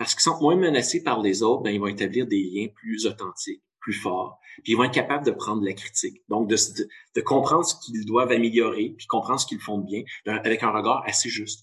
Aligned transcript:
parce 0.00 0.14
qu'ils 0.14 0.22
sont 0.22 0.40
moins 0.40 0.56
menacés 0.56 1.02
par 1.02 1.20
les 1.20 1.42
autres, 1.42 1.62
ben, 1.62 1.74
ils 1.74 1.78
vont 1.78 1.86
établir 1.86 2.26
des 2.26 2.42
liens 2.42 2.68
plus 2.74 3.04
authentiques, 3.04 3.62
plus 3.80 3.92
forts, 3.92 4.40
puis 4.64 4.72
ils 4.72 4.74
vont 4.74 4.84
être 4.84 4.94
capables 4.94 5.26
de 5.26 5.30
prendre 5.30 5.62
la 5.62 5.74
critique. 5.74 6.22
Donc, 6.30 6.48
de, 6.48 7.20
comprendre 7.20 7.66
ce 7.66 7.74
qu'ils 7.84 8.06
doivent 8.06 8.32
améliorer, 8.32 8.94
puis 8.96 9.06
comprendre 9.06 9.38
ce 9.38 9.46
qu'ils 9.46 9.60
font 9.60 9.76
de 9.76 9.84
bien, 9.84 10.02
avec 10.24 10.62
un 10.62 10.70
regard 10.70 11.02
assez 11.06 11.28
juste. 11.28 11.62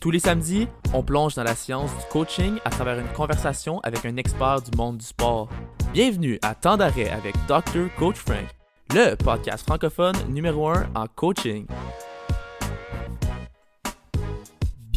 Tous 0.00 0.10
les 0.10 0.18
samedis, 0.18 0.66
on 0.94 1.02
plonge 1.02 1.34
dans 1.34 1.44
la 1.44 1.54
science 1.54 1.90
du 1.90 2.04
coaching 2.10 2.58
à 2.64 2.70
travers 2.70 2.98
une 2.98 3.12
conversation 3.12 3.78
avec 3.80 4.06
un 4.06 4.16
expert 4.16 4.62
du 4.62 4.74
monde 4.74 4.96
du 4.96 5.04
sport. 5.04 5.50
Bienvenue 5.92 6.38
à 6.40 6.54
Temps 6.54 6.78
d'arrêt 6.78 7.10
avec 7.10 7.34
Dr. 7.48 7.94
Coach 7.98 8.16
Frank, 8.16 8.48
le 8.94 9.14
podcast 9.16 9.66
francophone 9.66 10.16
numéro 10.30 10.68
1 10.68 10.92
en 10.94 11.06
coaching. 11.06 11.66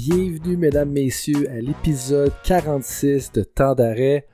Bienvenue, 0.07 0.55
mesdames, 0.55 0.91
messieurs, 0.91 1.49
à 1.49 1.59
l'épisode 1.59 2.31
46 2.43 3.31
de 3.31 3.41
Temps 3.41 3.73
d'arrêt. 3.73 4.27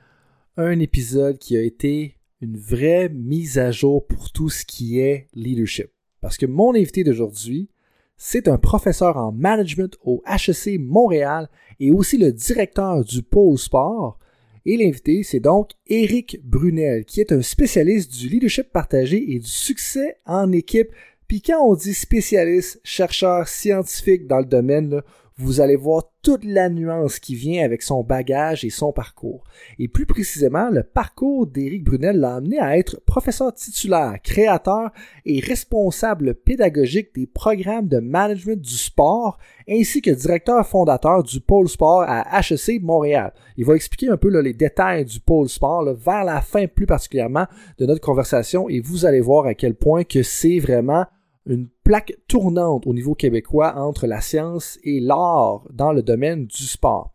Un 0.58 0.78
épisode 0.80 1.38
qui 1.38 1.56
a 1.56 1.62
été 1.62 2.18
une 2.42 2.58
vraie 2.58 3.08
mise 3.08 3.58
à 3.58 3.70
jour 3.70 4.06
pour 4.06 4.32
tout 4.32 4.50
ce 4.50 4.66
qui 4.66 5.00
est 5.00 5.28
leadership. 5.32 5.86
Parce 6.20 6.36
que 6.36 6.44
mon 6.44 6.74
invité 6.74 7.04
d'aujourd'hui, 7.04 7.70
c'est 8.18 8.48
un 8.48 8.58
professeur 8.58 9.16
en 9.16 9.32
management 9.32 9.96
au 10.04 10.22
HEC 10.26 10.78
Montréal 10.78 11.48
et 11.80 11.90
aussi 11.90 12.18
le 12.18 12.32
directeur 12.32 13.02
du 13.02 13.22
pôle 13.22 13.56
sport. 13.56 14.18
Et 14.66 14.76
l'invité, 14.76 15.22
c'est 15.22 15.40
donc 15.40 15.70
Éric 15.86 16.38
Brunel, 16.44 17.06
qui 17.06 17.22
est 17.22 17.32
un 17.32 17.40
spécialiste 17.40 18.12
du 18.12 18.28
leadership 18.28 18.70
partagé 18.74 19.32
et 19.32 19.38
du 19.38 19.48
succès 19.48 20.18
en 20.26 20.52
équipe. 20.52 20.90
Puis 21.28 21.40
quand 21.40 21.66
on 21.66 21.74
dit 21.74 21.94
spécialiste, 21.94 22.78
chercheur, 22.84 23.48
scientifique 23.48 24.26
dans 24.26 24.40
le 24.40 24.44
domaine, 24.44 24.90
là, 24.90 25.04
vous 25.36 25.60
allez 25.60 25.76
voir 25.76 26.04
toute 26.22 26.44
la 26.44 26.68
nuance 26.68 27.18
qui 27.18 27.34
vient 27.34 27.64
avec 27.64 27.82
son 27.82 28.04
bagage 28.04 28.64
et 28.64 28.70
son 28.70 28.92
parcours. 28.92 29.42
Et 29.78 29.88
plus 29.88 30.06
précisément, 30.06 30.70
le 30.70 30.82
parcours 30.82 31.46
d'Éric 31.46 31.84
Brunel 31.84 32.20
l'a 32.20 32.36
amené 32.36 32.60
à 32.60 32.78
être 32.78 33.00
professeur 33.04 33.52
titulaire, 33.52 34.16
créateur 34.22 34.90
et 35.24 35.40
responsable 35.40 36.34
pédagogique 36.34 37.14
des 37.14 37.26
programmes 37.26 37.88
de 37.88 37.98
management 37.98 38.60
du 38.60 38.76
sport, 38.76 39.38
ainsi 39.68 40.00
que 40.00 40.10
directeur 40.10 40.66
fondateur 40.66 41.22
du 41.22 41.40
pôle 41.40 41.68
sport 41.68 42.04
à 42.06 42.40
HEC 42.40 42.80
Montréal. 42.80 43.32
Il 43.56 43.64
va 43.64 43.74
expliquer 43.74 44.10
un 44.10 44.16
peu 44.16 44.28
les 44.40 44.54
détails 44.54 45.04
du 45.04 45.20
pôle 45.20 45.48
sport 45.48 45.84
vers 45.94 46.24
la 46.24 46.40
fin 46.40 46.66
plus 46.66 46.86
particulièrement 46.86 47.46
de 47.78 47.86
notre 47.86 48.00
conversation 48.00 48.68
et 48.68 48.80
vous 48.80 49.06
allez 49.06 49.20
voir 49.20 49.46
à 49.46 49.54
quel 49.54 49.74
point 49.74 50.04
que 50.04 50.22
c'est 50.22 50.58
vraiment 50.58 51.06
une 51.46 51.68
plaque 51.84 52.14
tournante 52.28 52.86
au 52.86 52.94
niveau 52.94 53.14
québécois 53.14 53.74
entre 53.76 54.06
la 54.06 54.20
science 54.20 54.78
et 54.84 55.00
l'art 55.00 55.64
dans 55.72 55.92
le 55.92 56.02
domaine 56.02 56.46
du 56.46 56.64
sport. 56.64 57.12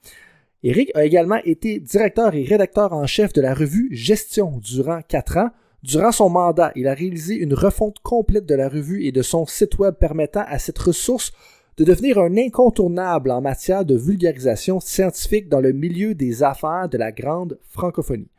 Eric 0.64 0.92
a 0.96 1.06
également 1.06 1.40
été 1.46 1.80
directeur 1.80 2.34
et 2.34 2.44
rédacteur 2.44 2.92
en 2.92 3.06
chef 3.06 3.32
de 3.32 3.42
la 3.42 3.54
revue 3.54 3.90
Gestion 3.92 4.58
durant 4.58 5.02
quatre 5.08 5.38
ans. 5.38 5.50
Durant 5.84 6.12
son 6.12 6.30
mandat, 6.30 6.72
il 6.76 6.88
a 6.88 6.94
réalisé 6.94 7.36
une 7.36 7.54
refonte 7.54 8.00
complète 8.00 8.46
de 8.46 8.56
la 8.56 8.68
revue 8.68 9.06
et 9.06 9.12
de 9.12 9.22
son 9.22 9.46
site 9.46 9.78
web 9.78 9.96
permettant 9.96 10.44
à 10.48 10.58
cette 10.58 10.80
ressource 10.80 11.32
de 11.78 11.84
devenir 11.84 12.18
un 12.18 12.36
incontournable 12.38 13.30
en 13.30 13.40
matière 13.40 13.86
de 13.86 13.96
vulgarisation 13.96 14.80
scientifique 14.80 15.48
dans 15.48 15.62
le 15.62 15.74
milieu 15.74 16.16
des 16.16 16.42
affaires 16.42 16.90
de 16.90 16.98
la 16.98 17.12
grande 17.12 17.60
francophonie. 17.70 18.32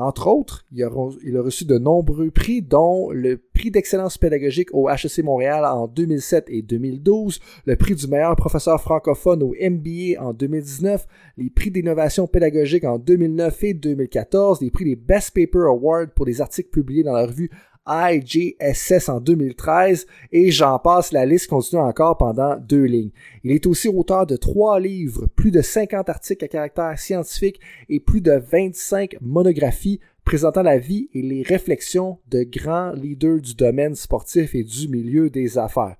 Entre 0.00 0.28
autres, 0.28 0.64
il 0.70 0.84
a, 0.84 1.42
reçu 1.42 1.64
de 1.64 1.76
nombreux 1.76 2.30
prix, 2.30 2.62
dont 2.62 3.10
le 3.10 3.36
prix 3.36 3.72
d'excellence 3.72 4.16
pédagogique 4.16 4.68
au 4.72 4.88
HEC 4.88 5.24
Montréal 5.24 5.64
en 5.64 5.88
2007 5.88 6.44
et 6.50 6.62
2012, 6.62 7.40
le 7.64 7.74
prix 7.74 7.96
du 7.96 8.06
meilleur 8.06 8.36
professeur 8.36 8.80
francophone 8.80 9.42
au 9.42 9.56
MBA 9.60 10.22
en 10.22 10.32
2019, 10.34 11.04
les 11.36 11.50
prix 11.50 11.72
d'innovation 11.72 12.28
pédagogique 12.28 12.84
en 12.84 13.00
2009 13.00 13.64
et 13.64 13.74
2014, 13.74 14.60
les 14.60 14.70
prix 14.70 14.84
des 14.84 14.94
Best 14.94 15.32
Paper 15.34 15.66
Awards 15.66 16.12
pour 16.14 16.26
les 16.26 16.40
articles 16.40 16.70
publiés 16.70 17.02
dans 17.02 17.14
la 17.14 17.26
revue 17.26 17.50
IJSS 17.88 19.08
en 19.08 19.20
2013 19.20 20.06
et 20.32 20.50
j'en 20.50 20.78
passe, 20.78 21.12
la 21.12 21.26
liste 21.26 21.48
continue 21.48 21.80
encore 21.80 22.16
pendant 22.18 22.56
deux 22.56 22.84
lignes. 22.84 23.10
Il 23.44 23.52
est 23.52 23.66
aussi 23.66 23.88
auteur 23.88 24.26
de 24.26 24.36
trois 24.36 24.78
livres, 24.78 25.26
plus 25.34 25.50
de 25.50 25.62
50 25.62 26.08
articles 26.08 26.44
à 26.44 26.48
caractère 26.48 26.98
scientifique 26.98 27.60
et 27.88 28.00
plus 28.00 28.20
de 28.20 28.32
25 28.32 29.16
monographies 29.20 30.00
présentant 30.24 30.62
la 30.62 30.78
vie 30.78 31.08
et 31.14 31.22
les 31.22 31.42
réflexions 31.42 32.18
de 32.28 32.42
grands 32.42 32.92
leaders 32.92 33.40
du 33.40 33.54
domaine 33.54 33.94
sportif 33.94 34.54
et 34.54 34.62
du 34.62 34.88
milieu 34.88 35.30
des 35.30 35.56
affaires. 35.56 35.96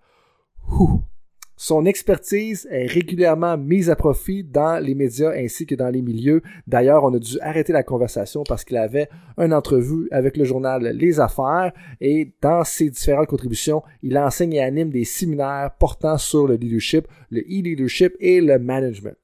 Son 1.60 1.86
expertise 1.86 2.68
est 2.70 2.86
régulièrement 2.86 3.58
mise 3.58 3.90
à 3.90 3.96
profit 3.96 4.44
dans 4.44 4.80
les 4.80 4.94
médias 4.94 5.32
ainsi 5.32 5.66
que 5.66 5.74
dans 5.74 5.88
les 5.88 6.02
milieux. 6.02 6.40
D'ailleurs, 6.68 7.02
on 7.02 7.12
a 7.12 7.18
dû 7.18 7.36
arrêter 7.40 7.72
la 7.72 7.82
conversation 7.82 8.44
parce 8.44 8.62
qu'il 8.62 8.76
avait 8.76 9.08
une 9.38 9.52
entrevue 9.52 10.06
avec 10.12 10.36
le 10.36 10.44
journal 10.44 10.84
Les 10.96 11.18
Affaires 11.18 11.72
et 12.00 12.30
dans 12.40 12.62
ses 12.62 12.90
différentes 12.90 13.26
contributions, 13.26 13.82
il 14.04 14.16
enseigne 14.16 14.52
et 14.52 14.62
anime 14.62 14.90
des 14.90 15.04
séminaires 15.04 15.72
portant 15.80 16.16
sur 16.16 16.46
le 16.46 16.54
leadership, 16.54 17.08
le 17.30 17.40
e-leadership 17.40 18.14
et 18.20 18.40
le 18.40 18.60
management. 18.60 19.16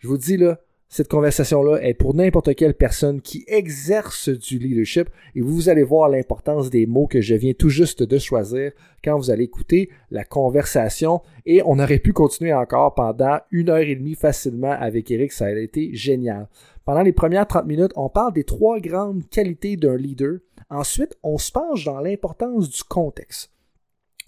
Je 0.00 0.08
vous 0.08 0.18
dis 0.18 0.36
là, 0.36 0.58
cette 0.88 1.08
conversation-là 1.08 1.78
est 1.82 1.94
pour 1.94 2.14
n'importe 2.14 2.54
quelle 2.54 2.74
personne 2.74 3.20
qui 3.20 3.44
exerce 3.48 4.28
du 4.28 4.58
leadership 4.58 5.08
et 5.34 5.40
vous 5.40 5.68
allez 5.68 5.82
voir 5.82 6.08
l'importance 6.08 6.70
des 6.70 6.86
mots 6.86 7.08
que 7.08 7.20
je 7.20 7.34
viens 7.34 7.54
tout 7.54 7.68
juste 7.68 8.04
de 8.04 8.18
choisir 8.18 8.70
quand 9.02 9.16
vous 9.16 9.30
allez 9.30 9.44
écouter 9.44 9.90
la 10.12 10.24
conversation 10.24 11.22
et 11.44 11.60
on 11.64 11.80
aurait 11.80 11.98
pu 11.98 12.12
continuer 12.12 12.54
encore 12.54 12.94
pendant 12.94 13.38
une 13.50 13.68
heure 13.68 13.78
et 13.78 13.96
demie 13.96 14.14
facilement 14.14 14.70
avec 14.70 15.10
Eric, 15.10 15.32
ça 15.32 15.46
a 15.46 15.50
été 15.50 15.92
génial. 15.92 16.48
Pendant 16.84 17.02
les 17.02 17.12
premières 17.12 17.48
30 17.48 17.66
minutes, 17.66 17.92
on 17.96 18.08
parle 18.08 18.32
des 18.32 18.44
trois 18.44 18.78
grandes 18.78 19.28
qualités 19.28 19.76
d'un 19.76 19.96
leader. 19.96 20.38
Ensuite, 20.70 21.18
on 21.24 21.36
se 21.36 21.50
penche 21.50 21.84
dans 21.84 21.98
l'importance 21.98 22.70
du 22.70 22.84
contexte. 22.84 23.50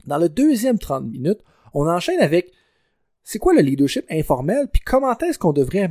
Dans 0.06 0.19
le 0.19 0.28
deuxième 0.28 0.78
30 0.78 1.04
minutes, 1.04 1.40
on 1.72 1.86
enchaîne 1.86 2.20
avec 2.20 2.52
c'est 3.30 3.38
quoi 3.38 3.52
le 3.52 3.60
leadership 3.60 4.06
informel, 4.10 4.68
puis 4.72 4.80
comment 4.82 5.14
est-ce 5.18 5.38
qu'on 5.38 5.52
devrait 5.52 5.90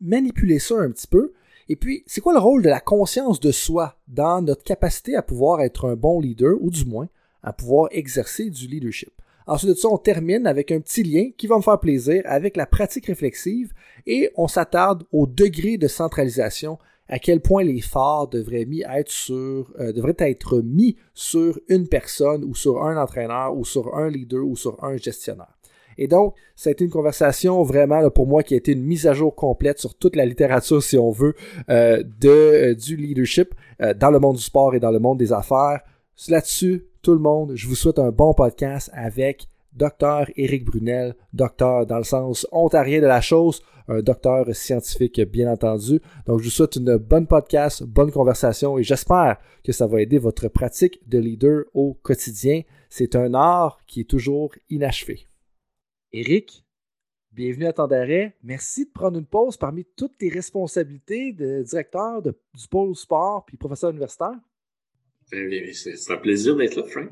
manipuler 0.00 0.58
ça 0.58 0.76
un 0.76 0.90
petit 0.90 1.06
peu, 1.06 1.34
et 1.68 1.76
puis 1.76 2.02
c'est 2.06 2.22
quoi 2.22 2.32
le 2.32 2.38
rôle 2.38 2.62
de 2.62 2.70
la 2.70 2.80
conscience 2.80 3.40
de 3.40 3.52
soi 3.52 3.98
dans 4.08 4.40
notre 4.40 4.64
capacité 4.64 5.14
à 5.14 5.20
pouvoir 5.20 5.60
être 5.60 5.86
un 5.86 5.96
bon 5.96 6.18
leader, 6.18 6.54
ou 6.58 6.70
du 6.70 6.86
moins 6.86 7.08
à 7.42 7.52
pouvoir 7.52 7.90
exercer 7.90 8.48
du 8.48 8.66
leadership? 8.66 9.12
Ensuite 9.46 9.68
de 9.68 9.74
ça, 9.74 9.88
on 9.88 9.98
termine 9.98 10.46
avec 10.46 10.72
un 10.72 10.80
petit 10.80 11.02
lien 11.02 11.28
qui 11.36 11.46
va 11.46 11.58
me 11.58 11.62
faire 11.62 11.78
plaisir 11.78 12.22
avec 12.24 12.56
la 12.56 12.64
pratique 12.64 13.04
réflexive 13.04 13.74
et 14.06 14.30
on 14.36 14.48
s'attarde 14.48 15.04
au 15.12 15.26
degré 15.26 15.76
de 15.76 15.88
centralisation, 15.88 16.78
à 17.06 17.18
quel 17.18 17.42
point 17.42 17.64
les 17.64 17.82
phares 17.82 18.28
devraient, 18.28 18.66
euh, 18.66 19.92
devraient 19.92 20.16
être 20.20 20.62
mis 20.62 20.96
sur 21.12 21.60
une 21.68 21.86
personne 21.86 22.44
ou 22.44 22.54
sur 22.54 22.82
un 22.82 22.96
entraîneur 22.96 23.54
ou 23.54 23.66
sur 23.66 23.94
un 23.94 24.08
leader 24.08 24.46
ou 24.46 24.56
sur 24.56 24.82
un 24.82 24.96
gestionnaire. 24.96 25.57
Et 25.98 26.06
donc, 26.06 26.34
ça 26.54 26.70
a 26.70 26.72
été 26.72 26.84
une 26.84 26.90
conversation 26.90 27.62
vraiment 27.64 28.08
pour 28.10 28.26
moi 28.26 28.44
qui 28.44 28.54
a 28.54 28.56
été 28.56 28.72
une 28.72 28.84
mise 28.84 29.06
à 29.06 29.12
jour 29.12 29.34
complète 29.34 29.80
sur 29.80 29.96
toute 29.96 30.14
la 30.14 30.24
littérature, 30.24 30.82
si 30.82 30.96
on 30.96 31.10
veut, 31.10 31.34
euh, 31.68 32.02
de, 32.20 32.28
euh, 32.28 32.74
du 32.74 32.96
leadership 32.96 33.52
euh, 33.82 33.92
dans 33.94 34.10
le 34.10 34.20
monde 34.20 34.36
du 34.36 34.42
sport 34.42 34.74
et 34.74 34.80
dans 34.80 34.92
le 34.92 35.00
monde 35.00 35.18
des 35.18 35.32
affaires. 35.32 35.80
Là-dessus, 36.28 36.86
tout 37.02 37.12
le 37.12 37.20
monde, 37.20 37.52
je 37.54 37.66
vous 37.66 37.74
souhaite 37.74 37.98
un 37.98 38.10
bon 38.10 38.32
podcast 38.32 38.90
avec 38.94 39.48
Dr. 39.72 40.30
Éric 40.36 40.64
Brunel, 40.64 41.14
docteur 41.32 41.86
dans 41.86 41.98
le 41.98 42.04
sens 42.04 42.46
ontarien 42.50 43.00
de 43.00 43.06
la 43.06 43.20
chose, 43.20 43.62
un 43.88 44.00
docteur 44.00 44.46
scientifique 44.54 45.20
bien 45.20 45.50
entendu. 45.50 46.00
Donc 46.26 46.40
je 46.40 46.44
vous 46.44 46.50
souhaite 46.50 46.76
une 46.76 46.96
bonne 46.96 47.26
podcast, 47.26 47.82
bonne 47.84 48.10
conversation 48.10 48.78
et 48.78 48.82
j'espère 48.82 49.38
que 49.64 49.72
ça 49.72 49.86
va 49.86 50.00
aider 50.00 50.18
votre 50.18 50.48
pratique 50.48 51.00
de 51.08 51.18
leader 51.18 51.64
au 51.74 51.94
quotidien. 52.02 52.62
C'est 52.90 53.16
un 53.16 53.34
art 53.34 53.80
qui 53.86 54.00
est 54.00 54.10
toujours 54.10 54.52
inachevé. 54.70 55.28
Éric, 56.10 56.64
bienvenue 57.32 57.66
à 57.66 57.72
Temps 57.74 57.86
d'arrêt. 57.86 58.34
Merci 58.42 58.86
de 58.86 58.90
prendre 58.90 59.18
une 59.18 59.26
pause 59.26 59.58
parmi 59.58 59.84
toutes 59.84 60.16
tes 60.16 60.30
responsabilités 60.30 61.34
de 61.34 61.62
directeur 61.62 62.22
du 62.22 62.32
pôle 62.70 62.96
sport 62.96 63.44
puis 63.44 63.58
professeur 63.58 63.90
universitaire. 63.90 64.38
C'est 65.26 66.10
un 66.10 66.16
plaisir 66.16 66.56
d'être 66.56 66.76
là, 66.76 66.84
Frank. 66.84 67.10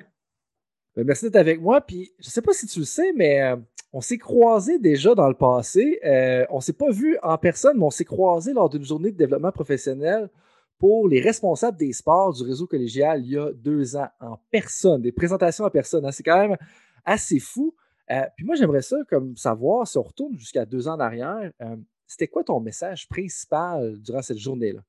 Ben, 0.95 1.05
merci 1.05 1.27
d'être 1.27 1.37
avec 1.37 1.61
moi. 1.61 1.83
Puis, 1.83 2.11
je 2.19 2.29
ne 2.29 2.31
sais 2.31 2.41
pas 2.41 2.55
si 2.55 2.67
tu 2.67 2.79
le 2.79 2.85
sais, 2.87 3.13
mais 3.13 3.43
euh, 3.43 3.57
on 3.93 4.01
s'est 4.01 4.17
croisés 4.17 4.79
déjà 4.79 5.15
dans 5.15 5.29
le 5.29 5.35
passé. 5.35 6.01
Euh, 6.03 6.47
on 6.49 6.57
ne 6.57 6.63
s'est 6.63 6.73
pas 6.73 6.91
vu 6.91 7.19
en 7.23 7.37
personne, 7.37 7.77
mais 7.77 7.85
on 7.85 7.91
s'est 7.91 8.07
croisés 8.07 8.55
lors 8.55 8.71
d'une 8.71 8.85
journée 8.85 9.13
de 9.13 9.19
développement 9.19 9.53
professionnel 9.53 10.31
pour 10.79 11.07
les 11.07 11.21
responsables 11.21 11.77
des 11.77 11.93
sports 11.93 12.33
du 12.33 12.45
réseau 12.45 12.67
collégial 12.67 13.23
il 13.25 13.33
y 13.33 13.39
a 13.39 13.53
deux 13.53 13.97
ans 13.97 14.09
en 14.21 14.39
personne, 14.51 15.03
des 15.03 15.13
présentations 15.13 15.67
en 15.67 15.71
personne. 15.71 16.07
Hein. 16.07 16.13
C'est 16.13 16.23
quand 16.23 16.49
même 16.49 16.57
assez 17.05 17.41
fou. 17.41 17.75
Euh, 18.11 18.23
puis 18.37 18.47
moi, 18.47 18.55
j'aimerais 18.55 18.83
ça 18.83 18.97
comme 19.09 19.37
savoir, 19.37 19.87
si 19.87 19.99
on 19.99 20.03
retourne 20.03 20.39
jusqu'à 20.39 20.65
deux 20.65 20.89
ans 20.89 20.95
en 20.95 21.01
arrière, 21.01 21.51
euh, 21.61 21.77
c'était 22.07 22.29
quoi 22.29 22.45
ton 22.45 22.61
message 22.61 23.09
principal 23.09 24.01
durant 24.01 24.23
cette 24.23 24.39
journée-là? 24.39 24.81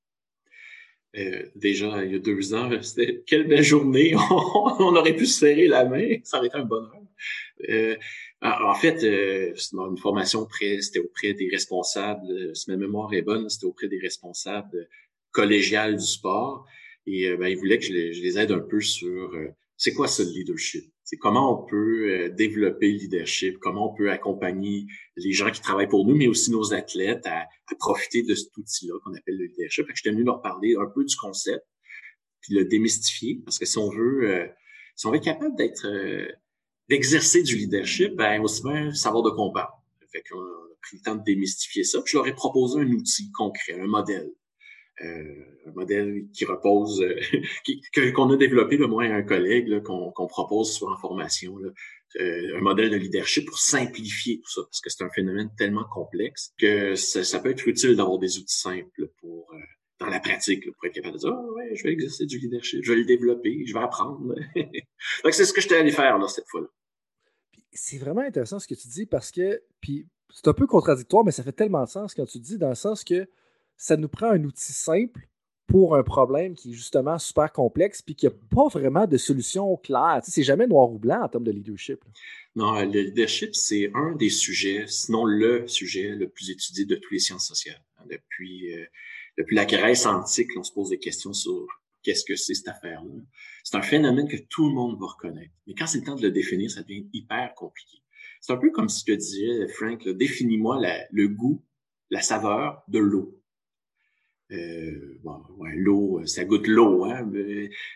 Euh, 1.18 1.46
déjà, 1.56 2.04
il 2.04 2.12
y 2.12 2.16
a 2.16 2.20
deux 2.20 2.54
ans, 2.54 2.70
c'était 2.82 3.24
quelle 3.26 3.48
belle 3.48 3.64
journée. 3.64 4.14
on 4.30 4.96
aurait 4.96 5.16
pu 5.16 5.26
se 5.26 5.40
serrer 5.40 5.68
la 5.68 5.86
main, 5.86 6.18
ça 6.24 6.38
aurait 6.38 6.48
été 6.48 6.58
un 6.58 6.66
bonheur. 6.66 7.02
En 8.42 8.76
fait, 8.76 9.04
euh, 9.04 9.56
une 9.74 9.98
formation 9.98 10.42
auprès, 10.42 10.80
c'était 10.82 11.00
auprès 11.00 11.34
des 11.34 11.50
responsables, 11.50 12.56
si 12.56 12.70
ma 12.70 12.78
mémoire 12.78 13.12
est 13.14 13.24
bonne, 13.24 13.50
c'était 13.50 13.66
auprès 13.66 13.88
des 13.88 14.00
responsables 14.00 14.88
collégiales 15.32 15.96
du 15.96 16.06
sport. 16.06 16.68
Et 17.08 17.36
ben, 17.36 17.48
ils 17.48 17.58
voulaient 17.58 17.80
que 17.80 17.86
je 17.86 17.94
les, 17.94 18.38
aide 18.38 18.52
un 18.52 18.60
peu 18.60 18.82
sur 18.82 19.32
c'est 19.78 19.94
quoi 19.94 20.08
ce 20.08 20.24
leadership? 20.24 20.92
C'est 21.04 21.18
comment 21.18 21.62
on 21.62 21.66
peut 21.66 22.30
développer 22.32 22.92
le 22.92 22.98
leadership, 22.98 23.58
comment 23.60 23.94
on 23.94 23.96
peut 23.96 24.12
accompagner 24.12 24.88
les 25.16 25.32
gens 25.32 25.50
qui 25.52 25.62
travaillent 25.62 25.88
pour 25.88 26.06
nous, 26.06 26.16
mais 26.16 26.28
aussi 26.28 26.52
nos 26.52 26.74
athlètes 26.74 27.26
à, 27.26 27.48
profiter 27.80 28.24
de 28.24 28.36
cet 28.36 28.56
outil-là 28.58 28.96
qu'on 29.04 29.14
appelle 29.14 29.38
le 29.38 29.46
leadership? 29.46 29.86
Je 29.94 30.10
venu 30.10 30.24
leur 30.24 30.42
parler 30.42 30.76
un 30.76 30.88
peu 30.94 31.06
du 31.06 31.16
concept, 31.16 31.66
puis 32.42 32.56
le 32.56 32.66
démystifier, 32.66 33.42
parce 33.46 33.58
que 33.58 33.66
si 33.66 33.78
on 33.78 33.90
veut, 33.90 34.50
si 34.96 35.06
on 35.06 35.12
veut 35.12 35.18
être 35.18 35.24
capable 35.24 35.56
d'être 35.56 35.88
d'exercer 36.90 37.44
du 37.44 37.56
leadership, 37.56 38.16
ben 38.16 38.42
aussi 38.42 38.64
bien 38.64 38.94
savoir 38.94 39.24
de 39.24 39.30
quoi 39.30 39.46
on 39.46 39.52
parle. 39.52 39.72
Fait 40.12 40.24
qu'on 40.30 40.40
a 40.40 40.68
pris 40.82 40.98
le 40.98 41.04
temps 41.04 41.16
de 41.16 41.24
démystifier 41.24 41.84
ça. 41.84 42.02
Puis 42.02 42.12
je 42.12 42.18
leur 42.18 42.28
ai 42.28 42.34
proposé 42.34 42.80
un 42.80 42.92
outil 42.92 43.32
concret, 43.32 43.80
un 43.80 43.88
modèle. 43.88 44.32
Euh, 45.04 45.46
un 45.68 45.72
modèle 45.74 46.26
qui 46.34 46.46
repose, 46.46 47.04
euh, 47.04 47.20
qu'on 48.16 48.32
a 48.32 48.38
développé, 48.38 48.78
le 48.78 48.88
moi 48.88 49.06
et 49.06 49.12
un 49.12 49.22
collègue, 49.22 49.84
qu'on 49.84 50.28
propose 50.28 50.74
sur 50.74 50.88
en 50.88 50.98
formation, 50.98 51.56
euh, 52.20 52.58
un 52.58 52.62
modèle 52.62 52.90
de 52.90 52.96
leadership 52.96 53.46
pour 53.46 53.60
simplifier 53.60 54.40
tout 54.40 54.50
ça, 54.50 54.62
parce 54.64 54.82
que 54.82 54.90
c'est 54.90 55.04
un 55.04 55.10
phénomène 55.10 55.52
tellement 55.56 55.84
complexe 55.84 56.52
que 56.58 56.96
ça, 56.96 57.40
peut 57.40 57.52
être 57.52 57.68
utile 57.68 57.96
d'avoir 57.96 58.18
des 58.18 58.40
outils 58.40 58.58
simples 58.58 59.12
pour 59.20 59.54
dans 60.00 60.08
la 60.08 60.20
pratique, 60.20 60.72
pour 60.72 60.86
être 60.86 60.94
capable 60.94 61.16
de 61.16 61.20
dire, 61.20 61.34
ah 61.34 61.52
ouais, 61.54 61.76
je 61.76 61.84
vais 61.84 61.92
exercer 61.92 62.26
du 62.26 62.40
leadership, 62.40 62.84
je 62.84 62.92
vais 62.92 63.00
le 63.00 63.06
développer, 63.06 63.66
je 63.66 63.74
vais 63.74 63.80
apprendre. 63.80 64.36
Donc, 64.56 65.34
c'est 65.34 65.46
ce 65.46 65.54
que 65.54 65.62
je 65.62 65.68
t'ai 65.68 65.76
allé 65.76 65.92
faire, 65.92 66.18
là, 66.18 66.28
cette 66.28 66.48
fois-là. 66.50 66.68
C'est 67.72 67.98
vraiment 67.98 68.22
intéressant 68.22 68.60
ce 68.60 68.68
que 68.68 68.76
tu 68.76 68.88
dis 68.88 69.06
parce 69.06 69.32
que, 69.32 69.62
puis 69.82 70.08
c'est 70.34 70.48
un 70.48 70.54
peu 70.54 70.68
contradictoire, 70.68 71.24
mais 71.24 71.32
ça 71.32 71.44
fait 71.44 71.52
tellement 71.52 71.84
de 71.84 71.90
sens 71.90 72.14
quand 72.14 72.26
tu 72.26 72.40
dis, 72.40 72.58
dans 72.58 72.70
le 72.70 72.76
sens 72.76 73.04
que 73.04 73.28
ça 73.78 73.98
nous 73.98 74.10
prend 74.10 74.32
un 74.32 74.44
outil 74.44 74.74
simple 74.74 75.28
pour 75.68 75.96
un 75.96 76.04
problème 76.04 76.56
qui 76.56 76.72
est 76.72 76.74
justement 76.74 77.20
super 77.20 77.52
complexe 77.52 78.02
puis 78.02 78.16
qui 78.16 78.26
n'a 78.26 78.32
pas 78.32 78.68
vraiment 78.70 79.06
de 79.06 79.18
solution 79.18 79.76
claire. 79.78 80.22
C'est 80.24 80.44
jamais 80.44 80.66
noir 80.66 80.90
ou 80.92 80.98
blanc 80.98 81.24
en 81.24 81.28
termes 81.28 81.44
de 81.44 81.52
leadership. 81.52 82.04
Non, 82.56 82.82
le 82.82 83.02
leadership, 83.02 83.54
c'est 83.54 83.92
un 83.94 84.16
des 84.16 84.30
sujets, 84.30 84.86
sinon 84.88 85.26
le 85.26 85.68
sujet 85.68 86.16
le 86.16 86.30
plus 86.30 86.50
étudié 86.50 86.86
de 86.86 86.96
toutes 86.96 87.12
les 87.12 87.20
sciences 87.20 87.48
sociales. 87.48 87.84
Depuis 88.10 88.74
euh, 88.74 88.86
depuis 89.38 89.56
la 89.56 89.66
Grèce 89.66 90.06
antique, 90.06 90.50
on 90.58 90.64
se 90.64 90.72
pose 90.72 90.90
des 90.90 90.98
questions 90.98 91.34
sur 91.34 91.68
qu'est-ce 92.02 92.26
que 92.26 92.36
c'est 92.36 92.56
cette 92.56 92.70
affaire-là. 92.70 93.12
C'est 93.64 93.78
un 93.78 93.82
phénomène 93.82 94.28
que 94.28 94.38
tout 94.50 94.68
le 94.68 94.74
monde 94.74 95.00
va 95.00 95.08
reconnaître. 95.08 95.54
Mais 95.68 95.76
quand 95.76 95.86
c'est 95.86 96.00
le 96.00 96.06
temps 96.06 96.16
de 96.16 96.24
le 96.24 96.32
définir, 96.32 96.72
ça 96.72 96.82
devient 96.82 97.08
hyper 97.14 97.54
compliqué. 97.56 97.98
C'est 98.42 98.54
un 98.54 98.58
peu 98.58 98.72
comme 98.72 98.90
si 98.90 99.02
je 99.06 99.14
te 99.14 99.18
disais, 99.18 99.68
Frank, 99.68 100.08
définis-moi 100.08 100.80
le 101.12 101.28
goût, 101.28 101.64
la 102.10 102.22
saveur 102.22 102.84
de 102.88 103.00
l'eau. 103.00 103.40
Euh, 104.52 105.20
bon, 105.24 105.42
ouais, 105.58 105.72
l'eau, 105.76 106.22
ça 106.26 106.46
goûte 106.46 106.68
l'eau, 106.68 107.04
hein, 107.04 107.30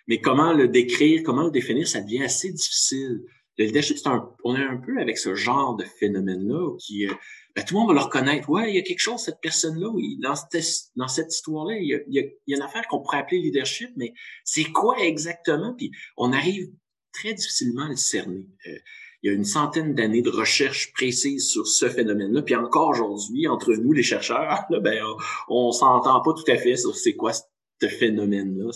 mais, 0.07 0.19
comment 0.19 0.53
le 0.53 0.67
décrire, 0.67 1.23
comment 1.23 1.43
le 1.43 1.51
définir, 1.51 1.87
ça 1.87 2.01
devient 2.01 2.23
assez 2.23 2.51
difficile. 2.51 3.21
Le 3.57 3.65
leadership, 3.65 3.97
c'est 3.97 4.09
un, 4.09 4.29
on 4.43 4.55
est 4.55 4.63
un 4.63 4.77
peu 4.77 4.99
avec 4.99 5.17
ce 5.17 5.33
genre 5.35 5.75
de 5.75 5.85
phénomène-là 5.85 6.75
qui, 6.79 7.07
euh, 7.07 7.13
ben, 7.55 7.63
tout 7.63 7.75
le 7.75 7.79
monde 7.79 7.89
va 7.89 7.93
le 7.93 8.05
reconnaître. 8.05 8.49
Ouais, 8.49 8.69
il 8.69 8.75
y 8.75 8.79
a 8.79 8.81
quelque 8.81 8.99
chose, 8.99 9.21
cette 9.21 9.39
personne-là, 9.41 9.89
dans 10.21 10.35
cette, 10.35 10.91
dans 10.95 11.07
cette 11.07 11.33
histoire-là, 11.33 11.77
il 11.77 11.87
y 11.87 11.93
a, 11.93 11.99
il, 12.07 12.13
y 12.15 12.53
a, 12.53 12.57
une 12.57 12.63
affaire 12.63 12.85
qu'on 12.87 13.01
pourrait 13.01 13.19
appeler 13.19 13.39
leadership, 13.39 13.91
mais 13.95 14.13
c'est 14.43 14.65
quoi 14.65 14.97
exactement? 14.99 15.73
Puis 15.77 15.91
on 16.17 16.33
arrive 16.33 16.69
très 17.13 17.33
difficilement 17.33 17.85
à 17.85 17.89
le 17.89 17.95
cerner. 17.95 18.47
Euh, 18.67 18.77
il 19.23 19.27
y 19.27 19.33
a 19.33 19.35
une 19.35 19.45
centaine 19.45 19.93
d'années 19.93 20.21
de 20.21 20.29
recherche 20.29 20.93
précise 20.93 21.47
sur 21.47 21.67
ce 21.67 21.87
phénomène-là. 21.87 22.41
Puis 22.41 22.55
encore 22.55 22.89
aujourd'hui, 22.89 23.47
entre 23.47 23.73
nous, 23.73 23.93
les 23.93 24.03
chercheurs, 24.03 24.65
ben, 24.81 25.03
on, 25.47 25.67
on 25.67 25.71
s'entend 25.71 26.21
pas 26.21 26.33
tout 26.33 26.49
à 26.51 26.57
fait 26.57 26.75
sur 26.75 26.95
c'est 26.95 27.15
quoi 27.15 27.31
ce 27.33 27.87
phénomène-là. 27.87 28.71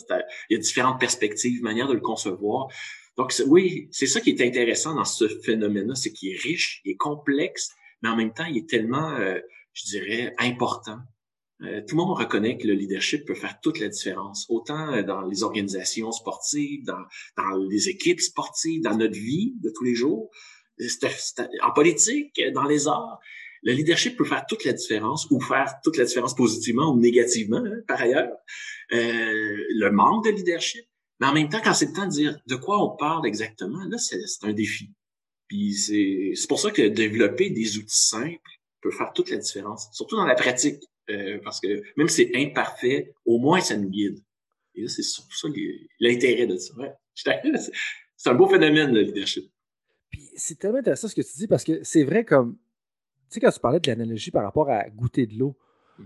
Il 0.49 0.55
y 0.55 0.57
a 0.57 0.59
différentes 0.59 0.99
perspectives, 0.99 1.61
manières 1.61 1.87
de 1.87 1.93
le 1.93 1.99
concevoir. 1.99 2.67
Donc 3.17 3.33
oui, 3.47 3.87
c'est 3.91 4.07
ça 4.07 4.19
qui 4.19 4.31
est 4.31 4.41
intéressant 4.41 4.95
dans 4.95 5.05
ce 5.05 5.27
phénomène-là, 5.27 5.95
c'est 5.95 6.11
qu'il 6.11 6.33
est 6.33 6.41
riche, 6.41 6.81
il 6.83 6.91
est 6.91 6.97
complexe, 6.97 7.71
mais 8.01 8.09
en 8.09 8.15
même 8.15 8.33
temps, 8.33 8.45
il 8.45 8.57
est 8.57 8.69
tellement, 8.69 9.11
euh, 9.13 9.39
je 9.73 9.85
dirais, 9.85 10.33
important. 10.37 10.97
Euh, 11.61 11.81
tout 11.87 11.95
le 11.95 12.03
monde 12.03 12.17
reconnaît 12.17 12.57
que 12.57 12.67
le 12.67 12.73
leadership 12.73 13.25
peut 13.25 13.35
faire 13.35 13.59
toute 13.61 13.79
la 13.79 13.87
différence, 13.87 14.45
autant 14.49 14.93
euh, 14.93 15.03
dans 15.03 15.21
les 15.21 15.43
organisations 15.43 16.11
sportives, 16.11 16.83
dans, 16.83 17.03
dans 17.37 17.55
les 17.69 17.87
équipes 17.87 18.19
sportives, 18.19 18.81
dans 18.81 18.97
notre 18.97 19.15
vie 19.15 19.53
de 19.61 19.71
tous 19.73 19.83
les 19.83 19.95
jours, 19.95 20.29
en 21.61 21.71
politique, 21.71 22.41
dans 22.53 22.65
les 22.65 22.87
arts. 22.87 23.19
Le 23.63 23.73
leadership 23.73 24.17
peut 24.17 24.25
faire 24.25 24.45
toute 24.47 24.65
la 24.65 24.73
différence 24.73 25.27
ou 25.31 25.39
faire 25.39 25.73
toute 25.83 25.97
la 25.97 26.05
différence 26.05 26.35
positivement 26.35 26.93
ou 26.93 26.99
négativement, 26.99 27.63
hein, 27.65 27.81
par 27.87 28.01
ailleurs. 28.01 28.35
Euh, 28.93 29.57
le 29.69 29.89
manque 29.91 30.25
de 30.25 30.31
leadership. 30.31 30.85
Mais 31.19 31.27
en 31.27 31.33
même 31.33 31.49
temps, 31.49 31.61
quand 31.63 31.73
c'est 31.73 31.87
le 31.87 31.93
temps 31.93 32.05
de 32.05 32.11
dire 32.11 32.37
de 32.45 32.55
quoi 32.55 32.83
on 32.83 32.95
parle 32.95 33.25
exactement, 33.25 33.83
là, 33.89 33.97
c'est 33.97 34.19
un 34.43 34.53
défi. 34.53 34.91
Puis 35.47 35.73
c'est 35.73 36.47
pour 36.47 36.59
ça 36.59 36.71
que 36.71 36.81
développer 36.81 37.49
des 37.49 37.77
outils 37.77 37.97
simples 37.97 38.39
peut 38.81 38.91
faire 38.91 39.13
toute 39.13 39.29
la 39.29 39.37
différence, 39.37 39.87
surtout 39.93 40.15
dans 40.15 40.25
la 40.25 40.35
pratique. 40.35 40.83
Euh, 41.09 41.39
parce 41.43 41.59
que 41.59 41.83
même 41.97 42.07
si 42.07 42.25
c'est 42.25 42.35
imparfait, 42.35 43.13
au 43.25 43.37
moins 43.37 43.61
ça 43.61 43.77
nous 43.77 43.89
guide. 43.89 44.19
Et 44.73 44.81
là, 44.81 44.87
c'est 44.87 45.03
surtout 45.03 45.35
ça 45.35 45.47
l'intérêt 45.99 46.47
de 46.47 46.57
ça. 46.57 46.73
c'est 48.15 48.29
un 48.29 48.33
beau 48.33 48.47
phénomène, 48.47 48.91
le 48.91 49.01
leadership. 49.01 49.49
Puis 50.09 50.29
c'est 50.35 50.57
tellement 50.57 50.79
intéressant 50.79 51.07
ce 51.07 51.15
que 51.15 51.21
tu 51.21 51.37
dis 51.37 51.47
parce 51.47 51.63
que 51.63 51.83
c'est 51.83 52.03
vrai 52.03 52.25
comme. 52.25 52.57
Tu 53.29 53.35
sais, 53.35 53.39
quand 53.39 53.51
tu 53.51 53.59
parlais 53.59 53.79
de 53.79 53.87
l'analogie 53.87 54.31
par 54.31 54.43
rapport 54.43 54.69
à 54.69 54.89
goûter 54.89 55.25
de 55.25 55.37
l'eau, 55.37 55.57
mm-hmm. 55.99 56.05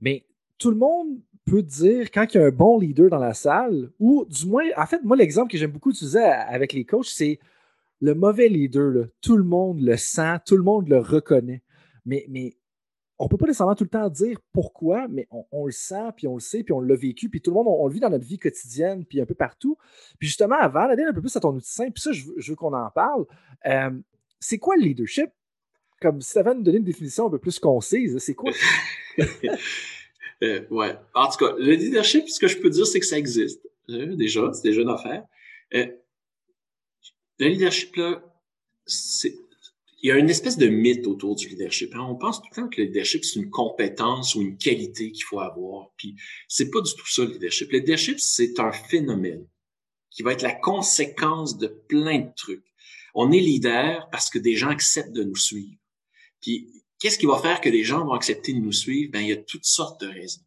mais 0.00 0.26
tout 0.58 0.70
le 0.70 0.76
monde 0.76 1.20
peut 1.48 1.62
dire 1.62 2.10
quand 2.10 2.26
il 2.34 2.38
y 2.38 2.40
a 2.40 2.46
un 2.46 2.50
bon 2.50 2.78
leader 2.78 3.08
dans 3.08 3.18
la 3.18 3.34
salle, 3.34 3.90
ou 3.98 4.26
du 4.26 4.46
moins, 4.46 4.64
en 4.76 4.86
fait, 4.86 5.02
moi, 5.02 5.16
l'exemple 5.16 5.50
que 5.50 5.58
j'aime 5.58 5.70
beaucoup 5.70 5.90
utiliser 5.90 6.20
avec 6.20 6.72
les 6.72 6.84
coachs, 6.84 7.06
c'est 7.06 7.38
le 8.00 8.14
mauvais 8.14 8.48
leader, 8.48 9.06
tout 9.20 9.36
le 9.36 9.44
monde 9.44 9.80
le 9.80 9.96
sent, 9.96 10.36
tout 10.46 10.56
le 10.56 10.62
monde 10.62 10.88
le 10.88 10.98
reconnaît. 10.98 11.62
Mais, 12.04 12.26
mais 12.28 12.56
on 13.18 13.24
ne 13.24 13.28
peut 13.28 13.36
pas 13.36 13.46
nécessairement 13.46 13.74
tout 13.74 13.84
le 13.84 13.90
temps 13.90 14.08
dire 14.08 14.38
pourquoi, 14.52 15.08
mais 15.08 15.26
on, 15.30 15.66
le 15.66 15.72
sent, 15.72 16.12
puis 16.16 16.28
on 16.28 16.34
le 16.34 16.40
sait, 16.40 16.62
puis 16.62 16.72
on 16.72 16.80
l'a 16.80 16.94
vécu, 16.94 17.28
puis 17.28 17.40
tout 17.40 17.50
le 17.50 17.54
monde, 17.54 17.66
on, 17.68 17.86
le 17.86 17.92
vit 17.92 18.00
dans 18.00 18.10
notre 18.10 18.24
vie 18.24 18.38
quotidienne, 18.38 19.04
puis 19.04 19.20
un 19.20 19.26
peu 19.26 19.34
partout. 19.34 19.76
Puis 20.18 20.28
justement, 20.28 20.56
avant 20.56 20.86
d'aller 20.86 21.02
un 21.02 21.12
peu 21.12 21.20
plus 21.20 21.34
à 21.36 21.40
ton 21.40 21.54
outil 21.54 21.70
simple, 21.70 21.92
puis 21.92 22.02
ça, 22.02 22.12
je 22.12 22.50
veux, 22.50 22.56
qu'on 22.56 22.72
en 22.72 22.90
parle. 22.90 23.24
Euh, 23.66 23.90
c'est 24.38 24.58
quoi 24.58 24.76
le 24.76 24.82
leadership? 24.82 25.30
Comme 26.00 26.20
si 26.20 26.32
tu 26.32 26.38
avais 26.38 26.54
nous 26.54 26.62
donner 26.62 26.78
une 26.78 26.84
définition 26.84 27.26
un 27.26 27.30
peu 27.30 27.40
plus 27.40 27.58
concise, 27.58 28.18
c'est 28.18 28.34
quoi? 28.34 28.52
euh, 30.42 30.64
ouais. 30.70 30.94
En 31.12 31.28
tout 31.28 31.44
cas, 31.44 31.54
le 31.58 31.72
leadership, 31.72 32.28
ce 32.28 32.38
que 32.38 32.46
je 32.46 32.58
peux 32.58 32.70
dire, 32.70 32.86
c'est 32.86 33.00
que 33.00 33.06
ça 33.06 33.18
existe. 33.18 33.66
Euh, 33.90 34.14
déjà, 34.14 34.52
c'est 34.52 34.62
déjà 34.62 34.82
une 34.82 34.90
affaire. 34.90 35.24
Euh, 35.74 35.86
le 37.40 37.48
leadership, 37.48 37.96
là, 37.96 38.22
c'est, 38.86 39.34
il 40.00 40.08
y 40.08 40.12
a 40.12 40.16
une 40.16 40.30
espèce 40.30 40.56
de 40.56 40.68
mythe 40.68 41.06
autour 41.06 41.34
du 41.34 41.48
leadership. 41.48 41.94
Hein. 41.94 42.06
On 42.08 42.14
pense 42.14 42.40
tout 42.40 42.48
le 42.52 42.62
temps 42.62 42.68
que 42.68 42.80
le 42.80 42.86
leadership, 42.86 43.24
c'est 43.24 43.40
une 43.40 43.50
compétence 43.50 44.34
ou 44.34 44.42
une 44.42 44.56
qualité 44.56 45.10
qu'il 45.10 45.24
faut 45.24 45.40
avoir. 45.40 45.90
Puis 45.96 46.14
c'est 46.46 46.70
pas 46.70 46.80
du 46.80 46.92
tout 46.94 47.08
ça, 47.08 47.24
le 47.24 47.32
leadership. 47.32 47.72
Le 47.72 47.78
leadership, 47.78 48.20
c'est 48.20 48.60
un 48.60 48.70
phénomène 48.70 49.46
qui 50.10 50.22
va 50.22 50.32
être 50.32 50.42
la 50.42 50.54
conséquence 50.54 51.58
de 51.58 51.66
plein 51.66 52.20
de 52.20 52.30
trucs. 52.36 52.64
On 53.14 53.32
est 53.32 53.40
leader 53.40 54.08
parce 54.10 54.30
que 54.30 54.38
des 54.38 54.54
gens 54.54 54.68
acceptent 54.68 55.12
de 55.12 55.24
nous 55.24 55.36
suivre. 55.36 55.76
Puis 56.40 56.68
qu'est-ce 57.00 57.18
qui 57.18 57.26
va 57.26 57.38
faire 57.38 57.60
que 57.60 57.68
les 57.68 57.82
gens 57.82 58.04
vont 58.04 58.12
accepter 58.12 58.52
de 58.52 58.60
nous 58.60 58.72
suivre? 58.72 59.10
Ben, 59.12 59.20
il 59.20 59.28
y 59.28 59.32
a 59.32 59.36
toutes 59.36 59.64
sortes 59.64 60.00
de 60.00 60.06
raisons. 60.06 60.42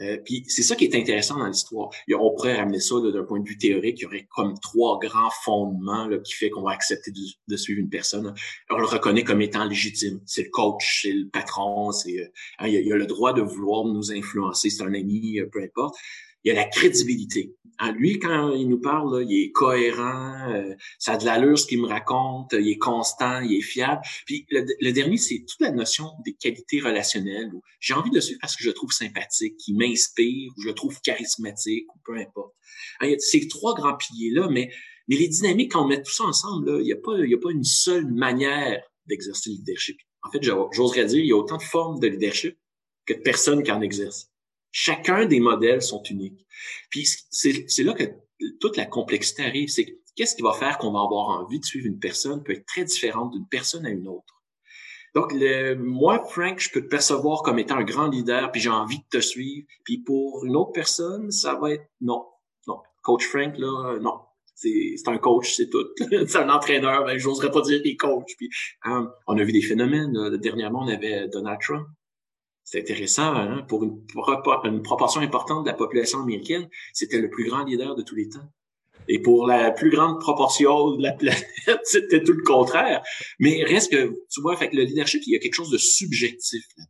Euh, 0.00 0.16
puis 0.24 0.44
c'est 0.48 0.62
ça 0.62 0.76
qui 0.76 0.84
est 0.84 0.94
intéressant 0.94 1.38
dans 1.38 1.46
l'histoire. 1.46 1.90
On 2.12 2.34
pourrait 2.34 2.56
ramener 2.56 2.80
ça 2.80 2.96
d'un 3.00 3.24
point 3.24 3.40
de 3.40 3.48
vue 3.48 3.58
théorique. 3.58 3.98
Il 4.00 4.02
y 4.02 4.06
aurait 4.06 4.26
comme 4.34 4.58
trois 4.60 4.98
grands 4.98 5.30
fondements 5.44 6.06
là, 6.06 6.18
qui 6.18 6.32
fait 6.32 6.50
qu'on 6.50 6.62
va 6.62 6.72
accepter 6.72 7.12
de, 7.48 7.56
suivre 7.56 7.80
une 7.80 7.90
personne. 7.90 8.34
On 8.70 8.78
le 8.78 8.86
reconnaît 8.86 9.24
comme 9.24 9.42
étant 9.42 9.64
légitime. 9.64 10.20
C'est 10.26 10.44
le 10.44 10.50
coach, 10.50 11.02
c'est 11.02 11.12
le 11.12 11.28
patron, 11.28 11.92
c'est 11.92 12.18
euh, 12.18 12.26
hein, 12.58 12.68
il, 12.68 12.86
y 12.86 12.92
a, 12.92 12.96
le 12.96 13.06
droit 13.06 13.32
de 13.32 13.42
vouloir 13.42 13.84
nous 13.84 14.12
influencer, 14.12 14.70
c'est 14.70 14.82
un 14.82 14.94
ami, 14.94 15.38
euh, 15.38 15.46
peu 15.52 15.62
importe 15.62 15.96
il 16.44 16.48
y 16.48 16.50
a 16.50 16.54
la 16.54 16.68
crédibilité. 16.68 17.54
Hein, 17.82 17.92
lui, 17.92 18.18
quand 18.18 18.52
il 18.52 18.68
nous 18.68 18.80
parle, 18.80 19.18
là, 19.18 19.26
il 19.26 19.44
est 19.44 19.52
cohérent, 19.52 20.52
euh, 20.52 20.74
ça 20.98 21.12
a 21.12 21.16
de 21.16 21.24
l'allure 21.24 21.58
ce 21.58 21.66
qu'il 21.66 21.80
me 21.80 21.86
raconte, 21.86 22.52
il 22.52 22.68
est 22.68 22.78
constant, 22.78 23.40
il 23.40 23.56
est 23.56 23.62
fiable. 23.62 24.02
Puis 24.26 24.46
le, 24.50 24.90
dernier, 24.92 25.16
c'est 25.16 25.46
toute 25.48 25.60
la 25.60 25.70
notion 25.70 26.10
des 26.26 26.34
qualités 26.34 26.80
relationnelles. 26.80 27.50
J'ai 27.80 27.94
envie 27.94 28.10
de 28.10 28.16
le 28.16 28.20
suivre 28.20 28.38
parce 28.38 28.54
que 28.54 28.62
je 28.62 28.68
le 28.68 28.74
trouve 28.74 28.92
sympathique, 28.92 29.56
qui 29.56 29.72
m'inspire, 29.72 30.52
ou 30.56 30.62
je 30.62 30.68
le 30.68 30.74
trouve 30.74 31.00
charismatique, 31.00 31.86
ou 31.94 31.98
peu 32.04 32.18
importe. 32.18 32.54
Hein, 33.00 33.06
il 33.06 33.12
y 33.12 33.14
a 33.14 33.18
ces 33.18 33.48
trois 33.48 33.74
grands 33.74 33.96
piliers-là, 33.96 34.48
mais, 34.50 34.70
mais 35.08 35.16
les 35.16 35.28
dynamiques, 35.28 35.72
quand 35.72 35.84
on 35.84 35.88
met 35.88 36.02
tout 36.02 36.12
ça 36.12 36.24
ensemble, 36.24 36.70
là, 36.70 36.80
il 36.80 36.84
n'y 36.84 36.92
a, 36.92 37.24
il 37.24 37.30
y 37.30 37.34
a 37.34 37.38
pas 37.38 37.50
une 37.50 37.64
seule 37.64 38.12
manière 38.12 38.82
d'exercer 39.06 39.48
le 39.48 39.56
leadership. 39.56 39.96
En 40.22 40.30
fait, 40.30 40.42
j'oserais 40.42 41.06
dire, 41.06 41.20
il 41.20 41.26
y 41.28 41.32
a 41.32 41.36
autant 41.36 41.56
de 41.56 41.62
formes 41.62 41.98
de 41.98 42.08
leadership 42.08 42.58
que 43.06 43.14
de 43.14 43.20
personnes 43.20 43.62
qui 43.62 43.72
en 43.72 43.80
exercent. 43.80 44.29
Chacun 44.72 45.26
des 45.26 45.40
modèles 45.40 45.82
sont 45.82 46.02
uniques. 46.04 46.46
Puis 46.90 47.06
c'est 47.30 47.82
là 47.82 47.92
que 47.92 48.04
toute 48.60 48.76
la 48.76 48.86
complexité 48.86 49.44
arrive, 49.44 49.68
c'est 49.68 50.00
qu'est-ce 50.16 50.36
qui 50.36 50.42
va 50.42 50.52
faire 50.52 50.78
qu'on 50.78 50.92
va 50.92 51.00
avoir 51.00 51.28
envie 51.40 51.60
de 51.60 51.64
suivre 51.64 51.86
une 51.86 51.98
personne 51.98 52.42
peut 52.42 52.52
être 52.52 52.66
très 52.66 52.84
différente 52.84 53.32
d'une 53.32 53.46
personne 53.48 53.86
à 53.86 53.90
une 53.90 54.08
autre. 54.08 54.40
Donc, 55.14 55.32
le, 55.32 55.74
moi, 55.74 56.24
Frank, 56.28 56.60
je 56.60 56.70
peux 56.70 56.82
te 56.82 56.86
percevoir 56.86 57.42
comme 57.42 57.58
étant 57.58 57.76
un 57.76 57.84
grand 57.84 58.08
leader, 58.08 58.52
puis 58.52 58.60
j'ai 58.60 58.70
envie 58.70 58.98
de 58.98 59.18
te 59.18 59.20
suivre. 59.20 59.66
Puis 59.84 59.98
pour 59.98 60.44
une 60.44 60.56
autre 60.56 60.72
personne, 60.72 61.30
ça 61.30 61.58
va 61.60 61.72
être 61.72 61.84
non, 62.00 62.24
non. 62.68 62.76
Coach 63.02 63.26
Frank, 63.26 63.58
là, 63.58 63.98
non. 64.00 64.20
C'est 64.54 65.08
un 65.08 65.16
coach, 65.16 65.54
c'est 65.54 65.70
tout. 65.70 65.86
c'est 66.26 66.36
un 66.36 66.50
entraîneur, 66.50 67.04
ben, 67.04 67.16
j'oserais 67.18 67.50
pas 67.50 67.62
dire 67.62 67.82
qu'il 67.82 67.96
coach. 67.96 68.36
Puis, 68.36 68.50
hein, 68.84 69.10
on 69.26 69.38
a 69.38 69.42
vu 69.42 69.52
des 69.52 69.62
phénomènes. 69.62 70.36
Dernièrement, 70.36 70.82
on 70.82 70.88
avait 70.88 71.28
Donald 71.28 71.58
Trump. 71.60 71.86
C'est 72.70 72.82
intéressant, 72.82 73.34
hein? 73.34 73.64
pour 73.66 73.82
une, 73.82 74.82
proportion 74.84 75.20
importante 75.20 75.64
de 75.64 75.70
la 75.70 75.76
population 75.76 76.20
américaine, 76.20 76.68
c'était 76.92 77.18
le 77.18 77.28
plus 77.28 77.48
grand 77.48 77.64
leader 77.64 77.96
de 77.96 78.02
tous 78.02 78.14
les 78.14 78.28
temps. 78.28 78.48
Et 79.08 79.18
pour 79.18 79.48
la 79.48 79.72
plus 79.72 79.90
grande 79.90 80.20
proportion 80.20 80.92
de 80.94 81.02
la 81.02 81.10
planète, 81.10 81.48
c'était 81.82 82.22
tout 82.22 82.32
le 82.32 82.44
contraire. 82.44 83.02
Mais 83.40 83.64
reste 83.64 83.90
que, 83.90 84.14
tu 84.30 84.40
vois, 84.40 84.56
fait 84.56 84.70
que 84.70 84.76
le 84.76 84.84
leadership, 84.84 85.20
il 85.26 85.32
y 85.32 85.36
a 85.36 85.40
quelque 85.40 85.54
chose 85.54 85.72
de 85.72 85.78
subjectif 85.78 86.64
là 86.78 86.84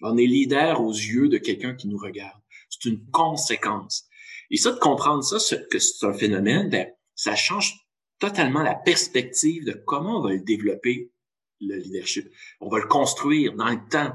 On 0.00 0.16
est 0.16 0.24
leader 0.24 0.80
aux 0.80 0.94
yeux 0.94 1.28
de 1.28 1.36
quelqu'un 1.36 1.74
qui 1.74 1.88
nous 1.88 1.98
regarde. 1.98 2.40
C'est 2.70 2.88
une 2.88 3.04
conséquence. 3.10 4.06
Et 4.50 4.56
ça, 4.56 4.72
de 4.72 4.78
comprendre 4.78 5.22
ça, 5.22 5.36
que 5.70 5.78
c'est 5.78 6.06
un 6.06 6.14
phénomène, 6.14 6.70
ben, 6.70 6.86
ça 7.14 7.36
change 7.36 7.74
totalement 8.20 8.62
la 8.62 8.74
perspective 8.74 9.66
de 9.66 9.72
comment 9.72 10.20
on 10.20 10.22
va 10.22 10.30
le 10.30 10.40
développer, 10.40 11.12
le 11.60 11.76
leadership. 11.76 12.26
On 12.62 12.70
va 12.70 12.78
le 12.78 12.86
construire 12.86 13.52
dans 13.52 13.68
le 13.68 13.86
temps, 13.90 14.14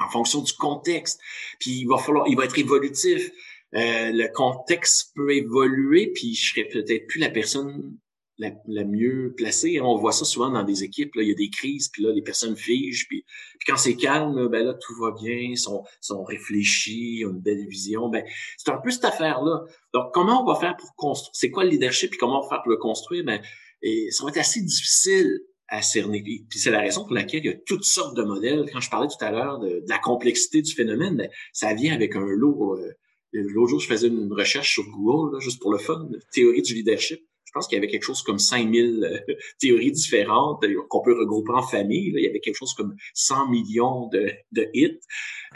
en 0.00 0.08
fonction 0.08 0.42
du 0.42 0.52
contexte. 0.52 1.20
Puis 1.60 1.70
il 1.70 1.86
va 1.86 1.98
falloir, 1.98 2.26
il 2.28 2.36
va 2.36 2.44
être 2.44 2.58
évolutif. 2.58 3.30
Euh, 3.74 4.12
le 4.12 4.32
contexte 4.32 5.12
peut 5.14 5.34
évoluer, 5.34 6.12
puis 6.14 6.34
je 6.34 6.50
serais 6.50 6.68
peut-être 6.68 7.06
plus 7.06 7.18
la 7.18 7.30
personne 7.30 7.98
la, 8.38 8.84
mieux 8.84 9.34
placée. 9.36 9.80
On 9.80 9.96
voit 9.96 10.12
ça 10.12 10.24
souvent 10.24 10.50
dans 10.50 10.64
des 10.64 10.84
équipes. 10.84 11.14
Là, 11.14 11.22
il 11.22 11.28
y 11.28 11.32
a 11.32 11.36
des 11.36 11.50
crises, 11.50 11.88
puis 11.88 12.02
là, 12.02 12.12
les 12.12 12.22
personnes 12.22 12.56
figent, 12.56 13.06
puis, 13.08 13.24
quand 13.66 13.76
c'est 13.76 13.96
calme, 13.96 14.48
ben 14.48 14.64
là, 14.64 14.74
tout 14.74 14.94
va 15.00 15.12
bien, 15.12 15.54
sont, 15.56 15.84
sont 16.00 16.24
réfléchis, 16.24 17.24
ont 17.26 17.30
une 17.30 17.40
belle 17.40 17.66
vision. 17.68 18.08
Ben, 18.08 18.24
c'est 18.56 18.70
un 18.70 18.78
peu 18.78 18.90
cette 18.90 19.04
affaire-là. 19.04 19.64
Donc, 19.92 20.12
comment 20.12 20.42
on 20.42 20.46
va 20.46 20.58
faire 20.58 20.76
pour 20.76 20.94
construire? 20.96 21.30
C'est 21.34 21.50
quoi 21.50 21.64
le 21.64 21.70
leadership, 21.70 22.10
puis 22.10 22.18
comment 22.18 22.40
on 22.40 22.42
va 22.42 22.48
faire 22.48 22.62
pour 22.62 22.70
le 22.70 22.78
construire? 22.78 23.24
Ben, 23.24 23.40
et 23.82 24.10
ça 24.10 24.24
va 24.24 24.30
être 24.30 24.38
assez 24.38 24.62
difficile 24.62 25.40
à 25.68 25.82
cerner. 25.82 26.44
C'est 26.50 26.70
la 26.70 26.80
raison 26.80 27.04
pour 27.04 27.14
laquelle 27.14 27.40
il 27.44 27.46
y 27.46 27.54
a 27.54 27.56
toutes 27.66 27.84
sortes 27.84 28.16
de 28.16 28.22
modèles. 28.22 28.66
Quand 28.72 28.80
je 28.80 28.90
parlais 28.90 29.08
tout 29.08 29.24
à 29.24 29.30
l'heure 29.30 29.58
de, 29.58 29.82
la 29.88 29.98
complexité 29.98 30.62
du 30.62 30.72
phénomène, 30.72 31.16
ben, 31.16 31.28
ça 31.52 31.74
vient 31.74 31.94
avec 31.94 32.16
un 32.16 32.26
lot 32.26 32.78
euh, 32.78 32.92
L'autre 33.34 33.70
jour, 33.70 33.80
je 33.80 33.88
faisais 33.88 34.06
une 34.06 34.32
recherche 34.32 34.72
sur 34.74 34.84
Google, 34.84 35.40
juste 35.40 35.60
pour 35.60 35.72
le 35.72 35.78
fun, 35.78 36.08
théorie 36.32 36.62
du 36.62 36.74
leadership. 36.74 37.20
Je 37.44 37.52
pense 37.52 37.66
qu'il 37.66 37.76
y 37.76 37.78
avait 37.78 37.88
quelque 37.88 38.04
chose 38.04 38.22
comme 38.22 38.38
5000 38.38 39.04
euh, 39.04 39.34
théories 39.60 39.92
différentes 39.92 40.64
euh, 40.64 40.82
qu'on 40.88 41.02
peut 41.02 41.18
regrouper 41.18 41.52
en 41.52 41.62
famille. 41.62 42.12
Il 42.14 42.22
y 42.22 42.28
avait 42.28 42.40
quelque 42.40 42.56
chose 42.56 42.74
comme 42.74 42.96
100 43.14 43.48
millions 43.48 44.08
de, 44.08 44.30
de 44.52 44.68
hits. 44.72 45.00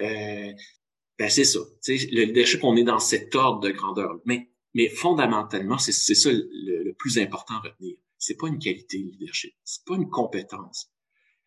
Euh, 0.01 0.53
ben 1.19 1.29
c'est 1.29 1.45
ça. 1.45 1.61
le 1.89 2.25
leadership, 2.25 2.63
on 2.63 2.77
est 2.77 2.85
dans 2.85 2.99
cet 2.99 3.35
ordre 3.35 3.61
de 3.61 3.71
grandeur. 3.71 4.21
Mais, 4.25 4.51
mais 4.75 4.89
fondamentalement, 4.89 5.79
c'est 5.79 5.93
ça 5.93 6.31
le, 6.33 6.93
plus 6.93 7.19
important 7.19 7.55
à 7.55 7.61
retenir. 7.69 7.97
C'est 8.19 8.37
pas 8.37 8.49
une 8.49 8.59
qualité 8.59 8.99
de 8.99 9.11
leadership. 9.11 9.55
C'est 9.65 9.85
pas 9.85 9.95
une 9.95 10.09
compétence. 10.09 10.93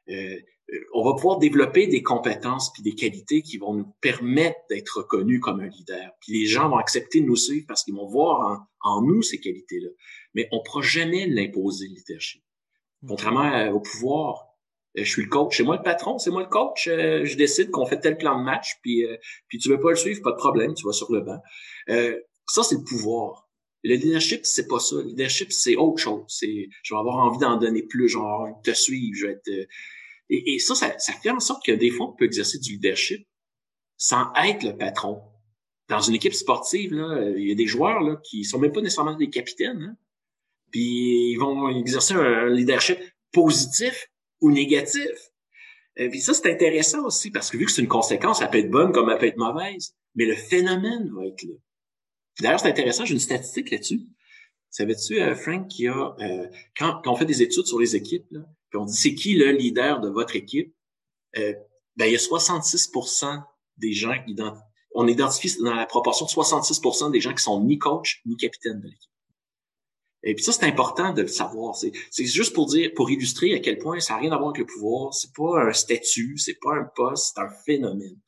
Euh, 0.10 0.38
euh, 0.74 0.80
on 0.94 1.04
va 1.04 1.14
pouvoir 1.14 1.38
développer 1.38 1.88
des 1.88 2.02
compétences 2.02 2.72
puis 2.74 2.82
des 2.82 2.96
qualités 2.96 3.42
qui 3.42 3.58
vont 3.58 3.74
nous 3.74 3.94
permettre 4.02 4.60
d'être 4.70 4.98
reconnus 4.98 5.40
comme 5.42 5.60
un 5.60 5.68
leader. 5.68 6.12
Puis 6.22 6.34
les 6.34 6.46
gens 6.46 6.70
vont 6.70 6.78
accepter 6.78 7.22
de 7.22 7.26
nous 7.26 7.36
suivre 7.36 7.66
parce 7.68 7.84
qu'ils 7.84 7.96
vont 7.96 8.08
voir 8.08 8.66
en, 8.82 9.02
nous 9.02 9.22
ces 9.22 9.40
qualités-là. 9.40 9.90
Mais 10.34 10.48
on 10.52 10.58
ne 10.58 10.62
pourra 10.64 10.82
jamais 10.82 11.28
l'imposer, 11.28 11.88
le 11.88 11.96
leadership. 11.96 12.44
Contrairement 13.08 13.70
au 13.70 13.80
pouvoir, 13.80 14.48
euh, 14.98 15.04
je 15.04 15.10
suis 15.10 15.24
le 15.24 15.30
coach, 15.30 15.58
c'est 15.58 15.64
moi 15.64 15.78
le 15.78 15.84
patron, 15.84 16.20
c'est 16.20 16.30
moi 16.30 16.44
le 16.44 16.50
coach, 16.50 16.88
euh, 16.88 17.26
je 17.26 17.36
décide 17.36 17.72
qu'on 17.72 17.86
fait 17.86 18.00
tel 18.00 18.18
plan 18.18 18.38
de 18.38 18.44
match, 18.44 18.78
puis, 18.84 19.06
puis 19.48 19.58
tu 19.58 19.70
veux 19.70 19.80
pas 19.80 19.90
le 19.90 19.96
suivre, 19.96 20.22
pas 20.22 20.32
de 20.32 20.38
problème, 20.38 20.74
tu 20.74 20.86
vas 20.86 20.92
sur 20.92 21.12
le 21.12 21.22
banc. 21.22 21.40
ça, 21.88 22.64
c'est 22.64 22.76
le 22.76 22.84
pouvoir. 22.84 23.50
Le 23.84 23.96
leadership, 23.96 24.42
c'est 24.44 24.68
pas 24.68 24.80
ça. 24.80 24.96
Le 24.98 25.04
leadership, 25.04 25.52
c'est 25.52 25.76
autre 25.76 25.98
chose. 25.98 26.24
C'est, 26.28 26.70
je 26.84 26.94
vais 26.94 27.00
avoir 27.00 27.18
envie 27.18 27.40
d'en 27.40 27.58
donner 27.58 27.84
plus, 27.84 28.10
je 28.10 28.18
vais 28.18 28.24
avoir 28.24 28.42
envie 28.42 28.54
de 28.64 28.72
te 28.72 28.78
suivre, 28.78 29.16
je 29.16 29.26
vais 29.26 29.34
être, 29.34 29.68
et, 30.32 30.60
ça, 30.60 30.76
ça, 30.76 31.14
fait 31.22 31.30
en 31.30 31.42
sorte 31.42 31.66
que 31.66 31.74
des 31.74 31.92
fois, 31.92 32.08
on 32.08 32.16
peut 32.16 32.24
exercer 32.24 32.58
du 32.58 32.74
leadership 32.74 33.28
sans 33.98 34.32
être 34.46 34.64
le 34.64 34.78
patron. 34.78 35.22
Dans 35.90 36.00
une 36.00 36.16
équipe 36.16 36.34
sportive, 36.34 36.94
là, 36.94 37.30
il 37.36 37.50
y 37.50 37.52
a 37.52 37.56
des 37.56 37.68
joueurs 37.68 38.00
là, 38.00 38.16
qui 38.24 38.46
sont 38.46 38.58
même 38.58 38.72
pas 38.72 38.80
nécessairement 38.80 39.18
des 39.18 39.30
capitaines. 39.30 39.82
Hein. 39.82 39.98
Puis 40.72 41.32
ils 41.32 41.38
vont 41.38 41.68
exercer 41.68 42.14
un 42.14 42.48
leadership 42.48 42.98
positif 43.34 44.08
ou 44.40 44.52
négatif. 44.52 45.12
Et 45.98 46.08
puis 46.08 46.22
ça, 46.22 46.34
c'est 46.34 46.50
intéressant 46.50 47.06
aussi, 47.06 47.30
parce 47.30 47.52
que 47.52 47.58
vu 47.58 47.66
que 47.66 47.72
c'est 47.72 47.82
une 47.82 47.90
conséquence, 47.90 48.42
elle 48.42 48.50
peut 48.50 48.60
être 48.60 48.72
bonne 48.72 48.94
comme 48.94 49.10
elle 49.10 49.18
peut 49.18 49.28
être 49.28 49.38
mauvaise, 49.38 49.98
mais 50.16 50.26
le 50.26 50.36
phénomène 50.36 51.12
va 51.14 51.26
être 51.26 51.44
là. 51.44 51.56
D'ailleurs, 52.40 52.60
c'est 52.60 52.70
intéressant, 52.70 53.06
j'ai 53.06 53.14
une 53.14 53.20
statistique 53.20 53.72
là-dessus. 53.72 54.02
Savais-tu, 54.70 55.22
euh, 55.22 55.36
Frank, 55.36 55.68
qu'il 55.68 55.86
y 55.86 55.88
a, 55.90 56.16
euh, 56.20 56.48
quand, 56.78 57.02
quand, 57.04 57.12
on 57.12 57.16
fait 57.16 57.26
des 57.26 57.42
études 57.42 57.66
sur 57.66 57.80
les 57.80 57.96
équipes, 57.96 58.26
là, 58.32 58.42
puis 58.70 58.80
on 58.80 58.86
dit 58.86 58.96
c'est 58.96 59.16
qui 59.16 59.36
le 59.36 59.52
leader 59.52 60.00
de 60.00 60.10
votre 60.10 60.36
équipe, 60.36 60.74
euh, 61.38 61.54
ben, 61.98 62.06
il 62.06 62.14
y 62.14 62.16
a 62.16 62.20
66% 62.20 63.44
des 63.78 63.94
gens 63.94 64.16
qui 64.26 64.36
on 64.94 65.08
identifie 65.08 65.58
dans 65.62 65.74
la 65.74 65.86
proportion 65.86 66.26
de 66.26 66.32
66% 66.32 67.12
des 67.12 67.22
gens 67.22 67.34
qui 67.34 67.44
sont 67.44 67.64
ni 67.64 67.78
coach 67.78 68.22
ni 68.26 68.38
capitaine 68.38 68.80
de 68.80 68.88
l'équipe. 68.88 69.12
Et 70.24 70.36
puis 70.36 70.44
ça, 70.44 70.52
c'est 70.52 70.66
important 70.66 71.14
de 71.14 71.24
le 71.24 71.28
savoir. 71.28 71.76
C'est 71.76 72.26
juste 72.26 72.54
pour 72.54 72.68
dire, 72.68 72.92
pour 72.96 73.10
illustrer 73.10 73.56
à 73.56 73.60
quel 73.60 73.80
point 73.80 74.00
ça 74.00 74.14
n'a 74.14 74.20
rien 74.20 74.32
à 74.32 74.38
voir 74.38 74.50
avec 74.50 74.60
le 74.60 74.66
pouvoir. 74.66 75.14
C'est 75.14 75.34
pas 75.34 75.64
un 75.64 75.74
statut, 75.74 76.38
c'est 76.38 76.60
pas 76.62 76.76
un 76.76 76.88
poste, 76.96 77.34
c'est 77.34 77.42
un 77.42 77.50
phénomène. 77.66 78.20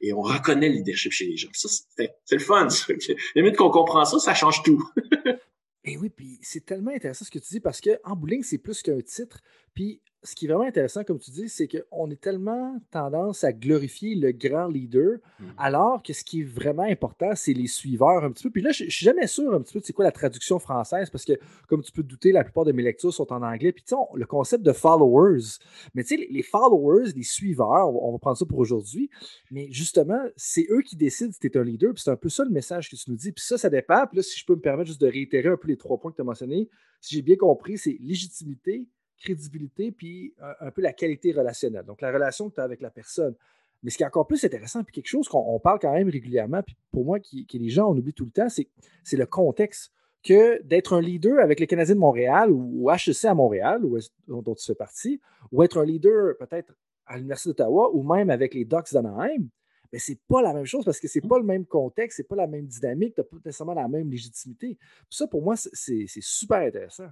Et 0.00 0.12
on 0.12 0.22
reconnaît 0.22 0.68
le 0.68 0.76
leadership 0.76 1.12
chez 1.12 1.26
les 1.26 1.36
gens. 1.36 1.50
Ça, 1.52 1.68
c'est 1.96 2.34
le 2.34 2.38
fun. 2.38 2.68
Limite 3.34 3.56
qu'on 3.56 3.70
comprend 3.70 4.04
ça, 4.04 4.18
ça 4.18 4.34
change 4.34 4.62
tout. 4.62 4.82
Et 5.84 5.96
oui, 5.96 6.10
puis 6.10 6.38
c'est 6.42 6.64
tellement 6.64 6.90
intéressant 6.90 7.24
ce 7.24 7.30
que 7.30 7.38
tu 7.38 7.54
dis 7.54 7.60
parce 7.60 7.80
qu'en 7.80 8.14
bowling, 8.14 8.42
c'est 8.42 8.58
plus 8.58 8.82
qu'un 8.82 9.00
titre. 9.00 9.40
Puis 9.74 10.02
ce 10.22 10.34
qui 10.34 10.44
est 10.44 10.48
vraiment 10.48 10.66
intéressant, 10.66 11.02
comme 11.02 11.18
tu 11.18 11.30
dis, 11.30 11.48
c'est 11.48 11.66
qu'on 11.66 12.10
est 12.10 12.20
tellement 12.20 12.78
tendance 12.90 13.42
à 13.42 13.52
glorifier 13.52 14.14
le 14.14 14.32
grand 14.32 14.66
leader, 14.66 15.18
mmh. 15.38 15.44
alors 15.56 16.02
que 16.02 16.12
ce 16.12 16.24
qui 16.24 16.40
est 16.40 16.44
vraiment 16.44 16.82
important, 16.82 17.34
c'est 17.34 17.54
les 17.54 17.66
suiveurs 17.66 18.22
un 18.22 18.30
petit 18.30 18.42
peu. 18.44 18.50
Puis 18.50 18.60
là, 18.60 18.70
je, 18.70 18.84
ne 18.84 18.90
suis 18.90 19.04
jamais 19.04 19.26
sûr 19.26 19.54
un 19.54 19.62
petit 19.62 19.72
peu 19.72 19.80
de 19.80 19.84
c'est 19.84 19.94
quoi 19.94 20.04
la 20.04 20.12
traduction 20.12 20.58
française, 20.58 21.08
parce 21.08 21.24
que, 21.24 21.32
comme 21.68 21.82
tu 21.82 21.90
peux 21.90 22.02
te 22.02 22.08
douter, 22.08 22.32
la 22.32 22.44
plupart 22.44 22.66
de 22.66 22.72
mes 22.72 22.82
lectures 22.82 23.14
sont 23.14 23.32
en 23.32 23.42
anglais. 23.42 23.72
Puis 23.72 23.82
tu 23.82 23.94
sais, 23.94 24.02
le 24.14 24.26
concept 24.26 24.62
de 24.62 24.72
followers, 24.72 25.58
mais 25.94 26.04
tu 26.04 26.16
sais, 26.16 26.28
les, 26.30 26.42
followers, 26.42 27.12
les 27.16 27.22
suiveurs, 27.22 27.88
on 27.88 28.12
va, 28.12 28.18
prendre 28.18 28.36
ça 28.36 28.44
pour 28.44 28.58
aujourd'hui, 28.58 29.08
mais 29.50 29.68
justement, 29.70 30.20
c'est 30.36 30.66
eux 30.70 30.82
qui 30.82 30.96
décident 30.96 31.32
si 31.32 31.40
tu 31.40 31.46
es 31.46 31.56
un 31.56 31.64
leader. 31.64 31.94
Puis 31.94 32.02
c'est 32.04 32.10
un 32.10 32.16
peu 32.16 32.28
ça 32.28 32.44
le 32.44 32.50
message 32.50 32.90
que 32.90 32.96
tu 32.96 33.10
nous 33.10 33.16
dis. 33.16 33.32
Puis 33.32 33.44
ça, 33.44 33.56
ça 33.56 33.70
dépend. 33.70 34.06
Puis 34.06 34.18
là, 34.18 34.22
si 34.22 34.38
je 34.38 34.44
peux 34.44 34.54
me 34.54 34.60
permettre 34.60 34.88
juste 34.88 35.00
de 35.00 35.08
réitérer 35.08 35.48
un 35.48 35.56
peu 35.56 35.68
les 35.68 35.78
trois 35.78 35.98
points 35.98 36.10
que 36.10 36.16
tu 36.16 36.22
as 36.22 36.24
mentionnés, 36.24 36.68
si 37.00 37.14
j'ai 37.14 37.22
bien 37.22 37.36
compris, 37.36 37.78
c'est 37.78 37.96
légitimité, 38.00 38.86
crédibilité, 39.20 39.92
puis 39.92 40.34
un, 40.60 40.70
peu 40.70 40.82
la 40.82 40.92
qualité 40.92 41.32
relationnelle. 41.32 41.84
Donc, 41.84 42.00
la 42.00 42.10
relation 42.10 42.48
que 42.48 42.54
tu 42.54 42.60
as 42.60 42.64
avec 42.64 42.80
la 42.80 42.90
personne. 42.90 43.34
Mais 43.82 43.90
ce 43.90 43.96
qui 43.96 44.02
est 44.02 44.06
encore 44.06 44.26
plus 44.26 44.44
intéressant, 44.44 44.82
puis 44.82 44.92
quelque 44.92 45.08
chose 45.08 45.28
qu'on 45.28 45.58
parle 45.60 45.78
quand 45.78 45.92
même 45.92 46.08
régulièrement, 46.08 46.62
puis 46.62 46.76
pour 46.90 47.04
moi, 47.04 47.18
qui, 47.20 47.46
les 47.50 47.68
gens 47.68 47.90
on 47.90 47.96
oublie 47.96 48.12
tout 48.12 48.26
le 48.26 48.30
temps, 48.30 48.48
c'est 48.48 49.16
le 49.16 49.26
contexte. 49.26 49.92
Que 50.22 50.62
d'être 50.64 50.92
un 50.92 51.00
leader 51.00 51.38
avec 51.38 51.60
les 51.60 51.66
Canadiens 51.66 51.94
de 51.94 52.00
Montréal 52.00 52.50
ou, 52.50 52.90
HEC 52.90 53.24
à 53.24 53.32
Montréal, 53.32 53.80
dont 54.28 54.54
tu 54.54 54.66
fais 54.66 54.74
partie, 54.74 55.18
ou 55.50 55.62
être 55.62 55.78
un 55.78 55.84
leader 55.86 56.36
peut-être 56.38 56.74
à 57.06 57.16
l'Université 57.16 57.48
d'Ottawa 57.48 57.90
ou 57.94 58.02
même 58.02 58.28
avec 58.28 58.52
les 58.52 58.66
Ducks 58.66 58.92
d'Anaheim, 58.92 59.48
mais 59.92 59.98
c'est 59.98 60.18
pas 60.28 60.42
la 60.42 60.52
même 60.52 60.66
chose 60.66 60.84
parce 60.84 61.00
que 61.00 61.08
c'est 61.08 61.20
pas 61.20 61.38
le 61.38 61.44
même 61.44 61.66
contexte, 61.66 62.18
c'est 62.18 62.28
pas 62.28 62.36
la 62.36 62.46
même 62.46 62.66
dynamique, 62.66 63.14
tu 63.14 63.20
n'as 63.20 63.24
pas 63.24 63.36
nécessairement 63.44 63.74
la 63.74 63.88
même 63.88 64.10
légitimité. 64.10 64.78
ça, 65.08 65.26
pour 65.26 65.42
moi, 65.42 65.56
c'est 65.56 66.06
super 66.20 66.58
intéressant. 66.58 67.08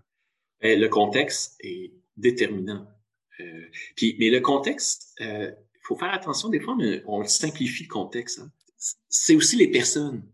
Le 0.60 0.88
contexte 0.88 1.56
est 1.60 1.92
déterminant. 2.16 2.86
Euh, 3.40 3.66
puis, 3.96 4.16
mais 4.18 4.30
le 4.30 4.40
contexte, 4.40 5.14
il 5.20 5.26
euh, 5.26 5.50
faut 5.84 5.96
faire 5.96 6.12
attention. 6.12 6.48
Des 6.48 6.60
fois, 6.60 6.76
on, 7.06 7.24
simplifie 7.24 7.84
le 7.84 7.88
contexte. 7.88 8.40
Hein. 8.40 8.50
C'est 9.08 9.34
aussi 9.34 9.56
les 9.56 9.70
personnes. 9.70 10.24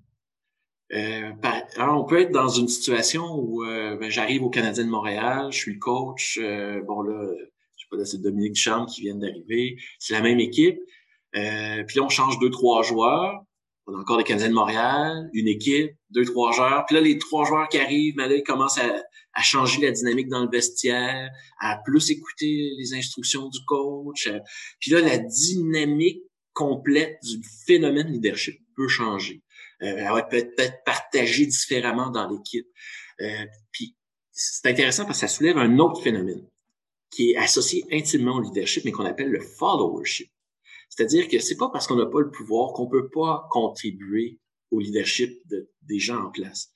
Euh, 0.92 1.32
alors, 1.76 2.02
on 2.02 2.04
peut 2.04 2.20
être 2.20 2.30
dans 2.30 2.48
une 2.48 2.68
situation 2.68 3.34
où 3.34 3.64
euh, 3.64 3.96
ben, 3.96 4.10
j'arrive 4.10 4.42
au 4.42 4.50
Canadien 4.50 4.84
de 4.84 4.90
Montréal, 4.90 5.48
je 5.50 5.58
suis 5.58 5.74
le 5.74 5.78
coach. 5.78 6.38
Bon 6.38 7.02
là, 7.02 7.26
je 7.76 7.82
sais 7.82 7.88
pas, 7.90 8.04
c'est 8.04 8.20
Dominique 8.20 8.52
Duchamp 8.52 8.86
qui 8.86 9.02
vient 9.02 9.16
d'arriver. 9.16 9.76
C'est 9.98 10.14
la 10.14 10.20
même 10.20 10.40
équipe. 10.40 10.78
puis 11.32 11.42
là, 11.42 12.02
on 12.02 12.08
change 12.08 12.38
deux, 12.38 12.50
trois 12.50 12.82
joueurs. 12.82 13.42
On 13.86 13.94
a 13.94 13.98
encore 13.98 14.18
les 14.18 14.24
Canadiens 14.24 14.48
de 14.48 14.54
Montréal, 14.54 15.28
une 15.34 15.48
équipe, 15.48 15.92
deux, 16.10 16.24
trois 16.24 16.52
joueurs. 16.52 16.84
Puis 16.86 16.94
là, 16.94 17.02
les 17.02 17.18
trois 17.18 17.44
joueurs 17.44 17.68
qui 17.68 17.78
arrivent, 17.78 18.16
ben 18.16 18.28
là, 18.28 18.36
ils 18.36 18.42
commencent 18.42 18.78
à, 18.78 19.02
changer 19.42 19.82
la 19.82 19.90
dynamique 19.90 20.28
dans 20.28 20.44
le 20.44 20.50
vestiaire, 20.50 21.28
à 21.60 21.78
plus 21.84 22.10
écouter 22.10 22.70
les 22.78 22.94
instructions 22.94 23.48
du 23.48 23.58
coach. 23.66 24.30
Puis 24.80 24.92
là, 24.92 25.00
la 25.00 25.18
dynamique 25.18 26.22
complète 26.52 27.18
du 27.22 27.42
phénomène 27.66 28.06
leadership 28.06 28.58
peut 28.76 28.88
changer. 28.88 29.42
Euh, 29.82 29.96
elle 29.98 30.04
va 30.04 30.22
peut 30.22 30.36
être 30.36 30.84
partagée 30.84 31.46
différemment 31.46 32.10
dans 32.10 32.30
l'équipe. 32.30 32.66
Euh, 33.20 33.44
puis 33.72 33.96
c'est 34.30 34.66
intéressant 34.68 35.04
parce 35.04 35.20
que 35.20 35.26
ça 35.26 35.34
soulève 35.34 35.58
un 35.58 35.78
autre 35.78 36.02
phénomène 36.02 36.46
qui 37.10 37.32
est 37.32 37.36
associé 37.36 37.84
intimement 37.92 38.36
au 38.36 38.40
leadership, 38.40 38.84
mais 38.84 38.92
qu'on 38.92 39.04
appelle 39.04 39.30
le 39.30 39.40
followership. 39.40 40.30
C'est-à-dire 40.88 41.28
que 41.28 41.38
c'est 41.38 41.56
pas 41.56 41.68
parce 41.70 41.86
qu'on 41.86 41.96
n'a 41.96 42.06
pas 42.06 42.20
le 42.20 42.30
pouvoir 42.30 42.72
qu'on 42.72 42.88
peut 42.88 43.08
pas 43.10 43.46
contribuer 43.50 44.38
au 44.70 44.80
leadership 44.80 45.40
de, 45.48 45.70
des 45.82 45.98
gens 45.98 46.24
en 46.26 46.30
place. 46.30 46.70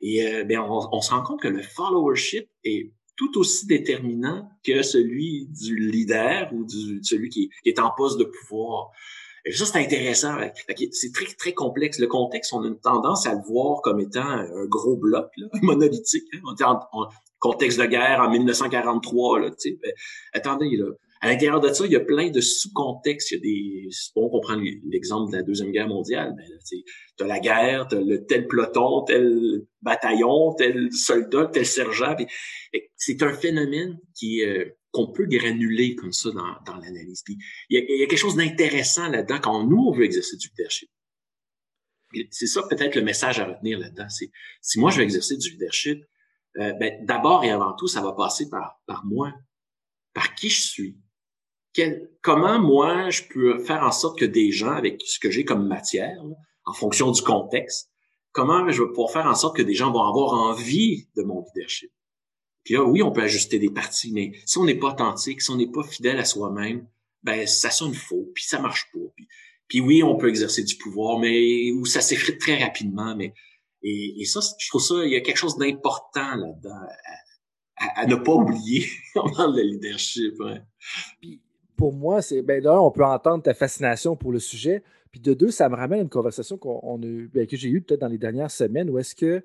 Et 0.00 0.26
euh, 0.26 0.44
bien, 0.44 0.62
on, 0.62 1.00
se 1.00 1.10
rend 1.10 1.22
compte 1.22 1.40
que 1.40 1.48
le 1.48 1.62
followership 1.62 2.48
est 2.64 2.92
tout 3.16 3.38
aussi 3.38 3.66
déterminant 3.66 4.48
que 4.64 4.82
celui 4.82 5.48
du 5.48 5.90
leader 5.90 6.52
ou 6.52 6.64
du, 6.64 7.02
celui 7.02 7.30
qui, 7.30 7.50
est 7.64 7.78
en 7.78 7.90
poste 7.96 8.18
de 8.18 8.24
pouvoir. 8.24 8.90
Et 9.46 9.52
ça, 9.52 9.64
c'est 9.64 9.78
intéressant. 9.78 10.36
C'est 10.90 11.12
très, 11.12 11.26
très 11.34 11.54
complexe. 11.54 11.98
Le 11.98 12.08
contexte, 12.08 12.52
on 12.52 12.62
a 12.62 12.66
une 12.66 12.80
tendance 12.80 13.26
à 13.26 13.34
le 13.34 13.40
voir 13.48 13.80
comme 13.80 14.00
étant 14.00 14.26
un 14.26 14.66
gros 14.66 14.96
bloc 14.96 15.30
là, 15.36 15.46
monolithique. 15.62 16.24
On 16.44 16.54
est 16.54 16.64
en, 16.64 16.80
contexte 17.38 17.78
de 17.78 17.86
guerre 17.86 18.20
en 18.20 18.30
1943. 18.30 19.40
Là, 19.40 19.50
ben, 19.50 19.92
attendez, 20.32 20.76
là, 20.76 20.90
à 21.20 21.28
l'intérieur 21.28 21.60
de 21.60 21.72
ça, 21.72 21.86
il 21.86 21.92
y 21.92 21.96
a 21.96 22.00
plein 22.00 22.30
de 22.30 22.40
sous-contextes. 22.40 23.30
Il 23.30 23.34
y 23.34 23.38
a 23.38 23.40
des, 23.40 23.88
bon, 24.14 24.28
on 24.32 24.40
prend 24.40 24.56
l'exemple 24.84 25.32
de 25.32 25.38
la 25.38 25.42
Deuxième 25.42 25.70
Guerre 25.70 25.88
mondiale, 25.88 26.34
ben, 26.36 26.46
tu 26.70 27.24
as 27.24 27.26
la 27.26 27.40
guerre, 27.40 27.88
tu 27.88 27.96
le 28.02 28.26
tel 28.26 28.46
peloton, 28.46 29.02
tel 29.04 29.62
bataillon, 29.82 30.54
tel 30.54 30.92
soldat, 30.92 31.46
tel 31.46 31.66
sergent. 31.66 32.14
C'est 32.96 33.22
un 33.22 33.32
phénomène 33.32 33.98
qui 34.14 34.44
euh, 34.44 34.66
qu'on 34.90 35.12
peut 35.12 35.26
granuler 35.26 35.94
comme 35.94 36.12
ça 36.12 36.30
dans, 36.30 36.54
dans 36.66 36.78
l'analyse. 36.80 37.22
il 37.28 37.38
y, 37.70 38.00
y 38.00 38.02
a 38.02 38.06
quelque 38.06 38.16
chose 38.16 38.36
d'intéressant 38.36 39.08
là-dedans 39.08 39.38
quand 39.42 39.66
nous, 39.66 39.88
on 39.88 39.92
veut 39.92 40.04
exercer 40.04 40.36
du 40.36 40.48
leadership. 40.48 40.90
C'est 42.30 42.46
ça 42.46 42.62
peut-être 42.68 42.94
le 42.94 43.02
message 43.02 43.38
à 43.40 43.46
retenir 43.46 43.78
là-dedans. 43.78 44.06
Si 44.08 44.80
moi 44.80 44.90
je 44.90 44.98
veux 44.98 45.02
exercer 45.02 45.36
du 45.36 45.50
leadership, 45.50 46.02
euh, 46.58 46.72
ben, 46.74 47.04
d'abord 47.04 47.44
et 47.44 47.50
avant 47.50 47.74
tout, 47.74 47.88
ça 47.88 48.00
va 48.00 48.12
passer 48.12 48.48
par, 48.48 48.80
par 48.86 49.04
moi, 49.04 49.32
par 50.14 50.34
qui 50.34 50.48
je 50.48 50.62
suis, 50.62 50.96
comment 52.22 52.58
moi 52.58 53.10
je 53.10 53.22
peux 53.22 53.58
faire 53.58 53.82
en 53.82 53.92
sorte 53.92 54.18
que 54.18 54.24
des 54.24 54.50
gens 54.50 54.72
avec 54.72 55.02
ce 55.04 55.18
que 55.18 55.30
j'ai 55.30 55.44
comme 55.44 55.66
matière, 55.66 56.22
en 56.64 56.72
fonction 56.72 57.10
du 57.10 57.22
contexte, 57.22 57.90
comment 58.32 58.68
je 58.70 58.82
vais 58.82 58.88
pouvoir 58.88 59.10
faire 59.10 59.26
en 59.26 59.34
sorte 59.34 59.56
que 59.56 59.62
des 59.62 59.74
gens 59.74 59.92
vont 59.92 60.02
avoir 60.02 60.32
envie 60.32 61.08
de 61.16 61.22
mon 61.22 61.44
leadership? 61.54 61.90
Puis 62.64 62.74
là, 62.74 62.84
oui, 62.84 63.02
on 63.02 63.12
peut 63.12 63.22
ajuster 63.22 63.58
des 63.58 63.70
parties, 63.70 64.12
mais 64.12 64.32
si 64.44 64.58
on 64.58 64.64
n'est 64.64 64.74
pas 64.74 64.88
authentique, 64.88 65.40
si 65.40 65.50
on 65.50 65.56
n'est 65.56 65.70
pas 65.70 65.84
fidèle 65.84 66.18
à 66.18 66.24
soi-même, 66.24 66.86
ben 67.22 67.46
ça 67.46 67.70
sonne 67.70 67.94
faux, 67.94 68.30
puis 68.34 68.44
ça 68.44 68.60
marche 68.60 68.90
pas. 68.92 69.24
Puis, 69.68 69.80
oui, 69.80 70.02
on 70.02 70.16
peut 70.16 70.28
exercer 70.28 70.62
du 70.62 70.76
pouvoir, 70.76 71.18
mais 71.18 71.72
où 71.72 71.86
ça 71.86 72.00
s'effrite 72.00 72.40
très 72.40 72.62
rapidement, 72.62 73.16
mais 73.16 73.34
et, 73.82 74.24
ça, 74.24 74.40
je 74.58 74.68
trouve 74.68 74.82
ça, 74.82 75.04
il 75.04 75.12
y 75.12 75.16
a 75.16 75.20
quelque 75.20 75.36
chose 75.36 75.58
d'important 75.58 76.34
là-dedans 76.34 76.86
à, 77.76 78.06
ne 78.06 78.16
pas 78.16 78.32
oublier 78.32 78.88
dans 79.14 79.46
le 79.46 79.62
leadership. 79.62 80.34
Puis 81.20 81.40
pour 81.76 81.92
moi, 81.92 82.22
c'est 82.22 82.42
ben 82.42 82.62
d'un, 82.62 82.78
on 82.78 82.90
peut 82.90 83.04
entendre 83.04 83.42
ta 83.42 83.54
fascination 83.54 84.16
pour 84.16 84.32
le 84.32 84.38
sujet, 84.38 84.82
puis 85.10 85.20
de 85.20 85.34
deux, 85.34 85.50
ça 85.50 85.68
me 85.68 85.76
ramène 85.76 86.00
à 86.00 86.02
une 86.02 86.08
conversation 86.08 86.56
qu'on 86.56 86.98
ben, 86.98 87.46
que 87.46 87.56
j'ai 87.56 87.68
eue 87.68 87.82
peut-être 87.82 88.00
dans 88.00 88.08
les 88.08 88.18
dernières 88.18 88.50
semaines, 88.50 88.90
où 88.90 88.98
est-ce 88.98 89.14
que 89.14 89.44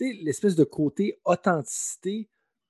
l'espèce 0.00 0.54
de 0.54 0.64
côté 0.64 1.18
authenticité 1.24 2.28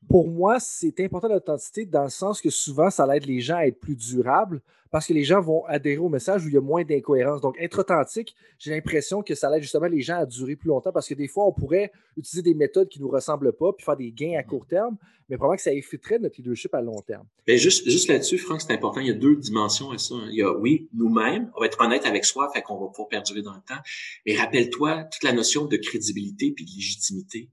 pour 0.09 0.29
moi, 0.29 0.61
c'est 0.61 1.01
important 1.01 1.29
l'authenticité 1.29 1.85
dans 1.85 2.05
le 2.05 2.09
sens 2.09 2.41
que 2.41 2.51
souvent, 2.51 2.91
ça 2.91 3.07
aide 3.15 3.27
les 3.27 3.41
gens 3.41 3.57
à 3.57 3.67
être 3.67 3.81
plus 3.81 3.97
durables 3.97 4.63
parce 4.91 5.07
que 5.07 5.13
les 5.13 5.25
gens 5.25 5.41
vont 5.41 5.65
adhérer 5.67 5.99
au 5.99 6.09
message 6.09 6.45
où 6.45 6.49
il 6.49 6.55
y 6.55 6.57
a 6.57 6.63
moins 6.63 6.83
d'incohérence. 6.83 7.41
Donc, 7.41 7.57
être 7.61 7.81
authentique, 7.81 8.35
j'ai 8.59 8.71
l'impression 8.71 9.23
que 9.23 9.35
ça 9.35 9.55
aide 9.55 9.63
justement 9.63 9.87
les 9.87 10.01
gens 10.01 10.17
à 10.17 10.25
durer 10.25 10.57
plus 10.57 10.69
longtemps 10.69 10.93
parce 10.93 11.09
que 11.09 11.15
des 11.15 11.29
fois, 11.29 11.47
on 11.47 11.53
pourrait 11.53 11.93
utiliser 12.17 12.43
des 12.43 12.55
méthodes 12.55 12.89
qui 12.89 12.99
ne 12.99 13.05
nous 13.05 13.11
ressemblent 13.11 13.53
pas 13.53 13.73
puis 13.73 13.85
faire 13.85 13.97
des 13.97 14.11
gains 14.13 14.39
à 14.39 14.43
court 14.43 14.67
terme, 14.67 14.97
mais 15.29 15.37
probablement 15.37 15.57
que 15.57 15.63
ça 15.63 15.75
effectuerait 15.75 16.19
notre 16.19 16.37
leadership 16.39 16.75
à 16.75 16.81
long 16.81 17.01
terme. 17.03 17.27
Mais 17.47 17.59
juste, 17.59 17.89
juste 17.89 18.09
là-dessus, 18.09 18.39
Franck, 18.39 18.63
c'est 18.63 18.73
important. 18.73 19.01
Il 19.01 19.09
y 19.09 19.11
a 19.11 19.15
deux 19.15 19.37
dimensions 19.37 19.91
à 19.91 19.99
ça. 19.99 20.15
Il 20.31 20.37
y 20.37 20.43
a, 20.43 20.57
oui, 20.57 20.89
nous-mêmes, 20.95 21.51
on 21.55 21.61
va 21.61 21.67
être 21.67 21.81
honnête 21.81 22.07
avec 22.07 22.25
soi, 22.25 22.51
fait 22.55 22.63
qu'on 22.63 22.79
va 22.81 22.87
pouvoir 22.87 23.09
perdurer 23.09 23.43
dans 23.43 23.53
le 23.53 23.61
temps. 23.61 23.81
Mais 24.27 24.37
rappelle-toi 24.37 25.05
toute 25.05 25.23
la 25.23 25.33
notion 25.33 25.67
de 25.67 25.77
crédibilité 25.77 26.53
puis 26.53 26.65
de 26.65 26.71
légitimité 26.71 27.51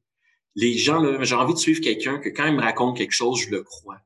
les 0.56 0.78
gens, 0.78 1.22
j'ai 1.24 1.36
envie 1.36 1.54
de 1.54 1.60
suivre 1.60 1.82
quelqu'un 1.82 2.18
que 2.18 2.30
quand 2.30 2.46
il 2.46 2.56
me 2.56 2.62
raconte 2.62 2.98
quelque 2.98 3.12
chose, 3.12 3.42
je 3.42 3.52
le 3.52 3.64
crois. 3.64 4.00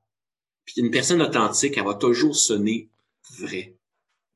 Puis 0.65 0.81
une 0.81 0.91
personne 0.91 1.21
authentique, 1.21 1.77
elle 1.77 1.85
va 1.85 1.93
toujours 1.93 2.35
sonner 2.35 2.89
vrai. 3.37 3.75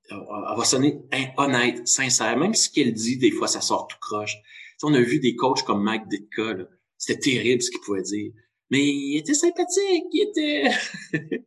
Elle 0.09 0.17
va 0.57 0.63
sonner 0.63 1.01
honnête, 1.37 1.87
sincère. 1.87 2.37
Même 2.37 2.53
ce 2.53 2.69
qu'elle 2.69 2.93
dit, 2.93 3.17
des 3.17 3.31
fois, 3.31 3.47
ça 3.47 3.61
sort 3.61 3.87
tout 3.87 3.97
croche. 3.99 4.35
on 4.83 4.93
a 4.93 5.01
vu 5.01 5.19
des 5.19 5.35
coachs 5.35 5.63
comme 5.63 5.83
Mike 5.83 6.07
Ditka, 6.07 6.55
c'était 6.97 7.31
terrible 7.31 7.61
ce 7.61 7.71
qu'il 7.71 7.79
pouvait 7.81 8.03
dire. 8.03 8.31
Mais 8.69 8.83
il 8.83 9.17
était 9.17 9.33
sympathique, 9.33 10.05
il 10.11 10.27
était... 10.29 10.71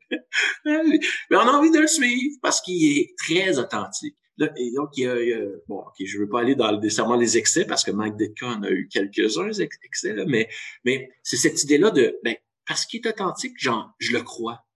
Mais 0.65 1.37
on 1.37 1.39
a 1.39 1.53
envie 1.53 1.71
de 1.71 1.79
le 1.79 1.87
suivre 1.87 2.37
parce 2.43 2.61
qu'il 2.61 2.99
est 2.99 3.15
très 3.19 3.59
authentique 3.59 4.17
et 4.39 4.73
donc, 4.73 4.91
il 4.97 5.05
y, 5.05 5.07
a, 5.07 5.41
bon, 5.67 5.79
ok, 5.79 5.95
je 6.05 6.19
veux 6.19 6.29
pas 6.29 6.41
aller 6.41 6.55
dans 6.55 6.79
nécessairement 6.79 7.17
les 7.17 7.39
excès 7.39 7.65
parce 7.65 7.85
que 7.85 7.91
Mike 7.91 8.17
Ditka 8.17 8.47
en 8.47 8.63
a 8.63 8.71
eu 8.71 8.89
quelques-uns 8.89 9.51
excès, 9.51 10.13
là, 10.13 10.25
mais, 10.27 10.49
mais 10.85 11.11
c'est 11.23 11.37
cette 11.37 11.63
idée-là 11.63 11.91
de, 11.91 12.19
ben, 12.23 12.37
parce 12.67 12.85
qu'il 12.85 13.01
est 13.01 13.09
authentique, 13.09 13.55
je 13.59 14.13
le 14.13 14.23
crois. 14.23 14.67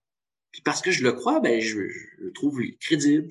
Puis 0.51 0.61
parce 0.61 0.81
que 0.81 0.91
je 0.91 1.03
le 1.03 1.13
crois, 1.13 1.39
ben, 1.39 1.61
je, 1.61 1.79
le 1.79 2.31
trouve 2.33 2.61
crédible, 2.79 3.27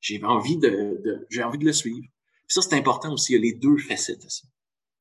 j'ai 0.00 0.24
envie 0.24 0.58
de, 0.58 1.26
j'ai 1.28 1.42
envie 1.42 1.58
de 1.58 1.64
le 1.64 1.72
suivre. 1.72 2.06
Puis 2.46 2.54
ça, 2.54 2.62
c'est 2.62 2.76
important 2.76 3.12
aussi, 3.12 3.32
il 3.32 3.36
y 3.36 3.38
a 3.38 3.42
les 3.42 3.58
deux 3.58 3.78
facettes 3.78 4.24
à 4.24 4.28
ça. 4.28 4.46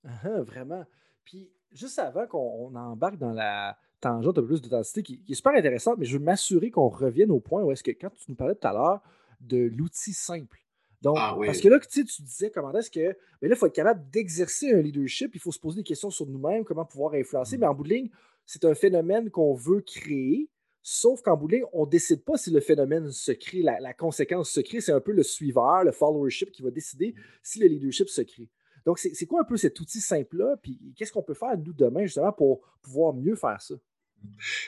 Uh 0.06 0.43
vraiment. 0.43 0.86
Puis, 1.25 1.52
juste 1.71 1.99
avant 1.99 2.25
qu'on 2.25 2.73
embarque 2.75 3.17
dans 3.17 3.34
la 3.34 3.78
tangente 3.99 4.38
un 4.38 4.41
peu 4.41 4.47
plus 4.47 4.62
d'authenticité, 4.62 5.04
qui, 5.04 5.23
est 5.28 5.34
super 5.34 5.54
intéressante, 5.54 5.97
mais 5.97 6.06
je 6.06 6.17
veux 6.17 6.23
m'assurer 6.23 6.71
qu'on 6.71 6.89
revienne 6.89 7.32
au 7.32 7.39
point 7.39 7.62
où 7.63 7.71
est-ce 7.71 7.84
que, 7.84 7.91
quand 7.91 8.10
tu 8.12 8.23
nous 8.30 8.36
parlais 8.36 8.56
tout 8.56 8.67
à 8.67 8.73
l'heure, 8.73 9.02
de 9.39 9.58
l'outil 9.58 10.13
simple. 10.13 10.60
Donc, 11.02 11.15
ah 11.17 11.38
parce 11.45 11.62
que 11.62 11.69
là, 11.69 11.80
tu 11.80 12.04
disais 12.04 12.52
comment 12.52 12.73
est-ce 12.73 12.91
que. 12.91 13.15
Mais 13.41 13.47
là, 13.47 13.56
il 13.56 13.58
faut 13.58 13.67
être 13.67 13.75
capable 13.75 14.10
d'exercer 14.10 14.71
un 14.73 14.82
leadership, 14.82 15.34
il 15.34 15.39
faut 15.39 15.52
se 15.52 15.60
poser 15.60 15.78
des 15.78 15.84
questions 15.84 16.10
sur 16.10 16.25
nous-mêmes, 16.25 16.65
comment 16.65 16.86
pouvoir 16.86 17.13
influencer. 17.13 17.58
Mm. 17.58 17.60
Mais 17.62 17.67
en 17.67 17.73
bout 17.73 17.84
de 17.84 17.89
ligne, 17.89 18.10
c'est 18.45 18.65
un 18.65 18.75
phénomène 18.75 19.30
qu'on 19.30 19.54
veut 19.54 19.82
créer, 19.82 20.49
sauf 20.82 21.21
qu'en 21.21 21.38
bout 21.38 21.47
de 21.47 21.56
ligne, 21.56 21.65
on 21.71 21.86
ne 21.86 21.89
décide 21.89 22.23
pas 22.25 22.36
si 22.36 22.52
le 22.52 22.60
phénomène 22.60 23.12
se 23.12 23.32
crée, 23.32 23.62
la, 23.62 23.93
conséquence 23.93 24.49
se 24.49 24.60
crée. 24.60 24.82
C'est 24.82 24.91
un 24.91 24.99
peu 24.99 25.13
le 25.13 25.23
suiveur, 25.23 25.84
le 25.84 25.91
followership 25.91 26.52
qui 26.52 26.62
va 26.62 26.71
décider 26.71 27.15
si 27.43 27.60
le 27.60 27.67
leadership 27.67 28.10
se 28.10 28.21
crée. 28.21 28.49
Donc, 28.86 28.97
c'est 28.97 29.25
quoi 29.25 29.41
un 29.41 29.45
peu 29.45 29.56
cet 29.56 29.80
outil 29.80 30.02
simple-là? 30.02 30.58
Puis 30.62 30.80
qu'est-ce 30.97 31.12
qu'on 31.12 31.21
peut 31.21 31.34
faire, 31.34 31.58
nous, 31.58 31.73
demain, 31.73 32.06
justement, 32.06 32.32
pour 32.32 32.62
pouvoir 32.82 33.13
mieux 33.13 33.36
faire 33.36 33.62
ça? 33.62 33.75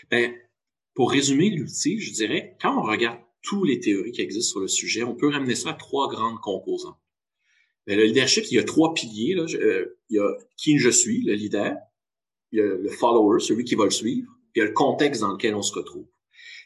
Bien, 0.10 0.34
pour 0.94 1.12
résumer 1.12 1.50
l'outil, 1.50 2.00
je 2.00 2.14
dirais, 2.14 2.56
quand 2.62 2.78
on 2.78 2.84
regarde 2.84 3.20
toutes 3.42 3.68
les 3.68 3.80
théories 3.80 4.12
qui 4.12 4.22
existent 4.22 4.52
sur 4.52 4.60
le 4.60 4.68
sujet, 4.68 5.04
on 5.04 5.16
peut 5.16 5.30
ramener 5.30 5.56
ça 5.56 5.72
à 5.72 5.74
trois 5.74 6.10
grandes 6.10 6.40
composantes. 6.40 6.98
Mais 7.88 7.96
le 7.96 8.04
leadership, 8.04 8.46
il 8.52 8.56
y 8.56 8.60
a 8.60 8.64
trois 8.64 8.94
piliers. 8.94 9.34
Là. 9.36 9.46
Euh, 9.56 9.98
il 10.10 10.18
y 10.18 10.20
a 10.20 10.30
qui 10.58 10.78
je 10.78 10.90
suis, 10.90 11.24
le 11.24 11.34
leader. 11.34 11.76
Il 12.52 12.60
y 12.60 12.62
a 12.62 12.66
le 12.66 12.90
follower, 12.90 13.40
celui 13.40 13.64
qui 13.64 13.76
va 13.76 13.86
le 13.86 13.92
suivre. 13.92 14.30
Puis 14.54 14.60
il 14.60 14.60
y 14.60 14.62
a 14.64 14.68
le 14.68 14.74
contexte 14.74 15.22
dans 15.22 15.32
lequel 15.32 15.56
on 15.56 15.62
se 15.62 15.74
retrouve. 15.74 16.06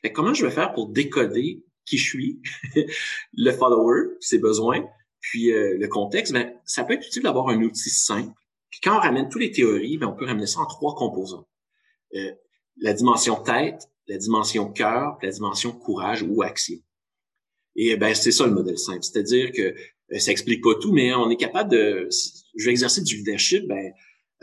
Et 0.04 0.12
comment 0.12 0.34
je 0.34 0.46
vais 0.46 0.52
faire 0.52 0.74
pour 0.74 0.90
décoder 0.90 1.64
qui 1.86 1.98
je 1.98 2.04
suis, 2.04 2.42
le 3.34 3.52
follower, 3.52 4.18
ses 4.20 4.40
besoins, 4.40 4.84
puis 5.20 5.52
euh, 5.52 5.78
le 5.78 5.88
contexte? 5.88 6.34
Ben, 6.34 6.54
ça 6.66 6.84
peut 6.84 6.94
être 6.94 7.08
utile 7.08 7.24
d'avoir 7.24 7.50
un 7.50 7.62
outil 7.62 7.90
simple. 7.90 8.34
Puis 8.70 8.80
quand 8.84 8.98
on 8.98 9.00
ramène 9.00 9.30
toutes 9.30 9.42
les 9.42 9.52
théories, 9.52 9.98
ben, 9.98 10.08
on 10.08 10.16
peut 10.16 10.26
ramener 10.26 10.48
ça 10.48 10.60
en 10.60 10.66
trois 10.66 10.96
composants. 10.96 11.48
Euh, 12.16 12.32
la 12.78 12.94
dimension 12.94 13.36
tête, 13.36 13.90
la 14.08 14.18
dimension 14.18 14.72
cœur, 14.72 15.18
la 15.22 15.30
dimension 15.30 15.72
courage 15.72 16.24
ou 16.24 16.44
action. 16.44 16.78
Et 17.76 17.96
ben 17.98 18.14
c'est 18.16 18.32
ça 18.32 18.46
le 18.46 18.54
modèle 18.54 18.78
simple, 18.78 19.04
c'est-à-dire 19.04 19.52
que 19.52 19.76
euh, 20.14 20.20
ça 20.20 20.32
explique 20.32 20.64
pas 20.64 20.76
tout, 20.76 20.94
mais 20.94 21.14
on 21.14 21.30
est 21.30 21.38
capable 21.38 21.72
de. 21.72 22.10
Je 22.56 22.66
vais 22.66 22.72
exercer 22.72 23.02
du 23.02 23.18
leadership, 23.18 23.68
ben 23.68 23.92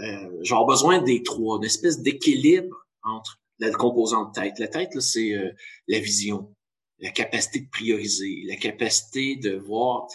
euh, 0.01 0.39
j'ai 0.43 0.55
besoin 0.67 1.01
des 1.01 1.23
trois, 1.23 1.59
une 1.59 1.65
espèce 1.65 2.01
d'équilibre 2.01 2.87
entre 3.03 3.41
la 3.59 3.71
composante 3.71 4.35
tête. 4.35 4.59
La 4.59 4.69
tête, 4.69 4.99
c'est 5.01 5.35
euh, 5.35 5.51
la 5.89 6.01
vision, 6.01 6.55
la 6.99 7.11
capacité 7.11 7.61
de 7.61 7.69
prioriser, 7.71 8.43
la 8.47 8.57
capacité 8.57 9.37
de 9.37 9.57
voir, 9.57 10.09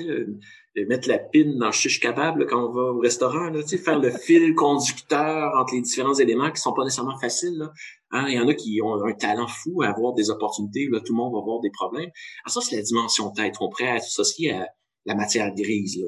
de 0.78 0.86
mettre 0.86 1.10
la 1.10 1.18
pine 1.18 1.58
dans 1.58 1.68
le 1.68 1.72
chiche 1.72 2.00
capable 2.00 2.46
quand 2.46 2.70
on 2.70 2.72
va 2.72 2.92
au 2.92 3.00
restaurant, 3.00 3.50
là, 3.50 3.64
tu 3.64 3.70
sais, 3.70 3.78
faire 3.80 4.00
le 4.00 4.12
fil 4.26 4.54
conducteur 4.54 5.52
entre 5.58 5.74
les 5.74 5.82
différents 5.82 6.14
éléments 6.14 6.52
qui 6.52 6.62
sont 6.62 6.74
pas 6.74 6.84
nécessairement 6.84 7.18
faciles. 7.18 7.58
Là. 7.58 7.72
Hein, 8.12 8.26
il 8.30 8.36
y 8.36 8.40
en 8.40 8.48
a 8.48 8.54
qui 8.54 8.80
ont 8.84 9.04
un 9.04 9.14
talent 9.14 9.48
fou 9.48 9.82
à 9.82 9.88
avoir 9.88 10.14
des 10.14 10.30
opportunités, 10.30 10.88
là, 10.92 11.00
tout 11.00 11.14
le 11.14 11.18
monde 11.18 11.34
va 11.34 11.40
avoir 11.40 11.62
des 11.62 11.72
problèmes. 11.72 12.04
Alors 12.04 12.14
ah, 12.46 12.50
ça, 12.52 12.62
c'est 12.62 12.76
la 12.76 12.84
dimension 12.84 13.32
tête. 13.32 13.56
On 13.60 13.70
pourrait 13.70 13.90
associer 13.90 14.54
à 14.54 14.68
la 15.06 15.16
matière 15.16 15.52
grise. 15.56 16.00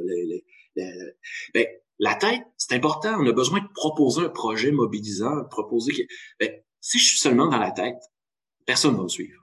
Là, 0.76 0.84
ben, 1.56 1.66
la 1.98 2.16
tête, 2.16 2.44
c'est 2.56 2.76
important. 2.76 3.16
On 3.20 3.26
a 3.26 3.34
besoin 3.34 3.60
de 3.60 3.68
proposer 3.74 4.22
un 4.22 4.30
projet 4.30 4.72
mobilisant, 4.72 5.36
de 5.38 5.48
proposer 5.48 6.08
ben, 6.40 6.52
si 6.80 7.00
je 7.00 7.06
suis 7.06 7.20
seulement 7.20 7.48
dans 7.48 7.58
la 7.58 7.72
tête, 7.72 7.98
personne 8.66 8.92
ne 8.92 8.98
va 8.98 9.04
me 9.04 9.10
suivre. 9.10 9.42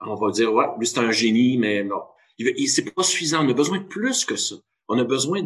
On 0.00 0.14
va 0.14 0.30
dire, 0.30 0.52
ouais, 0.54 0.64
lui, 0.78 0.86
c'est 0.86 0.98
un 0.98 1.10
génie, 1.10 1.58
mais 1.58 1.84
non 1.84 2.00
c'est 2.66 2.94
pas 2.94 3.02
suffisant. 3.02 3.44
On 3.44 3.48
a 3.48 3.54
besoin 3.54 3.78
de 3.78 3.84
plus 3.86 4.24
que 4.24 4.36
ça. 4.36 4.56
On 4.88 4.98
a 4.98 5.04
besoin 5.04 5.42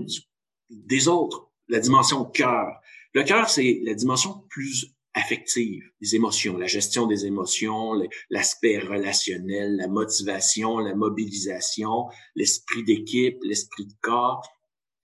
des 0.70 1.09
autres, 1.09 1.50
la 1.68 1.80
dimension 1.80 2.24
cœur. 2.24 2.80
Le 3.12 3.22
cœur, 3.22 3.48
c'est 3.48 3.80
la 3.85 3.94
dimension 3.94 4.44
plus 4.48 4.87
affective, 5.14 5.85
les 6.00 6.16
émotions, 6.16 6.57
la 6.57 6.66
gestion 6.66 7.07
des 7.07 7.24
émotions, 7.26 7.92
l'aspect 8.30 8.78
relationnel, 8.78 9.76
la 9.76 9.87
motivation, 9.87 10.78
la 10.78 10.94
mobilisation, 10.94 12.07
l'esprit 12.35 12.83
d'équipe, 12.83 13.38
l'esprit 13.42 13.87
de 13.87 13.92
corps. 14.00 14.42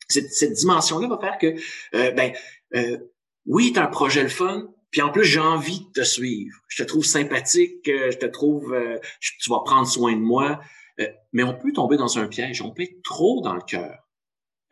Cette, 0.08 0.32
cette 0.32 0.54
dimension-là 0.54 1.06
va 1.06 1.18
faire 1.18 1.38
que, 1.38 1.54
euh, 1.94 2.10
ben, 2.10 2.32
euh, 2.74 2.98
oui, 3.46 3.72
tu 3.72 3.78
un 3.78 3.86
projet 3.86 4.24
le 4.24 4.28
fun, 4.28 4.68
puis 4.90 5.02
en 5.02 5.10
plus, 5.10 5.24
j'ai 5.24 5.40
envie 5.40 5.80
de 5.80 6.00
te 6.00 6.02
suivre. 6.02 6.58
Je 6.68 6.82
te 6.82 6.88
trouve 6.88 7.04
sympathique, 7.04 7.88
euh, 7.88 8.10
je 8.10 8.18
te 8.18 8.26
trouve, 8.26 8.74
euh, 8.74 8.98
tu 9.20 9.50
vas 9.50 9.60
prendre 9.64 9.86
soin 9.86 10.12
de 10.12 10.20
moi. 10.20 10.60
Mais 11.32 11.42
on 11.42 11.54
peut 11.54 11.72
tomber 11.72 11.96
dans 11.96 12.18
un 12.18 12.26
piège, 12.26 12.62
on 12.62 12.70
peut 12.70 12.82
être 12.82 13.02
trop 13.02 13.40
dans 13.40 13.54
le 13.54 13.62
cœur. 13.62 14.10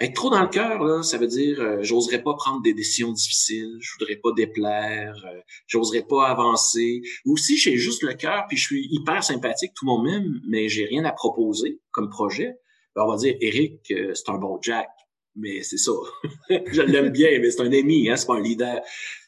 Être 0.01 0.15
trop 0.15 0.31
dans 0.31 0.43
le 0.43 0.49
cœur, 0.49 0.85
là, 0.85 1.03
ça 1.03 1.19
veut 1.19 1.27
dire 1.27 1.61
euh, 1.61 1.83
j'oserais 1.83 2.23
pas 2.23 2.35
prendre 2.35 2.63
des 2.63 2.73
décisions 2.73 3.11
difficiles, 3.11 3.79
je 3.81 3.93
voudrais 3.99 4.15
pas 4.15 4.31
déplaire, 4.31 5.15
euh, 5.27 5.41
j'oserais 5.67 6.05
pas 6.09 6.29
avancer. 6.29 7.03
Ou 7.25 7.37
si 7.37 7.59
j'ai 7.59 7.77
juste 7.77 8.05
le 8.05 8.15
cœur 8.15 8.45
puis 8.49 8.57
je 8.57 8.63
suis 8.63 8.89
hyper 8.93 9.25
sympathique, 9.25 9.73
tout 9.75 9.87
le 9.87 9.91
monde 9.91 10.05
m'aime, 10.05 10.41
mais 10.49 10.69
j'ai 10.69 10.85
rien 10.85 11.05
à 11.05 11.11
proposer 11.11 11.81
comme 11.91 12.11
projet, 12.11 12.55
ben 12.95 13.03
on 13.07 13.11
va 13.11 13.17
dire 13.17 13.35
Eric, 13.41 13.91
euh, 13.91 14.15
c'est 14.15 14.31
un 14.31 14.39
bon 14.39 14.61
Jack, 14.63 14.89
mais 15.35 15.65
c'est 15.65 15.79
ça. 15.79 15.93
je 16.49 16.83
l'aime 16.83 17.09
bien, 17.09 17.31
mais 17.41 17.51
c'est 17.51 17.63
un 17.63 17.73
ami, 17.73 18.09
hein, 18.09 18.15
c'est 18.15 18.27
pas 18.27 18.37
un 18.37 18.43
leader. 18.43 18.81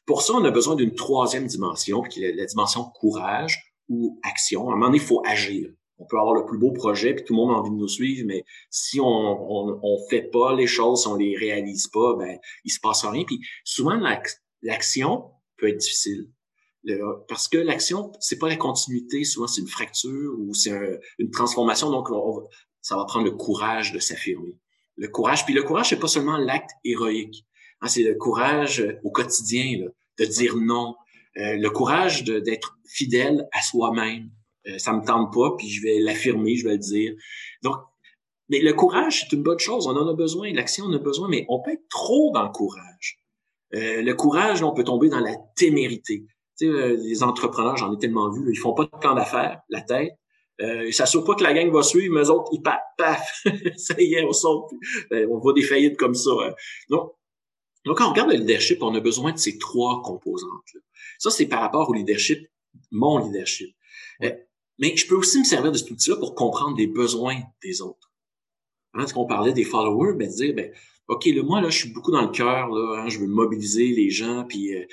Pour 0.06 0.22
ça, 0.22 0.34
on 0.34 0.44
a 0.44 0.52
besoin 0.52 0.76
d'une 0.76 0.94
troisième 0.94 1.46
dimension, 1.48 2.02
qui 2.02 2.22
est 2.22 2.32
la 2.32 2.46
dimension 2.46 2.84
courage 2.84 3.74
ou 3.88 4.20
action. 4.22 4.70
À 4.70 4.74
un 4.74 4.76
moment 4.76 4.86
donné, 4.86 4.98
il 4.98 5.04
faut 5.04 5.22
agir 5.26 5.68
on 6.00 6.06
peut 6.06 6.18
avoir 6.18 6.34
le 6.34 6.46
plus 6.46 6.58
beau 6.58 6.72
projet, 6.72 7.14
puis 7.14 7.24
tout 7.24 7.34
le 7.34 7.36
monde 7.36 7.50
a 7.50 7.58
envie 7.58 7.70
de 7.70 7.76
nous 7.76 7.88
suivre, 7.88 8.26
mais 8.26 8.44
si 8.70 9.00
on 9.00 9.06
on, 9.06 9.78
on 9.82 10.08
fait 10.08 10.22
pas 10.22 10.54
les 10.54 10.66
choses, 10.66 11.02
si 11.02 11.08
on 11.08 11.14
les 11.14 11.36
réalise 11.36 11.86
pas, 11.88 12.16
ben 12.16 12.38
il 12.64 12.70
se 12.70 12.80
passe 12.80 13.04
rien. 13.04 13.24
Puis 13.24 13.40
souvent 13.64 14.00
l'action 14.62 15.30
peut 15.58 15.68
être 15.68 15.76
difficile. 15.76 16.28
parce 17.28 17.48
que 17.48 17.58
l'action, 17.58 18.12
c'est 18.20 18.38
pas 18.38 18.48
la 18.48 18.56
continuité, 18.56 19.24
souvent 19.24 19.46
c'est 19.46 19.60
une 19.60 19.68
fracture 19.68 20.32
ou 20.38 20.54
c'est 20.54 20.72
une 21.18 21.30
transformation. 21.30 21.90
Donc, 21.90 22.08
ça 22.80 22.96
va 22.96 23.04
prendre 23.04 23.26
le 23.26 23.32
courage 23.32 23.92
de 23.92 23.98
s'affirmer. 23.98 24.58
Le 24.96 25.08
courage, 25.08 25.44
puis 25.44 25.54
le 25.54 25.62
courage, 25.62 25.90
c'est 25.90 25.98
pas 25.98 26.08
seulement 26.08 26.38
l'acte 26.38 26.70
héroïque. 26.84 27.46
Hein, 27.82 27.88
c'est 27.88 28.02
le 28.02 28.14
courage 28.14 28.82
au 29.04 29.10
quotidien, 29.10 29.86
de 30.18 30.24
dire 30.24 30.56
non. 30.56 30.94
Euh, 31.36 31.56
le 31.56 31.70
courage 31.70 32.24
d'être 32.24 32.78
fidèle 32.86 33.48
à 33.52 33.62
soi-même 33.62 34.24
euh, 34.24 34.39
ça 34.78 34.92
me 34.92 35.04
tente 35.04 35.32
pas, 35.32 35.54
puis 35.56 35.68
je 35.68 35.82
vais 35.82 35.98
l'affirmer, 35.98 36.56
je 36.56 36.64
vais 36.64 36.72
le 36.72 36.78
dire. 36.78 37.14
Donc, 37.62 37.76
mais 38.50 38.60
le 38.60 38.72
courage, 38.72 39.20
c'est 39.20 39.36
une 39.36 39.42
bonne 39.42 39.58
chose. 39.60 39.86
On 39.86 39.96
en 39.96 40.08
a 40.08 40.14
besoin. 40.14 40.52
L'action, 40.52 40.86
on 40.86 40.92
a 40.92 40.98
besoin, 40.98 41.28
mais 41.28 41.46
on 41.48 41.60
peut 41.60 41.72
être 41.72 41.88
trop 41.88 42.32
dans 42.34 42.42
le 42.42 42.50
courage. 42.50 43.18
Euh, 43.74 44.02
le 44.02 44.14
courage, 44.14 44.62
on 44.62 44.72
peut 44.72 44.82
tomber 44.82 45.08
dans 45.08 45.20
la 45.20 45.36
témérité. 45.56 46.24
Tu 46.58 46.66
sais, 46.66 46.72
euh, 46.72 46.96
les 46.96 47.22
entrepreneurs, 47.22 47.76
j'en 47.76 47.94
ai 47.94 47.98
tellement 47.98 48.28
vu, 48.30 48.50
ils 48.50 48.58
font 48.58 48.74
pas 48.74 48.84
de 48.84 48.98
plan 49.00 49.14
d'affaires, 49.14 49.60
la 49.68 49.80
tête. 49.80 50.12
Euh, 50.60 50.86
ils 50.86 50.92
s'assurent 50.92 51.24
pas 51.24 51.34
que 51.34 51.42
la 51.42 51.54
gang 51.54 51.70
va 51.70 51.82
suivre, 51.82 52.14
mais 52.14 52.22
eux 52.22 52.30
autres, 52.30 52.50
ils 52.52 52.60
paf, 52.60 52.80
paf, 52.98 53.44
ça 53.76 53.94
y 53.98 54.14
est, 54.14 54.24
on 54.24 54.32
saute. 54.32 54.70
Euh, 55.12 55.26
on 55.30 55.38
voit 55.38 55.54
des 55.54 55.62
faillites 55.62 55.96
comme 55.96 56.14
ça. 56.14 56.30
Hein. 56.42 56.52
Donc, 56.90 57.12
donc, 57.86 57.96
quand 57.96 58.08
on 58.08 58.10
regarde 58.10 58.30
le 58.30 58.36
leadership, 58.36 58.82
on 58.82 58.94
a 58.94 59.00
besoin 59.00 59.32
de 59.32 59.38
ces 59.38 59.56
trois 59.56 60.02
composantes. 60.02 60.68
-là. 60.74 60.80
Ça, 61.18 61.30
c'est 61.30 61.46
par 61.46 61.60
rapport 61.60 61.88
au 61.88 61.94
leadership, 61.94 62.46
mon 62.90 63.18
leadership. 63.24 63.74
Mais 64.80 64.96
je 64.96 65.06
peux 65.06 65.14
aussi 65.14 65.38
me 65.38 65.44
servir 65.44 65.70
de 65.70 65.76
cet 65.76 65.90
outil-là 65.90 66.16
pour 66.16 66.34
comprendre 66.34 66.76
les 66.76 66.86
besoins 66.86 67.40
des 67.62 67.82
autres. 67.82 68.10
Hein, 68.94 69.04
qu'on 69.14 69.26
parlait 69.26 69.52
des 69.52 69.62
followers, 69.62 70.14
ben 70.16 70.28
dire, 70.28 70.54
ben, 70.54 70.72
OK, 71.06 71.26
là, 71.26 71.42
moi, 71.42 71.60
là, 71.60 71.68
je 71.70 71.78
suis 71.78 71.90
beaucoup 71.90 72.10
dans 72.10 72.22
le 72.22 72.32
cœur, 72.32 72.68
là, 72.68 73.02
hein, 73.02 73.08
je 73.08 73.18
veux 73.20 73.26
mobiliser 73.26 73.88
les 73.88 74.10
gens, 74.10 74.44
puis 74.48 74.74
euh, 74.74 74.84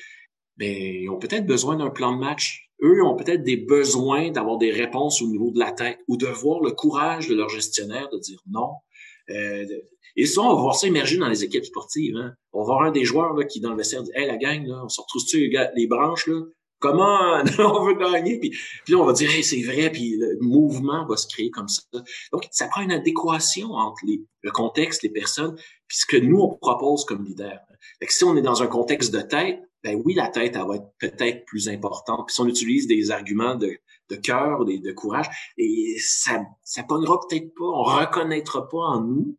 ben, 0.57 0.75
ils 0.75 1.09
ont 1.09 1.17
peut-être 1.17 1.47
besoin 1.47 1.77
d'un 1.77 1.89
plan 1.89 2.13
de 2.13 2.19
match. 2.19 2.69
Eux 2.83 3.03
ont 3.03 3.15
peut-être 3.15 3.43
des 3.43 3.57
besoins 3.57 4.29
d'avoir 4.29 4.57
des 4.57 4.71
réponses 4.71 5.21
au 5.21 5.27
niveau 5.27 5.51
de 5.51 5.57
la 5.57 5.71
tête 5.71 5.99
ou 6.07 6.17
de 6.17 6.27
voir 6.27 6.61
le 6.61 6.71
courage 6.71 7.27
de 7.27 7.33
leur 7.33 7.49
gestionnaire 7.49 8.07
de 8.09 8.19
dire 8.19 8.39
non. 8.47 8.73
Euh, 9.29 9.65
et 10.15 10.25
ça, 10.25 10.41
on 10.41 10.55
va 10.55 10.61
voir 10.61 10.75
ça 10.75 10.87
émerger 10.87 11.17
dans 11.17 11.29
les 11.29 11.43
équipes 11.43 11.65
sportives. 11.65 12.15
Hein. 12.17 12.33
On 12.53 12.59
va 12.59 12.65
voir 12.65 12.81
un 12.83 12.91
des 12.91 13.03
joueurs 13.03 13.33
là, 13.33 13.45
qui, 13.45 13.61
dans 13.61 13.71
le 13.71 13.77
vestiaire, 13.77 14.03
dit 14.03 14.11
Hey, 14.13 14.27
la 14.27 14.37
gang, 14.37 14.65
là, 14.65 14.81
on 14.83 14.89
se 14.89 15.01
retrouve-tu 15.01 15.51
les 15.75 15.87
branches, 15.87 16.27
là? 16.27 16.41
Comment 16.79 17.41
on 17.59 17.85
veut 17.85 17.95
gagner? 17.95 18.39
Puis, 18.39 18.49
puis 18.49 18.93
là, 18.93 18.99
on 18.99 19.05
va 19.05 19.13
dire, 19.13 19.29
hey, 19.29 19.43
c'est 19.43 19.61
vrai, 19.61 19.91
puis 19.91 20.17
le 20.17 20.37
mouvement 20.41 21.05
va 21.07 21.17
se 21.17 21.27
créer 21.27 21.49
comme 21.49 21.67
ça. 21.67 21.81
Donc, 22.31 22.47
ça 22.51 22.67
prend 22.67 22.81
une 22.81 22.91
adéquation 22.91 23.71
entre 23.71 24.05
les, 24.05 24.23
le 24.41 24.51
contexte, 24.51 25.03
les 25.03 25.09
personnes, 25.09 25.55
puis 25.87 25.97
ce 25.97 26.05
que 26.05 26.17
nous, 26.17 26.37
on 26.37 26.55
propose 26.55 27.05
comme 27.05 27.23
leader. 27.23 27.59
Fait 27.99 28.05
que 28.05 28.13
si 28.13 28.23
on 28.23 28.35
est 28.37 28.41
dans 28.41 28.61
un 28.61 28.67
contexte 28.67 29.13
de 29.13 29.21
tête, 29.21 29.59
ben 29.83 30.01
oui, 30.03 30.13
la 30.13 30.27
tête, 30.27 30.55
elle 30.55 30.67
va 30.67 30.75
être 30.75 30.91
peut-être 30.99 31.45
plus 31.45 31.69
importante. 31.69 32.27
Puis 32.27 32.35
si 32.35 32.41
on 32.41 32.47
utilise 32.47 32.87
des 32.87 33.11
arguments 33.11 33.55
de, 33.55 33.77
de 34.09 34.15
cœur, 34.15 34.65
de, 34.65 34.77
de 34.77 34.91
courage, 34.91 35.27
et 35.57 35.95
ça, 35.99 36.43
ça 36.63 36.83
pognera 36.83 37.19
peut-être 37.27 37.53
pas, 37.55 37.65
on 37.65 37.83
reconnaîtra 37.83 38.67
pas 38.67 38.77
en 38.77 39.01
nous 39.01 39.37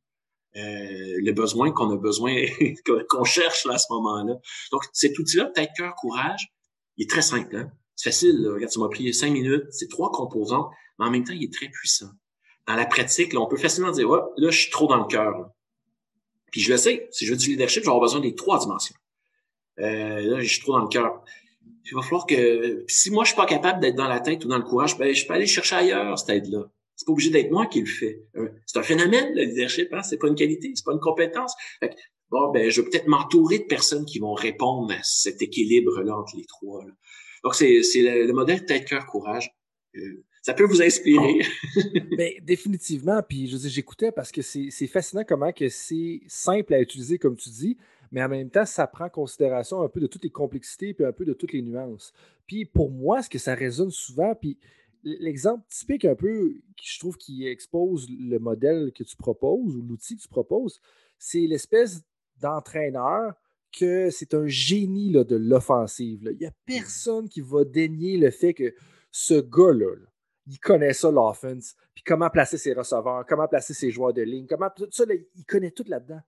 euh, 0.56 1.18
le 1.22 1.32
besoin 1.32 1.70
qu'on 1.72 1.90
a 1.90 1.96
besoin, 1.96 2.34
qu'on 3.08 3.24
cherche 3.24 3.64
là, 3.66 3.74
à 3.74 3.78
ce 3.78 3.92
moment-là. 3.92 4.34
Donc, 4.72 4.84
cet 4.92 5.18
outil-là, 5.18 5.50
tête, 5.54 5.70
cœur, 5.76 5.94
courage, 5.94 6.52
il 6.98 7.04
est 7.04 7.10
très 7.10 7.22
simple. 7.22 7.56
Hein? 7.56 7.72
C'est 7.96 8.10
facile. 8.10 8.46
Regarde, 8.46 8.70
ça 8.70 8.80
m'a 8.80 8.88
pris 8.88 9.12
cinq 9.14 9.32
minutes. 9.32 9.64
C'est 9.70 9.88
trois 9.88 10.12
composants, 10.12 10.70
mais 10.98 11.06
en 11.06 11.10
même 11.10 11.24
temps, 11.24 11.32
il 11.32 11.44
est 11.44 11.52
très 11.52 11.68
puissant. 11.68 12.10
Dans 12.66 12.74
la 12.74 12.84
pratique, 12.84 13.32
là, 13.32 13.40
on 13.40 13.46
peut 13.46 13.56
facilement 13.56 13.90
dire, 13.90 14.10
ouais, 14.10 14.20
là, 14.36 14.50
je 14.50 14.60
suis 14.60 14.70
trop 14.70 14.86
dans 14.86 14.98
le 14.98 15.06
cœur. 15.06 15.50
Puis 16.52 16.60
je 16.60 16.70
le 16.70 16.76
sais, 16.76 17.08
si 17.12 17.24
je 17.24 17.32
veux 17.32 17.36
du 17.38 17.50
leadership, 17.50 17.82
avoir 17.84 18.00
besoin 18.00 18.20
des 18.20 18.34
trois 18.34 18.58
dimensions. 18.58 18.94
Euh, 19.80 20.20
là, 20.20 20.40
je 20.40 20.46
suis 20.46 20.60
trop 20.60 20.72
dans 20.72 20.82
le 20.82 20.88
cœur. 20.88 21.22
Il 21.90 21.94
va 21.94 22.02
falloir 22.02 22.26
que, 22.26 22.84
si 22.88 23.10
moi, 23.10 23.24
je 23.24 23.28
suis 23.28 23.36
pas 23.36 23.46
capable 23.46 23.80
d'être 23.80 23.94
dans 23.96 24.08
la 24.08 24.20
tête 24.20 24.44
ou 24.44 24.48
dans 24.48 24.58
le 24.58 24.64
courage, 24.64 24.98
ben, 24.98 25.14
je 25.14 25.26
peux 25.26 25.32
aller 25.32 25.46
chercher 25.46 25.76
ailleurs 25.76 26.18
cette 26.18 26.30
aide-là. 26.30 26.64
C'est 26.96 27.06
pas 27.06 27.12
obligé 27.12 27.30
d'être 27.30 27.50
moi 27.50 27.66
qui 27.66 27.80
le 27.80 27.86
fais. 27.86 28.22
Euh, 28.36 28.48
c'est 28.66 28.78
un 28.78 28.82
phénomène, 28.82 29.34
le 29.34 29.44
leadership, 29.44 29.92
hein? 29.94 30.02
C'est 30.02 30.18
pas 30.18 30.28
une 30.28 30.34
qualité, 30.34 30.72
c'est 30.74 30.84
pas 30.84 30.92
une 30.92 31.00
compétence. 31.00 31.54
Fait 31.80 31.94
bon, 32.30 32.50
ben, 32.50 32.70
je 32.70 32.80
vais 32.80 32.88
peut-être 32.88 33.06
m'entourer 33.06 33.58
de 33.58 33.64
personnes 33.64 34.04
qui 34.04 34.18
vont 34.18 34.34
répondre 34.34 34.92
à 34.92 35.02
cet 35.02 35.42
équilibre-là 35.42 36.16
entre 36.16 36.36
les 36.36 36.44
trois. 36.44 36.84
Donc, 37.44 37.54
c'est, 37.54 37.82
c'est 37.82 38.02
le, 38.02 38.32
modèle 38.32 38.64
tête, 38.64 38.86
cœur, 38.86 39.06
courage. 39.06 39.50
Euh, 39.96 40.24
ça 40.42 40.54
peut 40.54 40.64
vous 40.64 40.82
inspirer. 40.82 41.40
ben, 42.16 42.32
définitivement. 42.42 43.22
Puis, 43.22 43.48
je 43.48 43.56
dis, 43.56 43.70
j'écoutais 43.70 44.12
parce 44.12 44.32
que 44.32 44.42
c'est, 44.42 44.68
c'est 44.70 44.86
fascinant 44.86 45.24
comment 45.26 45.52
que 45.52 45.68
c'est 45.68 46.22
simple 46.26 46.74
à 46.74 46.80
utiliser, 46.80 47.18
comme 47.18 47.36
tu 47.36 47.50
dis, 47.50 47.76
mais 48.10 48.22
en 48.22 48.28
même 48.28 48.50
temps, 48.50 48.64
ça 48.64 48.86
prend 48.86 49.06
en 49.06 49.10
considération 49.10 49.82
un 49.82 49.88
peu 49.88 50.00
de 50.00 50.06
toutes 50.06 50.24
les 50.24 50.30
complexités 50.30 50.94
puis 50.94 51.04
un 51.04 51.12
peu 51.12 51.24
de 51.24 51.34
toutes 51.34 51.52
les 51.52 51.62
nuances. 51.62 52.12
Puis, 52.46 52.64
pour 52.64 52.90
moi, 52.90 53.22
ce 53.22 53.28
que 53.28 53.38
ça 53.38 53.54
résonne 53.54 53.90
souvent, 53.90 54.34
puis 54.34 54.58
l'exemple 55.04 55.64
typique 55.68 56.04
un 56.04 56.14
peu, 56.14 56.54
je 56.82 56.98
trouve, 56.98 57.16
qui 57.16 57.46
expose 57.46 58.08
le 58.10 58.38
modèle 58.38 58.92
que 58.94 59.04
tu 59.04 59.16
proposes 59.16 59.76
ou 59.76 59.82
l'outil 59.82 60.16
que 60.16 60.22
tu 60.22 60.28
proposes, 60.28 60.80
c'est 61.18 61.40
l'espèce 61.40 62.02
d'entraîneur 62.40 63.34
que 63.78 64.10
c'est 64.10 64.34
un 64.34 64.46
génie 64.46 65.10
là, 65.10 65.24
de 65.24 65.36
l'offensive. 65.36 66.20
Il 66.32 66.38
n'y 66.38 66.46
a 66.46 66.52
personne 66.64 67.28
qui 67.28 67.40
va 67.40 67.64
dénier 67.64 68.16
le 68.16 68.30
fait 68.30 68.54
que 68.54 68.74
ce 69.10 69.40
gars-là, 69.40 69.94
il 70.46 70.58
connaît 70.58 70.94
ça, 70.94 71.10
l'offense, 71.10 71.74
puis 71.94 72.02
comment 72.04 72.30
placer 72.30 72.56
ses 72.56 72.72
receveurs, 72.72 73.24
comment 73.26 73.48
placer 73.48 73.74
ses 73.74 73.90
joueurs 73.90 74.12
de 74.12 74.22
ligne, 74.22 74.46
comment 74.48 74.70
tout 74.74 74.88
ça, 74.90 75.04
il 75.08 75.44
connaît 75.44 75.70
tout 75.70 75.84
là-dedans. 75.86 76.20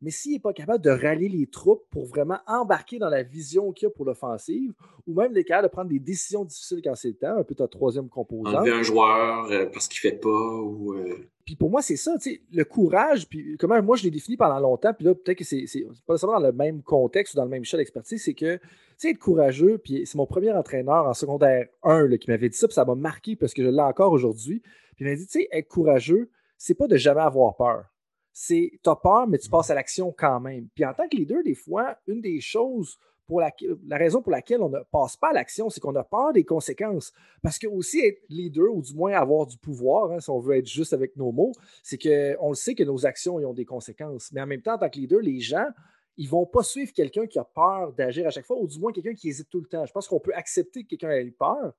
Mais 0.00 0.10
s'il 0.10 0.32
n'est 0.32 0.40
pas 0.40 0.52
capable 0.52 0.84
de 0.84 0.90
rallier 0.90 1.30
les 1.30 1.46
troupes 1.46 1.86
pour 1.90 2.04
vraiment 2.04 2.38
embarquer 2.46 2.98
dans 2.98 3.08
la 3.08 3.22
vision 3.22 3.72
qu'il 3.72 3.86
a 3.86 3.90
pour 3.90 4.04
l'offensive, 4.04 4.74
ou 5.06 5.14
même 5.14 5.32
les 5.32 5.44
capable 5.44 5.68
de 5.68 5.72
prendre 5.72 5.88
des 5.88 5.98
décisions 5.98 6.44
difficiles 6.44 6.82
quand 6.84 6.94
c'est 6.94 7.08
le 7.08 7.14
temps, 7.14 7.38
un 7.38 7.42
peu 7.42 7.54
ta 7.54 7.68
troisième 7.68 8.08
composante. 8.08 8.54
Enlever 8.54 8.72
un 8.72 8.82
joueur 8.82 9.50
euh, 9.50 9.66
parce 9.72 9.88
qu'il 9.88 10.06
ne 10.06 10.12
fait 10.12 10.20
pas 10.20 10.28
ou. 10.28 10.94
Euh, 10.94 11.30
puis 11.44 11.56
pour 11.56 11.70
moi, 11.70 11.82
c'est 11.82 11.96
ça, 11.96 12.16
tu 12.18 12.30
sais, 12.30 12.40
le 12.52 12.64
courage, 12.64 13.28
puis 13.28 13.56
comment 13.58 13.80
moi 13.82 13.96
je 13.96 14.04
l'ai 14.04 14.10
défini 14.10 14.36
pendant 14.36 14.58
longtemps, 14.58 14.94
puis 14.94 15.04
là, 15.04 15.14
peut-être 15.14 15.38
que 15.38 15.44
c'est 15.44 15.66
pas 16.06 16.14
nécessairement 16.14 16.40
dans 16.40 16.46
le 16.46 16.52
même 16.52 16.82
contexte 16.82 17.34
ou 17.34 17.36
dans 17.36 17.44
le 17.44 17.50
même 17.50 17.64
champ 17.64 17.76
d'expertise, 17.76 18.22
c'est 18.22 18.34
que, 18.34 18.56
tu 18.56 18.62
sais, 18.96 19.10
être 19.10 19.18
courageux, 19.18 19.78
puis 19.78 20.06
c'est 20.06 20.16
mon 20.16 20.26
premier 20.26 20.52
entraîneur 20.52 21.06
en 21.06 21.14
secondaire 21.14 21.68
1 21.82 22.16
qui 22.16 22.30
m'avait 22.30 22.48
dit 22.48 22.56
ça, 22.56 22.66
puis 22.66 22.74
ça 22.74 22.84
m'a 22.84 22.94
marqué 22.94 23.36
parce 23.36 23.52
que 23.52 23.62
je 23.62 23.68
l'ai 23.68 23.80
encore 23.80 24.12
aujourd'hui. 24.12 24.60
Puis 24.96 25.04
il 25.04 25.08
m'a 25.08 25.16
dit, 25.16 25.26
tu 25.26 25.40
sais, 25.40 25.48
être 25.52 25.68
courageux, 25.68 26.30
c'est 26.56 26.74
pas 26.74 26.86
de 26.86 26.96
jamais 26.96 27.22
avoir 27.22 27.56
peur 27.56 27.86
c'est 28.34 28.72
tu 28.82 28.90
as 28.90 28.96
peur, 28.96 29.28
mais 29.28 29.38
tu 29.38 29.48
passes 29.48 29.70
à 29.70 29.74
l'action 29.74 30.12
quand 30.12 30.40
même. 30.40 30.68
Puis 30.74 30.84
en 30.84 30.92
tant 30.92 31.08
que 31.08 31.16
leader, 31.16 31.42
des 31.44 31.54
fois, 31.54 31.96
une 32.08 32.20
des 32.20 32.40
choses 32.40 32.98
pour 33.26 33.40
la, 33.40 33.52
raison 33.96 34.22
pour 34.22 34.32
laquelle 34.32 34.62
on 34.62 34.68
ne 34.68 34.80
passe 34.90 35.16
pas 35.16 35.30
à 35.30 35.32
l'action, 35.32 35.70
c'est 35.70 35.80
qu'on 35.80 35.94
a 35.96 36.04
peur 36.04 36.32
des 36.32 36.44
conséquences. 36.44 37.12
Parce 37.42 37.58
que 37.58 37.66
aussi 37.66 38.00
être 38.00 38.22
leader, 38.28 38.72
ou 38.72 38.82
du 38.82 38.94
moins 38.94 39.12
avoir 39.12 39.46
du 39.46 39.56
pouvoir, 39.56 40.12
hein, 40.12 40.20
si 40.20 40.30
on 40.30 40.38
veut 40.38 40.56
être 40.56 40.66
juste 40.66 40.92
avec 40.92 41.16
nos 41.16 41.32
mots, 41.32 41.52
c'est 41.82 41.98
qu'on 41.98 42.50
le 42.50 42.54
sait 42.54 42.74
que 42.74 42.84
nos 42.84 43.06
actions 43.06 43.36
ont 43.36 43.54
des 43.54 43.64
conséquences. 43.64 44.30
Mais 44.32 44.40
en 44.40 44.46
même 44.46 44.62
temps, 44.62 44.74
en 44.74 44.78
tant 44.78 44.90
que 44.90 44.98
leader, 44.98 45.20
les 45.20 45.40
gens, 45.40 45.68
ils 46.16 46.26
ne 46.26 46.30
vont 46.30 46.46
pas 46.46 46.62
suivre 46.62 46.92
quelqu'un 46.92 47.26
qui 47.26 47.38
a 47.38 47.44
peur 47.44 47.92
d'agir 47.92 48.26
à 48.26 48.30
chaque 48.30 48.46
fois, 48.46 48.58
ou 48.58 48.66
du 48.66 48.78
moins 48.78 48.92
quelqu'un 48.92 49.14
qui 49.14 49.28
hésite 49.28 49.48
tout 49.48 49.60
le 49.60 49.66
temps. 49.66 49.84
Je 49.86 49.92
pense 49.92 50.06
qu'on 50.06 50.20
peut 50.20 50.34
accepter 50.34 50.84
que 50.84 50.90
quelqu'un 50.90 51.10
ait 51.10 51.24
peur, 51.30 51.72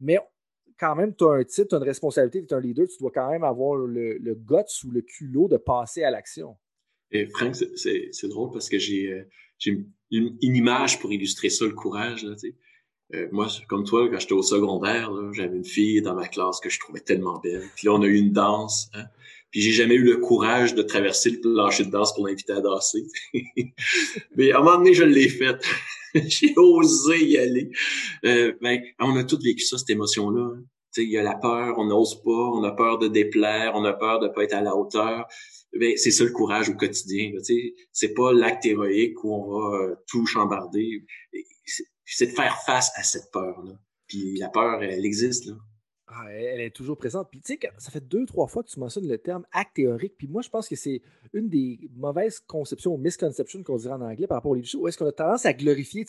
mais 0.00 0.18
quand 0.78 0.94
même, 0.94 1.14
tu 1.14 1.24
as 1.24 1.32
un 1.32 1.44
titre, 1.44 1.68
tu 1.68 1.74
as 1.74 1.78
une 1.78 1.84
responsabilité, 1.84 2.46
tu 2.46 2.54
es 2.54 2.56
un 2.56 2.60
leader, 2.60 2.86
tu 2.86 2.98
dois 2.98 3.10
quand 3.12 3.30
même 3.30 3.44
avoir 3.44 3.74
le, 3.76 4.18
le 4.18 4.34
guts 4.34 4.84
ou 4.84 4.90
le 4.90 5.02
culot 5.02 5.48
de 5.48 5.56
passer 5.56 6.04
à 6.04 6.10
l'action. 6.10 6.56
Et 7.10 7.26
Frank, 7.26 7.54
c'est 7.54 8.28
drôle 8.28 8.50
parce 8.52 8.68
que 8.68 8.78
j'ai 8.78 9.12
euh, 9.12 9.28
une, 10.12 10.36
une, 10.42 10.56
image 10.56 11.00
pour 11.00 11.12
illustrer 11.12 11.50
ça, 11.50 11.64
le 11.64 11.72
courage. 11.72 12.24
Là, 12.24 12.34
Euh, 13.14 13.28
moi, 13.30 13.46
comme 13.68 13.84
toi, 13.84 14.08
quand 14.08 14.18
j'étais 14.18 14.32
au 14.32 14.42
secondaire, 14.42 15.10
j'avais 15.32 15.56
une 15.56 15.66
fille 15.66 16.00
dans 16.00 16.14
ma 16.14 16.28
classe 16.28 16.60
que 16.60 16.70
je 16.70 16.78
trouvais 16.80 17.00
tellement 17.00 17.38
belle. 17.40 17.68
Puis 17.76 17.86
là, 17.86 17.92
on 17.92 18.02
a 18.02 18.06
eu 18.06 18.16
une 18.16 18.32
danse. 18.32 18.88
Hein? 18.94 19.04
Puis 19.50 19.60
j'ai 19.60 19.72
jamais 19.72 19.96
eu 19.96 20.04
le 20.04 20.16
courage 20.16 20.74
de 20.74 20.82
traverser 20.82 21.30
le 21.30 21.40
plancher 21.40 21.84
de 21.84 21.90
danse 21.90 22.14
pour 22.14 22.26
l'inviter 22.26 22.54
à 22.54 22.62
danser. 22.62 23.06
Mais 24.36 24.50
à 24.52 24.58
un 24.58 24.62
moment 24.62 24.78
donné, 24.78 24.94
je 24.94 25.04
l'ai 25.04 25.28
fait. 25.28 25.56
j'ai 26.14 26.54
osé 26.56 27.22
y 27.22 27.36
aller. 27.36 27.70
Euh, 28.24 28.54
ben, 28.62 28.80
on 28.98 29.14
a 29.16 29.24
tous 29.24 29.42
vécu 29.42 29.62
ça, 29.64 29.76
cette 29.76 29.90
émotion-là. 29.90 30.54
Hein. 30.56 30.64
Il 30.96 31.10
y 31.10 31.18
a 31.18 31.22
la 31.22 31.34
peur, 31.34 31.78
on 31.78 31.86
n'ose 31.86 32.22
pas, 32.22 32.30
on 32.30 32.62
a 32.64 32.72
peur 32.72 32.98
de 32.98 33.08
déplaire, 33.08 33.72
on 33.74 33.84
a 33.84 33.92
peur 33.92 34.20
de 34.20 34.28
pas 34.28 34.44
être 34.44 34.54
à 34.54 34.60
la 34.60 34.76
hauteur. 34.76 35.26
Ben, 35.74 35.96
c'est 35.96 36.10
ça 36.10 36.24
le 36.24 36.30
courage 36.30 36.68
au 36.68 36.74
quotidien. 36.74 37.32
C'est 37.92 38.14
pas 38.14 38.32
l'acte 38.32 38.66
héroïque 38.66 39.24
où 39.24 39.34
on 39.34 39.50
va 39.50 39.76
euh, 39.76 39.94
tout 40.06 40.26
chambarder. 40.26 41.04
C'est 42.04 42.26
de 42.26 42.32
faire 42.32 42.58
face 42.66 42.90
à 42.96 43.02
cette 43.02 43.30
peur-là. 43.32 43.72
Puis 44.06 44.36
la 44.36 44.48
peur, 44.48 44.82
elle 44.82 45.06
existe. 45.06 45.46
Là. 45.46 45.54
Ah, 46.14 46.30
elle 46.30 46.60
est 46.60 46.70
toujours 46.70 46.98
présente. 46.98 47.28
Puis 47.30 47.40
tu 47.40 47.54
sais, 47.54 47.70
ça 47.78 47.90
fait 47.90 48.06
deux, 48.06 48.26
trois 48.26 48.46
fois 48.46 48.62
que 48.62 48.68
tu 48.68 48.78
mentionnes 48.78 49.08
le 49.08 49.16
terme 49.16 49.46
acte 49.50 49.76
théorique. 49.76 50.14
Puis 50.18 50.28
moi, 50.28 50.42
je 50.42 50.50
pense 50.50 50.68
que 50.68 50.76
c'est 50.76 51.00
une 51.32 51.48
des 51.48 51.78
mauvaises 51.96 52.40
conceptions, 52.40 52.98
misconceptions 52.98 53.62
qu'on 53.62 53.76
dirait 53.76 53.94
en 53.94 54.02
anglais 54.02 54.26
par 54.26 54.36
rapport 54.36 54.50
au 54.50 54.54
leadership, 54.54 54.80
où 54.80 54.88
est-ce 54.88 54.98
qu'on 54.98 55.06
a 55.06 55.12
tendance 55.12 55.46
à 55.46 55.54
glorifier 55.54 56.04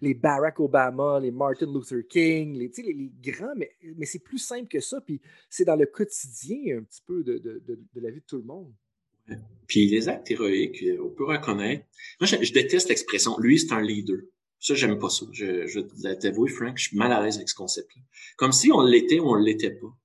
les 0.00 0.14
Barack 0.14 0.60
Obama, 0.60 1.18
les 1.20 1.32
Martin 1.32 1.72
Luther 1.72 2.06
King, 2.08 2.56
les, 2.56 2.70
les, 2.76 2.92
les 2.92 3.12
grands, 3.20 3.54
mais, 3.56 3.72
mais 3.96 4.06
c'est 4.06 4.22
plus 4.22 4.38
simple 4.38 4.68
que 4.68 4.80
ça. 4.80 5.00
Puis 5.00 5.20
c'est 5.50 5.64
dans 5.64 5.76
le 5.76 5.86
quotidien 5.86 6.78
un 6.78 6.82
petit 6.82 7.02
peu 7.04 7.24
de, 7.24 7.62
la 7.96 8.10
vie 8.10 8.20
de 8.20 8.26
tout 8.26 8.38
le 8.38 8.44
monde. 8.44 8.72
Puis 9.66 9.88
les 9.88 10.08
actes 10.08 10.30
héroïques, 10.30 10.84
on 11.02 11.10
peut 11.10 11.24
reconnaître. 11.24 11.84
Moi, 12.20 12.28
je 12.28 12.52
déteste 12.52 12.88
l'expression 12.88 13.36
lui, 13.38 13.58
c'est 13.58 13.72
un 13.72 13.82
leader. 13.82 14.18
Ça, 14.60 14.74
j'aime 14.74 14.98
pas 14.98 15.08
ça. 15.08 15.26
Je, 15.32 15.66
je 15.66 15.80
vais 16.02 16.18
t'avouer, 16.18 16.50
Frank, 16.50 16.76
je 16.76 16.88
suis 16.88 16.96
mal 16.96 17.12
à 17.12 17.22
l'aise 17.22 17.36
avec 17.36 17.48
ce 17.48 17.54
concept-là. 17.54 18.02
Comme 18.36 18.52
si 18.52 18.72
on 18.72 18.80
l'était 18.80 19.20
ou 19.20 19.28
on 19.28 19.34
l'était 19.36 19.70
pas. 19.70 19.96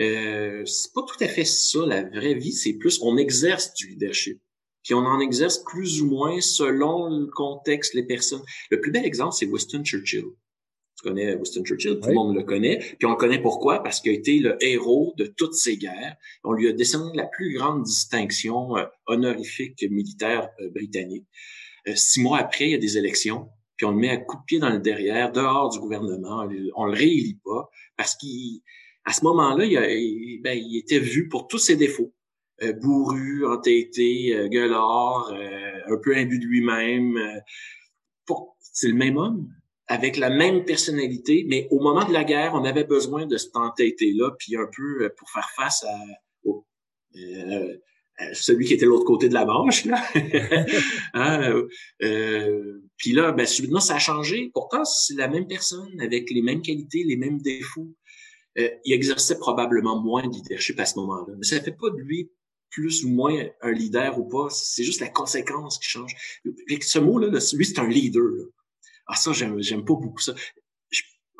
Euh, 0.00 0.64
c'est 0.64 0.92
pas 0.94 1.02
tout 1.02 1.22
à 1.22 1.28
fait 1.28 1.44
ça, 1.44 1.84
la 1.86 2.02
vraie 2.02 2.34
vie. 2.34 2.52
C'est 2.52 2.74
plus, 2.74 3.00
on 3.02 3.16
exerce 3.16 3.74
du 3.74 3.88
leadership. 3.88 4.40
Puis 4.82 4.94
on 4.94 5.04
en 5.04 5.20
exerce 5.20 5.58
plus 5.58 6.00
ou 6.00 6.06
moins 6.06 6.40
selon 6.40 7.10
le 7.10 7.26
contexte, 7.26 7.94
les 7.94 8.04
personnes. 8.04 8.42
Le 8.70 8.80
plus 8.80 8.90
bel 8.90 9.04
exemple, 9.04 9.34
c'est 9.34 9.46
Winston 9.46 9.84
Churchill. 9.84 10.24
Tu 10.96 11.08
connais 11.08 11.34
Winston 11.34 11.64
Churchill, 11.64 11.98
tout 12.00 12.08
le 12.08 12.14
monde 12.14 12.34
le 12.34 12.42
connaît. 12.42 12.78
Puis 12.78 13.06
on 13.06 13.10
le 13.10 13.16
connaît 13.16 13.40
pourquoi? 13.40 13.82
Parce 13.82 14.00
qu'il 14.00 14.12
a 14.12 14.14
été 14.14 14.38
le 14.38 14.56
héros 14.64 15.14
de 15.18 15.26
toutes 15.26 15.54
ces 15.54 15.76
guerres. 15.76 16.16
On 16.44 16.52
lui 16.52 16.68
a 16.68 16.72
décerné 16.72 17.10
la 17.14 17.26
plus 17.26 17.52
grande 17.54 17.82
distinction 17.82 18.76
euh, 18.76 18.84
honorifique 19.06 19.84
militaire 19.90 20.48
euh, 20.60 20.70
britannique. 20.70 21.26
Euh, 21.88 21.94
six 21.94 22.20
mois 22.22 22.38
après, 22.38 22.66
il 22.66 22.70
y 22.72 22.74
a 22.74 22.78
des 22.78 22.98
élections, 22.98 23.48
puis 23.76 23.86
on 23.86 23.90
le 23.90 23.96
met 23.96 24.10
à 24.10 24.16
coup 24.16 24.36
de 24.36 24.42
pied 24.46 24.58
dans 24.58 24.70
le 24.70 24.78
derrière, 24.78 25.32
dehors 25.32 25.70
du 25.70 25.78
gouvernement. 25.78 26.46
On 26.76 26.86
le 26.86 26.92
réélit 26.92 27.38
pas 27.44 27.68
parce 27.96 28.16
qu'à 28.16 29.12
ce 29.12 29.24
moment-là, 29.24 29.64
il, 29.64 30.40
ben, 30.42 30.58
il 30.58 30.78
était 30.78 30.98
vu 30.98 31.28
pour 31.28 31.48
tous 31.48 31.58
ses 31.58 31.76
défauts. 31.76 32.12
Euh, 32.62 32.74
bourru, 32.74 33.46
entêté, 33.46 34.34
euh, 34.34 34.48
gueulard, 34.48 35.32
un 35.32 35.96
peu 36.02 36.16
imbu 36.16 36.38
de 36.38 36.44
lui-même. 36.44 37.18
c'est 38.60 38.88
le 38.88 38.94
même 38.94 39.16
homme, 39.16 39.48
avec 39.88 40.16
la 40.16 40.30
même 40.30 40.64
personnalité, 40.64 41.44
mais 41.48 41.66
au 41.70 41.80
moment 41.80 42.04
de 42.04 42.12
la 42.12 42.24
guerre, 42.24 42.52
on 42.54 42.64
avait 42.64 42.84
besoin 42.84 43.26
de 43.26 43.36
cet 43.36 43.56
entêté-là, 43.56 44.30
puis 44.38 44.56
un 44.56 44.68
peu 44.74 45.12
pour 45.16 45.30
faire 45.30 45.50
face 45.56 45.84
à, 45.84 45.98
euh, 47.16 47.76
celui 48.32 48.66
qui 48.66 48.74
était 48.74 48.84
de 48.84 48.90
l'autre 48.90 49.04
côté 49.04 49.28
de 49.28 49.34
la 49.34 49.44
branche. 49.44 49.84
Là. 49.84 50.02
hein, 51.14 51.54
euh, 52.02 52.82
puis 52.96 53.12
là, 53.12 53.32
ben, 53.32 53.46
subitement, 53.46 53.80
ça 53.80 53.96
a 53.96 53.98
changé. 53.98 54.50
Pourtant, 54.52 54.84
c'est 54.84 55.14
la 55.14 55.28
même 55.28 55.46
personne 55.46 56.00
avec 56.00 56.30
les 56.30 56.42
mêmes 56.42 56.62
qualités, 56.62 57.04
les 57.04 57.16
mêmes 57.16 57.40
défauts. 57.40 57.94
Euh, 58.58 58.68
il 58.84 58.92
exerçait 58.92 59.38
probablement 59.38 60.00
moins 60.00 60.26
de 60.26 60.34
leadership 60.34 60.78
à 60.80 60.86
ce 60.86 60.98
moment-là. 60.98 61.34
Mais 61.36 61.44
ça 61.44 61.60
fait 61.60 61.76
pas 61.76 61.90
de 61.90 61.96
lui 61.96 62.30
plus 62.70 63.04
ou 63.04 63.10
moins 63.10 63.36
un 63.62 63.72
leader 63.72 64.18
ou 64.18 64.28
pas. 64.28 64.48
C'est 64.50 64.84
juste 64.84 65.00
la 65.00 65.08
conséquence 65.08 65.78
qui 65.78 65.88
change. 65.88 66.14
ce 66.46 66.98
mot-là, 66.98 67.28
lui, 67.28 67.64
c'est 67.64 67.78
un 67.78 67.88
leader. 67.88 68.22
Là. 68.22 68.44
Ah, 69.06 69.16
ça, 69.16 69.32
j'aime, 69.32 69.60
j'aime 69.60 69.84
pas 69.84 69.94
beaucoup 69.94 70.20
ça. 70.20 70.34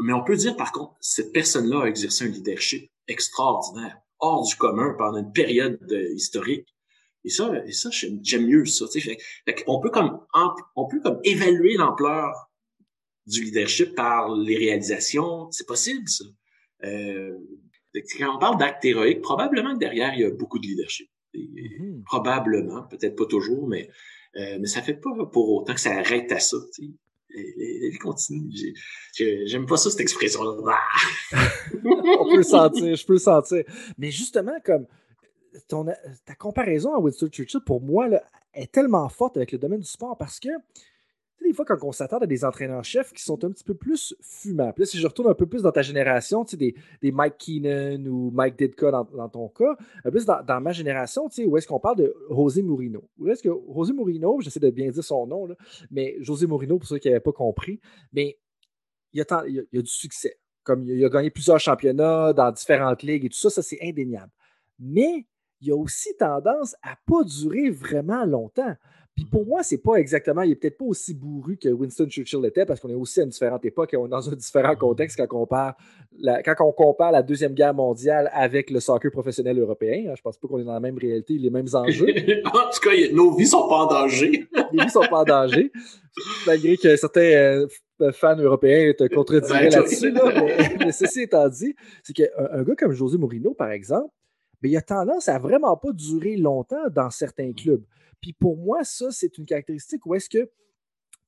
mais 0.00 0.12
on 0.12 0.24
peut 0.24 0.36
dire, 0.36 0.56
par 0.56 0.72
contre, 0.72 0.94
cette 1.00 1.32
personne-là 1.32 1.82
a 1.84 1.86
exercé 1.86 2.24
un 2.24 2.28
leadership 2.28 2.90
extraordinaire 3.06 3.98
hors 4.20 4.46
du 4.46 4.54
commun 4.56 4.94
pendant 4.98 5.18
une 5.18 5.32
période 5.32 5.78
historique. 6.14 6.68
Et 7.24 7.28
ça, 7.28 7.52
et 7.66 7.72
ça 7.72 7.90
j'aime 7.90 8.46
mieux 8.46 8.64
ça. 8.64 8.86
on 9.66 9.80
peut 9.80 9.90
comme 9.90 10.20
on 10.76 10.88
peut 10.88 11.00
comme 11.00 11.20
évaluer 11.24 11.74
l'ampleur 11.74 12.50
du 13.26 13.44
leadership 13.44 13.94
par 13.94 14.34
les 14.34 14.56
réalisations. 14.56 15.50
C'est 15.50 15.66
possible 15.66 16.08
ça. 16.08 16.24
Euh, 16.84 17.36
quand 18.18 18.36
on 18.36 18.38
parle 18.38 18.58
d'actes 18.58 18.84
héroïques, 18.84 19.20
probablement 19.20 19.74
que 19.74 19.80
derrière 19.80 20.14
il 20.14 20.20
y 20.20 20.24
a 20.24 20.30
beaucoup 20.30 20.58
de 20.58 20.66
leadership. 20.66 21.10
Mm-hmm. 21.34 22.02
Probablement, 22.04 22.82
peut-être 22.84 23.16
pas 23.16 23.26
toujours, 23.26 23.68
mais 23.68 23.88
euh, 24.36 24.58
mais 24.60 24.66
ça 24.66 24.80
fait 24.80 24.94
pas 24.94 25.10
pour 25.32 25.50
autant 25.50 25.74
que 25.74 25.80
ça 25.80 25.96
arrête 25.96 26.30
à 26.32 26.40
ça. 26.40 26.56
La 27.34 27.88
vie 27.88 27.98
continue. 27.98 28.50
J'aime 29.14 29.66
pas 29.66 29.76
ça, 29.76 29.90
cette 29.90 30.00
expression-là. 30.00 30.76
On 31.84 32.28
peut 32.28 32.38
le 32.38 32.42
sentir, 32.42 32.96
je 32.96 33.06
peux 33.06 33.14
le 33.14 33.18
sentir. 33.18 33.64
Mais 33.98 34.10
justement, 34.10 34.56
comme 34.64 34.86
ta 36.24 36.34
comparaison 36.34 36.94
à 36.94 36.98
Winston 36.98 37.28
Churchill, 37.28 37.60
pour 37.60 37.80
moi, 37.80 38.08
là, 38.08 38.22
est 38.54 38.70
tellement 38.72 39.08
forte 39.08 39.36
avec 39.36 39.52
le 39.52 39.58
domaine 39.58 39.80
du 39.80 39.88
sport 39.88 40.16
parce 40.16 40.40
que 40.40 40.48
des 41.46 41.54
fois, 41.54 41.64
quand 41.64 41.76
on 41.82 41.92
s'attend 41.92 42.18
à 42.18 42.26
des 42.26 42.44
entraîneurs-chefs 42.44 43.12
qui 43.12 43.22
sont 43.22 43.44
un 43.44 43.50
petit 43.50 43.64
peu 43.64 43.74
plus 43.74 44.14
fumants, 44.20 44.72
là, 44.76 44.86
si 44.86 44.98
je 44.98 45.06
retourne 45.06 45.30
un 45.30 45.34
peu 45.34 45.46
plus 45.46 45.62
dans 45.62 45.72
ta 45.72 45.82
génération, 45.82 46.44
tu 46.44 46.52
sais, 46.52 46.56
des, 46.56 46.74
des 47.02 47.12
Mike 47.12 47.38
Keenan 47.38 48.06
ou 48.06 48.30
Mike 48.30 48.58
Ditka 48.58 48.90
dans, 48.90 49.28
ton 49.28 49.48
cas, 49.48 49.76
un 50.04 50.10
plus 50.10 50.24
dans, 50.24 50.60
ma 50.60 50.72
génération, 50.72 51.28
tu 51.28 51.42
sais, 51.42 51.46
où 51.46 51.56
est-ce 51.56 51.66
qu'on 51.66 51.80
parle 51.80 51.96
de 51.96 52.14
José 52.30 52.62
Mourinho? 52.62 53.08
Où 53.18 53.28
est-ce 53.28 53.42
que 53.42 53.50
José 53.74 53.92
Mourinho, 53.92 54.40
j'essaie 54.40 54.60
de 54.60 54.70
bien 54.70 54.90
dire 54.90 55.04
son 55.04 55.26
nom, 55.26 55.46
là, 55.46 55.54
mais 55.90 56.16
José 56.20 56.46
Mourinho, 56.46 56.78
pour 56.78 56.88
ceux 56.88 56.98
qui 56.98 57.08
n'avaient 57.08 57.20
pas 57.20 57.32
compris, 57.32 57.80
mais 58.12 58.38
il 59.12 59.20
a, 59.20 59.24
a, 59.28 59.44
du 59.44 59.86
succès. 59.86 60.38
Comme 60.62 60.84
il 60.84 61.04
a 61.04 61.08
gagné 61.08 61.30
plusieurs 61.30 61.58
championnats 61.58 62.32
dans 62.32 62.52
différentes 62.52 63.02
ligues 63.02 63.24
et 63.24 63.28
tout 63.28 63.38
ça, 63.38 63.50
ça 63.50 63.62
c'est 63.62 63.78
indéniable. 63.82 64.30
Mais 64.78 65.26
il 65.60 65.72
a 65.72 65.76
aussi 65.76 66.14
tendance 66.18 66.74
à 66.82 66.90
ne 66.90 66.96
pas 67.06 67.24
durer 67.24 67.70
vraiment 67.70 68.24
longtemps. 68.24 68.74
Puis 69.16 69.24
pour 69.24 69.44
moi, 69.44 69.62
c'est 69.62 69.78
pas 69.78 69.96
exactement, 69.96 70.42
il 70.42 70.52
est 70.52 70.56
peut-être 70.56 70.78
pas 70.78 70.84
aussi 70.84 71.14
bourru 71.14 71.56
que 71.56 71.68
Winston 71.68 72.06
Churchill 72.08 72.44
était, 72.44 72.64
parce 72.64 72.80
qu'on 72.80 72.88
est 72.88 72.94
aussi 72.94 73.20
à 73.20 73.24
une 73.24 73.30
différente 73.30 73.64
époque 73.64 73.92
et 73.92 73.96
on 73.96 74.06
est 74.06 74.10
dans 74.10 74.28
un 74.30 74.34
différent 74.34 74.76
contexte 74.76 75.16
quand 75.16 75.24
on, 75.24 75.40
compare 75.40 75.76
la, 76.18 76.42
quand 76.42 76.54
on 76.60 76.72
compare 76.72 77.12
la 77.12 77.22
Deuxième 77.22 77.52
Guerre 77.52 77.74
mondiale 77.74 78.30
avec 78.32 78.70
le 78.70 78.80
soccer 78.80 79.10
professionnel 79.10 79.58
européen. 79.58 80.14
Je 80.16 80.22
pense 80.22 80.38
pas 80.38 80.48
qu'on 80.48 80.58
est 80.58 80.64
dans 80.64 80.72
la 80.72 80.80
même 80.80 80.96
réalité, 80.96 81.34
les 81.34 81.50
mêmes 81.50 81.68
enjeux. 81.74 82.06
en 82.46 82.70
tout 82.70 82.80
cas, 82.82 82.90
nos 83.12 83.34
vies 83.36 83.46
sont 83.46 83.68
pas 83.68 83.76
en 83.76 83.86
danger. 83.86 84.46
nos 84.72 84.84
vies 84.84 84.90
sont 84.90 85.00
pas 85.00 85.20
en 85.20 85.24
danger. 85.24 85.72
Malgré 86.46 86.76
que 86.76 86.96
certains 86.96 87.20
euh, 87.20 87.66
fans 88.12 88.36
européens 88.36 88.92
te 88.96 89.04
contrediraient 89.12 89.70
là-dessus. 89.70 90.12
mais, 90.78 90.92
ceci 90.92 91.22
étant 91.22 91.48
dit, 91.48 91.74
c'est 92.02 92.12
qu'un 92.12 92.26
un 92.52 92.62
gars 92.62 92.74
comme 92.76 92.92
José 92.92 93.18
Mourinho, 93.18 93.54
par 93.54 93.70
exemple, 93.70 94.10
mais 94.62 94.70
il 94.70 94.76
a 94.76 94.82
tendance 94.82 95.28
à 95.28 95.38
vraiment 95.38 95.76
pas 95.76 95.92
durer 95.92 96.36
longtemps 96.36 96.88
dans 96.90 97.10
certains 97.10 97.52
clubs. 97.52 97.84
Puis 98.20 98.32
pour 98.32 98.56
moi, 98.56 98.84
ça, 98.84 99.10
c'est 99.10 99.38
une 99.38 99.46
caractéristique 99.46 100.04
où 100.06 100.14
est-ce 100.14 100.28
que 100.28 100.50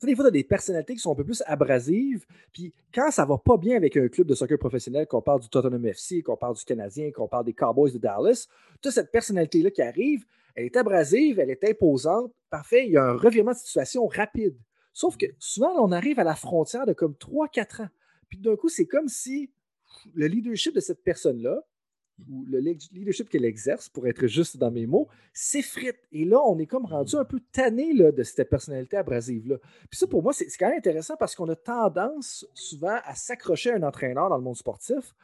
des 0.07 0.17
fois, 0.17 0.25
tu 0.25 0.29
as 0.29 0.33
des 0.33 0.45
personnalités 0.45 0.95
qui 0.95 1.01
sont 1.01 1.13
un 1.13 1.17
peu 1.17 1.25
plus 1.25 1.43
abrasives. 1.47 2.27
Puis 2.53 2.75
quand 2.93 3.11
ça 3.11 3.25
va 3.25 3.39
pas 3.39 3.57
bien 3.57 3.77
avec 3.77 3.97
un 3.97 4.09
club 4.09 4.27
de 4.27 4.35
soccer 4.35 4.59
professionnel, 4.59 5.07
qu'on 5.07 5.23
parle 5.23 5.41
du 5.41 5.49
Tottenham 5.49 5.87
FC, 5.87 6.23
qu'on 6.23 6.37
parle 6.37 6.57
du 6.57 6.65
Canadien, 6.65 7.11
qu'on 7.13 7.29
parle 7.29 7.45
des 7.45 7.53
Cowboys 7.53 7.93
de 7.93 7.99
Dallas, 7.99 8.49
tu 8.81 8.89
as 8.89 8.91
cette 8.91 9.13
personnalité-là 9.13 9.71
qui 9.71 9.83
arrive, 9.83 10.25
elle 10.55 10.67
est 10.67 10.77
abrasive, 10.77 11.39
elle 11.39 11.51
est 11.51 11.65
imposante. 11.65 12.33
Parfait, 12.51 12.87
il 12.87 12.93
y 12.93 12.97
a 12.97 13.05
un 13.05 13.17
revirement 13.17 13.53
de 13.53 13.57
situation 13.57 14.07
rapide. 14.07 14.59
Sauf 14.93 15.17
que 15.17 15.27
souvent, 15.39 15.73
on 15.83 15.93
arrive 15.93 16.19
à 16.19 16.25
la 16.25 16.35
frontière 16.35 16.85
de 16.85 16.93
comme 16.93 17.15
3-4 17.15 17.83
ans. 17.83 17.89
Puis 18.29 18.39
d'un 18.39 18.57
coup, 18.57 18.69
c'est 18.69 18.87
comme 18.87 19.09
si 19.09 19.53
le 20.15 20.27
leadership 20.27 20.75
de 20.75 20.81
cette 20.81 21.03
personne-là, 21.03 21.63
ou 22.29 22.45
le 22.47 22.59
leadership 22.59 23.29
qu'elle 23.29 23.45
exerce, 23.45 23.89
pour 23.89 24.07
être 24.07 24.27
juste 24.27 24.57
dans 24.57 24.71
mes 24.71 24.87
mots, 24.87 25.09
s'effrite. 25.33 25.99
Et 26.13 26.25
là, 26.25 26.41
on 26.47 26.59
est 26.59 26.67
comme 26.67 26.85
rendu 26.85 27.17
un 27.17 27.25
peu 27.25 27.41
tanné 27.53 27.93
là, 27.93 28.13
de 28.13 28.23
cette 28.23 28.49
personnalité 28.49 28.97
abrasive-là. 28.97 29.59
Puis 29.91 29.99
ça, 29.99 30.07
pour 30.07 30.23
moi, 30.23 30.33
c'est 30.33 30.47
quand 30.59 30.69
même 30.69 30.79
intéressant 30.79 31.17
parce 31.17 31.35
qu'on 31.35 31.49
a 31.49 31.57
tendance 31.57 32.47
souvent 32.55 32.99
à 33.05 33.15
s'accrocher 33.15 33.71
à 33.71 33.77
un 33.77 33.83
entraîneur 33.83 34.29
dans 34.29 34.37
le 34.37 34.43
monde 34.43 34.57
sportif, 34.57 35.15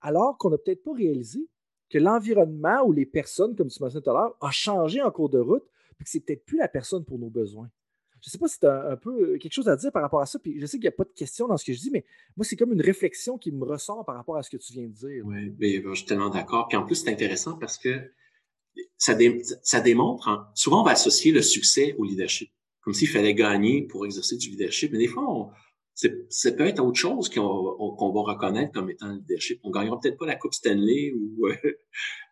alors 0.00 0.38
qu'on 0.38 0.50
n'a 0.50 0.58
peut-être 0.58 0.84
pas 0.84 0.92
réalisé 0.92 1.48
que 1.88 1.98
l'environnement 1.98 2.82
ou 2.84 2.92
les 2.92 3.06
personnes, 3.06 3.54
comme 3.54 3.68
tu 3.68 3.82
mentionnais 3.82 4.02
tout 4.02 4.10
à 4.10 4.14
l'heure, 4.14 4.36
a 4.40 4.50
changé 4.50 5.02
en 5.02 5.10
cours 5.10 5.30
de 5.30 5.38
route, 5.38 5.64
puis 5.96 6.04
que 6.04 6.10
c'est 6.10 6.20
peut-être 6.20 6.44
plus 6.44 6.58
la 6.58 6.68
personne 6.68 7.04
pour 7.04 7.18
nos 7.18 7.30
besoins. 7.30 7.70
Je 8.26 8.30
ne 8.30 8.32
sais 8.32 8.38
pas 8.38 8.48
si 8.48 8.58
tu 8.58 8.66
as 8.66 8.90
un 8.90 8.96
peu 8.96 9.34
euh, 9.34 9.38
quelque 9.38 9.52
chose 9.52 9.68
à 9.68 9.76
dire 9.76 9.92
par 9.92 10.02
rapport 10.02 10.20
à 10.20 10.26
ça. 10.26 10.40
Puis 10.40 10.60
je 10.60 10.66
sais 10.66 10.78
qu'il 10.78 10.84
n'y 10.84 10.88
a 10.88 10.92
pas 10.92 11.04
de 11.04 11.12
question 11.14 11.46
dans 11.46 11.56
ce 11.56 11.64
que 11.64 11.72
je 11.72 11.78
dis, 11.78 11.90
mais 11.92 12.04
moi, 12.36 12.44
c'est 12.44 12.56
comme 12.56 12.72
une 12.72 12.82
réflexion 12.82 13.38
qui 13.38 13.52
me 13.52 13.64
ressort 13.64 14.04
par 14.04 14.16
rapport 14.16 14.36
à 14.36 14.42
ce 14.42 14.50
que 14.50 14.56
tu 14.56 14.72
viens 14.72 14.88
de 14.88 14.92
dire. 14.92 15.24
Oui, 15.24 15.54
mais 15.60 15.80
je 15.80 15.94
suis 15.94 16.06
tellement 16.06 16.28
d'accord. 16.28 16.66
Puis 16.66 16.76
en 16.76 16.84
plus, 16.84 16.96
c'est 16.96 17.08
intéressant 17.08 17.56
parce 17.56 17.78
que 17.78 18.10
ça, 18.98 19.16
ça 19.62 19.80
démontre, 19.80 20.26
hein, 20.26 20.48
souvent 20.54 20.80
on 20.80 20.84
va 20.84 20.90
associer 20.90 21.30
le 21.30 21.40
succès 21.40 21.94
au 21.98 22.04
leadership, 22.04 22.50
comme 22.80 22.94
s'il 22.94 23.08
fallait 23.08 23.32
gagner 23.32 23.86
pour 23.86 24.04
exercer 24.04 24.36
du 24.36 24.50
leadership. 24.50 24.90
Mais 24.90 24.98
des 24.98 25.06
fois, 25.06 25.52
c'est 25.94 26.56
peut 26.56 26.66
être 26.66 26.84
autre 26.84 26.98
chose 26.98 27.28
qu'on 27.28 28.12
va 28.12 28.20
reconnaître 28.22 28.72
comme 28.72 28.90
étant 28.90 29.06
le 29.06 29.18
leadership. 29.18 29.60
On 29.62 29.70
gagnera 29.70 30.00
peut-être 30.00 30.18
pas 30.18 30.26
la 30.26 30.34
Coupe 30.34 30.52
Stanley 30.52 31.12
ou 31.12 31.46
euh, 31.46 31.56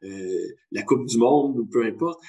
euh, 0.03 0.57
la 0.73 0.83
Coupe 0.83 1.07
du 1.07 1.19
Monde 1.19 1.57
ou 1.57 1.67
peu 1.67 1.85
importe. 1.85 2.21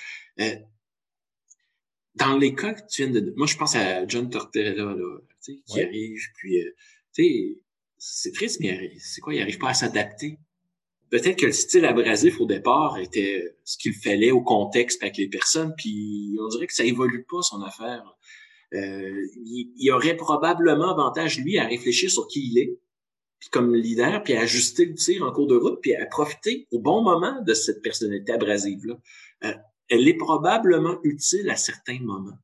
Dans 2.16 2.38
les 2.38 2.54
cas 2.56 2.74
que 2.74 2.82
tu 2.90 3.04
viens 3.04 3.12
de... 3.12 3.34
Moi, 3.36 3.48
je 3.48 3.58
pense 3.58 3.76
à 3.76 4.08
John 4.08 4.30
Tortorella, 4.30 4.94
là, 4.94 5.20
qui 5.42 5.82
arrive, 5.82 6.22
puis... 6.38 6.64
tu 7.14 7.24
sais, 7.24 7.58
c'est 7.98 8.34
triste, 8.34 8.60
mais 8.60 8.94
c'est 9.00 9.22
quoi? 9.22 9.34
Il 9.34 9.42
arrive 9.42 9.58
pas 9.58 9.70
à 9.70 9.74
s'adapter. 9.74 10.38
Peut-être 11.10 11.38
que 11.40 11.46
le 11.46 11.52
style 11.52 11.86
abrasif 11.86 12.40
au 12.40 12.46
départ 12.46 12.98
était 13.00 13.56
ce 13.64 13.78
qu'il 13.78 13.94
fallait 13.94 14.32
au 14.32 14.42
contexte 14.42 15.02
avec 15.02 15.18
les 15.18 15.28
personnes, 15.28 15.74
puis 15.78 16.36
on 16.42 16.48
dirait 16.50 16.68
que 16.68 16.74
ça 16.74 16.84
évolue 16.84 17.24
pas 17.24 17.42
son 17.42 17.62
affaire. 17.62 18.04
Euh, 18.74 19.28
il, 19.36 19.72
y 19.78 19.92
aurait 19.92 20.18
probablement 20.18 20.92
avantage, 20.92 21.40
lui, 21.40 21.58
à 21.58 21.68
réfléchir 21.68 22.12
sur 22.12 22.28
qui 22.28 22.50
il 22.52 22.58
est, 22.58 22.80
puis 23.40 23.50
comme 23.50 23.76
leader, 23.76 24.24
puis 24.24 24.34
à 24.34 24.42
ajuster 24.42 24.86
le 24.86 24.96
tir 24.96 25.24
en 25.24 25.32
cours 25.32 25.48
de 25.48 25.56
route, 25.56 25.80
puis 25.82 25.96
à 25.96 26.06
profiter 26.06 26.68
au 26.72 26.80
bon 26.80 27.02
moment 27.02 27.42
de 27.42 27.54
cette 27.54 27.82
personnalité 27.82 28.34
abrasive-là. 28.34 28.96
Euh, 29.46 29.54
elle 29.90 30.08
est 30.08 30.18
probablement 30.18 30.98
utile 31.04 31.50
à 31.50 31.56
certains 31.56 32.00
moments. 32.00 32.38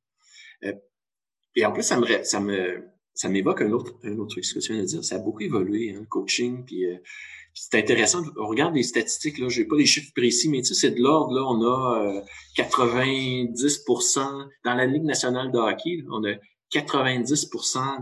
Euh, 0.64 0.74
et 1.56 1.66
en 1.66 1.72
plus, 1.72 1.84
ça 1.84 2.00
me, 2.00 2.06
ça 2.24 2.40
me, 2.40 2.84
ça 3.14 3.30
m'évoque 3.30 3.62
un 3.62 3.72
autre, 3.72 3.94
un 4.04 4.18
autre 4.18 4.32
truc, 4.32 4.46
ce 4.46 4.54
que 4.54 4.60
tu 4.60 4.74
viens 4.74 4.82
de 4.82 4.88
dire. 4.88 5.04
Ça 5.04 5.16
a 5.16 5.20
beaucoup 5.20 5.42
évolué, 5.42 5.94
hein, 5.94 6.00
le 6.02 6.06
coaching, 6.06 6.64
puis 6.66 6.86
euh, 6.86 6.98
c'est 7.54 7.78
intéressant. 7.78 8.24
On 8.38 8.48
regarde 8.48 8.76
les 8.76 8.84
statistiques, 8.84 9.38
là, 9.38 9.50
j'ai 9.50 9.66
pas 9.66 9.76
les 9.76 9.86
chiffres 9.86 10.12
précis, 10.16 10.50
mais 10.50 10.62
tu 10.62 10.74
sais, 10.74 10.74
c'est 10.74 10.92
de 10.92 11.02
l'ordre, 11.02 11.34
là, 11.34 11.44
on 11.46 11.62
a 11.64 12.24
90% 12.58 14.20
euh, 14.20 14.46
dans 14.64 14.74
la 14.74 14.86
Ligue 14.86 15.04
nationale 15.04 15.52
de 15.52 15.58
hockey, 15.58 16.04
on 16.10 16.24
a 16.24 16.36
90 16.72 17.50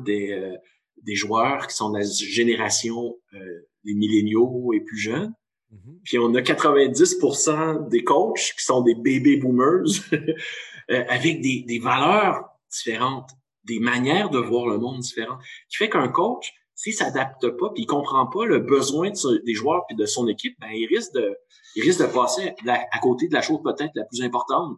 des, 0.05 0.31
euh, 0.31 0.55
des 1.03 1.15
joueurs 1.15 1.67
qui 1.67 1.75
sont 1.75 1.89
de 1.89 1.99
la 1.99 2.05
génération 2.05 3.17
euh, 3.33 3.67
des 3.83 3.93
milléniaux 3.95 4.71
et 4.73 4.81
plus 4.81 4.97
jeunes. 4.97 5.33
Mm-hmm. 5.73 5.99
Puis 6.03 6.19
on 6.19 6.33
a 6.35 6.41
90% 6.41 7.89
des 7.89 8.03
coachs 8.03 8.53
qui 8.57 8.63
sont 8.63 8.81
des 8.81 8.95
baby 8.95 9.37
boomers 9.37 9.85
avec 10.89 11.41
des, 11.41 11.63
des 11.67 11.79
valeurs 11.79 12.49
différentes, 12.71 13.29
des 13.65 13.79
manières 13.79 14.29
de 14.29 14.39
voir 14.39 14.67
le 14.67 14.77
monde 14.77 14.99
différentes, 14.99 15.41
qui 15.69 15.77
fait 15.77 15.89
qu'un 15.89 16.07
coach, 16.07 16.53
s'il 16.79 16.93
s'adapte 16.93 17.49
pas 17.57 17.71
puis 17.73 17.83
il 17.83 17.85
comprend 17.85 18.25
pas 18.27 18.45
le 18.45 18.59
besoin 18.59 19.11
des 19.45 19.53
joueurs 19.53 19.85
puis 19.87 19.97
de 19.97 20.05
son 20.05 20.27
équipe, 20.29 20.55
ben 20.61 20.69
il 20.71 20.87
risque 20.87 21.13
de 21.13 21.35
il 21.75 21.83
risque 21.83 21.99
de 21.99 22.05
passer 22.05 22.53
à, 22.67 22.99
côté 22.99 23.27
de 23.27 23.33
la 23.33 23.41
chose 23.41 23.59
peut-être 23.63 23.91
la 23.95 24.05
plus 24.05 24.21
importante. 24.21 24.77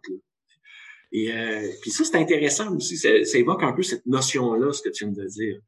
Et 1.12 1.32
euh, 1.32 1.68
puis 1.80 1.92
ça 1.92 2.04
c'est 2.04 2.16
intéressant 2.16 2.74
aussi, 2.74 2.96
ça, 2.96 3.38
évoque 3.38 3.62
un 3.62 3.72
peu 3.72 3.82
cette 3.82 4.04
notion 4.06 4.54
là 4.54 4.72
ce 4.72 4.82
que 4.82 4.88
tu 4.88 5.04
viens 5.04 5.14
de 5.14 5.26
dire. 5.28 5.60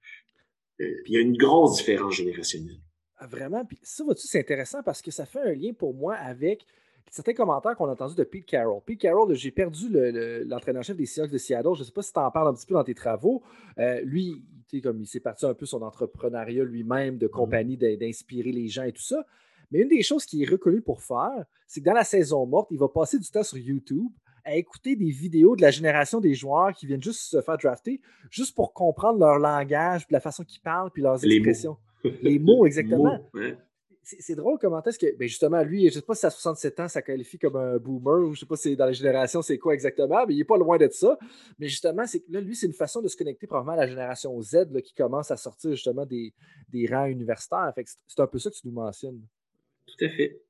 Euh, 0.80 1.02
il 1.06 1.12
y 1.12 1.16
a 1.16 1.20
une 1.20 1.36
grosse 1.36 1.76
différence 1.76 2.14
générationnelle. 2.14 2.80
Vraiment, 3.26 3.64
puis 3.64 3.78
ça 3.82 4.04
va-tu 4.04 4.26
c'est 4.26 4.40
intéressant 4.40 4.82
parce 4.82 5.02
que 5.02 5.10
ça 5.10 5.26
fait 5.26 5.40
un 5.40 5.52
lien 5.52 5.72
pour 5.72 5.94
moi 5.94 6.14
avec 6.14 6.66
certains 7.10 7.34
commentaires 7.34 7.76
qu'on 7.76 7.88
a 7.88 7.92
entendus 7.92 8.16
de 8.16 8.24
Pete 8.24 8.46
Carroll. 8.46 8.80
Pete 8.84 9.00
Carroll, 9.00 9.34
j'ai 9.34 9.50
perdu 9.50 9.88
l'entraîneur-chef 10.46 10.96
des 10.96 11.06
Seahawks 11.06 11.30
de 11.30 11.38
Seattle. 11.38 11.74
Je 11.74 11.80
ne 11.80 11.84
sais 11.84 11.92
pas 11.92 12.02
si 12.02 12.12
tu 12.12 12.18
en 12.18 12.30
parles 12.30 12.48
un 12.48 12.54
petit 12.54 12.66
peu 12.66 12.74
dans 12.74 12.84
tes 12.84 12.94
travaux. 12.94 13.42
Euh, 13.78 14.00
lui, 14.02 14.44
comme 14.82 15.00
il 15.00 15.06
s'est 15.06 15.20
parti 15.20 15.46
un 15.46 15.54
peu 15.54 15.66
son 15.66 15.82
entrepreneuriat 15.82 16.64
lui-même 16.64 17.18
de 17.18 17.26
mhm. 17.26 17.32
compagnie, 17.32 17.76
d'inspirer 17.76 18.52
les 18.52 18.68
gens 18.68 18.84
et 18.84 18.92
tout 18.92 19.02
ça. 19.02 19.24
Mais 19.70 19.80
une 19.80 19.88
des 19.88 20.02
choses 20.02 20.24
qu'il 20.24 20.42
est 20.42 20.50
reconnu 20.50 20.80
pour 20.80 21.02
faire, 21.02 21.44
c'est 21.66 21.80
que 21.80 21.86
dans 21.86 21.94
la 21.94 22.04
saison 22.04 22.46
morte, 22.46 22.68
il 22.70 22.78
va 22.78 22.88
passer 22.88 23.18
du 23.18 23.28
temps 23.28 23.42
sur 23.42 23.58
YouTube 23.58 24.10
à 24.44 24.56
écouter 24.56 24.94
des 24.94 25.10
vidéos 25.10 25.56
de 25.56 25.62
la 25.62 25.70
génération 25.70 26.20
des 26.20 26.34
joueurs 26.34 26.72
qui 26.74 26.86
viennent 26.86 27.02
juste 27.02 27.20
se 27.20 27.40
faire 27.40 27.56
drafter, 27.56 28.00
juste 28.30 28.54
pour 28.54 28.74
comprendre 28.74 29.18
leur 29.18 29.38
langage, 29.38 30.06
la 30.10 30.20
façon 30.20 30.44
qu'ils 30.44 30.60
parlent, 30.60 30.90
puis 30.90 31.02
leurs 31.02 31.24
expressions. 31.24 31.78
Les 32.22 32.38
mots, 32.38 32.66
exactement 32.66 33.18
c'est 34.04 34.34
drôle 34.34 34.58
comment 34.60 34.82
est-ce 34.82 34.98
que, 34.98 35.16
ben 35.16 35.26
justement, 35.26 35.62
lui, 35.62 35.88
je 35.88 35.94
sais 35.94 36.02
pas 36.02 36.14
si 36.14 36.26
à 36.26 36.30
67 36.30 36.80
ans, 36.80 36.88
ça 36.88 37.02
qualifie 37.02 37.38
comme 37.38 37.56
un 37.56 37.78
boomer, 37.78 38.28
ou 38.28 38.34
je 38.34 38.40
sais 38.40 38.46
pas 38.46 38.56
si 38.56 38.76
dans 38.76 38.86
les 38.86 38.94
générations, 38.94 39.42
c'est 39.42 39.58
quoi 39.58 39.74
exactement, 39.74 40.26
mais 40.26 40.34
il 40.34 40.40
est 40.40 40.44
pas 40.44 40.58
loin 40.58 40.76
de 40.76 40.88
ça. 40.90 41.18
Mais 41.58 41.68
justement, 41.68 42.06
c'est 42.06 42.22
là, 42.28 42.40
lui, 42.40 42.54
c'est 42.54 42.66
une 42.66 42.74
façon 42.74 43.00
de 43.00 43.08
se 43.08 43.16
connecter 43.16 43.46
probablement 43.46 43.72
à 43.72 43.84
la 43.84 43.86
génération 43.86 44.40
Z 44.40 44.80
qui 44.82 44.94
commence 44.94 45.30
à 45.30 45.36
sortir 45.36 45.70
justement 45.70 46.06
des, 46.06 46.32
rangs 46.90 47.06
universitaires. 47.06 47.72
c'est 48.06 48.20
un 48.20 48.26
peu 48.26 48.38
ça 48.38 48.50
que 48.50 48.56
tu 48.56 48.66
nous 48.66 48.74
mentionnes. 48.74 49.20
Tout 49.86 50.04
à 50.04 50.08
fait. 50.08 50.40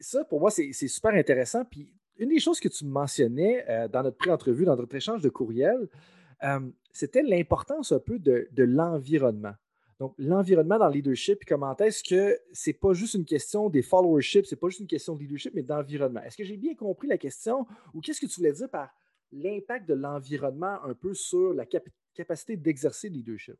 Ça, 0.00 0.24
pour 0.24 0.40
moi, 0.40 0.50
c'est 0.50 0.72
super 0.72 1.12
intéressant. 1.14 1.64
Puis 1.64 1.94
une 2.18 2.28
des 2.28 2.40
choses 2.40 2.60
que 2.60 2.68
tu 2.68 2.84
mentionnais 2.84 3.64
euh, 3.68 3.88
dans 3.88 4.02
notre 4.02 4.16
pré-entrevue, 4.16 4.64
dans 4.64 4.76
notre 4.76 4.94
échange 4.94 5.22
de 5.22 5.28
courriel, 5.28 5.88
euh, 6.44 6.60
c'était 6.92 7.22
l'importance 7.22 7.92
un 7.92 8.00
peu 8.00 8.18
de 8.18 8.62
l'environnement. 8.62 9.54
Donc, 9.98 10.14
l'environnement 10.16 10.78
dans 10.78 10.86
le 10.86 10.94
leadership, 10.94 11.44
comment 11.44 11.76
est-ce 11.76 12.04
que 12.04 12.38
c'est 12.52 12.72
pas 12.72 12.92
juste 12.92 13.14
une 13.14 13.24
question 13.24 13.68
des 13.68 13.82
followership, 13.82 14.46
c'est 14.46 14.56
pas 14.56 14.68
juste 14.68 14.80
une 14.80 14.86
question 14.86 15.14
de 15.14 15.20
leadership, 15.20 15.52
mais 15.54 15.62
d'environnement. 15.62 16.22
Est-ce 16.22 16.36
que 16.36 16.44
j'ai 16.44 16.56
bien 16.56 16.74
compris 16.74 17.08
la 17.08 17.18
question 17.18 17.66
ou 17.94 18.00
qu'est-ce 18.00 18.20
que 18.20 18.26
tu 18.26 18.36
voulais 18.36 18.52
dire 18.52 18.70
par 18.70 18.90
l'impact 19.32 19.88
de 19.88 19.94
l'environnement 19.94 20.82
un 20.84 20.94
peu 20.94 21.14
sur 21.14 21.52
la 21.52 21.66
capacité 22.14 22.56
d'exercer 22.56 23.08
le 23.08 23.14
leadership? 23.14 23.56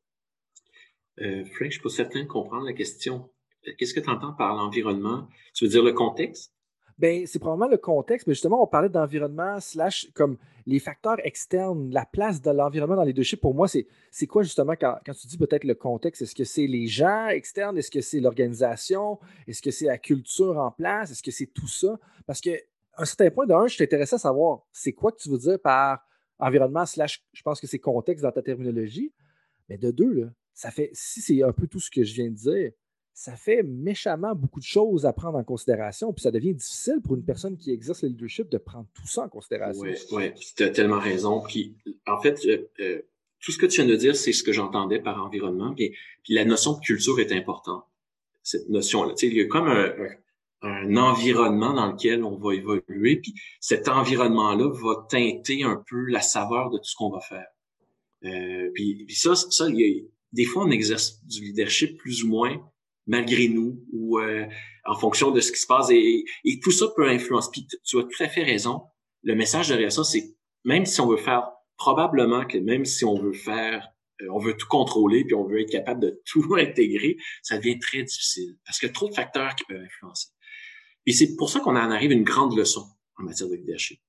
Euh, 1.21 1.45
Frank, 1.45 1.67
je 1.67 1.73
suis 1.73 1.83
pas 1.83 1.89
certain 1.89 2.23
de 2.23 2.29
comprendre 2.29 2.65
la 2.65 2.73
question. 2.73 3.29
Qu'est-ce 3.77 3.93
que 3.93 4.01
tu 4.01 4.09
entends 4.09 4.33
par 4.33 4.55
l'environnement? 4.55 5.29
Tu 5.55 5.65
veux 5.65 5.71
dire 5.71 5.83
le 5.83 5.93
contexte? 5.93 6.55
Ben, 6.99 7.27
c'est 7.27 7.39
probablement 7.39 7.71
le 7.71 7.77
contexte, 7.77 8.27
mais 8.27 8.35
justement, 8.35 8.63
on 8.63 8.67
parlait 8.67 8.89
d'environnement 8.89 9.61
slash 9.61 10.11
comme 10.15 10.37
les 10.67 10.81
facteurs 10.81 11.17
externes, 11.25 11.91
la 11.91 12.05
place 12.05 12.43
de 12.43 12.51
l'environnement 12.51 12.97
dans 12.97 13.05
les 13.05 13.13
deux 13.13 13.23
chiffres. 13.23 13.41
Pour 13.41 13.55
moi, 13.55 13.69
c'est 13.69 14.27
quoi 14.27 14.43
justement 14.43 14.75
quand, 14.75 14.99
tu 15.05 15.27
dis 15.29 15.39
peut-être 15.39 15.65
le 15.65 15.75
contexte? 15.75 16.23
Est-ce 16.23 16.35
que 16.35 16.45
c'est 16.45 16.67
les 16.67 16.89
gens 16.89 17.29
externes? 17.29 17.79
Est-ce 17.79 17.91
que 17.91 18.01
c'est 18.01 18.21
l'organisation? 18.21 19.19
Est-ce 19.47 19.63
que 19.63 19.71
c'est 19.71 19.87
la 19.87 19.97
culture 19.97 20.59
en 20.59 20.73
place? 20.73 21.13
Est-ce 21.13 21.23
que 21.23 21.31
c'est 21.31 21.47
tout 21.47 21.69
ça? 21.69 21.99
Parce 22.27 22.41
que 22.41 22.51
un 22.99 23.05
certain 23.05 23.31
point, 23.31 23.47
d'un, 23.47 23.69
je 23.69 23.81
intéressé 23.83 24.17
à 24.17 24.19
savoir 24.19 24.67
c'est 24.73 24.93
quoi 24.93 25.13
que 25.13 25.19
tu 25.19 25.31
veux 25.31 25.39
dire 25.39 25.61
par 25.61 26.05
environnement 26.41 26.85
slash, 26.85 27.25
je 27.33 27.43
pense 27.43 27.61
que 27.61 27.69
c'est 27.69 27.79
contexte 27.79 28.25
dans 28.25 28.33
ta 28.33 28.43
terminologie. 28.43 29.13
Mais 29.69 29.79
de 29.79 29.91
deux, 29.93 30.13
là, 30.13 30.27
ça 30.53 30.73
fait, 30.73 30.91
si 30.93 31.21
c'est 31.21 31.43
un 31.43 31.53
peu 31.53 31.69
tout 31.69 31.79
ce 31.79 31.91
que 31.91 32.03
je 32.03 32.13
viens 32.15 32.29
de 32.29 32.35
dire, 32.35 32.73
ça 33.19 33.35
fait 33.35 33.65
méchamment 33.65 34.33
beaucoup 34.37 34.61
de 34.61 34.65
choses 34.65 35.05
à 35.05 35.13
prendre 35.13 35.39
en 35.39 35.43
considération, 35.43 36.13
puis 36.13 36.23
ça 36.23 36.31
devient 36.31 36.55
difficile 36.55 37.01
pour 37.03 37.17
une 37.17 37.25
personne 37.25 37.57
qui 37.57 37.73
exerce 37.73 38.05
le 38.05 38.11
leadership 38.11 38.49
de 38.49 38.59
prendre 38.59 38.87
tout 38.95 39.09
ça 39.09 39.23
en 39.23 39.29
considération. 39.29 39.83
Oui, 39.83 39.97
ouais, 40.13 40.35
tu 40.57 40.63
as 40.63 40.71
tellement 40.71 41.01
raison. 41.01 41.43
Puis, 41.43 41.75
en 42.07 42.21
fait, 42.21 42.39
euh, 42.47 43.03
tout 43.41 43.51
ce 43.51 43.59
que 43.59 43.67
tu 43.67 43.83
viens 43.83 43.91
de 43.91 43.97
dire, 43.97 44.15
c'est 44.15 44.33
ce 44.33 44.45
que 44.45 44.53
j'entendais 44.53 45.01
par 45.01 45.21
environnement. 45.21 45.75
Puis, 45.75 45.97
puis, 46.23 46.35
la 46.35 46.45
notion 46.45 46.75
de 46.75 46.79
culture 46.79 47.19
est 47.19 47.33
importante. 47.33 47.83
Cette 48.45 48.69
notion-là. 48.69 49.15
Tu 49.15 49.27
sais, 49.27 49.33
il 49.35 49.37
y 49.37 49.43
a 49.43 49.47
comme 49.47 49.67
un, 49.67 49.93
un, 50.63 50.97
environnement 50.97 51.73
dans 51.73 51.91
lequel 51.91 52.23
on 52.23 52.37
va 52.37 52.55
évoluer, 52.55 53.17
puis 53.17 53.35
cet 53.59 53.89
environnement-là 53.89 54.69
va 54.69 55.07
teinter 55.11 55.65
un 55.65 55.83
peu 55.91 56.05
la 56.05 56.21
saveur 56.21 56.71
de 56.71 56.79
tout 56.79 56.85
ce 56.85 56.95
qu'on 56.95 57.11
va 57.11 57.21
faire. 57.21 57.49
Euh, 58.27 58.71
puis, 58.75 59.07
puis 59.07 59.17
ça, 59.17 59.35
ça 59.35 59.69
il 59.69 59.77
y 59.77 59.85
a, 59.85 60.05
des 60.33 60.45
fois, 60.45 60.63
on 60.63 60.71
exerce 60.71 61.21
du 61.27 61.43
leadership 61.43 61.99
plus 61.99 62.23
ou 62.23 62.29
moins 62.29 62.63
malgré 63.09 63.49
nous 63.49 63.85
ou 63.93 64.21
euh, 64.21 64.47
en 64.85 64.95
fonction 64.95 65.33
de 65.33 65.41
ce 65.41 65.51
qui 65.51 65.59
se 65.59 65.67
passe 65.67 65.89
et, 65.91 66.25
tout 66.63 66.71
ça 66.71 66.87
peut 66.95 67.09
influencer. 67.09 67.51
Puis 67.53 67.67
tu 67.85 67.99
as 67.99 68.03
tout 68.03 68.23
à 68.23 68.29
fait 68.29 68.45
raison. 68.45 68.83
Le 69.25 69.35
message 69.35 69.69
derrière 69.69 69.91
ça, 69.91 70.05
c'est 70.05 70.37
même 70.65 70.87
si 70.87 71.01
on 71.01 71.09
veut 71.09 71.17
faire 71.17 71.51
probablement 71.77 72.45
que 72.45 72.59
même 72.59 72.85
si 72.85 73.05
on 73.05 73.19
veut 73.19 73.33
faire 73.33 73.89
euh, 74.23 74.27
on 74.33 74.39
veut 74.39 74.57
tout 74.57 74.67
contrôler 74.69 75.25
puis 75.25 75.35
on 75.35 75.45
veut 75.45 75.61
être 75.61 75.71
capable 75.71 76.01
de 76.01 76.21
tout 76.25 76.55
intégrer, 76.59 77.17
ça 77.43 77.57
devient 77.57 77.79
très 77.79 78.03
difficile 78.03 78.57
parce 78.65 78.79
qu'il 78.79 78.89
y 78.89 78.91
a 78.91 78.95
trop 78.95 79.09
de 79.09 79.15
facteurs 79.15 79.55
qui 79.57 79.65
peuvent 79.65 79.83
influencer. 79.83 80.29
Et 81.07 81.13
c'est 81.13 81.37
pour 81.37 81.51
ça 81.51 81.61
qu'on 81.61 81.77
en 81.77 81.91
arrive 81.91 82.11
à 82.11 82.15
une 82.15 82.25
grande 82.25 82.57
leçon 82.57 82.87
en 83.17 83.25
matière 83.25 83.49
de 83.49 83.55
leadership. 83.55 84.01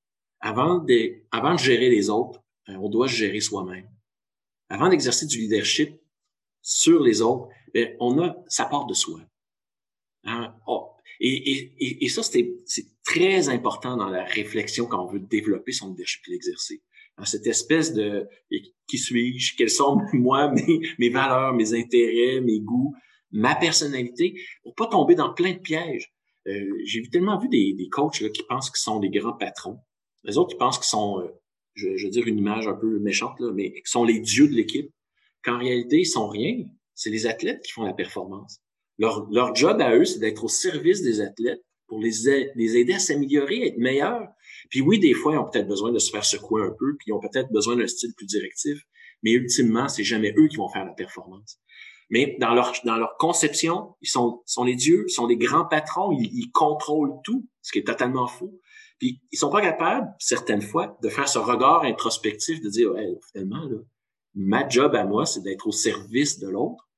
Avant 0.42 0.80
de, 0.80 1.24
avant 1.32 1.54
de 1.54 1.60
gérer 1.60 1.90
les 1.90 2.10
autres, 2.10 2.42
euh, 2.70 2.76
on 2.76 2.90
doit 2.90 3.08
gérer 3.08 3.40
soi-même. 3.40 3.88
Avant 4.70 4.90
d'exercer 4.90 5.26
du 5.26 5.38
leadership 5.38 6.00
sur 6.62 7.02
les 7.02 7.22
autres, 7.22 7.48
ben, 7.74 7.96
on 8.00 8.20
a, 8.22 8.36
ça 8.48 8.66
part 8.66 8.86
de 8.86 8.94
soi. 8.94 9.20
Hein? 10.24 10.54
Oh, 10.68 10.90
et, 11.20 12.08
ça, 12.10 12.24
c'est 12.24 12.56
très 13.04 13.50
important 13.50 13.98
dans 13.98 14.10
la 14.10 14.24
réflexion 14.24 14.86
quand 14.86 15.04
on 15.04 15.12
veut 15.12 15.20
développer 15.20 15.72
son 15.72 15.90
leadership 15.90 16.22
et 16.28 16.32
l'exercer. 16.32 16.82
Hein, 17.18 17.26
cette 17.26 17.48
espèce 17.48 17.94
de 17.94 18.28
qui 18.88 18.98
suis-je, 18.98 19.56
quelles 19.58 19.70
sont 19.70 20.02
moi 20.14 20.52
mes, 20.98 21.10
valeurs, 21.10 21.54
mes 21.54 21.74
intérêts, 21.74 22.42
mes 22.42 22.62
goûts, 22.62 22.96
ma 23.32 23.56
personnalité, 23.56 24.40
pour 24.64 24.76
pas 24.76 24.88
tomber 24.88 25.16
dans 25.16 25.34
plein 25.34 25.54
de 25.54 25.60
pièges. 25.60 26.14
Euh, 26.48 26.82
J'ai 26.86 27.02
tellement 27.10 27.38
vu 27.38 27.50
des, 27.50 27.74
des 27.74 27.90
coachs 27.90 28.32
qui 28.32 28.44
pensent 28.44 28.70
qu'ils 28.70 28.80
sont 28.80 29.00
des 29.00 29.10
grands 29.10 29.34
patrons. 29.34 29.80
Les 30.24 30.38
autres 30.38 30.52
qui 30.52 30.58
pensent 30.58 30.80
qu'ils 30.80 30.88
sont, 30.88 31.20
euh, 31.20 31.28
je, 31.74 31.98
je 31.98 32.06
veux 32.06 32.12
dire 32.12 32.28
une 32.28 32.38
image 32.38 32.68
un 32.68 32.74
peu 32.74 33.00
méchante, 33.00 33.40
là, 33.40 33.52
mais 33.54 33.74
qui 33.74 33.82
sont 33.92 34.06
les 34.06 34.20
dieux 34.20 34.48
de 34.48 34.54
l'équipe, 34.54 34.90
qu'en 35.44 35.60
réalité, 35.60 36.00
ils 36.00 36.06
sont 36.06 36.30
rien 36.30 36.66
c'est 37.00 37.10
les 37.10 37.28
athlètes 37.28 37.62
qui 37.64 37.72
font 37.72 37.84
la 37.84 37.94
performance. 37.94 38.60
Leur, 38.98 39.26
leur 39.32 39.56
job 39.56 39.80
à 39.80 39.96
eux, 39.96 40.04
c'est 40.04 40.20
d'être 40.20 40.44
au 40.44 40.50
service 40.50 41.02
des 41.02 41.22
athlètes 41.22 41.64
pour 41.88 42.02
les, 42.02 42.28
aider 42.28 42.94
à 42.94 43.00
s'améliorer, 43.00 43.64
à 43.64 43.66
être 43.68 43.78
meilleurs. 43.78 44.28
Puis 44.70 44.82
oui, 44.82 45.00
des 45.00 45.14
fois, 45.14 45.34
ils 45.34 45.38
ont 45.38 45.50
peut-être 45.50 45.68
besoin 45.68 45.94
de 45.94 46.00
se 46.00 46.12
faire 46.12 46.26
secouer 46.26 46.62
un 46.62 46.76
peu, 46.78 46.98
puis 46.98 47.06
ils 47.08 47.14
ont 47.14 47.22
peut-être 47.22 47.50
besoin 47.54 47.78
d'un 47.78 47.88
style 47.88 48.14
plus 48.18 48.26
directif. 48.26 48.84
mais 49.24 49.32
ultimement, 49.32 49.88
c'est 49.88 50.04
jamais 50.04 50.34
eux 50.38 50.50
qui 50.50 50.58
vont 50.58 50.68
faire 50.68 50.84
la 50.84 50.92
performance. 50.92 51.60
Mais 52.10 52.36
dans 52.42 52.54
leur, 52.54 52.74
dans 52.84 52.98
leur 52.98 53.16
conception, 53.18 53.96
ils 54.02 54.10
sont, 54.10 54.42
sont 54.46 54.66
les 54.66 54.76
dieux, 54.76 55.06
ils 55.08 55.12
sont 55.12 55.26
les 55.26 55.38
grands 55.38 55.66
patrons, 55.66 56.12
ils, 56.12 56.30
ils 56.34 56.52
contrôlent 56.52 57.14
tout, 57.24 57.48
ce 57.62 57.72
qui 57.72 57.80
est 57.80 57.88
totalement 57.88 58.28
faux. 58.28 58.60
Puis 58.98 59.22
ils 59.32 59.38
sont 59.38 59.50
pas 59.50 59.62
capables, 59.62 60.08
certaines 60.20 60.62
fois, 60.62 60.98
de 61.02 61.08
faire 61.08 61.30
ce 61.30 61.40
regard 61.40 61.84
introspectif, 61.84 62.60
de 62.60 62.70
dire, 62.70 62.92
ouais, 62.92 63.08
finalement, 63.32 63.64
là, 63.70 63.78
ma 64.36 64.68
job 64.68 64.96
à 64.96 65.06
moi, 65.06 65.26
c'est 65.26 65.42
d'être 65.42 65.68
au 65.68 65.72
service 65.72 66.40
de 66.40 66.50
l'autre. 66.50 66.89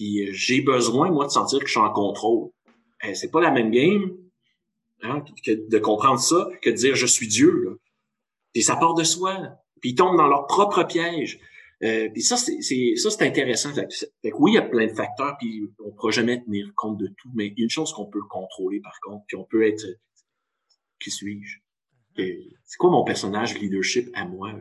Puis 0.00 0.26
euh, 0.26 0.32
j'ai 0.32 0.62
besoin, 0.62 1.10
moi, 1.10 1.26
de 1.26 1.30
sentir 1.30 1.58
que 1.58 1.66
je 1.66 1.72
suis 1.72 1.80
en 1.80 1.92
contrôle. 1.92 2.48
Eh, 3.04 3.14
c'est 3.14 3.30
pas 3.30 3.42
la 3.42 3.50
même 3.50 3.70
game 3.70 4.16
hein, 5.02 5.22
que 5.44 5.68
de 5.68 5.78
comprendre 5.78 6.18
ça 6.18 6.48
que 6.62 6.70
de 6.70 6.74
dire 6.74 6.96
je 6.96 7.04
suis 7.04 7.28
Dieu. 7.28 7.50
Là. 7.64 7.72
Puis 8.54 8.62
ça 8.62 8.76
part 8.76 8.94
de 8.94 9.04
soi. 9.04 9.36
Puis 9.82 9.90
ils 9.90 9.94
tombent 9.94 10.16
dans 10.16 10.26
leur 10.26 10.46
propre 10.46 10.84
piège. 10.84 11.38
Euh, 11.82 12.08
puis 12.08 12.22
ça, 12.22 12.38
c'est, 12.38 12.62
ça, 12.96 13.10
c'est 13.10 13.26
intéressant. 13.26 13.74
Fait 13.74 13.88
que, 14.30 14.36
oui, 14.38 14.52
il 14.52 14.54
y 14.54 14.58
a 14.58 14.62
plein 14.62 14.86
de 14.86 14.94
facteurs, 14.94 15.36
puis 15.38 15.64
on 15.84 15.88
ne 15.88 15.92
pourra 15.92 16.12
jamais 16.12 16.42
tenir 16.42 16.72
compte 16.76 16.96
de 16.96 17.08
tout, 17.18 17.30
mais 17.34 17.48
il 17.48 17.58
y 17.58 17.62
a 17.62 17.64
une 17.64 17.70
chose 17.70 17.92
qu'on 17.92 18.06
peut 18.06 18.22
contrôler, 18.30 18.80
par 18.80 18.98
contre, 19.02 19.24
puis 19.26 19.36
on 19.36 19.44
peut 19.44 19.66
être 19.66 19.84
qui 20.98 21.10
suis-je? 21.10 21.58
Mm-hmm. 22.16 22.52
C'est 22.64 22.76
quoi 22.78 22.90
mon 22.90 23.04
personnage 23.04 23.58
leadership 23.58 24.08
à 24.14 24.24
moi? 24.24 24.54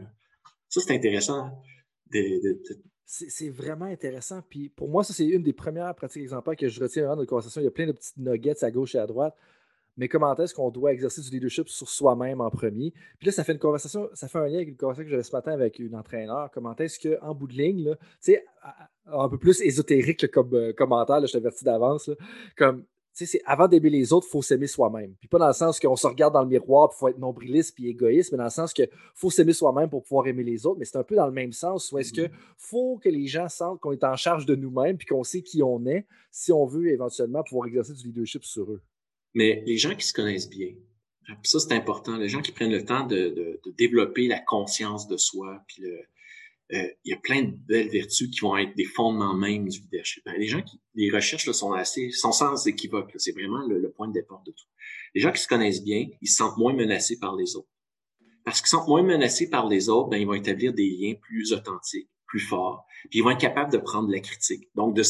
Ça, 0.67 0.81
c'est 0.81 0.93
intéressant. 0.93 1.45
Hein, 1.45 1.53
de, 2.11 2.61
C'est 3.11 3.49
vraiment 3.49 3.85
intéressant. 3.85 4.41
Puis 4.47 4.69
pour 4.69 4.87
moi, 4.87 5.03
ça, 5.03 5.13
c'est 5.13 5.25
une 5.25 5.41
des 5.41 5.53
premières 5.53 5.95
pratiques 5.95 6.21
exemplaires 6.21 6.55
que 6.55 6.69
je 6.69 6.79
retiens 6.79 7.07
dans 7.07 7.15
notre 7.15 7.29
conversation. 7.29 7.59
Il 7.59 7.63
y 7.63 7.67
a 7.67 7.71
plein 7.71 7.87
de 7.87 7.91
petites 7.91 8.17
nuggets 8.17 8.63
à 8.63 8.69
gauche 8.69 8.93
et 8.93 8.99
à 8.99 9.07
droite 9.07 9.35
mais 9.99 10.07
comment 10.07 10.33
est-ce 10.33 10.53
qu'on 10.53 10.71
doit 10.71 10.93
exercer 10.93 11.21
du 11.21 11.29
leadership 11.29 11.67
sur 11.67 11.89
soi-même 11.89 12.39
en 12.39 12.49
premier? 12.49 12.93
Puis 13.17 13.25
là, 13.25 13.31
ça 13.33 13.43
fait 13.43 13.51
une 13.51 13.59
conversation, 13.59 14.09
ça 14.13 14.29
fait 14.29 14.37
un 14.37 14.47
lien 14.47 14.55
avec 14.55 14.69
une 14.69 14.77
conversation 14.77 15.03
que 15.03 15.09
j'avais 15.09 15.23
ce 15.23 15.35
matin 15.35 15.51
avec 15.51 15.77
une 15.77 15.93
entraîneur. 15.93 16.49
Comment 16.53 16.73
est-ce 16.77 17.05
qu'en 17.05 17.35
bout 17.35 17.47
de 17.47 17.53
ligne, 17.53 17.95
tu 18.23 18.31
sais, 18.31 18.45
un 19.05 19.27
peu 19.27 19.37
plus 19.37 19.61
ésotérique 19.61 20.31
comme 20.31 20.53
euh, 20.53 20.71
commentaire, 20.71 21.27
je 21.27 21.33
t'avertis 21.33 21.65
d'avance, 21.65 22.09
comme 22.57 22.85
c'est 23.25 23.41
avant 23.45 23.67
d'aimer 23.67 23.89
les 23.89 24.13
autres, 24.13 24.27
il 24.27 24.31
faut 24.31 24.41
s'aimer 24.41 24.67
soi-même. 24.67 25.15
Puis 25.19 25.27
pas 25.27 25.39
dans 25.39 25.47
le 25.47 25.53
sens 25.53 25.79
qu'on 25.79 25.95
se 25.95 26.07
regarde 26.07 26.33
dans 26.33 26.41
le 26.41 26.47
miroir, 26.47 26.89
il 26.93 26.97
faut 26.97 27.07
être 27.07 27.17
nombriliste 27.17 27.75
puis 27.75 27.87
égoïste, 27.87 28.31
mais 28.31 28.37
dans 28.37 28.45
le 28.45 28.49
sens 28.49 28.73
que 28.73 28.83
faut 29.15 29.29
s'aimer 29.29 29.53
soi-même 29.53 29.89
pour 29.89 30.03
pouvoir 30.03 30.27
aimer 30.27 30.43
les 30.43 30.65
autres. 30.65 30.79
Mais 30.79 30.85
c'est 30.85 30.97
un 30.97 31.03
peu 31.03 31.15
dans 31.15 31.25
le 31.25 31.31
même 31.31 31.51
sens 31.51 31.91
où 31.91 31.97
est-ce 31.97 32.13
que 32.13 32.21
mm-hmm. 32.21 32.55
faut 32.57 32.97
que 32.97 33.09
les 33.09 33.27
gens 33.27 33.49
sentent 33.49 33.79
qu'on 33.79 33.91
est 33.91 34.03
en 34.03 34.15
charge 34.15 34.45
de 34.45 34.55
nous-mêmes 34.55 34.97
puis 34.97 35.07
qu'on 35.07 35.23
sait 35.23 35.41
qui 35.41 35.63
on 35.63 35.85
est 35.85 36.05
si 36.31 36.51
on 36.51 36.65
veut 36.65 36.87
éventuellement 36.87 37.43
pouvoir 37.43 37.67
exercer 37.67 37.93
du 37.93 38.07
leadership 38.07 38.43
sur 38.43 38.71
eux. 38.71 38.81
Mais 39.33 39.63
les 39.65 39.77
gens 39.77 39.95
qui 39.95 40.07
se 40.07 40.13
connaissent 40.13 40.49
bien, 40.49 40.73
ça 41.43 41.59
c'est 41.59 41.73
important, 41.73 42.17
les 42.17 42.29
gens 42.29 42.41
qui 42.41 42.51
prennent 42.51 42.71
le 42.71 42.83
temps 42.83 43.05
de, 43.05 43.59
développer 43.77 44.27
la 44.27 44.39
conscience 44.39 45.07
de 45.07 45.17
soi, 45.17 45.61
puis 45.67 45.83
le, 45.83 45.99
euh, 46.71 46.87
il 47.03 47.11
y 47.11 47.13
a 47.13 47.17
plein 47.17 47.43
de 47.43 47.55
belles 47.67 47.89
vertus 47.89 48.29
qui 48.29 48.41
vont 48.41 48.55
être 48.57 48.75
des 48.75 48.85
fondements 48.85 49.33
même 49.33 49.67
du 49.67 49.79
leadership. 49.81 50.23
Ben, 50.25 50.35
les 50.37 50.47
gens 50.47 50.61
qui, 50.61 50.79
les 50.93 51.09
recherches 51.09 51.47
là, 51.47 51.53
sont 51.53 51.73
assez, 51.73 52.11
sont 52.11 52.31
sans 52.31 52.67
équivoque. 52.67 53.11
C'est 53.17 53.31
vraiment 53.31 53.65
le, 53.67 53.91
point 53.91 54.07
de 54.07 54.13
départ 54.13 54.43
de 54.45 54.51
tout. 54.51 54.67
Les 55.15 55.21
gens 55.21 55.31
qui 55.31 55.41
se 55.41 55.47
connaissent 55.47 55.83
bien, 55.83 56.07
ils 56.21 56.27
se 56.27 56.35
sentent 56.35 56.57
moins 56.57 56.73
menacés 56.73 57.17
par 57.19 57.35
les 57.35 57.55
autres. 57.55 57.69
Parce 58.45 58.61
qu'ils 58.61 58.69
sont 58.69 58.85
moins 58.85 59.03
menacés 59.03 59.49
par 59.49 59.67
les 59.67 59.89
autres, 59.89 60.09
ben, 60.09 60.17
ils 60.17 60.27
vont 60.27 60.33
établir 60.33 60.73
des 60.73 60.89
liens 60.89 61.15
plus 61.19 61.53
authentiques 61.53 62.09
plus 62.29 62.39
fort, 62.39 62.85
puis 63.09 63.19
ils 63.19 63.21
vont 63.23 63.31
être 63.31 63.39
capables 63.39 63.71
de 63.71 63.77
prendre 63.77 64.09
la 64.09 64.19
critique. 64.19 64.69
Donc, 64.75 64.95
de, 64.95 65.01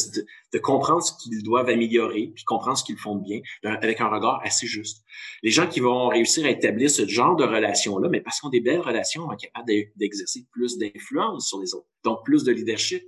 de, 0.52 0.58
comprendre 0.58 1.02
ce 1.02 1.12
qu'ils 1.22 1.42
doivent 1.42 1.68
améliorer, 1.68 2.32
puis 2.34 2.44
comprendre 2.44 2.78
ce 2.78 2.84
qu'ils 2.84 2.96
font 2.96 3.16
de 3.16 3.22
bien, 3.22 3.40
avec 3.62 4.00
un 4.00 4.08
regard 4.08 4.40
assez 4.42 4.66
juste. 4.66 5.04
Les 5.42 5.50
gens 5.50 5.66
qui 5.66 5.80
vont 5.80 6.08
réussir 6.08 6.46
à 6.46 6.50
établir 6.50 6.90
ce 6.90 7.06
genre 7.06 7.36
de 7.36 7.44
relation-là, 7.44 8.08
mais 8.08 8.20
parce 8.20 8.40
qu'ils 8.40 8.46
ont 8.48 8.50
des 8.50 8.60
belles 8.60 8.80
relations, 8.80 9.26
vont 9.26 9.32
être 9.32 9.40
capables 9.40 9.70
d'exercer 9.96 10.46
plus 10.50 10.78
d'influence 10.78 11.48
sur 11.48 11.60
les 11.60 11.74
autres, 11.74 11.88
donc 12.02 12.24
plus 12.24 12.42
de 12.42 12.52
leadership. 12.52 13.04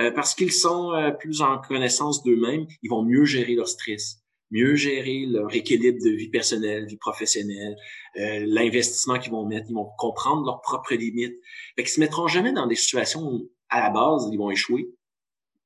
Euh, 0.00 0.10
parce 0.10 0.34
qu'ils 0.34 0.52
sont 0.52 0.92
euh, 0.94 1.10
plus 1.10 1.42
en 1.42 1.58
connaissance 1.58 2.22
d'eux-mêmes, 2.22 2.66
ils 2.82 2.88
vont 2.88 3.02
mieux 3.02 3.26
gérer 3.26 3.54
leur 3.54 3.68
stress 3.68 4.21
mieux 4.52 4.76
gérer 4.76 5.26
leur 5.26 5.52
équilibre 5.54 5.98
de 6.04 6.10
vie 6.10 6.28
personnelle, 6.28 6.86
vie 6.86 6.98
professionnelle, 6.98 7.74
euh, 8.16 8.44
l'investissement 8.46 9.18
qu'ils 9.18 9.32
vont 9.32 9.46
mettre, 9.46 9.66
ils 9.68 9.74
vont 9.74 9.88
comprendre 9.98 10.44
leurs 10.44 10.60
propres 10.60 10.94
limites. 10.94 11.34
Fait 11.74 11.82
qu'ils 11.82 11.92
se 11.92 12.00
mettront 12.00 12.28
jamais 12.28 12.52
dans 12.52 12.66
des 12.66 12.76
situations 12.76 13.22
où, 13.22 13.50
à 13.70 13.80
la 13.80 13.90
base, 13.90 14.28
ils 14.30 14.38
vont 14.38 14.50
échouer. 14.50 14.94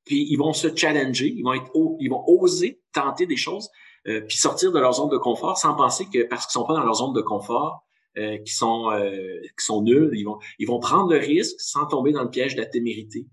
Puis 0.05 0.25
ils 0.29 0.37
vont 0.37 0.53
se 0.53 0.73
challenger, 0.73 1.27
ils 1.27 1.43
vont 1.43 1.53
être, 1.53 1.69
ils 1.99 2.09
vont 2.09 2.23
oser 2.27 2.81
tenter 2.93 3.25
des 3.25 3.35
choses, 3.35 3.69
euh, 4.07 4.21
puis 4.21 4.37
sortir 4.37 4.71
de 4.71 4.79
leur 4.79 4.93
zone 4.93 5.09
de 5.09 5.17
confort 5.17 5.57
sans 5.57 5.75
penser 5.75 6.07
que 6.11 6.23
parce 6.23 6.45
qu'ils 6.45 6.53
sont 6.53 6.65
pas 6.65 6.73
dans 6.73 6.83
leur 6.83 6.95
zone 6.95 7.13
de 7.13 7.21
confort, 7.21 7.83
euh, 8.17 8.37
qui 8.37 8.53
sont 8.53 8.89
euh, 8.91 9.41
sont 9.57 9.83
nuls, 9.83 10.11
ils 10.13 10.23
vont 10.23 10.39
ils 10.59 10.65
vont 10.65 10.79
prendre 10.79 11.11
le 11.11 11.19
risque 11.19 11.59
sans 11.59 11.85
tomber 11.85 12.13
dans 12.13 12.23
le 12.23 12.29
piège 12.29 12.55
de 12.55 12.61
la 12.61 12.65
témérité. 12.65 13.27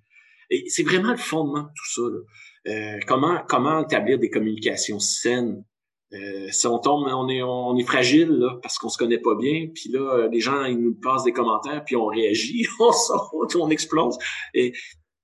Et 0.50 0.64
c'est 0.68 0.82
vraiment 0.82 1.12
le 1.12 1.16
fondement 1.16 1.62
de 1.62 1.68
tout 1.68 1.92
ça. 1.94 2.02
Là. 2.02 2.18
Euh, 2.66 2.98
comment 3.06 3.40
comment 3.48 3.82
établir 3.82 4.18
des 4.18 4.30
communications 4.30 4.98
saines? 4.98 5.64
Euh, 6.12 6.48
si 6.50 6.66
on 6.66 6.78
tombe, 6.78 7.06
on 7.08 7.28
est, 7.28 7.42
on 7.42 7.76
est 7.76 7.84
fragile 7.84 8.28
là, 8.28 8.58
parce 8.62 8.78
qu'on 8.78 8.88
se 8.88 8.96
connaît 8.96 9.18
pas 9.18 9.34
bien, 9.34 9.68
puis 9.74 9.90
là, 9.90 10.28
les 10.30 10.40
gens 10.40 10.64
ils 10.64 10.78
nous 10.78 10.94
passent 10.94 11.24
des 11.24 11.32
commentaires, 11.32 11.82
puis 11.84 11.96
on 11.96 12.06
réagit, 12.06 12.66
on 12.80 12.92
saute, 12.92 13.56
on 13.56 13.68
explose. 13.70 14.16
Et 14.52 14.72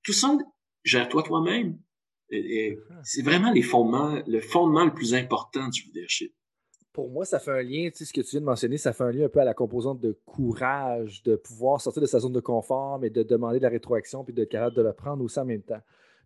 tout 0.03 0.13
ça, 0.13 0.37
gère-toi 0.85 1.23
toi-même. 1.23 1.79
c'est 3.03 3.23
vraiment 3.23 3.53
les 3.53 3.63
fondements, 3.63 4.21
le 4.27 4.41
fondement 4.41 4.85
le 4.85 4.93
plus 4.93 5.15
important 5.15 5.69
du 5.69 5.83
leadership. 5.87 6.33
Pour 6.93 7.09
moi, 7.09 7.25
ça 7.25 7.39
fait 7.39 7.53
un 7.53 7.63
lien, 7.63 7.89
tu 7.91 7.99
sais, 7.99 8.05
ce 8.05 8.13
que 8.13 8.21
tu 8.21 8.31
viens 8.33 8.41
de 8.41 8.47
mentionner, 8.47 8.77
ça 8.77 8.93
fait 8.93 9.05
un 9.05 9.13
lien 9.13 9.27
un 9.27 9.29
peu 9.29 9.39
à 9.39 9.45
la 9.45 9.55
composante 9.55 10.01
de 10.01 10.19
courage, 10.27 11.23
de 11.23 11.37
pouvoir 11.37 11.81
sortir 11.81 12.03
de 12.03 12.07
sa 12.07 12.19
zone 12.19 12.33
de 12.33 12.41
confort, 12.41 12.99
mais 12.99 13.11
de 13.11 13.23
demander 13.23 13.59
de 13.59 13.63
la 13.63 13.69
rétroaction, 13.69 14.25
puis 14.25 14.35
de 14.35 14.45
capable 14.45 14.75
de 14.75 14.83
le 14.83 14.93
prendre 14.93 15.23
aussi 15.23 15.39
en 15.39 15.45
même 15.45 15.63
temps. 15.63 15.81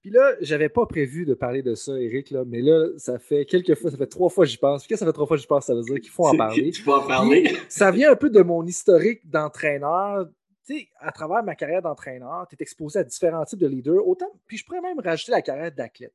Puis 0.05 0.13
là, 0.13 0.35
j'avais 0.43 0.69
pas 0.69 0.85
prévu 0.85 1.25
de 1.25 1.33
parler 1.33 1.63
de 1.63 1.75
ça, 1.75 1.99
Eric, 1.99 2.31
là, 2.31 2.45
mais 2.47 2.61
là, 2.61 2.91
ça 2.99 3.19
fait 3.19 3.47
quelques 3.47 3.75
fois, 3.75 3.91
ça 3.91 3.97
fait 3.97 4.07
trois 4.07 4.29
fois 4.29 4.45
que 4.45 4.51
j'y 4.51 4.59
pense. 4.59 4.83
Puis 4.83 4.93
que 4.93 4.99
ça 4.99 5.07
fait 5.07 5.15
trois 5.15 5.25
fois 5.25 5.39
que 5.39 5.41
j'y 5.41 5.47
pense, 5.47 5.65
ça 5.65 5.75
veut 5.75 5.81
dire 5.81 5.99
qu'il 5.99 6.11
faut 6.11 6.27
en 6.27 6.37
parler. 6.37 6.73
en 6.87 7.07
parler? 7.07 7.57
ça 7.71 7.91
vient 7.91 8.13
un 8.13 8.15
peu 8.15 8.29
de 8.29 8.43
mon 8.43 8.67
historique 8.67 9.27
d'entraîneur. 9.31 10.27
Tu 10.67 10.79
sais, 10.79 10.89
à 10.99 11.11
travers 11.11 11.43
ma 11.43 11.55
carrière 11.55 11.81
d'entraîneur, 11.81 12.47
tu 12.51 12.55
es 12.55 12.59
exposé 12.61 12.99
à 12.99 13.05
différents 13.05 13.47
types 13.47 13.61
de 13.61 13.67
leaders, 13.67 14.07
autant, 14.07 14.31
puis 14.47 14.59
je 14.59 14.67
pourrais 14.67 14.83
même 14.83 15.01
rajouter 15.01 15.33
la 15.33 15.41
carrière 15.41 15.73
d'athlète. 15.73 16.13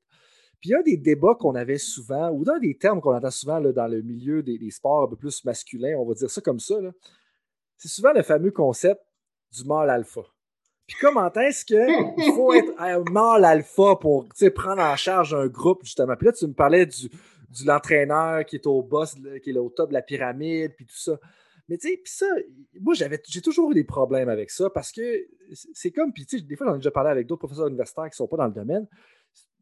Puis 0.61 0.75
un 0.75 0.83
des 0.83 0.97
débats 0.97 1.33
qu'on 1.33 1.55
avait 1.55 1.79
souvent, 1.79 2.29
ou 2.29 2.43
d'un 2.43 2.59
des 2.59 2.77
termes 2.77 3.01
qu'on 3.01 3.15
entend 3.15 3.31
souvent 3.31 3.57
là, 3.57 3.71
dans 3.71 3.87
le 3.87 4.03
milieu 4.03 4.43
des, 4.43 4.59
des, 4.59 4.69
sports 4.69 5.05
un 5.05 5.07
peu 5.07 5.15
plus 5.15 5.43
masculins, 5.45 5.95
on 5.97 6.05
va 6.05 6.13
dire 6.13 6.29
ça 6.29 6.41
comme 6.41 6.59
ça, 6.59 6.75
c'est 7.75 7.87
souvent 7.87 8.13
le 8.13 8.21
fameux 8.21 8.51
concept 8.51 9.01
du 9.51 9.63
mâle 9.63 9.89
alpha. 9.89 10.21
Puis 10.89 10.97
comment 10.99 11.31
est-ce 11.33 11.63
qu'il 11.65 12.33
faut 12.33 12.51
être 12.51 12.73
un 12.79 13.03
mâle 13.11 13.45
alpha 13.45 13.95
pour 13.95 14.27
prendre 14.55 14.81
en 14.81 14.95
charge 14.95 15.35
un 15.35 15.45
groupe, 15.45 15.81
justement? 15.83 16.15
Puis 16.15 16.25
là, 16.25 16.31
tu 16.31 16.47
me 16.47 16.53
parlais 16.53 16.87
du, 16.87 17.09
du 17.51 17.63
l'entraîneur 17.63 18.43
qui 18.43 18.55
est 18.55 18.65
au 18.65 18.81
boss, 18.81 19.15
qui 19.43 19.51
est 19.51 19.57
au 19.57 19.69
top 19.69 19.89
de 19.89 19.93
la 19.93 20.01
pyramide, 20.01 20.73
puis 20.75 20.87
tout 20.87 20.97
ça. 20.97 21.19
Mais 21.67 21.77
tu 21.77 21.89
sais, 21.89 21.97
puis 22.03 22.11
ça, 22.11 22.25
moi, 22.81 22.95
j'avais, 22.95 23.21
j'ai 23.29 23.41
toujours 23.41 23.69
eu 23.69 23.75
des 23.75 23.83
problèmes 23.83 24.29
avec 24.29 24.49
ça 24.49 24.71
parce 24.71 24.91
que 24.91 25.27
c'est 25.73 25.91
comme, 25.91 26.11
puis 26.11 26.25
tu 26.25 26.39
sais, 26.39 26.43
des 26.43 26.55
fois, 26.55 26.65
j'en 26.65 26.73
ai 26.73 26.79
déjà 26.79 26.89
parlé 26.89 27.11
avec 27.11 27.27
d'autres 27.27 27.41
professeurs 27.41 27.67
universitaires 27.67 28.05
qui 28.05 28.13
ne 28.13 28.15
sont 28.15 28.27
pas 28.27 28.37
dans 28.37 28.47
le 28.47 28.53
domaine 28.53 28.87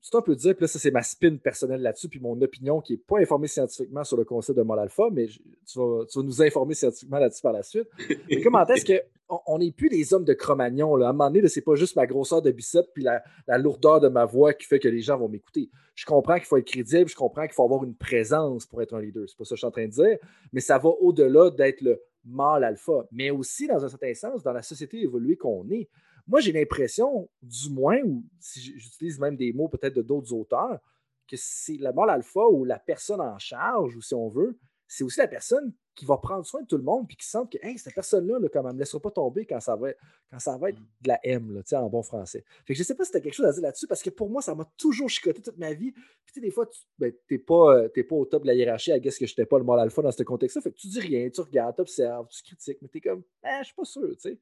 tu 0.10 0.22
peux 0.22 0.36
dire, 0.36 0.56
puis 0.56 0.64
là, 0.64 0.68
ça, 0.68 0.80
c'est 0.80 0.92
ma 0.92 1.02
spin 1.02 1.38
personnelle 1.38 1.82
là-dessus, 1.82 2.08
puis 2.08 2.20
mon 2.20 2.40
opinion 2.42 2.82
qui 2.82 2.94
n'est 2.94 3.00
pas 3.00 3.20
informée 3.20 3.48
scientifiquement 3.48 4.04
sur 4.04 4.18
le 4.18 4.26
concept 4.26 4.58
de 4.58 4.64
mal 4.64 4.80
alpha, 4.80 5.10
mais 5.12 5.28
tu, 5.28 5.80
vas, 5.80 6.06
nous 6.16 6.42
informer 6.42 6.74
scientifiquement 6.74 7.20
là-dessus 7.20 7.42
par 7.42 7.54
la 7.54 7.64
suite. 7.64 7.88
Mais 8.30 8.42
comment 8.42 8.66
est-ce 8.66 9.02
qu'on 9.28 9.60
n'est 9.60 9.72
plus 9.72 9.90
des 9.90 10.14
hommes 10.14 10.26
de 10.26 10.34
Cro-Magnon? 10.34 10.96
À 11.02 11.10
un 11.10 11.14
moment 11.14 11.30
donné, 11.30 11.48
c'est 11.48 11.62
pas 11.62 11.76
juste 11.76 11.96
ma 11.96 12.06
grosseur 12.06 12.42
de 12.42 12.52
biceps 12.52 12.90
puis 12.94 13.04
la, 13.04 13.22
lourdeur 13.58 14.00
de 14.00 14.08
ma 14.08 14.26
voix 14.26 14.54
qui 14.54 14.66
fait 14.66 14.80
que 14.80 14.88
les 14.88 15.02
gens 15.02 15.18
vont 15.18 15.30
m'écouter. 15.30 15.70
Je 15.96 16.06
comprends 16.06 16.36
qu'il 16.36 16.46
faut 16.46 16.58
être 16.58 16.68
crédible, 16.68 17.10
je 17.10 17.16
comprends 17.16 17.44
qu'il 17.44 17.54
faut 17.54 17.64
avoir 17.64 17.84
une 17.84 17.96
présence 17.96 18.66
pour 18.66 18.82
être 18.82 18.94
un 18.94 19.02
leader. 19.02 19.24
C'est 19.28 19.38
pas 19.38 19.46
ça 19.46 19.50
que 19.52 19.56
je 19.56 19.60
suis 19.60 19.68
en 19.68 19.72
train 19.72 19.86
de 19.86 19.92
dire, 19.92 20.18
mais 20.54 20.62
ça 20.62 20.78
va 20.78 20.90
au-delà 20.90 21.50
d'être 21.50 21.82
le 21.82 22.02
mâle 22.26 22.64
alpha, 22.64 23.08
mais 23.12 23.32
aussi, 23.32 23.68
dans 23.68 23.84
un 23.84 23.90
certain 23.90 24.14
sens, 24.14 24.44
dans 24.44 24.54
la 24.54 24.62
société 24.62 25.02
évoluée 25.02 25.38
qu'on 25.38 25.68
est. 25.70 25.90
Moi, 26.28 26.40
j'ai 26.42 26.52
l'impression, 26.52 27.30
du 27.42 27.70
moins, 27.70 28.02
ou 28.02 28.24
si 28.40 28.62
j'utilise 28.78 29.20
même 29.20 29.36
des 29.36 29.54
mots 29.54 29.70
peut-être 29.70 29.96
de 29.96 30.02
d'autres 30.02 30.34
auteurs, 30.34 30.80
que 31.28 31.36
c'est 31.38 31.78
le 31.78 31.92
mâle 31.94 32.10
alpha 32.10 32.48
ou 32.48 32.66
la 32.66 32.80
personne 32.80 33.22
en 33.22 33.38
charge, 33.38 33.96
ou 33.96 34.02
si 34.02 34.14
on 34.14 34.30
veut, 34.30 34.58
c'est 34.88 35.04
aussi 35.04 35.20
la 35.20 35.28
personne 35.28 35.74
qui 35.94 36.06
va 36.06 36.18
prendre 36.18 36.46
soin 36.46 36.62
de 36.62 36.68
tout 36.68 36.78
le 36.78 36.84
monde 36.84 37.08
puis 37.08 37.18
qui 37.18 37.26
sent 37.26 37.40
que 37.52 37.58
cette 37.78 37.94
personne-là, 37.94 38.40
là, 38.40 38.62
ne 38.64 38.74
me 38.74 38.80
laissera 38.80 39.02
pas 39.02 39.10
tomber 39.10 39.46
quand 39.46 39.60
ça 39.60 39.76
va, 39.76 39.90
quand 40.30 40.40
ça 40.40 40.56
va 40.58 40.70
être 40.70 40.80
de 40.80 41.08
la 41.08 41.20
M, 41.24 41.52
là, 41.52 41.82
en 41.82 41.90
bon 41.90 42.04
français. 42.04 42.46
Fait 42.66 42.74
que 42.74 42.76
je 42.76 42.82
ne 42.82 42.86
sais 42.86 42.96
pas 42.96 43.04
si 43.04 43.12
tu 43.12 43.18
as 43.18 43.22
quelque 43.22 43.34
chose 43.34 43.48
à 43.48 43.52
dire 43.52 43.64
là-dessus, 43.64 43.88
parce 43.88 44.04
que 44.04 44.12
pour 44.12 44.30
moi, 44.30 44.42
ça 44.42 44.54
m'a 44.54 44.66
toujours 44.78 45.10
chicoté 45.10 45.42
toute 45.42 45.58
ma 45.58 45.74
vie. 45.74 45.92
Puis 46.26 46.40
des 46.40 46.52
fois, 46.52 46.68
tu 46.68 46.80
n'es 47.00 47.14
ben, 47.30 47.40
pas, 47.40 47.78
euh, 47.78 47.90
pas 47.90 48.16
au 48.16 48.26
top 48.26 48.44
de 48.44 48.48
la 48.48 48.54
hiérarchie, 48.54 48.92
à 48.92 49.00
guess 49.00 49.18
que 49.18 49.26
je 49.26 49.32
n'étais 49.32 49.48
pas 49.48 49.58
le 49.58 49.64
mâle 49.66 49.80
alpha 49.80 50.02
dans 50.04 50.12
ce 50.12 50.24
contexte-là. 50.24 50.62
Fait 50.62 50.72
que 50.72 50.78
tu 50.78 50.88
dis 50.88 51.00
rien, 51.00 51.30
tu 51.30 51.42
regardes, 51.42 51.76
tu 51.76 51.82
observes, 51.82 52.28
tu 52.28 52.44
critiques, 52.44 52.78
mais 52.82 52.88
tu 52.90 53.00
es 53.00 53.02
comme, 53.02 53.24
je 53.44 53.50
eh, 53.50 53.58
je 53.62 53.66
suis 53.66 53.76
pas 53.76 53.86
sûr, 53.86 54.10
tu 54.10 54.20
sais. 54.20 54.40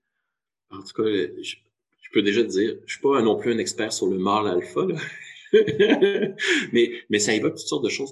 En 0.72 0.82
tout 0.82 1.04
cas, 1.04 1.10
je, 1.42 1.56
je 2.06 2.10
peux 2.14 2.22
déjà 2.22 2.44
te 2.44 2.50
dire, 2.50 2.78
je 2.86 2.94
suis 2.94 3.02
pas 3.02 3.22
non 3.22 3.36
plus 3.36 3.54
un 3.54 3.58
expert 3.58 3.92
sur 3.92 4.08
le 4.08 4.18
mâle 4.18 4.48
alpha, 4.48 4.86
là. 4.86 4.96
mais, 6.74 6.92
mais 7.10 7.20
ça 7.20 7.34
évoque 7.34 7.56
toutes 7.56 7.68
sortes 7.68 7.84
de 7.84 7.90
choses. 7.90 8.12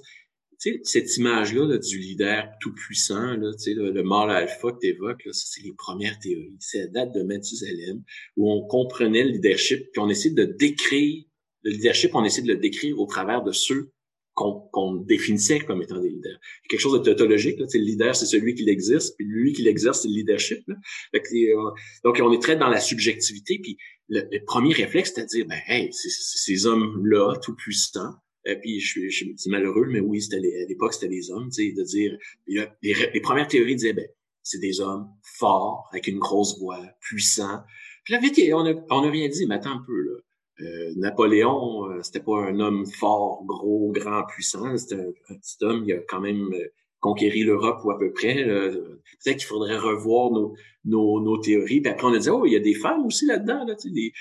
sais, 0.58 0.80
cette 0.82 1.16
image-là 1.16 1.78
du 1.78 1.98
leader 1.98 2.48
tout-puissant, 2.60 3.36
là, 3.36 3.50
le, 3.66 3.90
le 3.90 4.02
mâle 4.02 4.30
alpha 4.30 4.72
que 4.72 4.78
tu 4.80 4.86
évoques, 4.88 5.28
c'est 5.32 5.62
les 5.62 5.74
premières 5.74 6.18
théories. 6.18 6.56
C'est 6.58 6.78
la 6.78 6.86
date 6.88 7.14
de 7.14 7.22
Mathusalem, 7.22 8.02
où 8.36 8.50
on 8.50 8.66
comprenait 8.66 9.24
le 9.24 9.30
leadership, 9.30 9.90
puis 9.92 10.00
on 10.00 10.08
essaie 10.08 10.30
de 10.30 10.44
décrire 10.44 11.24
le 11.62 11.70
leadership, 11.70 12.14
on 12.14 12.24
essaie 12.24 12.42
de 12.42 12.48
le 12.48 12.56
décrire 12.56 12.98
au 13.00 13.06
travers 13.06 13.42
de 13.42 13.52
ceux 13.52 13.90
qu'on 14.34 14.94
définissait 14.96 15.60
comme 15.60 15.82
étant 15.82 16.00
des 16.00 16.10
leaders. 16.10 16.38
Quelque 16.68 16.80
chose 16.80 17.00
de 17.00 17.04
tautologique. 17.04 17.58
Là, 17.58 17.66
le 17.72 17.80
leader, 17.80 18.16
c'est 18.16 18.26
celui 18.26 18.54
qui 18.54 18.64
l'exerce, 18.64 19.10
puis 19.12 19.26
lui 19.26 19.52
qui 19.52 19.62
l'exerce, 19.62 20.02
c'est 20.02 20.08
le 20.08 20.14
leadership. 20.14 20.62
Là. 20.66 20.74
Euh, 21.14 21.70
donc, 22.02 22.20
on 22.22 22.32
est 22.32 22.42
très 22.42 22.56
dans 22.56 22.68
la 22.68 22.80
subjectivité, 22.80 23.58
puis 23.62 23.78
le, 24.08 24.44
premier 24.44 24.72
réflexe, 24.72 25.12
c'est 25.14 25.22
à 25.22 25.24
dire, 25.24 25.46
ben, 25.46 25.60
hey, 25.68 25.92
c'est 25.92 26.10
ces 26.10 26.66
hommes-là, 26.66 27.36
tout 27.42 27.54
puissants, 27.54 28.14
euh, 28.48 28.56
puis 28.56 28.80
je, 28.80 29.08
je, 29.08 29.24
je 29.24 29.50
malheureux, 29.50 29.86
mais 29.88 30.00
oui, 30.00 30.20
c'était 30.20 30.36
à 30.36 30.66
l'époque, 30.68 30.94
c'était 30.94 31.08
des 31.08 31.30
hommes, 31.30 31.48
de 31.48 31.82
dire, 31.84 32.18
les, 32.46 32.66
les, 33.14 33.20
premières 33.20 33.48
théories 33.48 33.76
disaient, 33.76 33.92
ben, 33.92 34.06
c'est 34.42 34.58
des 34.58 34.80
hommes 34.80 35.08
forts, 35.38 35.88
avec 35.92 36.06
une 36.06 36.18
grosse 36.18 36.58
voix, 36.58 36.80
puissants. 37.00 37.62
Puis 38.04 38.12
là, 38.12 38.20
vite, 38.20 38.38
on 38.52 38.66
a, 38.66 38.74
on 38.90 39.04
a 39.04 39.10
rien 39.10 39.28
dit, 39.28 39.46
mais 39.46 39.54
attends 39.54 39.78
un 39.78 39.84
peu, 39.86 39.98
là. 39.98 40.20
Euh, 40.60 40.92
Napoléon, 40.96 41.90
euh, 41.90 42.02
c'était 42.02 42.20
pas 42.20 42.38
un 42.38 42.60
homme 42.60 42.86
fort, 42.86 43.44
gros, 43.44 43.90
grand, 43.92 44.24
puissant. 44.24 44.76
C'était 44.76 44.96
un, 44.96 45.34
petit 45.34 45.56
homme. 45.62 45.84
Il 45.86 45.92
a 45.92 45.98
quand 46.08 46.20
même 46.20 46.52
euh, 46.52 46.68
conquéri 47.00 47.42
l'Europe 47.42 47.80
ou 47.84 47.90
à 47.90 47.98
peu 47.98 48.12
près. 48.12 48.44
Peut-être 48.44 49.38
qu'il 49.38 49.46
faudrait 49.46 49.76
revoir 49.76 50.30
nos, 50.30 50.54
nos, 50.84 51.20
nos, 51.20 51.38
théories. 51.38 51.80
Puis 51.80 51.92
après, 51.92 52.06
on 52.06 52.14
a 52.14 52.18
dit, 52.18 52.30
oh, 52.30 52.46
il 52.46 52.52
y 52.52 52.56
a 52.56 52.60
des 52.60 52.74
femmes 52.74 53.04
aussi 53.04 53.26
là-dedans. 53.26 53.64
Là, 53.64 53.74
des, 53.84 54.12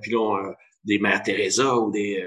puis 0.00 0.12
là, 0.12 0.54
des 0.84 0.98
Mères 0.98 1.22
Teresa 1.22 1.78
ou 1.78 1.90
des... 1.90 2.24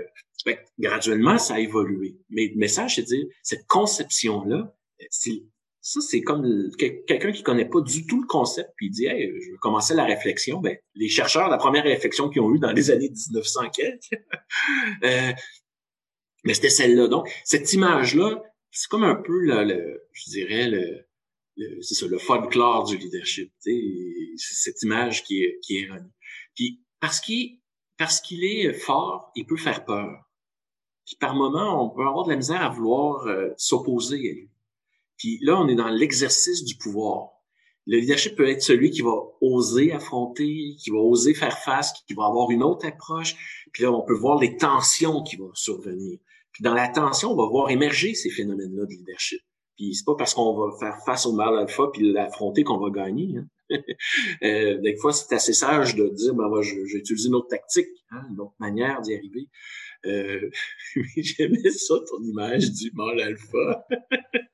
graduellement, 0.78 1.38
ça 1.38 1.56
a 1.56 1.60
évolué. 1.60 2.18
Mais 2.30 2.52
le 2.54 2.60
message, 2.60 2.96
c'est 2.96 3.04
de 3.04 3.08
dire, 3.08 3.26
cette 3.42 3.66
conception-là, 3.68 4.76
c'est 5.10 5.44
ça, 5.82 6.00
c'est 6.00 6.22
comme 6.22 6.70
quelqu'un 6.78 7.32
qui 7.32 7.42
connaît 7.42 7.68
pas 7.68 7.82
du 7.82 8.06
tout 8.06 8.22
le 8.22 8.28
concept, 8.28 8.70
puis 8.76 8.88
il 8.88 8.92
dit 8.92 9.08
hey, 9.08 9.32
je 9.42 9.52
veux 9.52 9.58
commencer 9.58 9.96
la 9.96 10.06
réflexion. 10.06 10.60
Ben, 10.62 10.78
les 10.94 11.10
chercheurs, 11.10 11.50
la 11.50 11.58
première 11.58 11.84
réflexion 11.84 12.30
qu'ils 12.30 12.42
ont 12.42 12.54
eue 12.54 12.60
dans 12.60 12.72
les 12.72 12.92
années 12.92 13.10
1900 13.10 13.62
euh, 15.04 15.32
mais 16.44 16.54
c'était 16.54 16.70
celle-là. 16.70 17.08
Donc, 17.08 17.30
cette 17.44 17.74
image-là, 17.74 18.44
c'est 18.70 18.88
comme 18.90 19.04
un 19.04 19.16
peu 19.16 19.40
le, 19.40 20.04
je 20.14 20.30
dirais 20.30 20.70
le, 20.70 21.08
c'est 21.82 21.96
ça, 21.96 22.08
le 22.08 22.18
folklore 22.20 22.86
du 22.86 22.98
leadership. 22.98 23.52
C'est 23.60 24.36
cette 24.38 24.82
image 24.84 25.24
qui 25.24 25.44
est, 25.44 25.60
qui 25.62 25.78
est 25.78 25.86
erronée. 25.86 26.10
Puis 26.56 26.82
parce 27.00 27.20
qu'il 27.20 27.60
parce 27.98 28.20
qu'il 28.20 28.44
est 28.44 28.74
fort, 28.74 29.32
il 29.36 29.46
peut 29.46 29.58
faire 29.58 29.86
peur. 29.86 30.24
Puis 31.06 31.16
par 31.20 31.36
moment, 31.36 31.86
on 31.86 31.90
peut 31.90 32.02
avoir 32.02 32.26
de 32.26 32.32
la 32.32 32.36
misère 32.36 32.62
à 32.62 32.70
vouloir 32.70 33.28
euh, 33.28 33.50
s'opposer 33.58 34.18
à 34.18 34.34
lui. 34.34 34.51
Puis 35.22 35.38
là, 35.44 35.62
on 35.62 35.68
est 35.68 35.76
dans 35.76 35.90
l'exercice 35.90 36.64
du 36.64 36.76
pouvoir. 36.78 37.30
Le 37.86 37.98
leadership 37.98 38.36
peut 38.36 38.50
être 38.50 38.64
celui 38.64 38.90
qui 38.90 39.02
va 39.02 39.14
oser 39.40 39.92
affronter, 39.92 40.76
qui 40.80 40.90
va 40.90 40.98
oser 40.98 41.36
faire 41.36 41.60
face, 41.60 41.94
qui 42.08 42.16
va 42.16 42.26
avoir 42.26 42.50
une 42.50 42.64
autre 42.64 42.88
approche. 42.88 43.36
Puis 43.72 43.84
là, 43.84 43.92
on 43.92 44.02
peut 44.02 44.16
voir 44.16 44.40
les 44.40 44.58
tensions 44.58 45.22
qui 45.22 45.36
vont 45.36 45.54
survenir. 45.54 46.18
Puis 46.54 46.64
dans 46.64 46.74
la 46.74 46.88
tension, 46.88 47.32
on 47.32 47.36
va 47.36 47.48
voir 47.48 47.70
émerger 47.70 48.16
ces 48.16 48.32
phénomènes-là 48.32 48.86
de 48.86 48.94
leadership. 48.94 49.42
Puis 49.78 49.94
c'est 49.94 50.06
pas 50.06 50.16
parce 50.16 50.34
qu'on 50.34 50.56
va 50.56 50.76
faire 50.80 50.98
face 51.06 51.28
au 51.28 51.34
mal 51.34 51.56
alpha 51.56 51.84
puis 51.94 52.12
l'affronter 52.12 52.64
qu'on 52.64 52.80
va 52.80 52.90
gagner. 52.90 53.36
Hein. 53.38 53.48
euh, 54.44 54.78
des 54.80 54.96
fois, 54.96 55.14
c'est 55.14 55.36
assez 55.36 55.54
sage 55.54 55.96
de 55.96 56.08
dire, 56.10 56.34
ben, 56.34 56.50
moi, 56.50 56.64
j'ai 56.64 56.98
utilisé 56.98 57.28
une 57.28 57.36
autre 57.36 57.50
tactique, 57.50 57.88
hein, 58.10 58.24
une 58.32 58.40
autre 58.40 58.56
manière 58.60 59.02
d'y 59.02 59.14
arriver. 59.14 59.50
Euh, 60.08 60.50
J'aimais 61.16 61.70
ça, 61.70 61.94
ton 62.10 62.24
image 62.24 62.72
du 62.72 62.92
mal 62.96 63.20
alpha. 63.20 63.88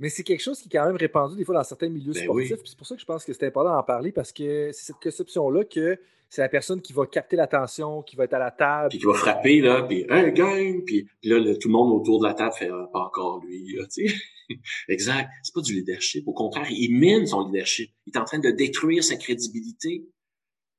Mais 0.00 0.08
c'est 0.08 0.22
quelque 0.22 0.42
chose 0.42 0.60
qui 0.60 0.68
est 0.68 0.70
quand 0.70 0.86
même 0.86 0.96
répandu 0.96 1.36
des 1.36 1.44
fois 1.44 1.54
dans 1.54 1.64
certains 1.64 1.88
milieux 1.88 2.12
ben 2.12 2.24
sportifs. 2.24 2.60
C'est 2.64 2.76
pour 2.76 2.86
ça 2.86 2.94
que 2.94 3.00
je 3.00 3.06
pense 3.06 3.24
que 3.24 3.32
c'est 3.32 3.46
important 3.46 3.74
d'en 3.74 3.82
parler 3.82 4.12
parce 4.12 4.32
que 4.32 4.70
c'est 4.72 4.86
cette 4.86 5.02
conception-là 5.02 5.64
que 5.64 5.98
c'est 6.28 6.42
la 6.42 6.48
personne 6.48 6.80
qui 6.80 6.92
va 6.92 7.06
capter 7.06 7.36
l'attention, 7.36 8.02
qui 8.02 8.16
va 8.16 8.24
être 8.24 8.34
à 8.34 8.40
la 8.40 8.50
table. 8.50 8.88
Puis 8.88 8.98
qui 8.98 9.06
va 9.06 9.14
frapper, 9.14 9.60
là, 9.60 9.82
puis 9.82 10.04
un 10.08 10.30
gang, 10.30 10.82
puis, 10.84 11.06
là, 11.22 11.38
tout 11.54 11.68
le 11.68 11.72
monde 11.72 11.92
autour 11.92 12.20
de 12.20 12.26
la 12.26 12.34
table 12.34 12.52
fait 12.58 12.70
ah, 12.72 12.88
pas 12.92 13.00
encore 13.00 13.40
lui, 13.44 13.76
tu 13.92 14.08
sais. 14.08 14.14
exact. 14.88 15.30
C'est 15.44 15.54
pas 15.54 15.60
du 15.60 15.74
leadership. 15.74 16.26
Au 16.26 16.32
contraire, 16.32 16.66
il 16.70 16.90
mine 16.98 17.26
son 17.26 17.46
leadership. 17.46 17.90
Il 18.06 18.12
est 18.14 18.18
en 18.18 18.24
train 18.24 18.40
de 18.40 18.50
détruire 18.50 19.04
sa 19.04 19.16
crédibilité 19.16 20.04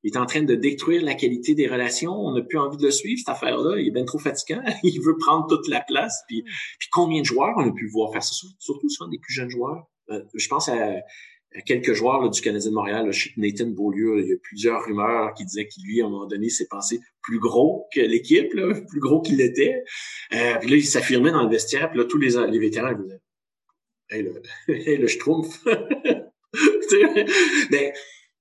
il 0.06 0.14
est 0.14 0.18
en 0.18 0.28
train 0.28 0.44
de 0.44 0.54
détruire 0.54 1.04
la 1.04 1.16
qualité 1.16 1.56
des 1.56 1.66
relations. 1.66 2.12
On 2.12 2.32
n'a 2.32 2.44
plus 2.44 2.60
envie 2.60 2.78
de 2.78 2.84
le 2.84 2.92
suivre, 2.92 3.18
cette 3.18 3.30
affaire-là. 3.30 3.80
Il 3.80 3.88
est 3.88 3.92
bien 3.92 4.06
trop 4.06 4.20
fatigant. 4.20 4.62
il 4.84 5.02
veut 5.02 5.18
prendre 5.18 5.48
toute 5.48 5.68
la 5.68 5.82
place. 5.82 6.22
Puis, 6.28 6.44
puis 6.44 6.90
combien 6.92 7.22
de 7.22 7.26
joueurs 7.26 7.56
on 7.58 7.68
a 7.68 7.72
pu 7.72 7.88
voir 7.88 8.12
faire 8.12 8.22
ça? 8.22 8.46
Surtout 8.60 8.88
souvent 8.88 9.10
des 9.10 9.18
plus 9.18 9.34
jeunes 9.34 9.50
joueurs. 9.50 9.88
Euh, 10.12 10.22
je 10.36 10.48
pense 10.48 10.70
à, 10.70 10.94
quelques 11.66 11.94
joueurs 11.94 12.22
là, 12.22 12.30
du 12.30 12.40
Canadien 12.40 12.70
de 12.70 12.76
Montréal. 12.76 13.08
Là, 13.08 13.18
Nathan 13.38 13.66
Beaulieu, 13.66 14.22
il 14.22 14.30
y 14.30 14.34
a 14.34 14.36
plusieurs 14.44 14.86
rumeurs 14.86 15.34
qui 15.34 15.44
disaient 15.44 15.68
qu'il, 15.68 15.84
lui, 15.86 16.04
à 16.04 16.06
un 16.06 16.10
moment 16.10 16.28
donné, 16.28 16.50
s'est 16.50 16.68
pensé 16.70 17.00
plus 17.24 17.40
gros 17.40 17.88
que 17.92 18.02
l'équipe, 18.02 18.52
plus 18.88 19.00
gros 19.00 19.22
qu'il 19.22 19.42
était. 19.42 19.84
Euh, 20.34 20.54
puis 20.62 20.70
là, 20.70 20.76
il 20.76 20.86
s'affirmait 20.86 21.32
dans 21.32 21.42
le 21.42 21.50
vestiaire. 21.50 21.90
Puis 21.90 21.98
là, 21.98 22.06
tous 22.06 22.20
les, 22.20 22.36
les 22.52 22.60
vétérans 22.60 22.92
ils 22.92 23.02
disaient 23.02 23.22
«Hey, 24.12 24.22
le, 24.22 24.44
hey, 24.88 24.98
le 24.98 25.08
schtroumpf!» 25.08 25.66
Ben, 27.72 27.92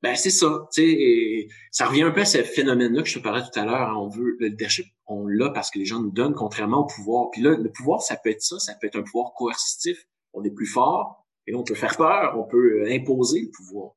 ben 0.05 0.17
c'est 0.17 0.29
ça. 0.29 0.69
Et 0.77 1.49
ça 1.71 1.87
revient 1.87 2.03
un 2.03 2.11
peu 2.11 2.21
à 2.21 2.25
ce 2.27 2.43
phénomène-là 2.43 3.03
que 3.03 3.09
je 3.09 3.19
te 3.19 3.25
parlais 3.25 3.41
tout 3.41 3.59
à 3.59 3.65
l'heure. 3.65 3.89
Hein. 3.89 3.97
On 3.97 4.09
veut 4.09 4.37
le 4.39 4.49
leadership, 4.49 4.85
on 5.07 5.27
l'a 5.27 5.49
parce 5.49 5.71
que 5.71 5.79
les 5.79 5.87
gens 5.87 6.03
nous 6.03 6.11
donnent 6.11 6.35
contrairement 6.35 6.83
au 6.83 6.87
pouvoir. 6.87 7.31
Puis 7.31 7.41
là, 7.41 7.57
le 7.57 7.73
pouvoir, 7.73 8.03
ça 8.03 8.17
peut 8.23 8.29
être 8.29 8.43
ça, 8.43 8.59
ça 8.59 8.75
peut 8.79 8.87
être 8.87 8.97
un 8.97 9.03
pouvoir 9.03 9.33
coercitif. 9.33 10.07
On 10.35 10.45
est 10.45 10.51
plus 10.51 10.67
fort 10.67 11.27
et 11.47 11.53
là, 11.53 11.59
on 11.59 11.65
peut 11.65 11.75
faire 11.75 11.97
peur, 11.97 12.39
on 12.39 12.47
peut 12.47 12.83
euh, 12.83 12.93
imposer 12.93 13.41
le 13.41 13.51
pouvoir. 13.51 13.95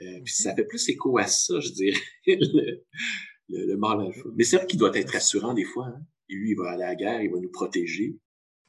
Euh, 0.00 0.20
puis 0.24 0.32
ça 0.32 0.54
fait 0.54 0.64
plus 0.64 0.88
écho 0.88 1.18
à 1.18 1.26
ça, 1.26 1.60
je 1.60 1.68
dirais, 1.68 2.00
le, 2.26 2.82
le, 3.50 3.76
mal 3.76 4.00
alpha. 4.00 4.30
Mais 4.34 4.44
c'est 4.44 4.56
vrai 4.56 4.66
qu'il 4.66 4.78
doit 4.78 4.96
être 4.96 5.10
rassurant 5.12 5.52
des 5.52 5.64
fois. 5.64 5.88
Hein. 5.88 6.00
Et 6.30 6.34
lui, 6.34 6.52
il 6.52 6.56
va 6.56 6.70
aller 6.70 6.84
à 6.84 6.88
la 6.88 6.94
guerre, 6.94 7.20
il 7.20 7.30
va 7.30 7.38
nous 7.38 7.50
protéger. 7.50 8.16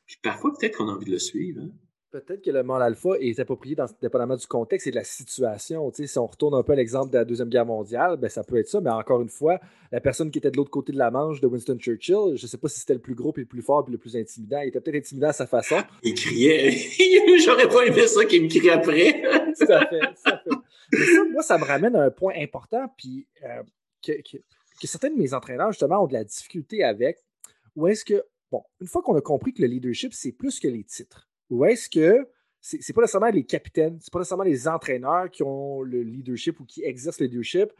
Puis 0.05 0.17
parfois, 0.21 0.51
peut-être 0.51 0.77
qu'on 0.77 0.89
a 0.89 0.91
envie 0.91 1.05
de 1.05 1.11
le 1.11 1.19
suivre. 1.19 1.61
Hein. 1.61 1.71
Peut-être 2.13 2.43
que 2.43 2.51
le 2.51 2.61
mal 2.61 2.79
alpha 2.83 3.09
est 3.19 3.39
approprié 3.39 3.73
dans, 3.73 3.87
dépendamment 3.99 4.35
du 4.35 4.45
contexte 4.45 4.85
et 4.85 4.91
de 4.91 4.95
la 4.97 5.03
situation. 5.03 5.91
si 5.91 6.19
on 6.19 6.27
retourne 6.27 6.53
un 6.53 6.61
peu 6.61 6.73
à 6.73 6.75
l'exemple 6.75 7.09
de 7.09 7.17
la 7.17 7.25
Deuxième 7.25 7.49
Guerre 7.49 7.65
mondiale, 7.65 8.17
ben, 8.17 8.29
ça 8.29 8.43
peut 8.43 8.57
être 8.57 8.67
ça, 8.67 8.79
mais 8.81 8.91
encore 8.91 9.23
une 9.23 9.29
fois, 9.29 9.59
la 9.91 9.99
personne 9.99 10.29
qui 10.29 10.37
était 10.37 10.51
de 10.51 10.57
l'autre 10.57 10.69
côté 10.69 10.91
de 10.91 10.99
la 10.99 11.09
Manche 11.09 11.41
de 11.41 11.47
Winston 11.47 11.75
Churchill, 11.79 12.35
je 12.35 12.43
ne 12.43 12.47
sais 12.47 12.59
pas 12.59 12.67
si 12.67 12.79
c'était 12.79 12.93
le 12.93 12.99
plus 12.99 13.15
gros, 13.15 13.33
puis 13.33 13.41
le 13.41 13.47
plus 13.47 13.63
fort, 13.63 13.83
puis 13.83 13.91
le 13.91 13.97
plus 13.97 14.15
intimidant. 14.15 14.59
Il 14.61 14.67
était 14.67 14.79
peut-être 14.79 14.97
intimidant 14.97 15.29
à 15.29 15.33
sa 15.33 15.47
façon. 15.47 15.77
Il 16.03 16.13
criait. 16.13 16.69
J'aurais 17.43 17.67
pas 17.67 17.83
aimé 17.83 18.05
ça 18.05 18.23
qu'il 18.25 18.43
me 18.43 18.47
crie 18.47 18.69
après. 18.69 19.23
tout 19.59 19.73
à 19.73 19.87
fait, 19.87 20.01
ça, 20.13 20.43
moi, 21.31 21.41
ça 21.41 21.57
me 21.57 21.63
ramène 21.63 21.95
à 21.95 22.03
un 22.03 22.11
point 22.11 22.35
important, 22.37 22.93
puis 22.95 23.25
euh, 23.43 23.63
que, 24.05 24.11
que 24.21 24.87
certains 24.87 25.09
de 25.09 25.17
mes 25.17 25.33
entraîneurs, 25.33 25.71
justement, 25.71 26.03
ont 26.03 26.07
de 26.07 26.13
la 26.13 26.23
difficulté 26.23 26.83
avec. 26.83 27.17
Ou 27.75 27.87
est-ce 27.87 28.05
que, 28.05 28.23
bon, 28.51 28.61
une 28.81 28.87
fois 28.87 29.01
qu'on 29.01 29.15
a 29.15 29.21
compris 29.21 29.51
que 29.51 29.63
le 29.63 29.67
leadership, 29.67 30.13
c'est 30.13 30.31
plus 30.31 30.59
que 30.59 30.67
les 30.67 30.83
titres 30.83 31.27
ou 31.49 31.65
est-ce 31.65 31.89
que 31.89 32.27
c'est, 32.61 32.77
n'est 32.77 32.93
pas 32.93 33.01
nécessairement 33.01 33.29
les 33.29 33.43
capitaines, 33.43 33.97
c'est 33.99 34.11
pas 34.11 34.19
nécessairement 34.19 34.45
les 34.45 34.67
entraîneurs 34.67 35.29
qui 35.29 35.43
ont 35.43 35.81
le 35.81 36.01
leadership 36.01 36.59
ou 36.59 36.65
qui 36.65 36.83
exercent 36.83 37.19
le 37.19 37.27
leadership. 37.27 37.71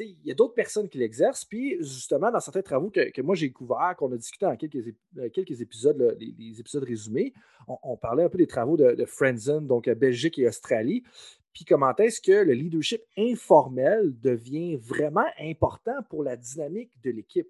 Il 0.00 0.16
y 0.24 0.30
a 0.30 0.34
d'autres 0.34 0.54
personnes 0.54 0.88
qui 0.88 0.98
l'exercent. 0.98 1.44
Puis, 1.44 1.76
justement, 1.80 2.30
dans 2.30 2.40
certains 2.40 2.62
travaux 2.62 2.90
que, 2.90 3.20
moi 3.20 3.34
j'ai 3.34 3.52
couverts, 3.52 3.94
qu'on 3.98 4.10
a 4.12 4.16
discuté 4.16 4.46
dans 4.46 4.56
quelques, 4.56 4.94
euh, 5.18 5.28
quelques 5.28 5.60
épisodes, 5.60 6.16
les, 6.18 6.58
épisodes 6.58 6.82
résumés, 6.82 7.34
on, 7.68 7.96
parlait 7.96 8.24
un 8.24 8.28
peu 8.28 8.38
des 8.38 8.46
travaux 8.46 8.76
de, 8.76 8.94
de 8.94 9.58
donc 9.60 9.86
euh, 9.86 9.94
Belgique 9.94 10.38
et 10.38 10.48
Australie. 10.48 11.04
Puis, 11.52 11.64
comment 11.64 11.94
est-ce 11.96 12.20
que 12.20 12.32
le 12.32 12.54
leadership 12.54 13.02
informel 13.16 14.18
devient 14.20 14.76
vraiment 14.76 15.26
important 15.38 16.02
pour 16.08 16.24
la 16.24 16.36
dynamique 16.36 16.90
de 17.04 17.10
l'équipe? 17.10 17.48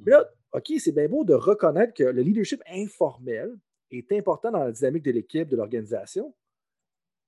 Mais 0.00 0.10
là, 0.10 0.28
OK, 0.52 0.72
c'est 0.78 0.92
bien 0.92 1.08
beau 1.08 1.24
de 1.24 1.34
reconnaître 1.34 1.94
que 1.94 2.04
le 2.04 2.22
leadership 2.22 2.60
informel, 2.68 3.56
est 3.90 4.12
important 4.12 4.50
dans 4.50 4.64
la 4.64 4.72
dynamique 4.72 5.04
de 5.04 5.10
l'équipe, 5.10 5.48
de 5.48 5.56
l'organisation. 5.56 6.34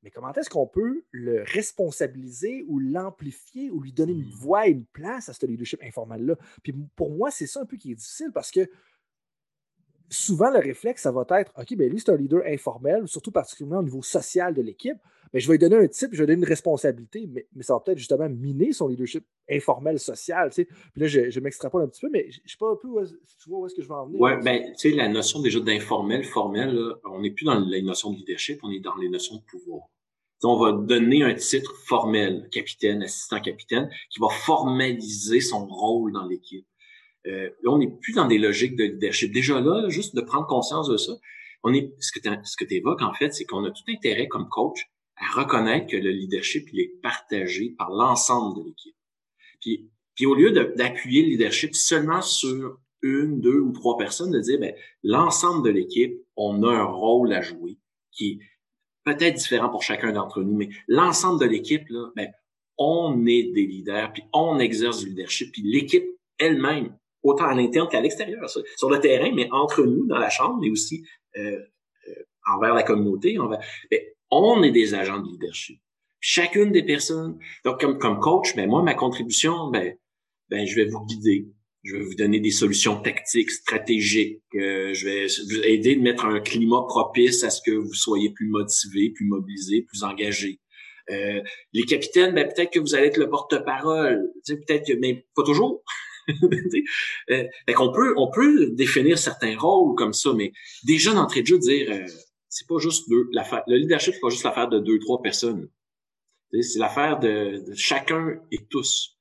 Mais 0.03 0.11
comment 0.11 0.33
est-ce 0.33 0.51
qu'on 0.51 0.67
peut 0.67 1.05
le 1.11 1.43
responsabiliser 1.43 2.65
ou 2.69 2.79
l'amplifier 2.79 3.71
ou 3.71 3.81
lui 3.81 3.93
donner 3.93 4.13
une 4.13 4.29
hmm. 4.29 4.39
voix 4.39 4.69
et 4.69 4.71
une 4.71 4.87
place 4.87 5.29
à 5.29 5.33
ce 5.33 5.45
leadership 5.47 5.83
informel-là? 5.83 6.37
Puis 6.63 6.75
pour 6.95 7.11
moi, 7.11 7.31
c'est 7.31 7.47
ça 7.47 7.61
un 7.61 7.67
peu 7.67 7.77
qui 7.77 7.93
est 7.93 7.97
difficile 7.97 8.31
parce 8.33 8.51
que 8.51 8.69
souvent, 10.11 10.51
le 10.51 10.59
réflexe, 10.59 11.03
ça 11.03 11.13
va 11.13 11.25
être 11.39 11.53
OK, 11.59 11.77
bien 11.77 11.89
lui, 11.89 12.01
c'est 12.01 12.11
un 12.11 12.17
leader 12.17 12.43
informel, 12.47 13.07
surtout 13.07 13.33
particulièrement 13.33 13.81
au 13.81 13.85
niveau 13.85 14.03
social 14.03 14.55
de 14.55 14.63
l'équipe. 14.63 14.97
Mais 15.33 15.41
je 15.41 15.49
vais 15.49 15.55
lui 15.55 15.59
donner 15.59 15.77
un 15.77 15.89
type, 15.89 16.11
je 16.13 16.19
vais 16.19 16.23
lui 16.23 16.35
donner 16.35 16.47
une 16.47 16.49
responsabilité, 16.49 17.29
mais, 17.29 17.47
ça 17.61 17.75
va 17.75 17.81
peut-être 17.81 17.99
justement 17.99 18.29
miner 18.29 18.73
son 18.73 18.89
leadership 18.89 19.25
informel, 19.51 19.99
social. 19.99 20.51
Puis 20.51 20.67
là, 20.97 21.07
je, 21.07 21.41
m'extrapole 21.41 21.83
un 21.83 21.89
petit 21.89 22.01
peu, 22.01 22.11
mais 22.11 22.31
je 22.31 22.41
ne 22.43 22.49
sais 22.49 22.57
pas 22.59 22.71
un 22.71 22.77
peu 22.77 22.89
où 22.89 23.05
tu 23.05 23.51
vois 23.51 23.61
où 23.61 23.67
est-ce 23.67 23.75
que 23.75 23.83
je 23.83 23.89
vais 23.89 23.95
en 23.95 24.07
venir. 24.07 24.21
Oui, 24.21 24.31
bien, 24.43 24.61
tu 24.79 24.91
sais, 24.91 24.91
la 24.91 25.09
notion 25.09 25.41
déjà 25.41 25.61
d'informel, 25.61 26.25
formel, 26.25 26.79
on 27.05 27.21
n'est 27.21 27.33
plus 27.33 27.45
dans 27.45 27.59
la 27.59 27.83
notion 27.83 28.13
de 28.13 28.17
leadership, 28.17 28.61
on 28.63 28.71
est 28.71 28.81
dans 28.81 28.97
les 28.97 29.09
notions 29.09 29.37
de 29.37 29.43
pouvoir. 29.43 29.83
on 30.45 30.59
va 30.59 30.73
donner 30.73 31.23
un 31.25 31.35
titre 31.35 31.75
formel, 31.85 32.49
capitaine, 32.53 33.03
assistant 33.03 33.41
capitaine, 33.41 33.91
qui 34.11 34.21
va 34.21 34.29
formaliser 34.29 35.41
son 35.41 35.67
rôle 35.67 36.13
dans 36.13 36.27
l'équipe. 36.27 36.67
Euh, 37.27 37.51
on 37.67 37.79
n'est 37.79 37.91
plus 37.91 38.13
dans 38.13 38.27
des 38.27 38.39
logiques 38.39 38.77
de 38.77 38.85
leadership. 38.85 39.33
Déjà 39.33 39.61
là, 39.61 39.89
juste 39.89 40.15
de 40.15 40.21
prendre 40.21 40.47
conscience 40.47 40.89
de 40.89 40.97
ça, 40.97 41.13
on 41.63 41.75
est, 41.75 41.93
ce 41.99 42.13
que 42.13 42.65
tu 42.65 42.75
évoques, 42.75 43.03
en 43.03 43.13
fait, 43.13 43.33
c'est 43.33 43.45
qu'on 43.45 43.65
a 43.65 43.71
tout 43.71 43.83
intérêt 43.89 44.29
comme 44.29 44.49
coach 44.49 44.87
à 45.17 45.41
reconnaître 45.41 45.87
que 45.87 45.97
le 45.97 46.11
leadership, 46.11 46.69
il 46.73 46.81
est 46.81 46.93
partagé 47.03 47.75
par 47.77 47.91
l'ensemble 47.91 48.57
de 48.59 48.69
l'équipe. 48.69 48.95
Puis, 49.61 49.91
puis 50.15 50.27
au 50.27 50.35
lieu 50.35 50.53
d'appuyer 50.53 51.23
le 51.23 51.29
leadership 51.31 51.75
seulement 51.75 52.23
sur 52.23 52.79
une, 53.03 53.41
deux 53.41 53.61
ou 53.61 53.73
trois 53.73 53.97
personnes, 53.97 54.31
de 54.31 54.41
dire, 54.41 54.59
ben, 54.61 54.75
l'ensemble 55.03 55.65
de 55.65 55.71
l'équipe, 55.71 56.15
on 56.37 56.63
a 56.63 56.71
un 56.71 56.85
rôle 56.85 57.33
à 57.33 57.43
jouer 57.43 57.79
qui 58.13 58.33
est 58.33 58.39
peut-être 59.05 59.37
différent 59.37 59.69
pour 59.69 59.83
chacun 59.83 60.13
d'entre 60.13 60.43
nous, 60.43 60.57
mais 60.57 60.69
l'ensemble 60.89 61.41
de 61.41 61.47
l'équipe, 61.47 61.89
là, 61.89 62.11
ben, 62.17 62.31
on 62.79 63.27
est 63.27 63.53
des 63.55 63.67
leaders, 63.67 64.13
puis 64.13 64.23
on 64.33 64.59
exerce 64.59 65.01
du 65.01 65.09
leadership, 65.11 65.53
puis 65.53 65.63
l'équipe 65.63 66.05
elle-même, 66.39 66.97
autant 67.27 67.47
à 67.47 67.55
l'interne 67.55 67.89
qu'à 67.89 68.01
l'extérieur, 68.01 68.49
sur 68.49 68.91
le 68.91 69.01
terrain, 69.01 69.31
mais 69.35 69.49
entre 69.51 69.85
nous, 69.85 70.07
dans 70.07 70.19
la 70.19 70.31
chambre, 70.31 70.59
mais 70.61 70.71
aussi 70.71 71.05
euh, 71.37 71.59
euh, 72.09 72.13
envers 72.55 72.75
la 72.75 72.83
communauté, 72.83 73.39
envers, 73.39 73.61
ben, 73.91 74.01
on 74.31 74.63
est 74.63 74.73
des 74.73 74.95
agents 74.95 75.21
de 75.21 75.29
leadership. 75.29 75.81
Chacune 76.21 76.73
des 76.73 76.83
personnes, 76.83 77.39
donc 77.65 77.81
comme, 77.81 77.99
comme 77.99 78.19
coach, 78.21 78.57
ben 78.57 78.69
moi, 78.69 78.83
ma 78.83 78.95
contribution, 78.95 79.71
ben, 79.71 79.97
ben, 80.49 80.67
je 80.67 80.77
vais 80.77 80.87
vous 80.87 81.05
guider. 81.05 81.49
Je 81.85 81.95
vais 81.95 82.03
vous 82.03 82.15
donner 82.17 82.41
des 82.41 82.51
solutions 82.51 83.01
tactiques, 83.01 83.51
stratégiques. 83.51 84.43
Euh, 84.57 84.93
je 84.93 85.07
vais 85.07 85.27
vous 85.27 85.63
aider 85.63 85.95
de 85.95 86.01
mettre 86.01 86.25
un 86.25 86.41
climat 86.41 86.83
propice 86.89 87.45
à 87.45 87.51
ce 87.51 87.61
que 87.65 87.71
vous 87.71 87.95
soyez 87.95 88.31
plus 88.31 88.49
motivé, 88.49 89.11
plus 89.11 89.27
mobilisé, 89.27 89.83
plus 89.83 90.03
engagé. 90.03 90.59
Euh, 91.11 91.41
les 91.73 91.85
capitaines, 91.85 92.35
ben, 92.35 92.49
peut-être 92.49 92.73
que 92.73 92.81
vous 92.81 92.97
allez 92.97 93.07
être 93.07 93.19
le 93.19 93.29
porte-parole. 93.29 94.33
Peut-être 94.45 94.87
que, 94.87 94.95
mais 94.95 95.27
pas 95.37 95.45
toujours. 95.45 95.85
euh, 97.31 97.45
qu'on 97.75 97.93
peut, 97.93 98.15
on 98.17 98.31
peut 98.31 98.71
définir 98.71 99.19
certains 99.19 99.57
rôles 99.59 99.95
comme 99.97 100.13
ça, 100.13 100.33
mais 100.35 100.53
déjà 100.85 101.13
d'entrée 101.15 101.43
de 101.43 101.47
jeu, 101.47 101.59
dire 101.59 101.91
euh, 101.91 102.07
c'est 102.49 102.67
pas 102.67 102.79
juste 102.79 103.09
deux. 103.09 103.29
Le 103.33 103.77
leadership, 103.77 104.15
c'est 104.15 104.21
pas 104.21 104.31
juste 104.31 104.45
l'affaire 104.45 104.69
de 104.69 104.79
deux, 104.79 104.99
trois 104.99 105.21
personnes. 105.23 105.69
C'est 106.53 106.79
l'affaire 106.79 107.19
de, 107.19 107.63
chacun 107.75 108.41
et 108.51 108.65
tous. 108.67 109.19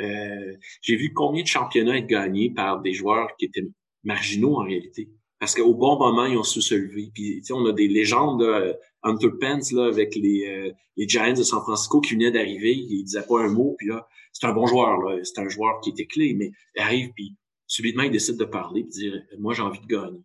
Euh, 0.00 0.56
j'ai 0.82 0.96
vu 0.96 1.12
combien 1.12 1.42
de 1.42 1.48
championnats 1.48 1.96
être 1.96 2.06
gagnés 2.06 2.50
par 2.50 2.80
des 2.82 2.92
joueurs 2.92 3.36
qui 3.38 3.46
étaient 3.46 3.66
marginaux 4.02 4.56
en 4.56 4.64
réalité. 4.64 5.08
Parce 5.40 5.54
qu'au 5.54 5.74
bon 5.74 5.98
moment, 5.98 6.26
ils 6.26 6.38
ont 6.38 6.44
su 6.44 6.62
se 6.62 6.74
lever. 6.74 7.10
Puis, 7.12 7.42
on 7.50 7.66
a 7.66 7.72
des 7.72 7.88
légendes, 7.88 8.42
là, 8.42 8.74
Hunter 9.02 9.30
Pence, 9.40 9.72
là, 9.72 9.86
avec 9.86 10.14
les, 10.14 10.46
euh, 10.46 10.72
les 10.96 11.08
Giants 11.08 11.32
de 11.32 11.42
San 11.42 11.60
Francisco 11.60 12.00
qui 12.00 12.14
venaient 12.14 12.30
d'arriver. 12.30 12.72
Il 12.74 13.04
disait 13.04 13.26
pas 13.26 13.40
un 13.40 13.48
mot. 13.48 13.74
Puis 13.78 13.88
là, 13.88 14.06
c'est 14.32 14.46
un 14.46 14.52
bon 14.52 14.66
joueur. 14.66 14.98
Là. 15.02 15.18
C'est 15.22 15.40
un 15.40 15.48
joueur 15.48 15.80
qui 15.80 15.90
était 15.90 16.06
clé. 16.06 16.34
Mais 16.34 16.52
il 16.76 16.82
arrive, 16.82 17.10
puis 17.14 17.36
subitement, 17.66 18.04
il 18.04 18.10
décide 18.10 18.36
de 18.36 18.44
parler 18.44 18.82
puis 18.82 18.92
dire, 18.92 19.22
moi, 19.38 19.54
j'ai 19.54 19.62
envie 19.62 19.80
de 19.80 19.86
gagner. 19.86 20.22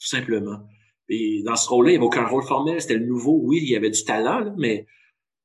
Tout 0.00 0.08
simplement. 0.08 0.60
Et 1.08 1.42
dans 1.44 1.56
ce 1.56 1.68
rôle-là, 1.68 1.92
il 1.92 1.94
n'y 1.94 1.98
avait 1.98 2.06
aucun 2.06 2.26
rôle 2.26 2.42
formel. 2.42 2.80
C'était 2.80 2.94
le 2.94 3.06
nouveau. 3.06 3.40
Oui, 3.42 3.58
il 3.62 3.68
y 3.68 3.76
avait 3.76 3.90
du 3.90 4.04
talent, 4.04 4.54
mais 4.58 4.86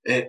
euh, 0.08 0.24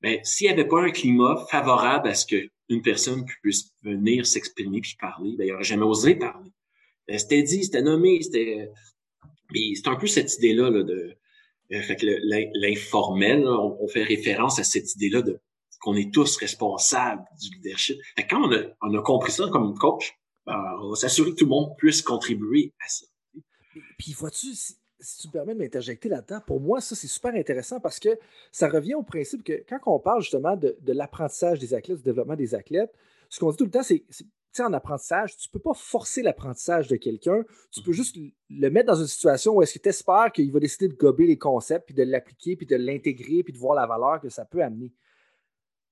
ben, 0.00 0.18
s'il 0.22 0.48
n'y 0.48 0.52
avait 0.52 0.66
pas 0.66 0.82
un 0.82 0.90
climat 0.90 1.36
favorable 1.50 2.08
à 2.08 2.14
ce 2.14 2.26
qu'une 2.26 2.82
personne 2.82 3.24
puisse 3.42 3.72
venir 3.82 4.26
s'exprimer 4.26 4.80
puis 4.80 4.96
parler, 5.00 5.34
ben, 5.38 5.46
il 5.46 5.52
n'aurait 5.52 5.64
jamais 5.64 5.84
osé 5.84 6.16
parler. 6.16 6.50
Ben, 7.08 7.18
c'était 7.18 7.42
dit, 7.42 7.64
c'était 7.64 7.82
nommé, 7.82 8.22
c'était. 8.22 8.70
C'est 9.54 9.88
un 9.88 9.96
peu 9.96 10.06
cette 10.06 10.36
idée-là 10.38 10.70
là, 10.70 10.82
de. 10.82 11.16
Euh, 11.72 11.80
fait 11.82 11.96
que 11.96 12.06
l'informel, 12.60 13.46
on, 13.46 13.86
fait 13.88 14.02
référence 14.02 14.58
à 14.58 14.64
cette 14.64 14.94
idée-là 14.94 15.22
de 15.22 15.40
qu'on 15.80 15.96
est 15.96 16.12
tous 16.12 16.36
responsables 16.38 17.22
du 17.40 17.54
leadership. 17.56 17.98
Quand 18.30 18.50
on 18.82 18.94
a, 18.94 19.02
compris 19.02 19.32
ça 19.32 19.48
comme 19.52 19.74
coach, 19.74 20.14
ben, 20.46 20.58
on 20.82 20.90
va 20.90 20.96
s'assurer 20.96 21.30
que 21.30 21.36
tout 21.36 21.44
le 21.44 21.50
monde 21.50 21.76
puisse 21.76 22.00
contribuer 22.00 22.72
à 22.82 22.88
ça. 22.88 23.06
Puis, 23.98 24.12
vois-tu, 24.12 24.54
si, 24.54 24.76
tu 25.20 25.28
me 25.28 25.32
permets 25.32 25.54
de 25.54 25.58
m'interjecter 25.58 26.08
là-dedans, 26.08 26.40
pour 26.46 26.60
moi, 26.60 26.80
ça, 26.80 26.94
c'est 26.94 27.06
super 27.06 27.34
intéressant 27.34 27.80
parce 27.80 27.98
que 27.98 28.18
ça 28.50 28.68
revient 28.68 28.94
au 28.94 29.02
principe 29.02 29.44
que 29.44 29.64
quand 29.68 29.78
on 29.86 29.98
parle 29.98 30.22
justement 30.22 30.56
de, 30.56 30.76
l'apprentissage 30.86 31.58
des 31.58 31.74
athlètes, 31.74 31.98
du 31.98 32.04
développement 32.04 32.36
des 32.36 32.54
athlètes, 32.54 32.92
ce 33.28 33.40
qu'on 33.40 33.50
dit 33.50 33.56
tout 33.56 33.64
le 33.64 33.70
temps, 33.70 33.82
c'est 33.82 34.04
en 34.62 34.72
apprentissage, 34.72 35.36
tu 35.36 35.48
ne 35.48 35.52
peux 35.52 35.58
pas 35.58 35.74
forcer 35.74 36.22
l'apprentissage 36.22 36.88
de 36.88 36.96
quelqu'un. 36.96 37.42
Tu 37.70 37.82
peux 37.82 37.92
juste 37.92 38.16
le 38.50 38.70
mettre 38.70 38.86
dans 38.86 39.00
une 39.00 39.06
situation 39.06 39.54
où 39.54 39.62
est-ce 39.62 39.74
que 39.74 39.82
tu 39.82 39.88
espères 39.88 40.30
qu'il 40.32 40.50
va 40.52 40.60
décider 40.60 40.88
de 40.88 40.94
gober 40.94 41.26
les 41.26 41.38
concepts, 41.38 41.86
puis 41.86 41.94
de 41.94 42.02
l'appliquer, 42.02 42.56
puis 42.56 42.66
de 42.66 42.76
l'intégrer, 42.76 43.42
puis 43.42 43.52
de 43.52 43.58
voir 43.58 43.74
la 43.74 43.86
valeur 43.86 44.20
que 44.20 44.28
ça 44.28 44.44
peut 44.44 44.62
amener. 44.62 44.92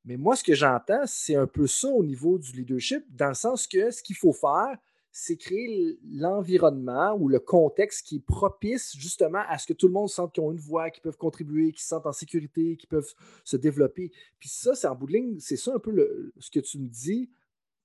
Mais 0.05 0.17
moi, 0.17 0.35
ce 0.35 0.43
que 0.43 0.55
j'entends, 0.55 1.03
c'est 1.07 1.37
un 1.37 1.47
peu 1.47 1.67
ça 1.67 1.89
au 1.89 2.05
niveau 2.05 2.39
du 2.39 2.53
leadership, 2.53 3.05
dans 3.11 3.29
le 3.29 3.35
sens 3.35 3.67
que 3.67 3.91
ce 3.91 4.03
qu'il 4.03 4.17
faut 4.17 4.33
faire, 4.33 4.77
c'est 5.13 5.37
créer 5.37 5.99
l'environnement 6.11 7.15
ou 7.19 7.29
le 7.29 7.39
contexte 7.39 8.07
qui 8.07 8.17
est 8.17 8.25
propice 8.25 8.97
justement 8.97 9.43
à 9.47 9.59
ce 9.59 9.67
que 9.67 9.75
tout 9.75 9.87
le 9.87 9.93
monde 9.93 10.09
sente 10.09 10.33
qu'ils 10.33 10.43
ont 10.43 10.51
une 10.51 10.59
voix, 10.59 10.91
qu'ils 10.91 11.03
peuvent 11.03 11.19
contribuer, 11.19 11.71
qu'ils 11.73 11.83
se 11.83 11.89
sentent 11.89 12.07
en 12.07 12.13
sécurité, 12.13 12.77
qu'ils 12.77 12.89
peuvent 12.89 13.13
se 13.45 13.59
développer. 13.59 14.11
Puis 14.41 14.49
ça, 14.49 14.75
c'est 14.75 14.87
en 14.87 14.95
bout 14.95 15.07
de 15.07 15.13
ligne, 15.13 15.39
c'est 15.39 15.59
ça 15.59 15.75
un 15.75 15.79
peu 15.79 16.33
ce 16.39 16.51
que 16.51 16.61
tu 16.61 16.79
me 16.79 16.89
dis. 16.89 17.29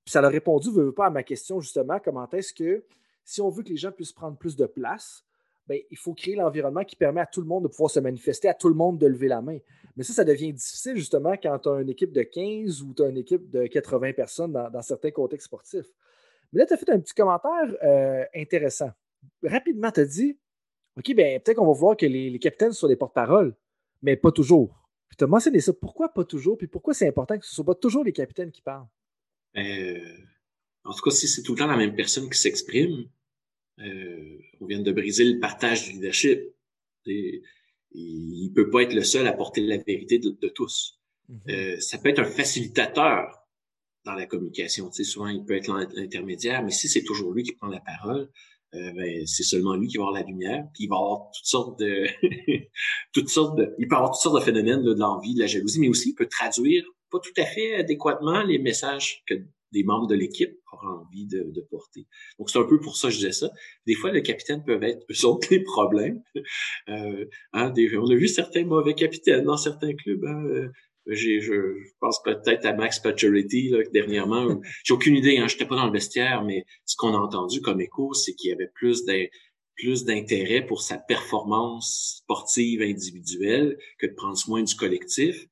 Puis 0.08 0.14
ça 0.14 0.22
a 0.22 0.30
répondu, 0.30 0.72
veux, 0.72 0.94
pas 0.94 1.08
à 1.08 1.10
ma 1.10 1.22
question 1.22 1.60
justement, 1.60 2.00
comment 2.00 2.30
est-ce 2.30 2.54
que 2.54 2.82
si 3.26 3.42
on 3.42 3.50
veut 3.50 3.62
que 3.62 3.68
les 3.68 3.76
gens 3.76 3.92
puissent 3.92 4.14
prendre 4.14 4.38
plus 4.38 4.56
de 4.56 4.66
place, 4.66 5.26
bien, 5.68 5.80
il 5.92 5.98
faut 5.98 6.14
créer 6.14 6.38
l'environnement 6.38 6.86
qui 6.86 6.96
permet 6.96 7.20
à 7.20 7.26
tout 7.26 7.42
le 7.42 7.48
monde 7.48 7.64
de 7.64 7.68
pouvoir 7.68 7.92
se 7.92 8.00
manifester, 8.00 8.48
à 8.48 8.54
tout 8.54 8.70
le 8.70 8.74
monde 8.74 8.98
de 8.98 9.06
lever 9.06 9.28
la 9.28 9.42
main. 9.42 9.58
Mais 9.98 10.04
ça, 10.04 10.14
ça 10.14 10.24
devient 10.24 10.54
difficile 10.54 10.96
justement 10.96 11.34
quand 11.34 11.60
tu 11.60 11.68
as 11.68 11.82
une 11.82 11.90
équipe 11.90 12.14
de 12.14 12.24
15 12.24 12.84
ou 12.84 12.94
tu 12.94 13.04
as 13.04 13.10
une 13.10 13.18
équipe 13.18 13.50
de 13.50 13.68
80 13.68 14.14
personnes 14.14 14.54
dans 14.54 14.82
certains 14.82 15.12
contextes 15.12 15.48
sportifs. 15.48 15.92
Mais 16.54 16.62
là, 16.62 16.68
tu 16.68 16.74
as 16.74 16.78
fait 16.78 16.90
un 16.90 17.02
petit 17.02 17.14
commentaire 17.14 17.76
euh, 17.84 18.24
intéressant. 18.34 18.92
Rapidement, 19.44 19.92
tu 19.92 20.00
as 20.00 20.06
dit 20.06 20.40
OK, 20.98 21.14
ben 21.16 21.42
peut-être 21.42 21.58
qu'on 21.58 21.68
va 21.68 21.74
voir 21.74 21.98
que 21.98 22.06
les, 22.06 22.40
capitaines 22.40 22.72
sont 22.72 22.88
des 22.88 22.96
porte-parole, 22.96 23.58
mais 24.02 24.16
pas 24.16 24.32
toujours. 24.32 24.88
Puis 25.10 25.18
tu 25.18 25.26
as 25.26 25.28
mentionné 25.28 25.60
ça. 25.60 25.74
Pourquoi 25.74 26.08
pas 26.14 26.24
toujours? 26.24 26.58
Puis 26.58 26.68
pourquoi 26.68 26.94
c'est 26.94 27.10
important 27.10 27.38
que 27.38 27.46
ce 27.46 27.52
ne 27.52 27.56
soit 27.56 27.66
pas 27.66 27.76
toujours 27.76 28.06
les 28.06 28.14
capitaines 28.14 28.54
qui 28.54 28.62
parlent? 28.62 28.88
Euh, 29.56 30.18
en 30.84 30.94
tout 30.94 31.02
cas, 31.02 31.12
si 31.12 31.28
c'est 31.28 31.44
tout 31.44 31.54
le 31.54 31.60
temps 31.60 31.68
la 31.68 31.78
même 31.78 31.96
personne 31.96 32.30
qui 32.30 32.38
s'exprime, 32.38 33.10
euh, 33.80 34.38
on 34.60 34.66
vient 34.66 34.82
de 34.82 34.92
briser 34.92 35.26
le 35.26 35.40
partage 35.40 35.86
du 35.86 35.94
leadership. 35.94 36.42
il 37.06 37.44
ne 37.94 38.54
peut 38.54 38.70
pas 38.70 38.82
être 38.84 38.94
le 38.94 39.04
seul 39.04 39.28
à 39.28 39.34
porter 39.34 39.62
la 39.62 39.78
vérité 39.78 40.20
de, 40.20 40.48
tous. 40.50 41.00
Mm-hmm. 41.30 41.80
ça 41.80 41.98
peut 41.98 42.10
être 42.10 42.20
un 42.20 42.26
facilitateur 42.26 43.48
dans 44.06 44.14
la 44.14 44.26
communication. 44.26 44.90
Tu 44.90 45.04
sais, 45.04 45.10
souvent, 45.10 45.28
il 45.28 45.44
peut 45.46 45.56
être 45.56 45.68
l'intermédiaire, 45.94 46.64
mais 46.64 46.72
si 46.72 46.88
c'est 46.88 47.04
toujours 47.04 47.34
lui 47.34 47.44
qui 47.44 47.54
prend 47.54 47.68
la 47.68 47.82
parole, 47.82 48.32
euh, 48.74 48.92
ben, 48.94 49.26
c'est 49.26 49.44
seulement 49.44 49.76
lui 49.76 49.88
qui 49.88 49.98
va 49.98 50.04
avoir 50.04 50.20
la 50.20 50.28
lumière, 50.28 50.66
puis 50.74 50.86
il 50.86 50.90
va 50.90 50.98
avoir 50.98 51.32
toutes 51.32 51.46
sortes 51.46 51.80
de 51.80 52.06
toutes 53.14 53.30
sortes 53.30 53.58
de 53.58 53.74
il 53.80 53.88
peut 53.88 53.96
avoir 53.96 54.12
toutes 54.12 54.22
sortes 54.22 54.40
de 54.40 54.44
phénomènes 54.44 54.84
de 54.84 54.94
l'envie, 54.94 55.36
de 55.36 55.40
la 55.40 55.48
jalousie, 55.48 55.80
mais 55.80 55.88
aussi 55.88 56.10
il 56.10 56.16
peut 56.16 56.28
traduire 56.28 56.84
pas 57.12 57.20
tout 57.20 57.42
à 57.42 57.46
fait 57.46 57.76
adéquatement 57.76 58.44
les 58.44 58.60
messages 58.60 59.24
que 59.28 59.36
des 59.74 59.84
membres 59.84 60.08
de 60.08 60.16
l'équipe 60.16 60.58
auront 60.72 61.06
envie 61.06 61.28
de, 61.28 61.52
de 61.54 61.62
porter. 61.62 62.08
Donc 62.40 62.50
c'est 62.50 62.60
un 62.60 62.64
peu 62.64 62.80
pour 62.80 62.96
ça 62.96 63.10
que 63.10 63.14
je 63.14 63.20
disais 63.20 63.32
ça. 63.32 63.50
Des 63.86 63.96
fois, 63.96 64.12
le 64.12 64.22
capitaine 64.22 64.64
peuvent 64.64 64.84
être 64.84 65.06
eux 65.12 65.26
autres 65.26 65.48
les 65.52 65.62
problèmes. 65.62 66.22
Euh, 66.90 67.26
hein, 67.54 67.74
on 67.76 68.10
a 68.10 68.16
vu 68.16 68.28
certains 68.28 68.66
mauvais 68.66 68.94
capitaines 68.94 69.44
dans 69.44 69.58
certains 69.58 69.94
clubs. 69.94 70.24
Hein, 70.26 70.44
euh, 70.46 70.72
j'ai, 71.08 71.40
je, 71.40 71.54
pense 72.00 72.22
peut-être 72.24 72.66
à 72.66 72.74
Max 72.74 73.00
Pacioretty 73.00 73.70
là, 73.70 73.80
dernièrement. 73.94 74.60
J'ai 74.84 74.94
aucune 74.94 75.16
idée, 75.16 75.38
hein, 75.38 75.48
j'étais 75.48 75.66
pas 75.66 75.78
dans 75.78 75.86
le 75.86 75.92
vestiaire, 75.92 76.44
mais 76.44 76.66
ce 76.86 76.98
qu'on 76.98 77.14
a 77.14 77.18
entendu 77.18 77.62
comme 77.62 77.80
écho, 77.80 78.14
c'est 78.14 78.34
qu'il 78.34 78.50
y 78.50 78.54
avait 78.54 78.70
plus 78.76 79.06
plus 79.78 80.06
d'intérêt 80.06 80.66
pour 80.66 80.82
sa 80.82 80.98
performance 80.98 82.18
sportive 82.18 82.82
individuelle 82.82 83.78
que 84.00 84.08
de 84.08 84.14
prendre 84.14 84.36
soin 84.36 84.64
du 84.64 84.76
collectif. 84.76 85.48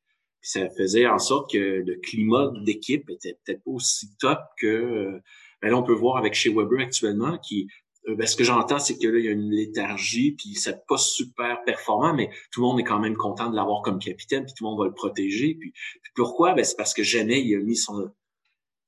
Ça 0.47 0.69
faisait 0.69 1.07
en 1.07 1.17
sorte 1.17 1.51
que 1.51 1.57
le 1.57 1.95
climat 1.95 2.51
d'équipe 2.63 3.09
était 3.09 3.37
peut-être 3.43 3.63
pas 3.63 3.71
aussi 3.71 4.15
top 4.19 4.39
que 4.59 4.67
euh, 4.67 5.19
ben 5.61 5.71
là, 5.71 5.77
on 5.77 5.83
peut 5.83 5.93
voir 5.93 6.17
avec 6.17 6.35
chez 6.35 6.53
Weber 6.53 6.79
actuellement, 6.79 7.37
qui 7.39 7.67
euh, 8.07 8.15
ben, 8.15 8.27
ce 8.27 8.35
que 8.35 8.43
j'entends, 8.43 8.79
c'est 8.79 8.97
que 8.97 9.07
là, 9.07 9.17
il 9.17 9.25
y 9.25 9.29
a 9.29 9.31
une 9.31 9.49
léthargie, 9.49 10.33
puis 10.33 10.53
c'est 10.55 10.85
pas 10.87 10.97
super 10.97 11.63
performant, 11.63 12.13
mais 12.13 12.29
tout 12.51 12.61
le 12.61 12.67
monde 12.67 12.79
est 12.79 12.83
quand 12.83 12.99
même 12.99 13.15
content 13.15 13.49
de 13.49 13.55
l'avoir 13.55 13.81
comme 13.81 13.99
capitaine, 13.99 14.45
puis 14.45 14.53
tout 14.55 14.63
le 14.63 14.69
monde 14.69 14.79
va 14.79 14.85
le 14.85 14.93
protéger. 14.93 15.55
Puis, 15.55 15.73
pourquoi? 16.15 16.53
Ben, 16.53 16.63
c'est 16.63 16.75
parce 16.75 16.93
que 16.93 17.03
jamais 17.03 17.41
il 17.41 17.55
a 17.55 17.59
mis 17.59 17.75
son 17.75 18.11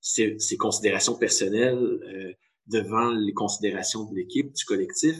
ses, 0.02 0.38
considérations 0.58 1.16
personnelles 1.16 1.78
euh, 1.78 2.34
devant 2.68 3.12
les 3.12 3.34
considérations 3.34 4.06
de 4.06 4.16
l'équipe, 4.16 4.54
du 4.54 4.66
collectif. 4.66 5.16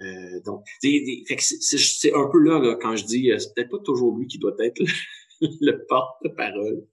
Euh, 0.00 0.40
donc, 0.44 0.64
c'est 0.80 2.14
un 2.14 2.28
peu 2.30 2.38
là, 2.38 2.76
quand 2.80 2.96
je 2.96 3.04
dis, 3.04 3.30
c'est 3.38 3.54
peut-être 3.54 3.70
pas 3.70 3.82
toujours 3.84 4.16
lui 4.16 4.26
qui 4.26 4.38
doit 4.38 4.54
être 4.58 4.82
le, 5.60 5.86
porte-parole. 5.86 6.84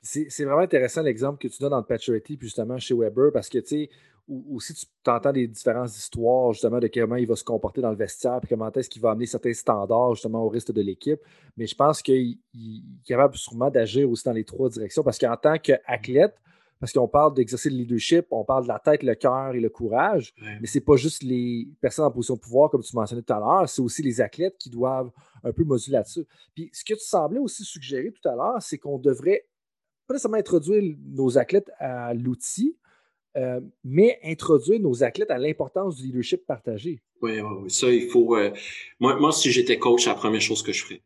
C'est 0.00 0.44
vraiment 0.44 0.60
intéressant 0.60 1.02
l'exemple 1.02 1.38
que 1.38 1.48
tu 1.48 1.58
donnes 1.60 1.70
dans 1.70 1.78
le 1.78 1.84
Paturity, 1.84 2.36
puis 2.36 2.46
justement 2.46 2.78
chez 2.78 2.94
Weber, 2.94 3.30
parce 3.32 3.48
que, 3.48 3.58
tu 3.58 3.66
sais, 3.66 3.90
ou, 4.28 4.60
si 4.60 4.74
tu 4.74 4.86
entends 5.10 5.32
des 5.32 5.46
différentes 5.46 5.94
histoires 5.96 6.52
justement 6.52 6.78
de 6.78 6.88
comment 6.88 7.16
il 7.16 7.26
va 7.26 7.34
se 7.34 7.44
comporter 7.44 7.80
dans 7.80 7.90
le 7.90 7.96
vestiaire, 7.96 8.40
puis 8.40 8.48
comment 8.48 8.70
est-ce 8.70 8.90
qu'il 8.90 9.00
va 9.00 9.12
amener 9.12 9.26
certains 9.26 9.54
standards 9.54 10.14
justement 10.14 10.44
au 10.44 10.48
reste 10.48 10.70
de 10.70 10.82
l'équipe. 10.82 11.18
Mais 11.56 11.66
je 11.66 11.74
pense 11.74 12.02
qu'il 12.02 12.38
est 12.54 13.06
capable 13.06 13.36
sûrement 13.36 13.70
d'agir 13.70 14.08
aussi 14.10 14.24
dans 14.24 14.32
les 14.32 14.44
trois 14.44 14.68
directions 14.68 15.02
parce 15.02 15.18
qu'en 15.18 15.36
tant 15.36 15.58
qu'athlète, 15.58 16.34
parce 16.80 16.92
qu'on 16.92 17.08
parle 17.08 17.34
d'exercer 17.34 17.70
le 17.70 17.76
leadership, 17.76 18.26
on 18.30 18.44
parle 18.44 18.64
de 18.64 18.68
la 18.68 18.78
tête, 18.78 19.02
le 19.02 19.14
cœur 19.14 19.54
et 19.54 19.60
le 19.60 19.68
courage, 19.68 20.34
mais 20.60 20.66
c'est 20.66 20.80
pas 20.80 20.96
juste 20.96 21.22
les 21.22 21.68
personnes 21.80 22.04
en 22.04 22.10
position 22.10 22.34
de 22.34 22.40
pouvoir, 22.40 22.70
comme 22.70 22.82
tu 22.82 22.94
mentionnais 22.94 23.22
tout 23.22 23.32
à 23.32 23.38
l'heure, 23.38 23.68
c'est 23.68 23.82
aussi 23.82 24.02
les 24.02 24.20
athlètes 24.20 24.56
qui 24.58 24.70
doivent 24.70 25.10
un 25.42 25.52
peu 25.52 25.64
moduler 25.64 25.94
là-dessus. 25.94 26.24
Puis 26.54 26.70
ce 26.72 26.84
que 26.84 26.94
tu 26.94 27.04
semblais 27.04 27.40
aussi 27.40 27.64
suggérer 27.64 28.12
tout 28.12 28.28
à 28.28 28.34
l'heure, 28.34 28.60
c'est 28.60 28.78
qu'on 28.78 28.98
devrait 28.98 29.46
pas 30.06 30.14
nécessairement 30.14 30.38
introduire 30.38 30.96
nos 31.04 31.36
athlètes 31.36 31.70
à 31.78 32.14
l'outil, 32.14 32.76
euh, 33.36 33.60
mais 33.84 34.18
introduire 34.24 34.80
nos 34.80 35.04
athlètes 35.04 35.30
à 35.30 35.38
l'importance 35.38 35.96
du 35.96 36.06
leadership 36.06 36.46
partagé. 36.46 37.02
Oui, 37.20 37.40
oui, 37.40 37.70
ça, 37.70 37.90
il 37.90 38.08
faut. 38.08 38.36
Euh, 38.36 38.52
moi, 39.00 39.16
moi, 39.16 39.32
si 39.32 39.50
j'étais 39.50 39.78
coach, 39.78 40.06
la 40.06 40.14
première 40.14 40.40
chose 40.40 40.62
que 40.62 40.72
je 40.72 40.84
ferais. 40.84 41.02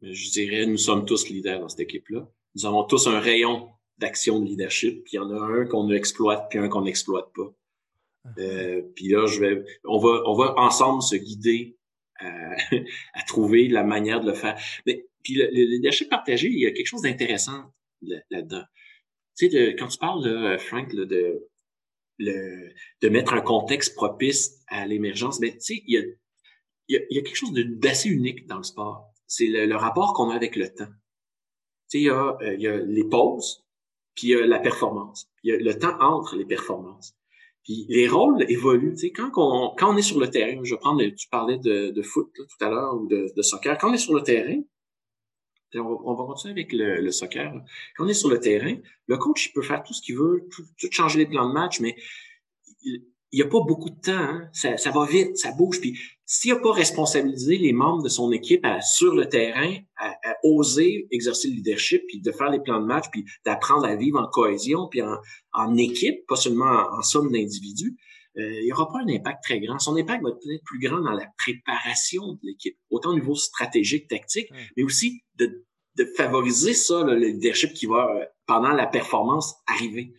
Je 0.00 0.30
dirais, 0.30 0.64
nous 0.66 0.76
sommes 0.76 1.04
tous 1.04 1.28
leaders 1.28 1.60
dans 1.60 1.68
cette 1.68 1.80
équipe-là. 1.80 2.28
Nous 2.54 2.66
avons 2.66 2.84
tous 2.84 3.08
un 3.08 3.18
rayon 3.18 3.68
d'action 3.98 4.40
de 4.40 4.46
leadership, 4.46 5.04
puis 5.04 5.14
il 5.14 5.16
y 5.16 5.18
en 5.18 5.30
a 5.30 5.40
un 5.40 5.66
qu'on 5.66 5.90
exploite, 5.90 6.48
puis 6.50 6.58
un 6.58 6.68
qu'on 6.68 6.82
n'exploite 6.82 7.32
pas. 7.34 7.52
Ah. 8.24 8.28
Euh, 8.38 8.82
puis 8.94 9.08
là, 9.08 9.26
je 9.26 9.40
vais, 9.40 9.64
on 9.84 9.98
va, 9.98 10.22
on 10.26 10.34
va 10.34 10.54
ensemble 10.56 11.02
se 11.02 11.16
guider 11.16 11.76
à, 12.20 12.52
à 13.14 13.22
trouver 13.26 13.68
la 13.68 13.84
manière 13.84 14.20
de 14.20 14.28
le 14.28 14.34
faire. 14.34 14.60
Mais 14.86 15.06
puis 15.22 15.34
le, 15.34 15.46
le 15.46 15.64
leadership 15.64 16.08
partagé, 16.08 16.48
il 16.48 16.60
y 16.60 16.66
a 16.66 16.70
quelque 16.70 16.86
chose 16.86 17.02
d'intéressant 17.02 17.64
là-dedans. 18.30 18.62
tu 19.36 19.50
sais, 19.50 19.74
quand 19.76 19.88
tu 19.88 19.98
parles, 19.98 20.26
là, 20.26 20.58
Frank, 20.58 20.92
là, 20.92 21.04
de 21.04 21.48
le, 22.18 22.72
de 23.00 23.08
mettre 23.08 23.32
un 23.32 23.40
contexte 23.40 23.94
propice 23.94 24.60
à 24.68 24.86
l'émergence, 24.86 25.40
mais 25.40 25.52
tu 25.52 25.60
sais, 25.60 25.82
il 25.86 25.94
y 25.94 25.98
a, 25.98 26.02
il 26.88 26.94
y, 26.94 26.96
a, 26.96 27.00
il 27.10 27.16
y 27.16 27.20
a 27.20 27.22
quelque 27.22 27.36
chose 27.36 27.52
d'assez 27.52 28.08
unique 28.08 28.46
dans 28.46 28.56
le 28.56 28.62
sport. 28.62 29.12
C'est 29.26 29.46
le, 29.46 29.66
le, 29.66 29.76
rapport 29.76 30.14
qu'on 30.14 30.30
a 30.30 30.34
avec 30.34 30.56
le 30.56 30.72
temps. 30.72 30.86
Tu 30.86 30.92
sais, 31.88 31.98
il 31.98 32.04
y 32.04 32.10
a, 32.10 32.36
euh, 32.40 32.54
il 32.54 32.60
y 32.60 32.66
a 32.66 32.76
les 32.78 33.04
pauses, 33.04 33.64
puis 34.18 34.34
a 34.34 34.44
la 34.46 34.58
performance. 34.58 35.30
Le 35.44 35.72
temps 35.74 35.96
entre 36.00 36.34
les 36.34 36.44
performances. 36.44 37.14
Puis 37.62 37.86
les 37.88 38.08
rôles 38.08 38.44
évoluent. 38.48 38.94
Tu 38.94 38.98
sais, 38.98 39.10
quand 39.12 39.30
on, 39.36 39.76
quand 39.76 39.94
on 39.94 39.96
est 39.96 40.02
sur 40.02 40.18
le 40.18 40.28
terrain, 40.28 40.60
je 40.64 40.74
vais 40.74 40.80
prendre, 40.80 41.04
tu 41.04 41.28
parlais 41.28 41.58
de, 41.58 42.02
foot 42.02 42.28
tout 42.34 42.64
à 42.64 42.68
l'heure 42.68 42.96
ou 42.96 43.06
de, 43.06 43.42
soccer. 43.42 43.78
Quand 43.78 43.90
on 43.90 43.92
est 43.92 43.98
sur 43.98 44.14
le 44.14 44.22
terrain, 44.22 44.60
on 45.74 46.14
va, 46.14 46.24
continuer 46.24 46.52
avec 46.52 46.72
le, 46.72 47.10
soccer. 47.12 47.52
Quand 47.96 48.06
on 48.06 48.08
est 48.08 48.14
sur 48.14 48.28
le 48.28 48.40
terrain, 48.40 48.74
le 49.06 49.16
coach 49.18 49.46
il 49.46 49.52
peut 49.52 49.62
faire 49.62 49.84
tout 49.84 49.94
ce 49.94 50.02
qu'il 50.02 50.16
veut, 50.16 50.48
tout, 50.50 50.64
changer 50.90 51.20
les 51.20 51.26
plans 51.26 51.48
de 51.48 51.54
match, 51.54 51.78
mais 51.78 51.94
il 52.82 53.02
n'y 53.32 53.42
a 53.42 53.46
pas 53.46 53.60
beaucoup 53.60 53.90
de 53.90 54.00
temps. 54.00 54.12
Hein. 54.12 54.48
Ça, 54.52 54.76
ça, 54.78 54.90
va 54.90 55.06
vite, 55.06 55.36
ça 55.36 55.52
bouge. 55.52 55.80
Puis 55.80 55.96
s'il 56.30 56.52
n'a 56.52 56.60
pas 56.60 56.72
responsabilisé 56.72 57.56
les 57.56 57.72
membres 57.72 58.02
de 58.02 58.10
son 58.10 58.30
équipe 58.32 58.60
à, 58.62 58.82
sur 58.82 59.14
le 59.14 59.30
terrain, 59.30 59.74
à, 59.96 60.14
oser 60.44 61.08
exercer 61.10 61.48
le 61.48 61.54
leadership, 61.54 62.02
puis 62.06 62.20
de 62.20 62.30
faire 62.30 62.50
les 62.50 62.60
plans 62.60 62.80
de 62.80 62.86
match, 62.86 63.06
puis 63.10 63.24
d'apprendre 63.46 63.86
à 63.86 63.96
vivre 63.96 64.20
en 64.20 64.28
cohésion, 64.28 64.88
puis 64.90 65.00
en, 65.00 65.16
en 65.54 65.76
équipe, 65.78 66.26
pas 66.28 66.36
seulement 66.36 66.86
en, 66.92 67.00
somme 67.00 67.32
d'individus, 67.32 67.96
euh, 68.36 68.60
il 68.60 68.66
n'y 68.66 68.72
aura 68.72 68.88
pas 68.88 68.98
un 68.98 69.08
impact 69.08 69.42
très 69.42 69.58
grand. 69.58 69.78
Son 69.78 69.96
impact 69.96 70.22
va 70.22 70.28
être 70.28 70.38
peut-être 70.38 70.64
plus 70.64 70.78
grand 70.78 71.00
dans 71.00 71.12
la 71.12 71.26
préparation 71.38 72.34
de 72.34 72.38
l'équipe, 72.42 72.76
autant 72.90 73.10
au 73.10 73.14
niveau 73.14 73.34
stratégique, 73.34 74.06
tactique, 74.06 74.50
mais 74.76 74.82
aussi 74.82 75.22
de, 75.36 75.64
de 75.96 76.04
favoriser 76.14 76.74
ça, 76.74 77.04
le 77.04 77.14
leadership 77.16 77.72
qui 77.72 77.86
va, 77.86 78.06
euh, 78.14 78.24
pendant 78.46 78.72
la 78.72 78.86
performance, 78.86 79.54
arriver. 79.66 80.12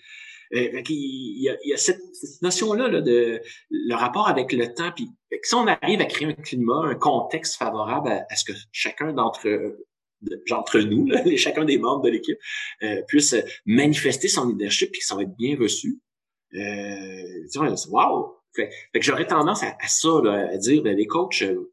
Euh, 0.56 0.82
il, 0.90 1.44
y 1.44 1.50
a, 1.50 1.58
il 1.64 1.70
y 1.70 1.74
a 1.74 1.78
cette, 1.78 2.02
notion-là 2.42 2.88
là, 2.88 3.02
de 3.02 3.40
le 3.70 3.96
rapport 3.96 4.28
avec 4.28 4.52
le 4.52 4.74
temps. 4.74 4.92
Puis 4.96 5.10
si 5.44 5.54
on 5.56 5.68
arrive 5.68 6.02
à 6.02 6.06
créer 6.06 6.28
un 6.28 6.34
climat, 6.34 6.82
un 6.86 6.96
contexte 6.96 7.56
favorable 7.56 8.10
à, 8.10 8.36
ce 8.36 8.46
que 8.46 8.58
chacun 8.72 9.14
d'entre 9.14 9.48
d'entre 10.50 10.80
nous, 10.80 11.06
là, 11.06 11.24
chacun 11.38 11.64
des 11.64 11.78
membres 11.78 12.04
de 12.04 12.10
l'équipe, 12.10 12.38
euh, 12.84 13.02
puisse 13.08 13.36
manifester 13.66 14.28
son 14.28 14.50
leadership 14.50 14.92
puis 14.92 15.00
que 15.00 15.06
ça 15.06 15.16
va 15.16 15.22
être 15.24 15.36
bien 15.38 15.58
reçu. 15.58 16.00
Euh, 16.56 17.48
wow! 17.90 18.36
Fait, 18.56 18.70
fait 18.92 19.00
que 19.00 19.06
j'aurais 19.06 19.28
tendance 19.28 19.64
à, 19.64 19.78
ça, 19.88 20.10
là, 20.24 20.50
à 20.52 20.58
dire, 20.58 20.82
ben, 20.82 20.98
les 20.98 21.06
coachs, 21.06 21.44
vous, 21.44 21.70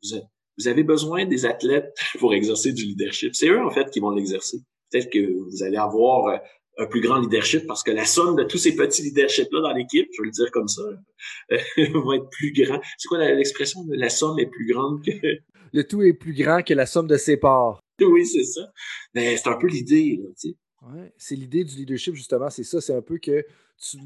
vous 0.59 0.69
avez 0.69 0.83
besoin 0.83 1.27
des 1.27 1.47
athlètes 1.47 1.97
pour 2.19 2.35
exercer 2.35 2.73
du 2.73 2.85
leadership. 2.85 3.35
C'est 3.35 3.49
eux, 3.49 3.65
en 3.65 3.71
fait, 3.71 3.91
qui 3.91 4.01
vont 4.01 4.11
l'exercer. 4.11 4.59
Peut-être 4.91 5.11
que 5.11 5.19
vous 5.19 5.63
allez 5.63 5.77
avoir 5.77 6.27
euh, 6.27 6.37
un 6.79 6.87
plus 6.87 7.01
grand 7.01 7.19
leadership 7.19 7.67
parce 7.67 7.83
que 7.83 7.91
la 7.91 8.05
somme 8.05 8.37
de 8.37 8.45
tous 8.45 8.59
ces 8.59 8.77
petits 8.77 9.03
leaderships-là 9.03 9.61
dans 9.61 9.73
l'équipe, 9.73 10.09
je 10.13 10.23
vais 10.23 10.27
le 10.27 10.33
dire 10.33 10.51
comme 10.53 10.69
ça, 10.69 10.83
va 11.49 12.17
être 12.17 12.31
plus 12.31 12.53
grand. 12.53 12.81
C'est 12.99 13.09
quoi 13.09 13.19
l'expression? 13.19 13.81
La 13.91 14.11
somme 14.11 14.39
est 14.39 14.47
plus 14.47 14.67
grande 14.73 15.05
que... 15.05 15.11
Le 15.73 15.87
tout 15.87 16.03
est 16.03 16.13
plus 16.13 16.33
grand 16.33 16.63
que 16.63 16.73
la 16.75 16.87
somme 16.87 17.07
de 17.07 17.17
ses 17.17 17.37
parts. 17.37 17.81
Oui, 18.01 18.25
c'est 18.25 18.45
ça. 18.45 18.73
Mais 19.15 19.33
ben, 19.33 19.37
c'est 19.37 19.49
un 19.49 19.57
peu 19.57 19.67
l'idée, 19.67 20.21
tu 20.39 20.51
sais. 20.51 20.57
Ouais, 20.83 21.13
c'est 21.19 21.35
l'idée 21.35 21.65
du 21.65 21.75
leadership, 21.75 22.15
justement, 22.15 22.49
c'est 22.51 22.63
ça. 22.63 22.81
C'est 22.81 22.95
un 22.95 23.03
peu 23.03 23.19
que 23.19 23.45
tu, 23.77 23.99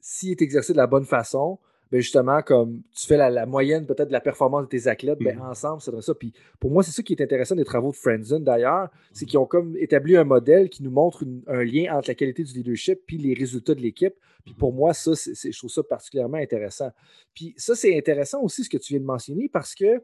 s'il 0.00 0.32
est 0.32 0.42
exercé 0.42 0.72
de 0.72 0.78
la 0.78 0.86
bonne 0.86 1.04
façon, 1.04 1.58
ben 1.94 2.00
justement, 2.00 2.42
comme 2.42 2.82
tu 2.92 3.06
fais 3.06 3.16
la, 3.16 3.46
moyenne 3.46 3.86
peut-être 3.86 4.08
de 4.08 4.12
la 4.12 4.20
performance 4.20 4.64
de 4.64 4.68
tes 4.68 4.88
athlètes, 4.88 5.20
ben 5.20 5.38
mm-hmm. 5.38 5.50
ensemble, 5.50 5.80
c'est 5.80 6.00
ça. 6.00 6.12
Puis 6.12 6.32
pour 6.58 6.72
moi, 6.72 6.82
c'est 6.82 6.90
ça 6.90 7.04
qui 7.04 7.12
est 7.12 7.22
intéressant 7.22 7.54
des 7.54 7.62
travaux 7.62 7.92
de 7.92 7.96
Friendzone 7.96 8.42
d'ailleurs, 8.42 8.88
c'est 9.12 9.26
qu'ils 9.26 9.38
ont 9.38 9.46
comme 9.46 9.76
établi 9.76 10.16
un 10.16 10.24
modèle 10.24 10.70
qui 10.70 10.82
nous 10.82 10.90
montre 10.90 11.24
un 11.46 11.62
lien 11.62 11.96
entre 11.96 12.08
la 12.08 12.16
qualité 12.16 12.42
du 12.42 12.52
leadership 12.52 13.02
puis 13.06 13.16
les 13.16 13.32
résultats 13.32 13.76
de 13.76 13.80
l'équipe. 13.80 14.14
Puis 14.44 14.54
pour 14.54 14.72
moi, 14.72 14.92
ça, 14.92 15.14
c'est, 15.14 15.52
je 15.52 15.56
trouve 15.56 15.70
ça 15.70 15.84
particulièrement 15.84 16.38
intéressant. 16.38 16.90
Puis 17.32 17.54
ça, 17.56 17.76
c'est 17.76 17.96
intéressant 17.96 18.42
aussi 18.42 18.64
ce 18.64 18.70
que 18.70 18.76
tu 18.76 18.94
viens 18.94 19.00
de 19.00 19.06
mentionner 19.06 19.48
parce 19.48 19.72
que 19.72 20.02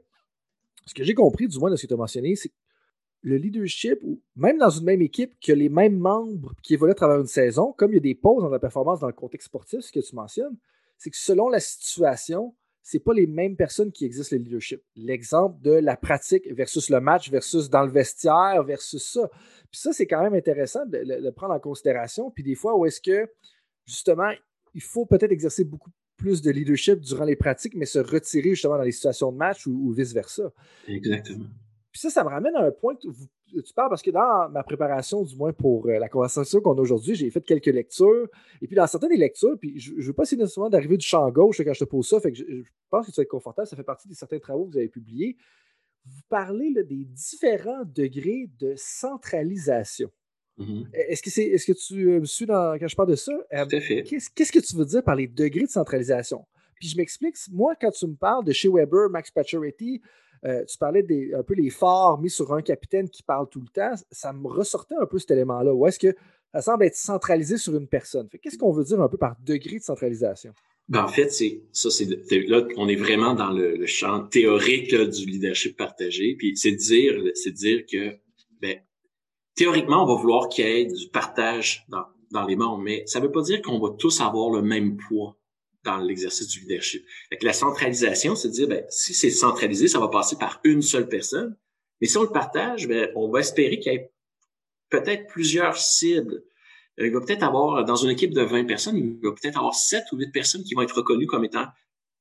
ce 0.87 0.95
que 0.95 1.03
j'ai 1.03 1.15
compris, 1.15 1.49
du 1.49 1.59
moins 1.59 1.73
de 1.73 1.77
ce 1.77 1.83
que 1.83 1.89
tu 1.89 1.95
as 1.95 1.97
mentionné, 1.97 2.37
c'est 2.37 2.51
que 2.51 2.55
le 3.23 3.37
leadership, 3.37 3.99
ou 4.05 4.23
même 4.37 4.59
dans 4.59 4.71
une 4.71 4.85
même 4.85 5.03
équipe, 5.03 5.33
que 5.45 5.51
les 5.51 5.69
mêmes 5.69 5.99
membres 5.99 6.55
qui 6.63 6.75
évoluent 6.75 6.93
à 6.93 6.95
travers 6.95 7.19
une 7.19 7.27
saison, 7.27 7.75
comme 7.77 7.91
il 7.91 7.97
y 7.97 7.99
a 7.99 8.01
des 8.01 8.15
pauses 8.15 8.45
dans 8.45 8.49
la 8.49 8.61
performance 8.61 9.01
dans 9.01 9.09
le 9.09 9.13
contexte 9.13 9.47
sportif, 9.47 9.81
ce 9.81 9.91
que 9.91 9.99
tu 9.99 10.15
mentionnes, 10.15 10.57
c'est 11.01 11.11
que 11.11 11.17
selon 11.17 11.49
la 11.49 11.61
situation, 11.61 12.55
c'est 12.83 12.99
pas 12.99 13.15
les 13.15 13.27
mêmes 13.27 13.57
personnes 13.57 13.91
qui 13.91 14.05
existent 14.05 14.37
le 14.37 14.43
leadership. 14.43 14.83
L'exemple 14.97 15.61
de 15.63 15.73
la 15.73 15.97
pratique 15.97 16.47
versus 16.53 16.91
le 16.91 17.01
match 17.01 17.31
versus 17.31 17.71
dans 17.71 17.85
le 17.85 17.91
vestiaire 17.91 18.63
versus 18.65 19.03
ça. 19.13 19.31
Puis 19.71 19.81
ça, 19.81 19.93
c'est 19.95 20.07
quand 20.07 20.23
même 20.23 20.35
intéressant 20.35 20.85
de 20.87 21.31
prendre 21.31 21.55
en 21.55 21.61
considération. 21.61 22.31
Puis 22.31 22.45
des 22.45 22.55
fois, 22.55 22.77
où 22.77 22.85
est-ce 22.85 23.01
que, 23.01 23.27
justement, 23.87 24.31
il 24.75 24.83
faut 24.83 25.07
peut-être 25.07 25.33
exercer 25.33 25.65
beaucoup 25.65 25.91
plus 26.17 26.43
de 26.43 26.51
leadership 26.51 27.01
durant 27.01 27.25
les 27.25 27.37
pratiques, 27.37 27.75
mais 27.77 27.87
se 27.87 27.99
retirer 27.99 28.51
justement 28.51 28.77
dans 28.77 28.83
les 28.83 28.93
situations 28.93 29.33
de 29.33 29.39
match 29.39 29.67
ou 29.67 29.91
vice-versa. 29.93 30.53
Exactement. 30.87 31.47
Puis 31.93 32.01
ça, 32.01 32.11
ça 32.11 32.23
me 32.23 32.29
ramène 32.29 32.55
à 32.55 32.67
un 32.67 32.71
point 32.71 32.95
que 32.95 33.09
tu 33.61 33.75
parles 33.75 33.89
parce 33.89 34.03
que 34.03 34.11
dans 34.11 34.49
ma 34.51 34.63
préparation, 34.63 35.23
du 35.25 35.35
moins 35.37 35.53
pour 35.53 35.87
euh, 35.87 35.99
la 35.99 36.09
conversation 36.09 36.61
qu'on 36.61 36.77
a 36.77 36.81
aujourd'hui, 36.81 37.17
j'ai 37.17 37.31
fait 37.31 37.41
quelques 37.41 37.67
lectures. 37.67 38.29
Et 38.63 38.67
puis 38.67 38.77
dans 38.77 38.87
certaines 38.87 39.11
des 39.11 39.17
lectures, 39.17 39.57
puis 39.59 39.79
je 39.79 39.95
ne 39.95 40.03
veux 40.03 40.13
pas 40.13 40.23
essayer 40.23 40.41
nécessairement 40.41 40.71
d'arriver 40.71 40.97
du 40.97 41.07
champ 41.07 41.29
gauche 41.31 41.61
quand 41.63 41.73
je 41.73 41.81
te 41.81 41.85
pose 41.85 42.09
ça, 42.09 42.21
fait 42.21 42.31
que 42.31 42.39
je, 42.39 42.63
pense 42.91 43.07
que 43.07 43.13
tu 43.13 43.17
vas 43.17 43.23
être 43.23 43.29
confortable. 43.29 43.67
Ça 43.67 43.77
fait 43.77 43.83
partie 43.83 44.09
de 44.09 44.15
certains 44.15 44.39
travaux 44.39 44.67
que 44.67 44.73
vous 44.73 44.79
avez 44.79 44.89
publiés. 44.89 45.37
Vous 46.07 46.23
parlez 46.29 46.73
des 46.73 47.05
différents 47.05 47.85
degrés 47.85 48.49
de 48.59 48.75
centralisation. 48.77 50.11
Mm-hmm. 50.59 50.87
Est-ce 50.93 51.23
que, 51.23 51.31
c'est, 51.31 51.45
est-ce 51.45 51.67
que 51.67 51.77
tu 51.77 52.21
me 52.21 52.25
suis 52.25 52.47
dans, 52.47 52.79
quand 52.79 52.89
je 52.89 52.97
parle 52.97 53.11
de 53.11 53.17
ça? 53.17 53.33
Euh, 53.53 53.67
qu'est-ce, 53.67 54.31
qu'est-ce 54.31 54.53
que 54.53 54.61
tu 54.61 54.77
veux 54.77 54.85
dire 54.85 55.03
par 55.03 55.17
les 55.17 55.27
degrés 55.27 55.65
de 55.65 55.71
centralisation? 55.71 56.47
Puis 56.77 56.89
je 56.89 56.97
m'explique, 56.97 57.37
moi, 57.53 57.75
quand 57.79 57.91
tu 57.91 58.07
me 58.07 58.15
parles 58.15 58.45
de 58.45 58.53
chez 58.53 58.69
Weber, 58.69 59.11
Max 59.11 59.31
Pacioretty, 59.31 60.01
euh, 60.47 60.65
tu 60.65 60.79
parlais 60.79 61.03
des, 61.03 61.35
un 61.35 61.43
peu 61.43 61.55
les 61.55 61.71
phares 61.71 62.19
mis 62.19 62.31
sur 62.31 62.53
un 62.55 62.63
capitaine 62.63 63.09
qui 63.09 63.23
parle 63.23 63.49
tout 63.49 63.61
le 63.61 63.69
temps. 63.69 63.93
Ça 64.11 64.33
me 64.33 64.49
ressortait 64.49 64.95
un 65.01 65.07
peu 65.07 65.19
cet 65.19 65.33
élément-là. 65.33 65.75
Ou 65.75 65.87
est-ce 65.87 65.99
que 65.99 66.15
ça 66.53 66.63
semble 66.63 66.85
être 66.85 66.97
centralisé 66.97 67.59
sur 67.59 67.77
une 67.77 67.87
personne? 67.87 68.29
Qu'est-ce 68.43 68.59
qu'on 68.59 68.73
veut 68.73 68.85
dire 68.85 69.01
un 69.01 69.09
peu 69.09 69.19
par 69.19 69.37
degré 69.45 69.79
de 69.79 69.85
centralisation? 69.85 70.53
Ben, 70.89 71.05
en 71.05 71.09
fait, 71.09 71.31
c'est 71.31 71.63
ça, 71.73 71.91
c'est 71.91 72.07
là, 72.49 72.67
on 72.77 72.89
est 72.89 72.97
vraiment 72.97 73.35
dans 73.35 73.51
le, 73.51 73.87
champ 73.87 74.25
théorique 74.25 74.95
du 74.95 75.27
leadership 75.27 75.77
partagé. 75.77 76.35
Puis 76.37 76.57
c'est 76.57 76.73
dire, 76.73 77.23
c'est 77.35 77.53
dire 77.53 77.85
que 77.87 78.17
ben, 78.61 78.77
théoriquement, 79.55 80.03
on 80.03 80.07
va 80.07 80.21
vouloir 80.21 80.49
qu'il 80.49 80.67
y 80.67 80.69
ait 80.69 80.87
du 80.87 81.09
partage 81.09 81.87
dans 82.33 82.47
les 82.47 82.57
membres, 82.57 82.83
mais 82.83 83.05
ça 83.07 83.21
ne 83.21 83.27
veut 83.27 83.31
pas 83.31 83.43
dire 83.43 83.61
qu'on 83.63 83.79
va 83.79 83.91
tous 83.97 84.21
avoir 84.21 84.51
le 84.51 84.63
même 84.63 84.97
poids 84.97 85.37
dans 85.85 85.99
l'exercice 85.99 86.49
du 86.49 86.61
leadership. 86.61 87.05
Fait 87.31 87.43
la 87.43 87.53
centralisation, 87.53 88.37
c'est 88.37 88.49
de 88.49 88.53
dire, 88.53 88.69
ben, 88.69 88.85
si 88.89 89.15
c'est 89.15 89.31
centralisé, 89.31 89.89
ça 89.89 89.99
va 89.99 90.09
passer 90.09 90.37
par 90.37 90.61
une 90.65 90.83
seule 90.83 91.09
personne. 91.09 91.57
Mais 92.01 92.07
si 92.07 92.17
on 92.17 92.23
le 92.23 92.31
partage, 92.31 92.89
ben, 92.89 93.11
on 93.17 93.31
va 93.31 93.41
espérer 93.41 93.79
qu'il 93.79 93.93
y 93.93 93.97
ait 93.97 94.13
peut-être 94.91 95.27
plusieurs 95.29 95.77
cibles. 95.77 96.43
Euh, 96.99 97.07
il 97.07 97.13
va 97.13 97.21
peut-être 97.21 97.43
avoir, 97.43 97.85
dans 97.85 97.97
une 97.97 98.11
équipe 98.11 98.35
de 98.35 98.43
20 98.43 98.65
personnes, 98.65 98.97
il 98.97 99.19
va 99.23 99.33
peut-être 99.33 99.59
avoir 99.59 99.75
7 99.75 100.05
ou 100.13 100.17
8 100.17 100.33
personnes 100.33 100.65
qui 100.65 100.75
vont 100.75 100.83
être 100.83 100.97
reconnues 100.97 101.27
comme 101.27 101.45
étant 101.45 101.67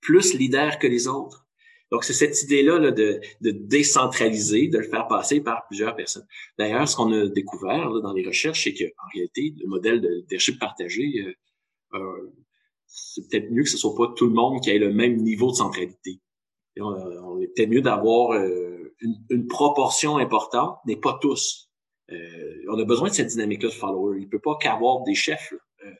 plus 0.01 0.34
leaders 0.34 0.80
que 0.80 0.88
les 0.88 1.07
autres. 1.07 1.45
Donc, 1.91 2.03
c'est 2.03 2.14
cette 2.14 2.43
idée-là 2.43 2.91
de, 2.91 3.20
de, 3.41 3.51
décentraliser, 3.51 4.68
de 4.68 4.78
le 4.78 4.88
faire 4.88 5.07
passer 5.07 5.41
par 5.41 5.66
plusieurs 5.66 5.95
personnes. 5.95 6.26
D'ailleurs, 6.60 6.88
ce 6.88 6.95
qu'on 6.95 7.12
a 7.12 7.28
découvert 7.28 7.89
dans 8.01 8.14
les 8.14 8.26
recherches, 8.26 8.64
c'est 8.64 8.74
qu'en 8.76 9.07
réalité, 9.12 9.55
le 9.60 9.68
modèle 9.68 9.99
de 9.99 10.07
leadership 10.07 10.60
partagé 10.60 11.36
euh, 11.95 12.32
c'est 12.90 13.28
peut-être 13.30 13.52
mieux 13.52 13.64
que 13.64 13.70
ce 13.70 13.78
soit 13.78 13.96
pas 13.96 14.12
tout 14.16 14.26
le 14.26 14.34
monde 14.34 14.62
qui 14.62 14.72
ait 14.72 14.80
le 14.80 14.92
même 14.92 15.18
niveau 15.18 15.52
de 15.52 15.56
centralité. 15.56 16.20
on, 16.80 17.40
est 17.40 17.48
peut-être 17.56 17.70
mieux 17.70 17.82
d'avoir 17.82 18.32
euh, 18.32 18.96
une, 19.30 19.48
proportion 19.48 20.18
importante, 20.18 20.80
mais 20.86 20.96
pas 20.96 21.18
tous. 21.22 21.70
Euh, 22.12 22.64
on 22.70 22.80
a 22.80 22.86
besoin 22.86 23.10
de 23.10 23.14
cette 23.14 23.28
dynamique-là 23.28 23.70
de 23.70 23.74
followers. 23.74 24.20
Il 24.22 24.28
peut 24.28 24.40
pas 24.40 24.58
qu'avoir 24.60 25.04
des 25.04 25.14
chefs. 25.14 25.54
Euh, 25.86 25.92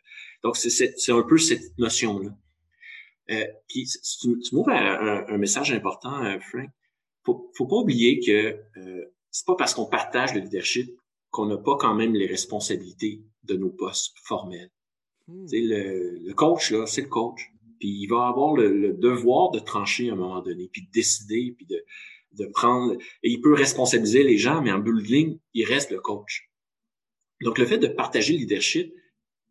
Donc, 0.44 0.58
c'est 0.58 1.12
un 1.12 1.24
peu 1.24 1.38
cette 1.38 1.78
notion-là. 1.78 2.32
Euh, 3.30 3.46
tu, 3.68 3.86
tu 3.86 4.56
m'ouvres 4.56 4.72
un, 4.72 5.26
un, 5.28 5.38
message 5.38 5.72
important, 5.72 6.40
Frank. 6.40 6.70
Faut, 7.24 7.52
faut 7.56 7.68
pas 7.68 7.76
oublier 7.76 8.20
que 8.26 8.60
c'est 9.30 9.46
pas 9.46 9.56
parce 9.56 9.76
qu'on 9.76 9.86
partage 9.86 10.34
le 10.34 10.42
leadership 10.42 10.90
qu'on 11.30 11.46
n'a 11.46 11.58
pas 11.58 11.78
quand 11.78 11.94
même 11.94 12.16
les 12.16 12.26
responsabilités 12.26 13.22
de 13.44 13.56
nos 13.56 13.70
postes 13.70 14.18
formels. 14.24 14.72
Hmm. 15.30 15.46
Le, 15.52 16.20
le 16.28 16.34
coach, 16.34 16.72
là, 16.72 16.86
c'est 16.88 17.02
le 17.02 17.08
coach. 17.08 17.40
Puis 17.80 17.90
il 17.90 18.08
va 18.08 18.28
avoir 18.28 18.56
le, 18.56 18.94
devoir 18.94 19.52
de 19.52 19.60
trancher 19.60 20.10
à 20.10 20.14
un 20.14 20.16
moment 20.16 20.42
donné, 20.42 20.70
puis 20.72 20.82
de 20.82 20.92
décider, 20.92 21.54
puis 21.56 21.66
de, 21.66 21.84
de 22.34 22.46
prendre. 22.48 22.94
Et 23.24 23.30
il 23.30 23.42
peut 23.42 23.54
responsabiliser 23.54 24.24
les 24.24 24.38
gens, 24.38 24.62
mais 24.62 24.72
en 24.72 24.80
building, 24.80 25.38
il 25.54 25.66
reste 25.66 25.92
le 25.92 26.00
coach. 26.00 26.50
Donc 27.42 27.58
le 27.58 27.66
fait 27.66 27.78
de 27.78 27.88
partager 27.88 28.34
le 28.34 28.40
leadership, 28.40 28.94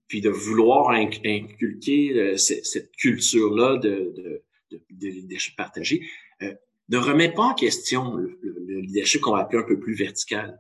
puis 0.09 0.21
de 0.21 0.31
vouloir 0.31 0.91
inculquer 0.91 2.19
euh, 2.19 2.37
cette 2.37 2.93
culture-là 2.97 3.77
de, 3.77 4.13
de, 4.17 4.43
de, 4.91 5.07
leadership 5.07 5.57
partagé, 5.57 6.07
euh, 6.43 6.55
ne 6.89 6.99
remet 6.99 7.33
pas 7.33 7.43
en 7.43 7.55
question 7.55 8.15
le, 8.15 8.39
leadership 8.81 9.21
qu'on 9.21 9.33
va 9.33 9.41
appeler 9.41 9.63
un 9.63 9.67
peu 9.67 9.79
plus 9.79 9.95
vertical. 9.95 10.59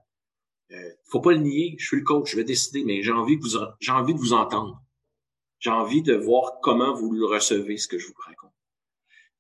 Euh, 0.71 0.91
faut 1.07 1.21
pas 1.21 1.33
le 1.33 1.39
nier. 1.39 1.77
Je 1.79 1.87
suis 1.87 1.97
le 1.97 2.03
coach, 2.03 2.31
je 2.31 2.37
vais 2.37 2.45
décider, 2.45 2.85
mais 2.85 3.03
j'ai 3.03 3.13
envie 3.13 3.37
vous, 3.37 3.57
j'ai 3.81 3.93
envie 3.93 4.15
de 4.15 4.19
vous 4.19 4.35
entendre. 4.35 4.83
J'ai 5.59 5.71
envie 5.71 6.03
de 6.03 6.15
voir 6.15 6.61
comment 6.63 6.95
vous 6.95 7.13
le 7.13 7.27
recevez, 7.27 7.77
ce 7.77 7.89
que 7.89 7.99
je 7.99 8.07
vous 8.07 8.15
raconte. 8.19 8.53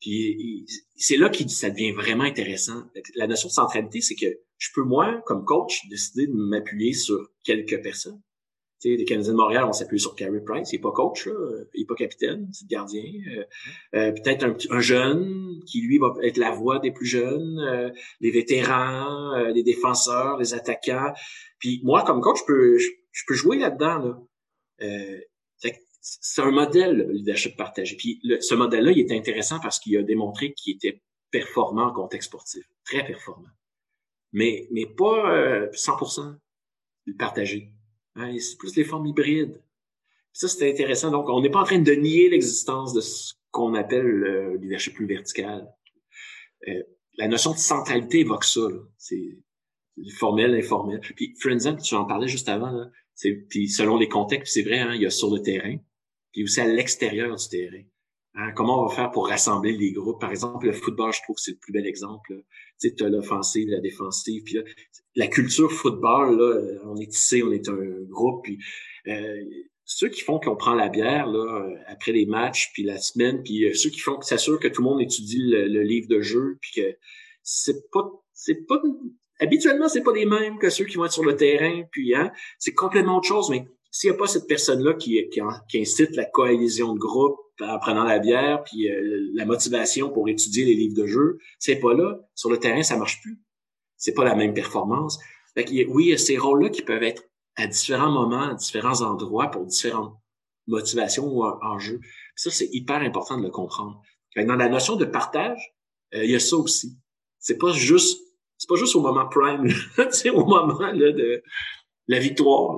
Puis 0.01 0.67
c'est 0.97 1.17
là 1.17 1.29
que 1.29 1.49
ça 1.49 1.71
devient 1.71 1.93
vraiment 1.93 2.25
intéressant. 2.25 2.85
La 3.15 3.27
notion 3.27 3.49
de 3.49 3.53
centralité, 3.53 4.01
c'est 4.01 4.15
que 4.15 4.27
je 4.59 4.69
peux, 4.75 4.83
moi, 4.83 5.23
comme 5.27 5.45
coach, 5.45 5.87
décider 5.89 6.27
de 6.27 6.35
m'appuyer 6.35 6.93
sur 6.93 7.31
quelques 7.45 7.83
personnes. 7.83 8.21
Tu 8.81 8.91
sais, 8.91 8.97
les 8.97 9.05
Canadiens 9.05 9.33
de 9.33 9.37
Montréal, 9.37 9.65
on 9.67 9.73
s'appuie 9.73 9.99
sur 9.99 10.15
Carey 10.15 10.41
Price. 10.45 10.73
Il 10.73 10.77
n'est 10.77 10.83
pas 10.83 10.93
coach, 10.93 11.27
là. 11.27 11.33
il 11.75 11.81
n'est 11.81 11.87
pas 11.87 11.97
capitaine, 11.97 12.49
c'est 12.53 12.69
gardien. 12.69 13.03
Euh, 13.03 13.45
euh, 13.97 14.13
peut-être 14.13 14.45
un, 14.45 14.57
un, 14.71 14.81
jeune 14.81 15.61
qui, 15.67 15.81
lui, 15.81 15.99
va 15.99 16.15
être 16.23 16.37
la 16.37 16.53
voix 16.53 16.79
des 16.79 16.93
plus 16.93 17.07
jeunes, 17.07 17.59
euh, 17.59 17.91
les 18.21 18.31
vétérans, 18.31 19.49
les 19.53 19.65
défenseurs, 19.65 20.39
les 20.39 20.55
attaquants. 20.55 21.13
Puis 21.59 21.81
moi, 21.83 22.05
comme 22.05 22.21
coach, 22.21 22.39
je 22.39 22.45
peux, 22.47 22.79
je, 22.79 23.23
peux 23.27 23.35
jouer 23.35 23.59
là-dedans. 23.59 23.99
Là. 23.99 24.21
C'est 26.21 26.43
un 26.43 26.51
modèle, 26.51 26.97
le 26.97 27.13
leadership 27.13 27.57
partagé. 27.57 27.97
Puis 27.97 28.21
ce 28.41 28.55
modèle-là, 28.55 28.93
il 28.93 29.01
est 29.01 29.13
intéressant 29.13 29.61
parce 29.61 29.79
qu'il 29.79 29.97
a 29.97 30.03
démontré 30.03 30.53
qu'il 30.55 30.77
était 30.77 31.03
performant 31.31 31.89
en 31.89 31.93
contexte 31.93 32.29
sportif, 32.29 32.65
très 32.85 33.05
performant. 33.05 33.49
Mais, 34.33 34.69
mais 34.71 34.87
pas 34.87 35.67
100% 35.73 36.37
partagé 37.19 37.73
c'est 38.39 38.59
plus 38.59 38.77
les 38.77 38.85
formes 38.85 39.07
hybrides. 39.07 39.63
Ça, 40.33 40.49
c'est 40.49 40.71
intéressant. 40.71 41.11
Donc, 41.11 41.29
on 41.29 41.41
n'est 41.41 41.51
pas 41.51 41.61
en 41.61 41.65
train 41.65 41.81
de 41.81 41.93
nier 41.93 42.29
l'existence 42.29 42.93
de 42.93 43.01
ce 43.01 43.35
qu'on 43.51 43.75
appelle 43.75 44.07
le 44.07 44.57
leadership 44.57 44.95
plus 44.95 45.07
vertical. 45.07 45.69
Euh, 46.69 46.83
la 47.17 47.29
notion 47.29 47.53
de 47.53 47.59
centralité 47.59 48.21
évoque 48.21 48.45
ça. 48.45 48.69
C'est 48.97 49.39
formel, 50.17 50.55
informel. 50.55 51.01
Puis 51.01 51.35
Frenzen, 51.41 51.77
tu 51.77 51.95
en 51.95 52.05
parlais 52.05 52.29
juste 52.29 52.49
avant, 52.49 52.71
là, 52.71 52.91
puis 53.49 53.69
selon 53.69 53.97
les 53.97 54.09
contextes, 54.09 54.55
c'est 54.55 54.63
vrai, 54.63 54.79
hein, 54.79 54.95
il 54.95 55.03
y 55.03 55.07
a 55.07 55.11
sur 55.11 55.35
le 55.35 55.43
terrain, 55.43 55.77
puis 56.39 56.45
aussi 56.45 56.61
à 56.61 56.69
l'extérieur 56.69 57.35
du 57.35 57.49
terrain. 57.49 57.83
Hein, 58.35 58.53
comment 58.55 58.81
on 58.81 58.87
va 58.87 58.95
faire 58.95 59.11
pour 59.11 59.27
rassembler 59.27 59.73
les 59.73 59.91
groupes? 59.91 60.21
Par 60.21 60.31
exemple, 60.31 60.67
le 60.67 60.73
football, 60.73 61.13
je 61.13 61.21
trouve 61.23 61.35
que 61.35 61.43
c'est 61.43 61.51
le 61.51 61.57
plus 61.57 61.73
bel 61.73 61.85
exemple. 61.85 62.45
Tu 62.81 62.91
sais, 62.91 63.03
as 63.03 63.09
l'offensive, 63.09 63.69
la 63.69 63.81
défensive. 63.81 64.45
Puis 64.45 64.57
la 65.17 65.27
culture 65.27 65.73
football, 65.73 66.39
là, 66.39 66.79
on 66.85 66.97
est 66.99 67.11
tissé, 67.11 67.43
on 67.43 67.51
est 67.51 67.69
un 67.69 67.81
groupe. 68.09 68.45
Puis 68.45 68.61
euh, 69.09 69.43
ceux 69.85 70.11
qui 70.11 70.21
font 70.21 70.39
qu'on 70.39 70.55
prend 70.55 70.75
la 70.75 70.89
bière 70.89 71.27
là, 71.27 71.67
après 71.89 72.13
les 72.13 72.27
matchs, 72.27 72.71
puis 72.73 72.85
la 72.85 72.99
semaine, 72.99 73.43
puis 73.43 73.65
euh, 73.65 73.75
ceux 73.75 73.91
qui 73.91 73.99
font 73.99 74.17
que 74.17 74.25
s'assurent 74.25 74.61
que 74.61 74.69
tout 74.69 74.83
le 74.83 74.91
monde 74.91 75.01
étudie 75.01 75.41
le, 75.41 75.83
livre 75.83 76.07
de 76.07 76.21
jeu, 76.21 76.57
puis 76.61 76.71
que 76.77 76.97
c'est 77.43 77.91
pas 77.91 78.09
c'est 78.33 78.65
pas 78.69 78.81
habituellement 79.41 79.89
c'est 79.89 80.05
pas 80.05 80.13
les 80.13 80.27
mêmes 80.27 80.59
que 80.59 80.71
ceux 80.71 80.85
qui 80.85 80.99
vont 80.99 81.07
être 81.07 81.13
sur 81.13 81.25
le 81.25 81.35
terrain, 81.35 81.83
puis 81.91 82.15
hein, 82.15 82.31
c'est 82.61 82.75
complètement 82.75 83.17
autre 83.17 83.27
chose. 83.27 83.51
Mais 83.51 83.67
s'il 83.91 84.11
n'y 84.11 84.17
a 84.17 84.19
pas 84.19 84.27
cette 84.27 84.47
personne-là 84.47 84.95
qui, 84.95 85.29
qui, 85.31 85.41
qui 85.69 85.81
incite 85.81 86.15
la 86.15 86.25
cohésion 86.25 86.95
de 86.95 86.99
groupe, 86.99 87.39
en 87.61 87.79
prenant 87.79 88.05
la 88.05 88.19
bière, 88.19 88.63
puis 88.65 88.89
euh, 88.89 89.31
la 89.35 89.45
motivation 89.45 90.11
pour 90.11 90.29
étudier 90.29 90.65
les 90.65 90.75
livres 90.75 90.95
de 90.95 91.07
jeu, 91.07 91.39
c'est 91.59 91.77
pas 91.77 91.95
là. 91.95 92.21
Sur 92.35 92.51
le 92.51 92.59
terrain, 92.59 92.83
ça 92.83 92.97
marche 92.97 93.21
plus. 93.23 93.41
C'est 93.97 94.15
pas 94.15 94.25
la 94.25 94.35
même 94.35 94.55
performance. 94.55 95.19
Fait 95.55 95.67
oui, 95.89 96.05
il 96.05 96.11
y 96.11 96.13
a 96.13 96.19
ces 96.19 96.39
rôles-là 96.39 96.71
qui 96.71 96.83
peuvent 96.83 97.03
être 97.03 97.25
à 97.57 97.67
différents 97.67 98.13
moments, 98.13 98.51
à 98.51 98.55
différents 98.55 99.03
endroits, 99.03 99.51
pour 99.51 99.65
différentes 99.67 100.17
motivations 100.69 101.27
ou 101.27 101.45
enjeux. 101.45 102.01
ça, 102.37 102.51
c'est 102.51 102.69
hyper 102.73 102.99
important 102.99 103.39
de 103.39 103.43
le 103.43 103.51
comprendre. 103.51 104.01
dans 104.37 104.55
la 104.55 104.69
notion 104.69 104.97
de 104.97 105.05
partage, 105.05 105.75
euh, 106.15 106.25
il 106.25 106.31
y 106.31 106.37
a 106.37 106.41
ça 106.41 106.57
aussi. 106.57 106.97
C'est 107.41 107.59
pas 107.59 107.73
juste, 107.73 108.21
c'est 108.57 108.69
pas 108.69 108.77
juste 108.77 108.95
au 108.95 109.01
moment 109.01 109.27
prime, 109.29 109.69
c'est 110.11 110.31
au 110.31 110.45
moment 110.45 110.79
là, 110.79 111.13
de 111.13 111.43
la 112.07 112.19
victoire. 112.19 112.77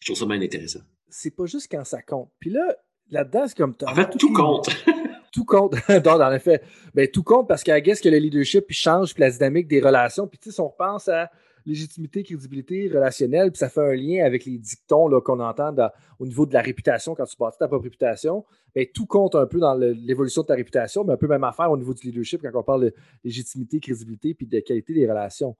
Je 0.00 0.06
trouve 0.06 0.18
ça 0.18 0.26
bien 0.26 0.40
intéressant. 0.40 0.80
C'est 1.08 1.34
pas 1.34 1.46
juste 1.46 1.68
quand 1.70 1.84
ça 1.84 2.02
compte. 2.02 2.30
Puis 2.38 2.50
là, 2.50 2.76
là-dedans, 3.10 3.46
c'est 3.46 3.56
comme. 3.56 3.74
En 3.86 3.94
fait, 3.94 4.10
tout 4.18 4.32
compte. 4.32 4.68
tout 5.32 5.44
compte. 5.44 5.74
non, 5.88 6.20
en 6.20 6.32
effet. 6.32 6.62
Ben, 6.94 7.08
tout 7.08 7.22
compte 7.22 7.48
parce 7.48 7.62
qu'à 7.62 7.80
guess 7.80 8.00
que 8.00 8.08
le 8.08 8.18
leadership 8.18 8.64
change 8.70 9.14
puis 9.14 9.20
la 9.20 9.30
dynamique 9.30 9.68
des 9.68 9.80
relations. 9.80 10.26
Puis, 10.26 10.38
tu 10.38 10.50
sais, 10.50 10.54
si 10.54 10.60
on 10.60 10.68
repense 10.68 11.08
à 11.08 11.30
légitimité, 11.66 12.22
crédibilité 12.22 12.88
relationnelle, 12.88 13.50
puis 13.50 13.58
ça 13.58 13.68
fait 13.68 13.82
un 13.82 13.94
lien 13.94 14.24
avec 14.24 14.46
les 14.46 14.56
dictons 14.56 15.08
qu'on 15.20 15.40
entend 15.40 15.74
au 16.18 16.26
niveau 16.26 16.46
de 16.46 16.54
la 16.54 16.62
réputation 16.62 17.14
quand 17.14 17.26
tu 17.26 17.36
bâtis 17.36 17.58
ta 17.58 17.68
propre 17.68 17.84
réputation, 17.84 18.44
ben, 18.74 18.86
tout 18.94 19.06
compte 19.06 19.34
un 19.34 19.46
peu 19.46 19.58
dans 19.58 19.74
l'évolution 19.74 20.40
de 20.40 20.46
ta 20.46 20.54
réputation, 20.54 21.04
mais 21.04 21.12
un 21.12 21.18
peu 21.18 21.26
même 21.26 21.44
affaire 21.44 21.70
au 21.70 21.76
niveau 21.76 21.92
du 21.92 22.06
leadership 22.06 22.40
quand 22.40 22.58
on 22.58 22.62
parle 22.62 22.84
de 22.84 22.94
légitimité, 23.24 23.78
crédibilité, 23.78 24.32
puis 24.32 24.46
de 24.46 24.60
qualité 24.60 24.94
des 24.94 25.06
relations. 25.06 25.54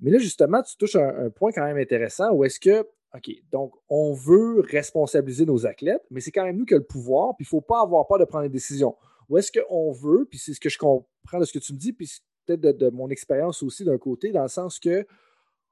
Mais 0.00 0.10
là, 0.10 0.18
justement, 0.18 0.62
tu 0.62 0.76
touches 0.76 0.96
un 0.96 1.30
point 1.30 1.52
quand 1.52 1.64
même 1.64 1.78
intéressant 1.78 2.32
où 2.32 2.44
est-ce 2.44 2.60
que 2.60 2.86
OK, 3.14 3.30
donc 3.50 3.72
on 3.88 4.12
veut 4.12 4.60
responsabiliser 4.60 5.46
nos 5.46 5.66
athlètes, 5.66 6.04
mais 6.10 6.20
c'est 6.20 6.32
quand 6.32 6.44
même 6.44 6.56
nous 6.56 6.64
qui 6.64 6.74
avons 6.74 6.82
le 6.82 6.86
pouvoir, 6.86 7.36
puis 7.36 7.44
il 7.44 7.46
ne 7.46 7.60
faut 7.60 7.60
pas 7.60 7.80
avoir 7.80 8.06
peur 8.06 8.18
de 8.18 8.24
prendre 8.24 8.44
des 8.44 8.50
décisions. 8.50 8.96
Ou 9.28 9.38
est-ce 9.38 9.52
qu'on 9.52 9.92
veut, 9.92 10.26
puis 10.28 10.38
c'est 10.38 10.54
ce 10.54 10.60
que 10.60 10.68
je 10.68 10.78
comprends 10.78 11.38
de 11.38 11.44
ce 11.44 11.52
que 11.52 11.58
tu 11.58 11.72
me 11.72 11.78
dis, 11.78 11.92
puis 11.92 12.10
peut-être 12.46 12.60
de, 12.60 12.90
mon 12.90 13.08
expérience 13.08 13.62
aussi 13.62 13.84
d'un 13.84 13.98
côté, 13.98 14.32
dans 14.32 14.42
le 14.42 14.48
sens 14.48 14.78
que 14.78 15.06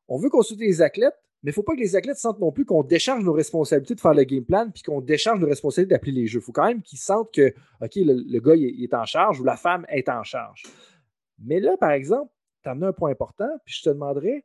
on 0.08 0.18
veut 0.18 0.30
consulter 0.30 0.64
les 0.64 0.82
athlètes, 0.82 1.14
mais 1.42 1.50
il 1.50 1.52
ne 1.52 1.54
faut 1.54 1.62
pas 1.62 1.74
que 1.74 1.80
les 1.80 1.96
athlètes 1.96 2.16
sentent 2.16 2.40
non 2.40 2.52
plus 2.52 2.64
qu'on 2.64 2.82
décharge 2.82 3.22
nos 3.22 3.32
responsabilités 3.32 3.94
de 3.94 4.00
faire 4.00 4.14
le 4.14 4.24
game 4.24 4.44
plan, 4.44 4.70
puis 4.70 4.82
qu'on 4.82 5.00
décharge 5.00 5.40
nos 5.40 5.46
responsabilités 5.46 5.94
d'appeler 5.94 6.12
les 6.12 6.26
jeux. 6.26 6.40
Il 6.40 6.42
faut 6.42 6.52
quand 6.52 6.66
même 6.66 6.82
qu'ils 6.82 6.98
sentent 6.98 7.32
que, 7.32 7.54
OK, 7.82 7.92
le, 7.96 8.40
gars 8.40 8.54
est 8.56 8.94
en 8.94 9.04
charge 9.04 9.40
ou 9.40 9.44
la 9.44 9.56
femme 9.56 9.84
est 9.88 10.08
en 10.08 10.22
charge. 10.22 10.62
Mais 11.38 11.60
là, 11.60 11.76
par 11.76 11.90
exemple, 11.90 12.32
tu 12.62 12.68
as 12.68 12.72
amené 12.72 12.86
un 12.86 12.92
point 12.92 13.10
important, 13.10 13.48
puis 13.64 13.74
je 13.78 13.82
te 13.82 13.90
demanderais, 13.90 14.44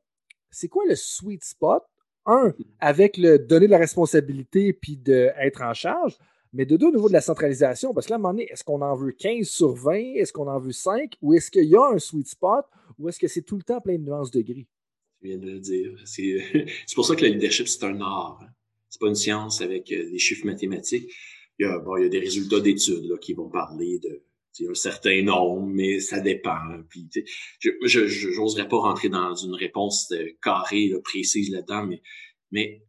c'est 0.52 0.68
quoi 0.68 0.84
le 0.88 0.96
sweet 0.96 1.44
spot 1.44 1.84
un, 2.30 2.54
avec 2.80 3.18
le 3.18 3.40
donner 3.40 3.66
de 3.66 3.72
la 3.72 3.78
responsabilité 3.78 4.74
puis 4.74 4.98
d'être 4.98 5.62
en 5.62 5.74
charge, 5.74 6.18
mais 6.54 6.66
de 6.66 6.78
deux, 6.78 6.88
au 6.88 6.92
niveau 6.92 7.08
de 7.08 7.14
la 7.14 7.22
centralisation, 7.22 7.94
parce 7.94 8.08
que 8.08 8.12
là, 8.12 8.16
à 8.16 8.20
un 8.20 8.22
moment 8.22 8.34
donné, 8.34 8.50
est-ce 8.52 8.64
qu'on 8.64 8.82
en 8.82 8.96
veut 8.96 9.12
15 9.12 9.48
sur 9.48 9.74
20, 9.74 9.94
est-ce 10.16 10.34
qu'on 10.34 10.48
en 10.48 10.60
veut 10.60 10.72
5, 10.72 11.16
ou 11.22 11.34
est-ce 11.34 11.52
qu'il 11.52 11.66
y 11.66 11.76
a 11.76 11.86
un 11.94 12.00
sweet 12.00 12.28
spot, 12.28 12.66
ou 12.98 13.10
est-ce 13.10 13.20
que 13.20 13.28
c'est 13.28 13.44
tout 13.44 13.56
le 13.56 13.64
temps 13.64 13.82
plein 13.82 13.98
de 13.98 14.04
nuances 14.04 14.32
de 14.32 14.42
gris? 14.42 14.68
Je 15.22 15.28
viens 15.28 15.38
de 15.38 15.48
le 15.48 15.60
dire. 15.60 15.92
C'est 16.06 16.96
pour 16.96 17.06
ça 17.06 17.16
que 17.16 17.26
le 17.26 17.32
leadership, 17.32 17.68
c'est 17.68 17.84
un 17.84 18.00
art. 18.00 18.40
Hein. 18.42 18.48
C'est 18.88 19.02
pas 19.02 19.08
une 19.08 19.16
science 19.16 19.60
avec 19.60 19.92
euh, 19.92 20.10
des 20.10 20.18
chiffres 20.18 20.46
mathématiques. 20.46 21.12
Il 21.60 21.64
y 21.64 21.70
a, 21.70 21.78
bon, 21.80 21.98
il 21.98 22.04
y 22.04 22.06
a 22.06 22.10
des 22.10 22.20
résultats 22.20 22.62
d'études 22.62 23.20
qui 23.20 23.34
vont 23.34 23.50
parler 23.50 24.00
de 24.00 24.24
un 24.68 24.74
certain 24.74 25.22
nombre, 25.22 25.68
mais 25.68 26.00
ça 26.00 26.20
dépend. 26.20 26.60
Puis, 26.90 27.08
je 27.60 28.40
n'oserais 28.40 28.68
pas 28.68 28.78
rentrer 28.78 29.10
dans 29.10 29.36
une 29.36 29.54
réponse 29.54 30.12
euh, 30.12 30.30
carrée, 30.42 30.92
précise 31.04 31.52
là-dedans, 31.52 31.86
mais 31.86 32.02
mais 32.52 32.84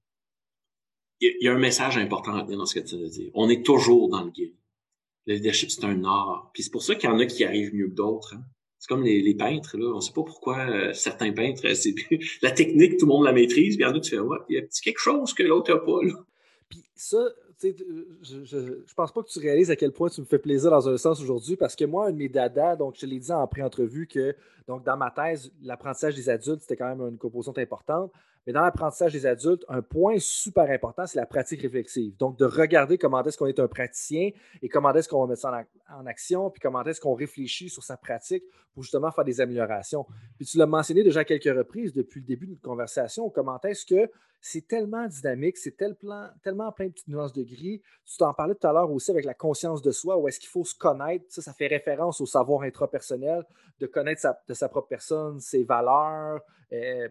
il 1.21 1.37
y, 1.43 1.49
a 1.49 1.53
un 1.53 1.59
message 1.59 1.99
important 1.99 2.35
à 2.35 2.45
dire 2.45 2.57
dans 2.57 2.65
ce 2.65 2.81
que 2.81 2.85
tu 2.85 2.97
veux 2.97 3.09
dire. 3.09 3.31
On 3.35 3.51
est 3.51 3.65
toujours 3.65 4.09
dans 4.09 4.23
le 4.23 4.31
game. 4.31 4.55
Le 5.27 5.35
leadership, 5.35 5.71
c'est 5.71 5.85
un 5.85 6.03
art. 6.05 6.51
Puis 6.55 6.63
c'est 6.63 6.71
pour 6.71 6.83
ça 6.83 6.95
qu'il 6.95 7.11
y 7.11 7.13
en 7.13 7.19
a 7.19 7.27
qui 7.27 7.45
arrivent 7.45 7.75
mieux 7.75 7.89
que 7.89 7.95
d'autres. 7.95 8.35
Hein. 8.35 8.45
C'est 8.79 8.89
comme 8.89 9.05
les, 9.05 9.35
peintres, 9.35 9.77
là. 9.77 9.93
On 9.95 10.01
sait 10.01 10.15
pas 10.15 10.23
pourquoi 10.23 10.61
euh, 10.61 10.95
certains 10.95 11.33
peintres, 11.33 11.67
euh, 11.67 11.75
c'est 11.75 11.95
la 12.43 12.51
technique, 12.51 12.97
tout 12.97 13.05
le 13.05 13.11
monde 13.13 13.25
la 13.25 13.33
maîtrise, 13.33 13.77
puis 13.77 13.85
il 13.85 13.89
y 13.89 13.91
en 13.91 13.95
a 13.95 14.01
qui 14.01 14.17
font 14.17 14.23
ouais, 14.23 14.39
il 14.49 14.57
y 14.57 14.59
a 14.59 14.63
quelque 14.83 14.99
chose 14.99 15.35
que 15.35 15.43
l'autre 15.43 15.75
n'a 15.75 15.79
pas. 15.81 16.03
Là. 16.03 16.15
Puis 16.71 16.83
ça, 16.95 17.19
je, 17.63 18.45
je, 18.45 18.95
pense 18.95 19.13
pas 19.13 19.23
que 19.23 19.29
tu 19.29 19.39
réalises 19.39 19.71
à 19.71 19.77
quel 19.77 19.93
point 19.93 20.09
tu 20.09 20.21
me 20.21 20.27
fais 20.27 20.39
plaisir 20.39 20.71
dans 20.71 20.89
un 20.89 20.97
sens 20.97 21.21
aujourd'hui 21.21 21.57
parce 21.57 21.77
que 21.77 21.85
moi, 21.85 22.07
un 22.07 22.13
de 22.13 22.17
mes 22.17 22.29
dadas, 22.29 22.77
donc 22.77 22.95
je 22.99 23.07
l'ai 23.07 23.19
dit 23.19 23.33
en 23.33 23.47
pré-entrevue 23.47 24.07
que 24.07 24.35
donc 24.67 24.85
dans 24.85 24.97
ma 24.97 25.11
thèse, 25.11 25.53
l'apprentissage 25.63 26.15
des 26.15 26.29
adultes, 26.29 26.61
c'était 26.63 26.77
quand 26.77 26.95
même 26.95 27.07
une 27.07 27.19
composante 27.19 27.59
importante. 27.59 28.13
Mais 28.47 28.53
dans 28.53 28.63
l'apprentissage 28.63 29.13
des 29.13 29.27
adultes, 29.27 29.65
un 29.69 29.83
point 29.83 30.17
super 30.19 30.71
important, 30.71 31.07
c'est 31.07 31.19
la 31.19 31.27
pratique 31.27 31.63
réflexive. 31.63 32.17
Donc, 32.17 32.39
de 32.39 32.45
regarder 32.45 32.97
comment 32.99 33.23
est-ce 33.23 33.37
qu'on 33.37 33.47
est 33.47 33.61
un 33.61 33.69
praticien 33.69 34.31
et 34.63 34.69
comment 34.69 34.93
est-ce 34.95 35.09
qu'on 35.09 35.21
va 35.21 35.27
mettre 35.27 35.43
ça 35.43 35.65
en, 35.91 36.07
action, 36.07 36.51
puis 36.51 36.61
comment 36.61 36.83
est-ce 36.85 37.01
qu'on 37.01 37.15
réfléchit 37.15 37.69
sur 37.69 37.83
sa 37.83 37.97
pratique 37.97 38.45
pour 38.73 38.83
justement 38.83 39.11
faire 39.11 39.25
des 39.25 39.41
améliorations. 39.41 40.07
Puis 40.37 40.47
tu 40.47 40.59
l'as 40.59 40.67
mentionné 40.67 41.03
déjà 41.03 41.25
quelques 41.25 41.55
reprises 41.55 41.93
depuis 41.93 42.21
le 42.21 42.27
début 42.27 42.47
de 42.47 42.53
notre 42.53 42.63
conversation, 42.63 43.29
comment 43.29 43.61
est-ce 43.63 43.85
que 43.85 44.11
c'est 44.41 44.67
tellement 44.67 45.07
dynamique, 45.07 45.59
c'est 45.59 45.77
tellement 45.77 46.73
plein 46.73 46.87
de 46.87 46.93
petites 46.93 47.09
nuances 47.09 47.33
de 47.33 47.43
gris. 47.43 47.83
Tu 48.07 48.17
t'en 48.17 48.33
parlais 48.33 48.55
tout 48.55 48.67
à 48.67 48.73
l'heure 48.73 48.91
aussi 48.91 49.11
avec 49.11 49.25
la 49.25 49.35
conscience 49.35 49.83
de 49.83 49.91
soi, 49.91 50.17
où 50.17 50.29
est-ce 50.29 50.41
qu'il 50.41 50.49
faut 50.49 50.65
se 50.65 50.75
connaître. 50.75 51.27
Ça, 51.29 51.43
ça 51.43 51.53
fait 51.53 51.67
référence 51.67 52.21
au 52.21 52.27
savoir 52.27 52.63
intrapersonnel, 52.63 53.45
de 53.81 53.87
connaître 53.87 54.23
sa, 54.23 54.41
de 54.49 54.55
sa 54.55 54.69
propre 54.69 54.89
personne, 54.89 55.41
ses 55.41 55.63
valeurs, 55.63 56.41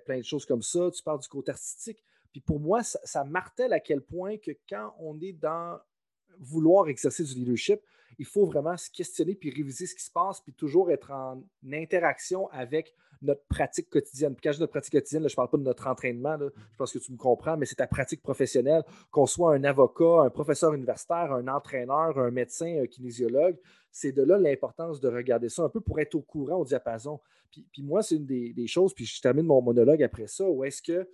plein 0.05 0.18
de 0.18 0.24
choses 0.24 0.45
comme 0.45 0.62
ça. 0.62 0.89
Tu 0.91 1.03
parles 1.03 1.20
du 1.20 1.28
côté 1.28 1.51
artistique. 1.51 2.03
Puis 2.32 2.41
pour 2.41 2.60
moi, 2.60 2.84
ça, 2.84 3.24
martèle 3.24 3.74
à 3.74 3.80
quel 3.80 4.01
point 4.01 4.38
que 4.38 4.51
quand 4.70 4.93
on 4.99 5.20
est 5.20 5.34
dans 5.34 5.80
vouloir 6.39 6.88
exercer 6.88 7.24
du 7.24 7.34
leadership, 7.34 7.82
il 8.18 8.26
faut 8.26 8.45
vraiment 8.45 8.78
se 8.78 8.89
questionner 8.89 9.36
puis 9.36 9.49
réviser 9.49 9.86
ce 9.86 9.95
qui 9.95 10.03
se 10.03 10.12
passe, 10.12 10.41
puis 10.41 10.53
toujours 10.53 10.91
être 10.91 11.12
en 11.12 11.43
interaction 11.72 12.49
avec 12.51 12.93
notre 13.22 13.43
pratique 13.47 13.89
quotidienne. 13.89 14.34
Puis 14.34 14.41
quand 14.43 14.51
je 14.51 14.57
dis 14.57 14.62
notre 14.62 14.72
pratique 14.72 14.93
quotidienne, 14.93 15.28
je 15.28 15.34
ne 15.34 15.36
parle 15.36 15.49
pas 15.49 15.57
de 15.57 15.64
notre 15.64 15.88
entraînement, 15.88 16.38
je 16.39 16.78
pense 16.78 16.93
que 16.93 16.99
tu 16.99 17.12
me 17.12 17.18
comprends, 17.18 17.57
mais 17.57 17.66
c'est 17.66 17.76
ta 17.76 17.88
pratique 17.88 18.22
professionnelle, 18.22 18.84
qu'on 19.12 19.26
soit 19.26 19.53
un 19.53 19.64
avocat, 19.64 20.22
un 20.22 20.30
professeur 20.30 20.74
universitaire, 20.74 21.34
un 21.34 21.47
entraîneur, 21.47 22.18
un 22.18 22.32
médecin, 22.32 22.82
un 22.82 22.88
kinésiologue, 22.88 23.57
c'est 23.92 24.12
de 24.12 24.24
là 24.24 24.38
l'importance 24.38 25.00
de 25.00 25.08
regarder 25.08 25.50
ça 25.50 25.64
un 25.64 25.70
peu 25.70 25.82
pour 25.82 26.00
être 26.00 26.16
au 26.16 26.22
courant 26.22 26.58
au 26.58 26.66
diapason. 26.66 27.20
Puis, 27.52 27.82
moi, 27.82 28.04
c'est 28.04 28.16
une 28.16 28.26
des, 28.26 28.68
choses, 28.68 28.94
puis 28.94 29.06
je 29.06 29.22
termine 29.22 29.46
mon 29.46 29.62
monologue 29.62 30.04
après 30.04 30.28
ça, 30.28 30.48
où 30.48 30.64
est-ce 30.64 30.82
que 30.82 31.10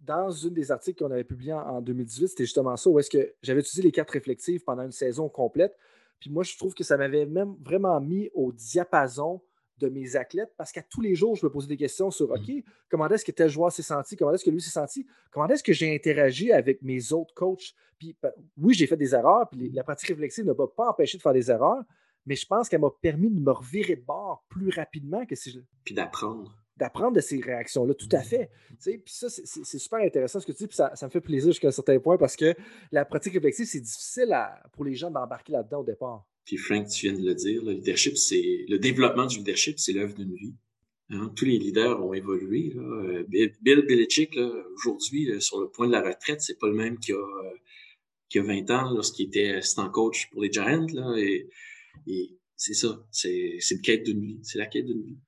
dans 0.00 0.30
une 0.30 0.54
des 0.54 0.70
articles 0.70 1.02
qu'on 1.02 1.10
avait 1.10 1.24
publiés 1.24 1.52
en, 1.52 1.80
2018, 1.80 2.28
c'était 2.28 2.44
justement 2.44 2.76
ça, 2.76 2.88
où 2.88 2.98
est-ce 3.00 3.10
que 3.10 3.34
j'avais 3.42 3.60
utilisé 3.60 3.82
les 3.82 3.90
cartes 3.90 4.10
réflexives 4.10 4.62
pendant 4.62 4.84
une 4.84 4.92
saison 4.92 5.28
complète. 5.28 5.76
Puis 6.20 6.30
moi, 6.30 6.44
je 6.44 6.56
trouve 6.56 6.74
que 6.74 6.84
ça 6.84 6.96
m'avait 6.96 7.26
même 7.26 7.56
vraiment 7.60 8.00
mis 8.00 8.30
au 8.34 8.52
diapason 8.52 9.40
de 9.78 9.88
mes 9.88 10.16
athlètes 10.16 10.52
parce 10.56 10.72
qu'à 10.72 10.82
tous 10.82 11.00
les 11.00 11.14
jours, 11.14 11.36
je 11.36 11.44
me 11.44 11.50
posais 11.50 11.68
des 11.68 11.76
questions 11.76 12.10
sur 12.10 12.30
OK, 12.30 12.48
mm. 12.48 12.62
comment 12.90 13.08
est-ce 13.08 13.24
que 13.24 13.32
tel 13.32 13.48
joueur 13.48 13.72
s'est 13.72 13.82
senti, 13.82 14.16
comment 14.16 14.32
est-ce 14.32 14.44
que 14.44 14.50
lui 14.50 14.60
s'est 14.60 14.70
senti, 14.70 15.06
comment 15.30 15.48
est-ce 15.48 15.62
que 15.62 15.72
j'ai 15.72 15.94
interagi 15.94 16.52
avec 16.52 16.82
mes 16.82 17.12
autres 17.12 17.34
coachs? 17.34 17.74
Puis 17.98 18.16
oui, 18.56 18.74
j'ai 18.74 18.86
fait 18.86 18.96
des 18.96 19.14
erreurs, 19.14 19.48
puis 19.50 19.70
la 19.70 19.82
pratique 19.82 20.08
réflexive 20.08 20.44
ne 20.44 20.52
m'a 20.52 20.66
pas 20.66 20.90
empêché 20.90 21.18
de 21.18 21.22
faire 21.22 21.32
des 21.32 21.50
erreurs, 21.50 21.82
mais 22.26 22.36
je 22.36 22.46
pense 22.46 22.68
qu'elle 22.68 22.80
m'a 22.80 22.90
permis 23.00 23.30
de 23.30 23.40
me 23.40 23.50
revirer 23.50 23.96
de 23.96 24.04
bord 24.04 24.44
plus 24.48 24.70
rapidement 24.70 25.24
que 25.26 25.34
si 25.34 25.50
je. 25.50 25.60
Puis 25.84 25.94
d'apprendre 25.94 26.54
d'apprendre 26.78 27.14
de 27.14 27.20
ces 27.20 27.40
réactions-là, 27.40 27.92
tout 27.94 28.08
à 28.12 28.20
fait. 28.20 28.50
Puis 28.80 29.02
ça, 29.06 29.28
c'est 29.28 29.78
super 29.78 29.98
intéressant 29.98 30.40
ce 30.40 30.46
que 30.46 30.52
tu 30.52 30.58
dis, 30.58 30.66
puis 30.68 30.76
ça, 30.76 30.92
me 31.02 31.08
fait 31.10 31.20
plaisir 31.20 31.50
jusqu'à 31.50 31.68
un 31.68 31.72
certain 31.72 31.98
point 31.98 32.16
parce 32.16 32.36
que 32.36 32.54
la 32.92 33.04
pratique 33.04 33.34
réflexive, 33.34 33.66
c'est 33.66 33.80
difficile 33.80 34.34
pour 34.72 34.84
les 34.84 34.94
gens 34.94 35.10
d'embarquer 35.10 35.52
là-dedans 35.52 35.80
au 35.80 35.84
départ. 35.84 36.24
Puis 36.48 36.56
Frank, 36.56 36.88
tu 36.88 37.10
viens 37.10 37.18
de 37.18 37.22
le 37.22 37.34
dire, 37.34 37.62
le 37.62 37.72
leadership, 37.72 38.16
c'est 38.16 38.64
le 38.70 38.78
développement 38.78 39.26
du 39.26 39.36
leadership, 39.36 39.78
c'est 39.78 39.92
l'œuvre 39.92 40.14
d'une 40.14 40.32
vie. 40.32 40.54
Hein. 41.10 41.30
Tous 41.36 41.44
les 41.44 41.58
leaders 41.58 42.02
ont 42.02 42.14
évolué. 42.14 42.72
Là. 42.74 43.22
Bill, 43.28 43.84
Belichick, 43.86 44.34
aujourd'hui, 44.74 45.28
sur 45.42 45.60
le 45.60 45.68
point 45.68 45.86
de 45.86 45.92
la 45.92 46.00
retraite, 46.00 46.40
c'est 46.40 46.58
pas 46.58 46.68
le 46.68 46.72
même 46.72 46.98
qu'il 46.98 47.14
y 47.14 47.18
a, 47.18 47.52
qu'il 48.30 48.40
y 48.40 48.44
a 48.44 48.46
20 48.46 48.70
ans 48.70 48.94
lorsqu'il 48.94 49.26
était 49.26 49.56
assistant 49.56 49.90
coach 49.90 50.30
pour 50.30 50.40
les 50.40 50.50
Giants. 50.50 50.86
Et, 51.18 51.50
c'est 52.56 52.72
ça, 52.72 52.98
c'est, 53.10 53.58
une 53.70 53.82
quête 53.82 54.04
d'une 54.04 54.22
vie. 54.22 54.40
C'est 54.42 54.56
la 54.56 54.66
quête 54.66 54.86
d'une 54.86 55.02
vie. 55.02 55.18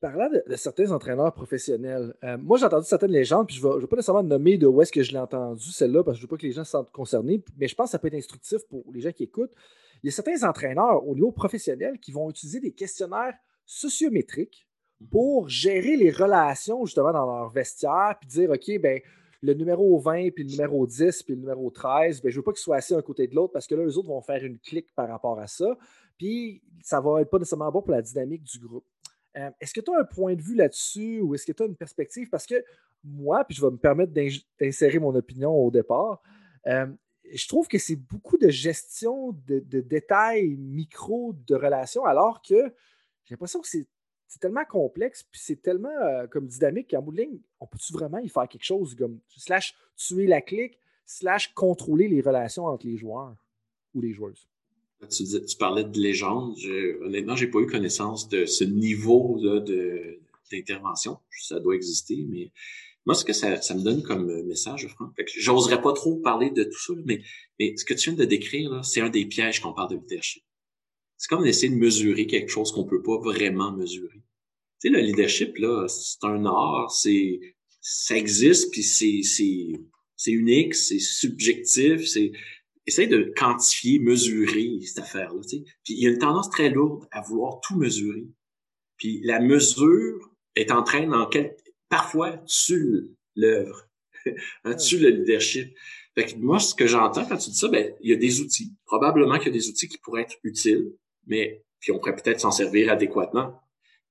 Parlant 0.00 0.28
de, 0.28 0.56
certains 0.56 0.90
entraîneurs 0.90 1.32
professionnels, 1.32 2.12
euh, 2.24 2.36
moi 2.38 2.58
j'ai 2.58 2.64
entendu 2.64 2.86
certaines 2.86 3.12
légendes, 3.12 3.46
puis 3.46 3.56
je 3.56 3.64
ne 3.64 3.80
vais, 3.80 3.86
pas 3.86 3.96
nécessairement 3.96 4.24
nommer 4.24 4.58
de 4.58 4.66
où 4.66 4.82
est-ce 4.82 4.92
que 4.92 5.04
je 5.04 5.12
l'ai 5.12 5.18
entendu, 5.18 5.70
celle-là, 5.70 6.02
parce 6.02 6.16
que 6.16 6.20
je 6.20 6.26
ne 6.26 6.26
veux 6.26 6.36
pas 6.36 6.40
que 6.40 6.46
les 6.46 6.52
gens 6.52 6.64
se 6.64 6.72
sentent 6.72 6.90
concernés, 6.90 7.42
mais 7.56 7.68
je 7.68 7.74
pense 7.74 7.86
que 7.86 7.92
ça 7.92 7.98
peut 8.00 8.08
être 8.08 8.14
instructif 8.14 8.58
pour 8.68 8.84
les 8.92 9.00
gens 9.00 9.12
qui 9.12 9.22
écoutent. 9.22 9.54
Il 10.02 10.06
y 10.06 10.08
a 10.08 10.12
certains 10.12 10.48
entraîneurs 10.48 11.06
au 11.06 11.14
niveau 11.14 11.32
professionnel 11.32 11.98
qui 11.98 12.12
vont 12.12 12.30
utiliser 12.30 12.60
des 12.60 12.72
questionnaires 12.72 13.34
sociométriques 13.64 14.68
mhm. 15.00 15.08
pour 15.08 15.48
gérer 15.48 15.96
les 15.96 16.10
relations 16.10 16.84
justement 16.84 17.12
dans 17.12 17.26
leur 17.26 17.50
vestiaire, 17.50 18.16
puis 18.20 18.28
dire, 18.28 18.50
OK, 18.50 18.80
ben 18.80 19.00
le 19.42 19.54
numéro 19.54 19.98
20, 19.98 20.30
puis 20.30 20.44
le 20.44 20.50
numéro 20.50 20.86
10, 20.86 21.22
puis 21.22 21.34
le 21.34 21.40
numéro 21.40 21.70
13, 21.70 22.22
ben, 22.22 22.30
je 22.30 22.34
ne 22.34 22.40
veux 22.40 22.42
pas 22.42 22.52
qu'ils 22.52 22.62
soient 22.62 22.76
assis 22.76 22.94
un 22.94 23.02
côté 23.02 23.26
de 23.26 23.34
l'autre 23.34 23.52
parce 23.52 23.66
que 23.66 23.74
là, 23.74 23.84
eux 23.84 23.98
autres 23.98 24.08
vont 24.08 24.20
faire 24.20 24.42
une 24.44 24.58
clique 24.58 24.94
par 24.94 25.08
rapport 25.08 25.38
à 25.38 25.46
ça. 25.46 25.76
Puis 26.18 26.62
ça 26.82 27.00
va 27.00 27.20
être 27.20 27.30
pas 27.30 27.38
nécessairement 27.38 27.70
bon 27.70 27.82
pour 27.82 27.92
la 27.92 28.02
dynamique 28.02 28.42
du 28.42 28.58
groupe. 28.58 28.84
Euh, 29.36 29.50
est-ce 29.60 29.74
que 29.74 29.80
tu 29.80 29.90
as 29.92 30.00
un 30.00 30.04
point 30.04 30.34
de 30.34 30.42
vue 30.42 30.54
là-dessus 30.54 31.20
ou 31.20 31.34
est-ce 31.34 31.44
que 31.44 31.52
tu 31.52 31.62
as 31.62 31.66
une 31.66 31.76
perspective? 31.76 32.28
Parce 32.30 32.46
que 32.46 32.64
moi, 33.04 33.44
puis 33.44 33.56
je 33.56 33.62
vais 33.62 33.70
me 33.70 33.76
permettre 33.76 34.12
d'insérer 34.12 34.98
mon 34.98 35.14
opinion 35.14 35.52
au 35.52 35.70
départ, 35.70 36.22
euh, 36.66 36.86
je 37.32 37.48
trouve 37.48 37.68
que 37.68 37.78
c'est 37.78 37.96
beaucoup 37.96 38.38
de 38.38 38.48
gestion 38.48 39.32
de, 39.46 39.80
détails 39.80 40.56
micro 40.56 41.34
de 41.46 41.54
relations, 41.54 42.04
alors 42.04 42.42
que 42.42 42.72
j'ai 43.24 43.34
l'impression 43.34 43.60
que 43.60 43.68
c'est 43.68 43.86
tellement 44.40 44.64
complexe, 44.64 45.24
puis 45.30 45.40
c'est 45.42 45.62
tellement 45.62 45.88
euh, 45.88 46.26
comme 46.26 46.46
dynamique 46.46 46.90
qu'en 46.90 47.02
bout 47.02 47.12
de 47.12 47.22
ligne, 47.22 47.38
on 47.60 47.66
peut-tu 47.66 47.92
vraiment 47.92 48.18
y 48.18 48.28
faire 48.28 48.48
quelque 48.48 48.64
chose 48.64 48.94
comme 48.94 49.18
slash 49.36 49.74
tuer 49.96 50.26
la 50.26 50.40
clique, 50.40 50.78
slash 51.06 51.54
contrôler 51.54 52.08
les 52.08 52.20
relations 52.20 52.66
entre 52.66 52.86
les 52.86 52.96
joueurs 52.96 53.34
ou 53.94 54.00
les 54.00 54.12
joueuses? 54.12 54.48
Tu, 55.10 55.56
parlais 55.58 55.84
de 55.84 55.98
légende. 55.98 56.56
Je, 56.58 57.02
honnêtement, 57.04 57.36
j'ai 57.36 57.48
pas 57.48 57.60
eu 57.60 57.66
connaissance 57.66 58.28
de 58.28 58.46
ce 58.46 58.64
niveau 58.64 59.38
d'intervention. 60.50 61.18
Ça 61.30 61.60
doit 61.60 61.74
exister, 61.74 62.26
mais 62.28 62.50
moi, 63.06 63.14
ce 63.14 63.24
que 63.24 63.32
ça, 63.32 63.62
ça 63.62 63.74
me 63.74 63.82
donne 63.82 64.02
comme 64.02 64.42
message, 64.42 64.86
Franck, 64.88 65.14
j'oserais 65.36 65.80
pas 65.80 65.92
trop 65.92 66.16
parler 66.16 66.50
de 66.50 66.64
tout 66.64 66.78
ça, 66.78 66.92
mais, 67.04 67.22
mais 67.58 67.76
ce 67.76 67.84
que 67.84 67.94
tu 67.94 68.10
viens 68.10 68.18
de 68.18 68.24
décrire, 68.24 68.84
c'est 68.84 69.00
un 69.00 69.08
des 69.08 69.26
pièges 69.26 69.60
qu'on 69.60 69.72
parle 69.72 69.90
de 69.90 69.96
leadership. 69.96 70.42
C'est 71.16 71.28
comme 71.28 71.46
essayer 71.46 71.70
de 71.70 71.78
mesurer 71.78 72.26
quelque 72.26 72.50
chose 72.50 72.72
qu'on 72.72 72.84
peut 72.84 73.02
pas 73.02 73.18
vraiment 73.18 73.72
mesurer. 73.72 74.22
Tu 74.80 74.88
sais, 74.88 74.90
le 74.90 75.00
leadership, 75.00 75.56
là, 75.58 75.86
c'est 75.88 76.24
un 76.24 76.44
art, 76.44 76.90
c'est, 76.90 77.40
ça 77.80 78.16
existe, 78.16 78.72
puis 78.72 78.82
c'est, 78.82 79.22
c'est, 79.22 79.68
c'est 80.16 80.32
unique, 80.32 80.74
c'est 80.74 80.98
subjectif, 80.98 82.04
c'est, 82.06 82.32
essaye 82.86 83.08
de 83.08 83.32
quantifier, 83.36 84.00
mesurer 84.00 84.80
cette 84.82 84.98
affaire-là. 84.98 85.40
Tu 85.42 85.58
sais. 85.58 85.64
Puis 85.84 85.94
il 85.94 86.02
y 86.02 86.06
a 86.08 86.10
une 86.10 86.18
tendance 86.18 86.50
très 86.50 86.70
lourde 86.70 87.06
à 87.12 87.20
vouloir 87.22 87.60
tout 87.60 87.76
mesurer. 87.76 88.26
Puis 88.96 89.20
la 89.22 89.40
mesure 89.40 90.30
est 90.56 90.72
en 90.72 90.82
train, 90.82 91.28
quel... 91.30 91.56
parfois, 91.88 92.38
tuer 92.46 93.10
l'œuvre, 93.34 93.88
tuer 94.78 94.98
le 94.98 95.10
leadership? 95.10 95.76
Fait 96.14 96.24
que 96.24 96.36
moi, 96.36 96.58
ce 96.58 96.74
que 96.74 96.86
j'entends 96.86 97.26
quand 97.26 97.36
tu 97.36 97.50
dis 97.50 97.56
ça, 97.56 97.68
ben, 97.68 97.92
il 98.00 98.10
y 98.10 98.14
a 98.14 98.16
des 98.16 98.40
outils. 98.40 98.72
Probablement 98.86 99.36
qu'il 99.38 99.48
y 99.48 99.50
a 99.50 99.52
des 99.52 99.68
outils 99.68 99.88
qui 99.88 99.98
pourraient 99.98 100.22
être 100.22 100.36
utiles, 100.44 100.92
mais 101.26 101.62
puis 101.80 101.92
on 101.92 101.98
pourrait 101.98 102.16
peut-être 102.16 102.40
s'en 102.40 102.50
servir 102.50 102.90
adéquatement. 102.90 103.60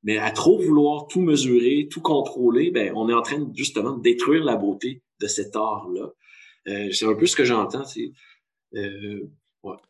Mais 0.04 0.18
à 0.18 0.30
trop 0.30 0.60
vouloir 0.60 1.08
tout 1.08 1.22
mesurer, 1.22 1.88
tout 1.90 2.02
contrôler, 2.02 2.70
ben, 2.70 2.94
on 2.96 3.10
est 3.10 3.14
en 3.14 3.24
train 3.24 3.52
justement 3.56 3.98
de 3.98 4.04
détruire 4.04 4.44
la 4.44 4.56
beauté 4.56 5.02
de 5.20 5.28
cet 5.28 5.56
art-là. 5.56 6.12
Euh, 6.68 6.92
c'est 6.92 7.06
un 7.06 7.16
peu 7.16 7.26
ce 7.26 7.36
que 7.36 7.44
j'entends. 7.44 7.86
C'est 7.86 8.12
euh, 8.76 9.28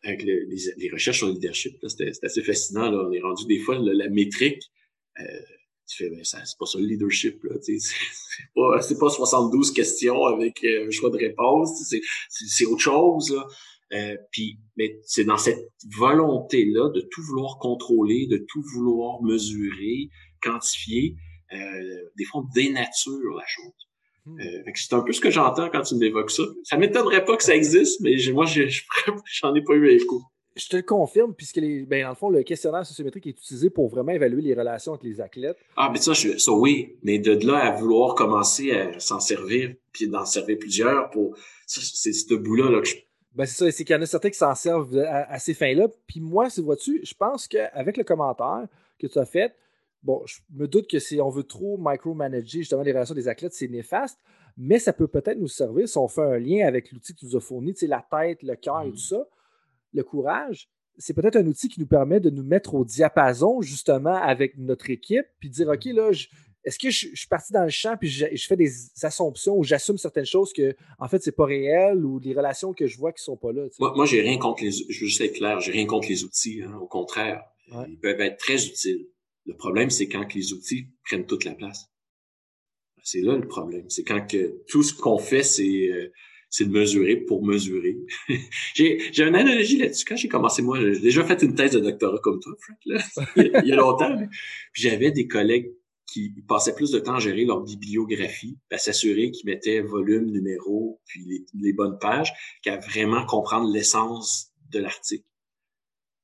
avec 0.02 0.22
les, 0.22 0.90
recherches 0.90 1.18
sur 1.18 1.26
le 1.26 1.34
leadership, 1.34 1.76
c'est 1.86 2.24
assez 2.24 2.42
fascinant. 2.42 2.90
Là. 2.90 3.06
On 3.06 3.12
est 3.12 3.20
rendu 3.20 3.44
des 3.44 3.58
fois 3.58 3.78
la 3.78 4.08
métrique. 4.08 4.62
Euh, 5.20 5.24
tu 5.86 6.04
fais, 6.04 6.10
ben, 6.10 6.24
c'est 6.24 6.58
pas 6.58 6.66
ça 6.66 6.78
le 6.78 6.86
leadership. 6.86 7.40
C'est 7.62 8.48
pas, 8.54 8.78
pas 9.00 9.10
72 9.10 9.72
questions 9.72 10.24
avec 10.24 10.62
euh, 10.64 10.86
un 10.86 10.90
choix 10.90 11.10
de 11.10 11.16
réponse. 11.16 11.70
C'est 12.28 12.66
autre 12.66 12.82
chose. 12.82 13.34
Là. 13.34 13.46
Euh, 13.92 14.16
puis, 14.32 14.58
mais 14.76 14.98
c'est 15.04 15.24
dans 15.24 15.36
cette 15.36 15.70
volonté-là 15.96 16.90
de 16.90 17.00
tout 17.00 17.22
vouloir 17.22 17.58
contrôler, 17.58 18.26
de 18.26 18.44
tout 18.48 18.62
vouloir 18.74 19.22
mesurer, 19.22 20.10
quantifier, 20.42 21.16
euh, 21.52 22.10
des 22.16 22.24
fois 22.24 22.40
on 22.42 22.52
dénature 22.52 23.34
la 23.36 23.46
chose. 23.46 23.72
Hmm. 24.24 24.40
Euh, 24.40 24.72
c'est 24.74 24.94
un 24.94 25.02
peu 25.02 25.12
ce 25.12 25.20
que 25.20 25.30
j'entends 25.30 25.70
quand 25.70 25.82
tu 25.82 25.94
m'évoques 25.96 26.32
ça. 26.32 26.42
Ça 26.64 26.76
m'étonnerait 26.76 27.24
pas 27.24 27.36
que 27.36 27.44
ça 27.44 27.54
existe, 27.54 28.00
mais 28.00 28.16
moi, 28.32 28.44
j'en 28.46 29.54
ai 29.54 29.62
pas 29.62 29.74
eu 29.74 29.88
écho. 29.90 30.22
Je 30.56 30.68
te 30.68 30.76
le 30.76 30.82
confirme, 30.82 31.34
puisque 31.34 31.56
les, 31.56 31.84
ben, 31.84 32.02
dans 32.02 32.08
le 32.08 32.14
fond, 32.14 32.30
le 32.30 32.42
questionnaire 32.42 32.84
sociométrique 32.84 33.26
est 33.26 33.38
utilisé 33.38 33.70
pour 33.70 33.88
vraiment 33.88 34.12
évaluer 34.12 34.40
les 34.42 34.54
relations 34.54 34.92
entre 34.92 35.04
les 35.04 35.20
athlètes. 35.20 35.58
Ah, 35.76 35.90
mais 35.92 35.98
ça, 35.98 36.14
je, 36.14 36.38
ça 36.38 36.52
oui, 36.52 36.96
mais 37.02 37.18
de 37.18 37.46
là 37.46 37.58
à 37.58 37.72
vouloir 37.72 38.14
commencer 38.14 38.72
à 38.72 38.98
s'en 38.98 39.20
servir, 39.20 39.74
puis 39.92 40.08
d'en 40.08 40.24
servir 40.24 40.58
plusieurs, 40.58 41.10
pour 41.10 41.36
c'est 41.66 42.12
ce 42.12 42.34
bout-là 42.34 42.70
là, 42.70 42.80
que 42.80 42.88
je... 42.88 42.96
Ben, 43.34 43.44
c'est 43.44 43.64
ça, 43.64 43.70
c'est 43.70 43.84
qu'il 43.84 43.94
y 43.94 43.98
en 43.98 44.02
a 44.02 44.06
certains 44.06 44.30
qui 44.30 44.38
s'en 44.38 44.54
servent 44.54 44.98
à, 44.98 45.38
ces 45.38 45.52
fins-là. 45.52 45.88
Puis 46.06 46.20
moi, 46.20 46.48
vois-tu, 46.56 47.00
je 47.04 47.14
pense 47.14 47.46
qu'avec 47.46 47.98
le 47.98 48.04
commentaire 48.04 48.66
que 48.98 49.06
tu 49.06 49.18
as 49.18 49.26
fait, 49.26 49.54
Bon, 50.06 50.22
je 50.24 50.38
me 50.54 50.68
doute 50.68 50.88
que 50.88 51.00
si 51.00 51.20
on 51.20 51.30
veut 51.30 51.42
trop 51.42 51.76
micromanager 51.80 52.60
justement 52.60 52.82
les 52.82 52.92
relations 52.92 53.16
des 53.16 53.26
athlètes, 53.26 53.54
c'est 53.54 53.66
néfaste, 53.66 54.20
mais 54.56 54.78
ça 54.78 54.92
peut 54.92 55.08
peut-être 55.08 55.38
nous 55.38 55.48
servir 55.48 55.88
si 55.88 55.98
on 55.98 56.06
fait 56.06 56.22
un 56.22 56.38
lien 56.38 56.64
avec 56.64 56.92
l'outil 56.92 57.12
que 57.12 57.18
tu 57.18 57.26
nous 57.26 57.36
as 57.36 57.40
fourni, 57.40 57.74
tu 57.74 57.80
sais, 57.80 57.86
la 57.88 58.06
tête, 58.08 58.44
le 58.44 58.54
cœur 58.54 58.82
et 58.82 58.90
tout 58.90 58.94
mm. 58.94 58.98
ça. 58.98 59.26
Le 59.96 60.04
courage, 60.04 60.68
c'est 60.98 61.14
peut-être 61.14 61.36
un 61.36 61.46
outil 61.46 61.68
qui 61.68 61.80
nous 61.80 61.86
permet 61.86 62.20
de 62.20 62.30
nous 62.30 62.44
mettre 62.44 62.74
au 62.74 62.84
diapason 62.84 63.62
justement 63.62 64.14
avec 64.14 64.56
notre 64.58 64.90
équipe, 64.90 65.26
puis 65.40 65.48
dire, 65.48 65.68
OK, 65.68 65.86
là, 65.86 66.10
est-ce 66.64 66.78
que 66.78 66.90
je, 66.90 67.14
suis 67.14 67.28
parti 67.28 67.52
dans 67.52 67.62
le 67.62 67.70
champ 67.70 67.96
puis 67.96 68.08
je, 68.08 68.46
fais 68.46 68.56
des 68.56 68.70
assumptions 69.02 69.56
ou 69.56 69.64
j'assume 69.64 69.96
certaines 69.98 70.26
choses 70.26 70.52
que 70.52 70.74
en 70.98 71.08
fait 71.08 71.22
c'est 71.22 71.36
pas 71.36 71.46
réel 71.46 72.04
ou 72.04 72.18
des 72.18 72.34
relations 72.34 72.74
que 72.74 72.88
je 72.88 72.98
vois 72.98 73.12
qui 73.12 73.22
sont 73.22 73.36
pas 73.36 73.52
là. 73.52 73.66
Moi, 73.78 73.92
moi 73.94 74.04
j'ai 74.04 74.20
rien 74.20 74.36
contre 74.36 74.64
les 74.64 74.72
je 74.72 75.00
veux 75.00 75.06
juste 75.06 75.20
être 75.20 75.34
clair, 75.34 75.60
j'ai 75.60 75.70
rien 75.70 75.86
contre 75.86 76.08
les 76.08 76.24
outils. 76.24 76.62
Hein. 76.62 76.76
au 76.80 76.88
contraire, 76.88 77.44
ils 77.88 77.98
peuvent 77.98 78.20
être 78.20 78.36
très 78.36 78.66
utiles. 78.66 79.06
Le 79.44 79.56
problème, 79.56 79.90
c'est 79.90 80.08
quand 80.08 80.34
les 80.34 80.52
outils 80.52 80.88
prennent 81.04 81.24
toute 81.24 81.44
la 81.44 81.54
place. 81.54 81.86
C'est 83.04 83.20
là 83.20 83.36
le 83.36 83.46
problème. 83.46 83.88
C'est 83.88 84.02
quand 84.02 84.26
que 84.26 84.64
tout 84.66 84.82
ce 84.82 84.92
qu'on 84.92 85.18
fait, 85.18 85.44
c'est 85.44 85.88
euh, 85.92 86.12
c'est 86.56 86.64
de 86.64 86.70
mesurer 86.70 87.16
pour 87.16 87.44
mesurer. 87.44 87.98
j'ai, 88.74 88.98
j'ai 89.12 89.24
une 89.24 89.34
analogie 89.34 89.76
là-dessus. 89.76 90.06
Quand 90.06 90.16
j'ai 90.16 90.28
commencé, 90.28 90.62
moi, 90.62 90.80
j'ai 90.80 90.98
déjà 91.00 91.22
fait 91.22 91.42
une 91.42 91.54
thèse 91.54 91.72
de 91.72 91.80
doctorat 91.80 92.18
comme 92.22 92.40
toi, 92.40 92.54
Frank, 92.58 92.78
là, 92.86 93.02
il 93.62 93.68
y 93.68 93.72
a 93.72 93.76
longtemps. 93.76 94.16
Puis 94.72 94.82
j'avais 94.82 95.10
des 95.10 95.28
collègues 95.28 95.70
qui 96.06 96.32
passaient 96.48 96.74
plus 96.74 96.92
de 96.92 96.98
temps 96.98 97.16
à 97.16 97.18
gérer 97.18 97.44
leur 97.44 97.60
bibliographie, 97.60 98.56
à 98.70 98.78
s'assurer 98.78 99.32
qu'ils 99.32 99.44
mettaient 99.44 99.80
volume, 99.80 100.30
numéro, 100.30 100.98
puis 101.04 101.26
les, 101.26 101.44
les 101.60 101.74
bonnes 101.74 101.98
pages, 101.98 102.32
qu'à 102.62 102.78
vraiment 102.78 103.26
comprendre 103.26 103.70
l'essence 103.70 104.50
de 104.70 104.78
l'article. 104.78 105.28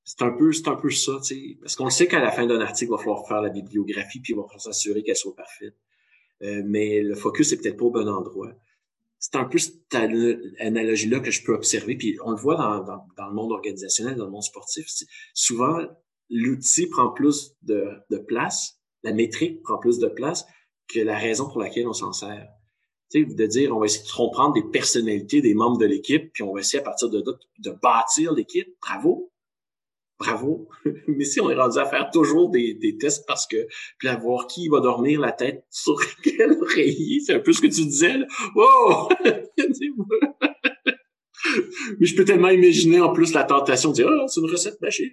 C'est 0.05 0.22
un 0.22 0.30
peu, 0.30 0.51
c'est 0.53 0.68
un 0.68 0.76
peu 0.76 0.89
ça, 0.89 1.12
tu 1.22 1.35
sais, 1.35 1.59
parce 1.61 1.76
qu'on 1.76 1.91
sait 1.91 2.07
qu'à 2.07 2.20
la 2.20 2.30
fin 2.30 2.47
d'un 2.47 2.61
article, 2.62 2.91
il 2.91 2.97
va 2.97 2.99
falloir 2.99 3.28
faire 3.28 3.43
la 3.43 3.51
bibliographie, 3.51 4.20
puis 4.20 4.33
il 4.33 4.37
va 4.37 4.45
falloir 4.45 4.62
s'assurer 4.62 5.03
qu'elle 5.03 5.14
soit 5.14 5.37
parfaite. 5.37 5.74
Euh, 6.43 6.62
mais 6.64 7.03
le 7.03 7.14
focus 7.14 7.53
est 7.53 7.59
peut-être 7.59 7.76
pas 7.76 7.85
au 7.85 7.91
bon 7.91 8.09
endroit. 8.09 8.53
C'est 9.23 9.37
un 9.37 9.45
peu 9.45 9.59
cette 9.59 9.95
analogie-là 9.95 11.20
que 11.20 11.31
je 11.31 11.45
peux 11.45 11.55
observer, 11.55 11.97
puis 11.97 12.18
on 12.25 12.33
le 12.33 12.37
voit 12.37 12.57
dans, 12.57 13.29
le 13.29 13.33
monde 13.33 13.53
organisationnel, 13.53 14.16
dans 14.16 14.25
le 14.25 14.33
monde 14.33 14.43
sportif. 14.43 14.85
Souvent, 15.33 15.79
l'outil 16.29 16.89
prend 16.89 17.12
plus 17.12 17.55
de, 17.62 18.03
place, 18.27 18.81
la 19.05 19.12
métrique 19.12 19.62
prend 19.62 19.79
plus 19.79 20.01
de 20.01 20.09
place 20.09 20.45
que 20.89 20.99
la 20.99 21.16
raison 21.16 21.49
pour 21.49 21.61
laquelle 21.61 21.87
on 21.87 21.93
s'en 21.93 22.12
sert. 22.12 22.49
Tu 23.12 23.25
de 23.25 23.47
dire, 23.47 23.77
on 23.77 23.79
va 23.79 23.87
essayer 23.87 24.05
de 24.05 24.12
comprendre 24.12 24.55
des 24.55 24.68
personnalités 24.73 25.41
des 25.41 25.55
membres 25.55 25.79
de 25.79 25.87
l'équipe, 25.87 26.33
puis 26.33 26.43
on 26.43 26.53
va 26.53 26.59
essayer 26.59 26.81
à 26.81 26.85
partir 26.85 27.09
de 27.09 27.23
là 27.25 27.33
de 27.59 27.70
bâtir 27.70 28.33
l'équipe. 28.33 28.77
Bravo, 28.81 29.32
bravo. 30.23 30.68
Mais 31.09 31.25
si 31.25 31.41
on 31.41 31.51
est 31.51 31.55
rendu 31.55 31.79
à 31.79 31.85
faire 31.85 32.11
toujours 32.11 32.51
des, 32.51 32.97
tests 33.01 33.27
parce 33.27 33.47
que, 33.47 33.66
puis 33.99 34.09
à 34.09 34.16
voir 34.16 34.47
qui 34.47 34.68
va 34.68 34.81
dormir 34.81 35.20
la 35.20 35.33
tête 35.33 35.64
sur 35.70 35.97
quel 36.23 36.53
oreiller, 36.61 37.20
c'est 37.20 37.35
un 37.35 37.41
peu 37.41 37.53
ce 37.53 37.61
que 37.61 37.66
tu 37.66 37.85
disais, 37.85 38.18
là. 38.18 38.27
Wow! 38.55 39.09
Mais 41.98 42.07
je 42.07 42.16
peux 42.16 42.24
tellement 42.24 42.48
imaginer 42.48 43.00
en 43.00 43.12
plus 43.12 43.34
la 43.34 43.44
tentation 43.44 43.90
de 43.90 43.94
dire 43.94 44.09
Ah, 44.09 44.26
c'est 44.28 44.40
une 44.40 44.50
recette 44.50 44.80
magique. 44.80 45.12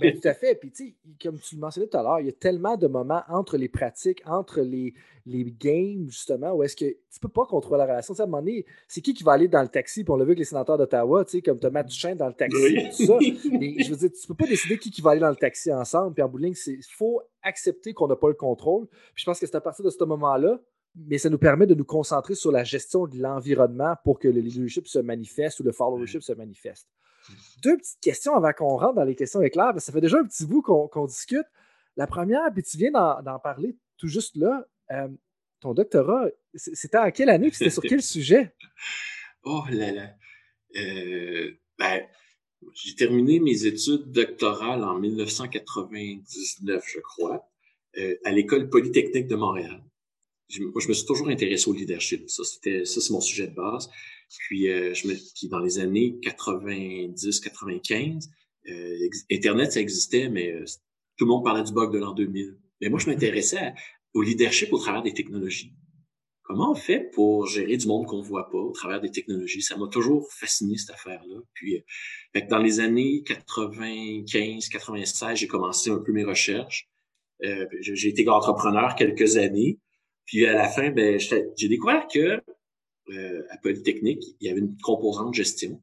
ben, 0.00 0.18
tout 0.18 0.28
à 0.28 0.34
fait. 0.34 0.54
Puis, 0.54 0.70
tu 0.70 0.86
sais, 0.86 0.94
comme 1.22 1.38
tu 1.38 1.54
le 1.54 1.60
mentionnais 1.60 1.88
tout 1.88 1.96
à 1.96 2.02
l'heure, 2.02 2.20
il 2.20 2.26
y 2.26 2.30
a 2.30 2.32
tellement 2.32 2.76
de 2.76 2.86
moments 2.86 3.22
entre 3.28 3.56
les 3.56 3.68
pratiques, 3.68 4.22
entre 4.26 4.60
les, 4.60 4.94
les 5.26 5.44
games, 5.44 6.06
justement, 6.08 6.52
où 6.52 6.62
est-ce 6.62 6.76
que 6.76 6.86
tu 6.86 7.20
peux 7.20 7.28
pas 7.28 7.44
contrôler 7.44 7.78
la 7.78 7.86
relation. 7.86 8.14
à 8.14 8.22
un 8.22 8.26
moment 8.26 8.38
donné, 8.38 8.64
c'est 8.86 9.00
qui 9.00 9.14
qui 9.14 9.24
va 9.24 9.32
aller 9.32 9.48
dans 9.48 9.62
le 9.62 9.68
taxi? 9.68 10.04
Puis 10.04 10.12
on 10.12 10.16
l'a 10.16 10.24
vu 10.24 10.30
avec 10.30 10.38
les 10.38 10.44
sénateurs 10.44 10.78
d'Ottawa, 10.78 11.24
tu 11.24 11.32
sais, 11.32 11.42
comme 11.42 11.58
Thomas 11.58 11.82
Duchesne 11.82 12.16
dans 12.16 12.28
le 12.28 12.34
taxi, 12.34 12.76
tout 12.96 13.06
ça. 13.06 13.18
Mais 13.52 13.74
je 13.82 13.90
veux 13.90 13.96
dire, 13.96 14.10
tu 14.10 14.26
peux 14.26 14.34
pas 14.34 14.46
décider 14.46 14.78
qui, 14.78 14.90
qui 14.90 15.02
va 15.02 15.10
aller 15.10 15.20
dans 15.20 15.30
le 15.30 15.36
taxi 15.36 15.72
ensemble. 15.72 16.14
Puis 16.14 16.22
en 16.22 16.28
bout 16.28 16.38
il 16.44 16.82
faut 16.96 17.22
accepter 17.42 17.92
qu'on 17.92 18.06
n'a 18.06 18.16
pas 18.16 18.28
le 18.28 18.34
contrôle. 18.34 18.86
Puis 19.14 19.22
je 19.22 19.24
pense 19.24 19.38
que 19.38 19.46
c'est 19.46 19.56
à 19.56 19.60
partir 19.60 19.84
de 19.84 19.90
ce 19.90 20.02
moment-là 20.04 20.60
mais 21.06 21.18
ça 21.18 21.30
nous 21.30 21.38
permet 21.38 21.66
de 21.66 21.74
nous 21.74 21.84
concentrer 21.84 22.34
sur 22.34 22.50
la 22.50 22.64
gestion 22.64 23.06
de 23.06 23.16
l'environnement 23.18 23.94
pour 24.04 24.18
que 24.18 24.28
le 24.28 24.40
leadership 24.40 24.88
se 24.88 24.98
manifeste 24.98 25.60
ou 25.60 25.62
le 25.62 25.72
followership 25.72 26.22
se 26.22 26.32
manifeste. 26.32 26.88
Deux 27.62 27.76
petites 27.76 28.00
questions 28.00 28.34
avant 28.34 28.52
qu'on 28.52 28.76
rentre 28.76 28.94
dans 28.94 29.04
les 29.04 29.14
questions 29.14 29.42
éclairs, 29.42 29.74
ça 29.78 29.92
fait 29.92 30.00
déjà 30.00 30.18
un 30.18 30.24
petit 30.24 30.46
bout 30.46 30.62
qu'on 30.62 31.06
discute. 31.06 31.46
La 31.96 32.06
première, 32.06 32.52
puis 32.52 32.62
tu 32.62 32.78
viens 32.78 32.90
d'en 32.90 33.38
parler 33.38 33.76
tout 33.96 34.08
juste 34.08 34.36
là, 34.36 34.64
euh, 34.92 35.08
ton 35.60 35.74
doctorat, 35.74 36.28
c'était 36.54 36.98
en 36.98 37.10
quelle 37.10 37.28
année, 37.28 37.50
c'était 37.50 37.70
sur 37.70 37.82
quel 37.82 38.02
sujet? 38.16 38.54
Oh 39.42 39.64
là 39.70 39.92
là. 39.92 40.10
Euh, 40.76 41.50
ben, 41.78 42.02
j'ai 42.74 42.94
terminé 42.94 43.40
mes 43.40 43.66
études 43.66 44.10
doctorales 44.12 44.84
en 44.84 44.98
1999, 44.98 46.84
je 46.86 47.00
crois, 47.00 47.50
euh, 47.98 48.16
à 48.24 48.30
l'École 48.30 48.68
polytechnique 48.68 49.26
de 49.26 49.36
Montréal 49.36 49.82
je, 50.48 50.62
moi, 50.62 50.80
je 50.80 50.88
me 50.88 50.94
suis 50.94 51.06
toujours 51.06 51.28
intéressé 51.28 51.68
au 51.68 51.72
leadership. 51.72 52.28
Ça, 52.28 52.44
c'était, 52.44 52.84
ça, 52.84 53.00
c'est 53.00 53.12
mon 53.12 53.20
sujet 53.20 53.46
de 53.46 53.54
base. 53.54 53.88
Puis, 54.46 54.68
euh, 54.68 54.92
je 54.94 55.08
me, 55.08 55.14
puis 55.14 55.48
dans 55.48 55.60
les 55.60 55.78
années 55.78 56.18
90-95, 56.22 58.28
euh, 58.68 59.08
Internet, 59.30 59.72
ça 59.72 59.80
existait, 59.80 60.28
mais 60.28 60.52
euh, 60.52 60.64
tout 61.16 61.24
le 61.24 61.30
monde 61.30 61.44
parlait 61.44 61.64
du 61.64 61.72
bug 61.72 61.92
de 61.92 61.98
l'an 61.98 62.12
2000. 62.12 62.58
Mais 62.80 62.88
moi, 62.88 62.98
je 62.98 63.06
m'intéressais 63.06 63.72
au 64.14 64.22
leadership 64.22 64.72
au 64.72 64.78
travers 64.78 65.02
des 65.02 65.14
technologies. 65.14 65.72
Comment 66.48 66.70
on 66.70 66.74
fait 66.74 67.10
pour 67.12 67.46
gérer 67.46 67.76
du 67.76 67.86
monde 67.86 68.06
qu'on 68.06 68.22
voit 68.22 68.48
pas 68.48 68.56
au 68.56 68.72
travers 68.72 69.02
des 69.02 69.10
technologies? 69.10 69.60
Ça 69.60 69.76
m'a 69.76 69.86
toujours 69.86 70.26
fasciné, 70.32 70.78
cette 70.78 70.94
affaire-là. 70.94 71.40
Puis, 71.52 71.76
euh, 71.76 72.40
dans 72.48 72.56
les 72.56 72.80
années 72.80 73.22
95, 73.26 74.70
96, 74.70 75.38
j'ai 75.38 75.46
commencé 75.46 75.90
un 75.90 75.98
peu 75.98 76.10
mes 76.12 76.24
recherches. 76.24 76.88
Euh, 77.44 77.66
j'ai 77.80 78.08
été 78.08 78.26
entrepreneur 78.30 78.94
quelques 78.94 79.36
années. 79.36 79.78
Puis 80.28 80.44
à 80.46 80.52
la 80.52 80.68
fin, 80.68 80.90
ben, 80.90 81.18
j'ai 81.18 81.68
découvert 81.68 82.06
que 82.06 82.40
euh, 83.10 83.42
à 83.48 83.56
Polytechnique, 83.56 84.22
il 84.40 84.46
y 84.46 84.50
avait 84.50 84.60
une 84.60 84.76
composante 84.82 85.32
gestion, 85.32 85.82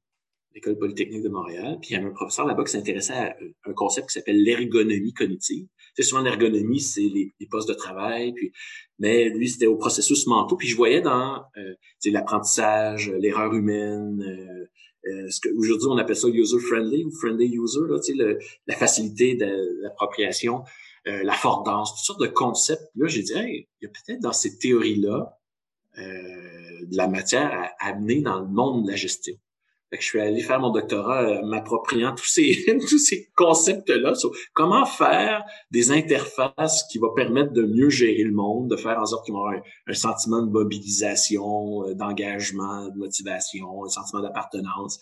l'école 0.53 0.77
Polytechnique 0.77 1.23
de 1.23 1.29
Montréal. 1.29 1.79
Puis 1.81 1.89
il 1.89 1.93
y 1.93 1.95
avait 1.97 2.05
un 2.05 2.13
professeur 2.13 2.45
là-bas 2.45 2.63
qui 2.63 2.71
s'intéressait 2.71 3.13
à 3.13 3.35
un 3.65 3.73
concept 3.73 4.09
qui 4.09 4.13
s'appelle 4.13 4.41
l'ergonomie 4.43 5.13
cognitive. 5.13 5.65
C'est 5.95 6.03
souvent 6.03 6.21
l'ergonomie, 6.21 6.79
c'est 6.79 7.01
les, 7.01 7.33
postes 7.49 7.69
de 7.69 7.73
travail, 7.73 8.33
puis 8.33 8.51
mais 8.99 9.29
lui 9.29 9.49
c'était 9.49 9.65
au 9.65 9.77
processus 9.77 10.27
mentaux. 10.27 10.57
Puis 10.57 10.67
je 10.67 10.75
voyais 10.75 11.01
dans 11.01 11.43
euh, 11.57 11.73
l'apprentissage, 12.05 13.11
l'erreur 13.19 13.51
humaine. 13.51 14.21
Euh, 14.21 14.65
euh, 15.07 15.29
ce 15.29 15.39
que 15.39 15.49
aujourd'hui 15.55 15.87
on 15.89 15.97
appelle 15.97 16.15
ça 16.15 16.27
user 16.27 16.59
friendly 16.59 17.03
ou 17.03 17.11
friendly 17.11 17.47
user, 17.47 17.81
là, 17.87 17.97
le, 18.15 18.39
la 18.67 18.75
facilité 18.75 19.35
de 19.35 19.81
l'appropriation. 19.81 20.63
Euh, 21.07 21.21
toutes 21.21 21.97
sortes 21.97 22.21
de 22.21 22.27
concepts. 22.27 22.89
Là, 22.95 23.07
j'ai 23.07 23.21
dit, 23.21 23.33
hey, 23.33 23.67
il 23.79 23.85
y 23.85 23.87
a 23.87 23.89
peut-être 23.89 24.21
dans 24.21 24.33
ces 24.33 24.57
théories-là 24.57 25.37
euh, 25.99 26.01
de 26.01 26.97
la 26.97 27.07
matière 27.07 27.51
à 27.79 27.89
amener 27.89 28.21
dans 28.21 28.39
le 28.39 28.47
monde 28.47 28.85
de 28.85 28.91
la 28.91 28.95
gestion. 28.95 29.35
Fait 29.91 29.97
que 29.97 30.03
je 30.03 30.09
suis 30.09 30.19
allé 30.19 30.41
faire 30.41 30.59
mon 30.59 30.71
doctorat 30.71 31.21
euh, 31.21 31.45
m'appropriant 31.45 32.15
tous 32.15 32.25
ces 32.25 32.65
tous 32.89 32.97
ces 32.97 33.29
concepts-là 33.35 34.15
sur 34.15 34.31
comment 34.53 34.83
faire 34.83 35.43
des 35.69 35.91
interfaces 35.91 36.87
qui 36.91 36.97
vont 36.97 37.13
permettre 37.13 37.53
de 37.53 37.61
mieux 37.61 37.89
gérer 37.89 38.23
le 38.23 38.33
monde, 38.33 38.67
de 38.71 38.75
faire 38.75 38.99
en 38.99 39.05
sorte 39.05 39.25
qu'ils 39.25 39.35
vont 39.35 39.45
avoir 39.45 39.61
un, 39.85 39.93
sentiment 39.93 40.41
de 40.41 40.49
mobilisation, 40.49 41.83
d'engagement, 41.93 42.89
de 42.89 42.97
motivation, 42.97 43.85
un 43.85 43.89
sentiment 43.89 44.23
d'appartenance 44.23 44.99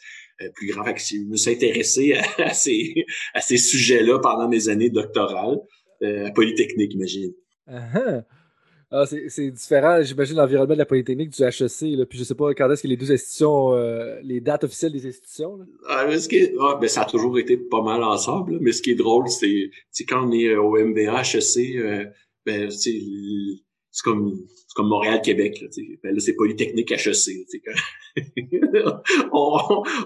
plus 0.56 0.68
grand. 0.68 0.84
Fait 0.84 0.96
que 0.96 1.00
je 1.00 1.30
me 1.30 1.38
suis 1.38 1.52
intéressé 1.52 2.14
à, 2.40 2.54
ces 2.54 3.06
à 3.34 3.40
ces 3.40 3.58
sujets-là 3.58 4.20
pendant 4.20 4.50
mes 4.50 4.68
années 4.68 4.90
doctorales. 4.90 5.60
Euh, 6.04 6.30
Polytechnique, 6.32 6.94
imagine. 6.94 7.34
Uh-huh. 7.70 8.24
Ah, 8.96 9.06
c'est 9.08 9.50
différent, 9.50 10.04
j'imagine, 10.04 10.36
l'environnement 10.36 10.76
de 10.76 10.80
la 10.80 10.86
Polytechnique 10.86 11.32
du 11.32 11.42
HEC. 11.42 11.98
Là. 11.98 12.06
Puis 12.06 12.20
je 12.20 12.24
sais 12.24 12.36
pas 12.36 12.54
quand 12.54 12.70
est-ce 12.70 12.84
que 12.84 12.88
les 12.88 12.96
deux 12.96 13.12
institutions, 13.12 13.74
euh, 13.74 14.20
les 14.22 14.40
dates 14.40 14.66
officielles 14.66 14.92
des 14.92 15.08
institutions. 15.08 15.58
Ah, 15.90 16.06
mais 16.08 16.20
ce 16.20 16.30
qui 16.30 16.48
ah, 16.62 16.78
ben, 16.80 16.88
ça 16.88 17.02
a 17.02 17.06
toujours 17.06 17.40
été 17.40 17.58
pas 17.58 17.82
mal 17.82 18.04
ensemble. 18.04 18.60
Mais 18.62 18.72
ce 18.72 18.84
qui 18.84 18.92
est 18.92 18.96
drôle, 18.96 19.30
c'est 19.30 19.72
quand 20.08 20.28
on 20.28 20.32
est 20.32 20.50
euh, 20.50 20.62
au 20.62 20.78
MBA 20.78 21.22
HEC, 21.22 22.12
ben, 22.46 22.70
c'est 22.70 23.00
comme 24.04 24.38
comme 24.76 24.90
Montréal-Québec. 24.90 25.62
Là, 25.62 25.68
ben, 26.04 26.14
là 26.14 26.20
c'est 26.20 26.34
Polytechnique 26.34 26.92
HEC. 26.92 27.46
on, 29.32 29.58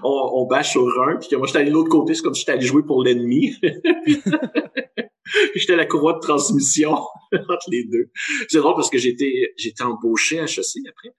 on, 0.02 0.30
on, 0.32 0.46
bâche 0.46 0.72
sur 0.72 0.86
un, 1.02 1.16
puis 1.16 1.36
moi 1.36 1.46
j'étais 1.46 1.58
allé 1.58 1.68
de 1.68 1.74
l'autre 1.74 1.90
côté, 1.90 2.14
c'est 2.14 2.22
comme 2.22 2.34
si 2.34 2.40
j'étais 2.40 2.52
allé 2.52 2.66
jouer 2.66 2.82
pour 2.82 3.04
l'ennemi. 3.04 3.54
J'étais 5.54 5.76
la 5.76 5.86
courroie 5.86 6.14
de 6.14 6.20
transmission 6.20 6.92
entre 7.32 7.70
les 7.70 7.84
deux. 7.84 8.10
C'est 8.48 8.58
drôle 8.58 8.74
parce 8.74 8.90
que 8.90 8.98
j'étais 8.98 9.52
j'étais 9.56 9.82
embauché 9.82 10.40
à 10.40 10.44
HEC 10.44 10.82
après 10.88 11.14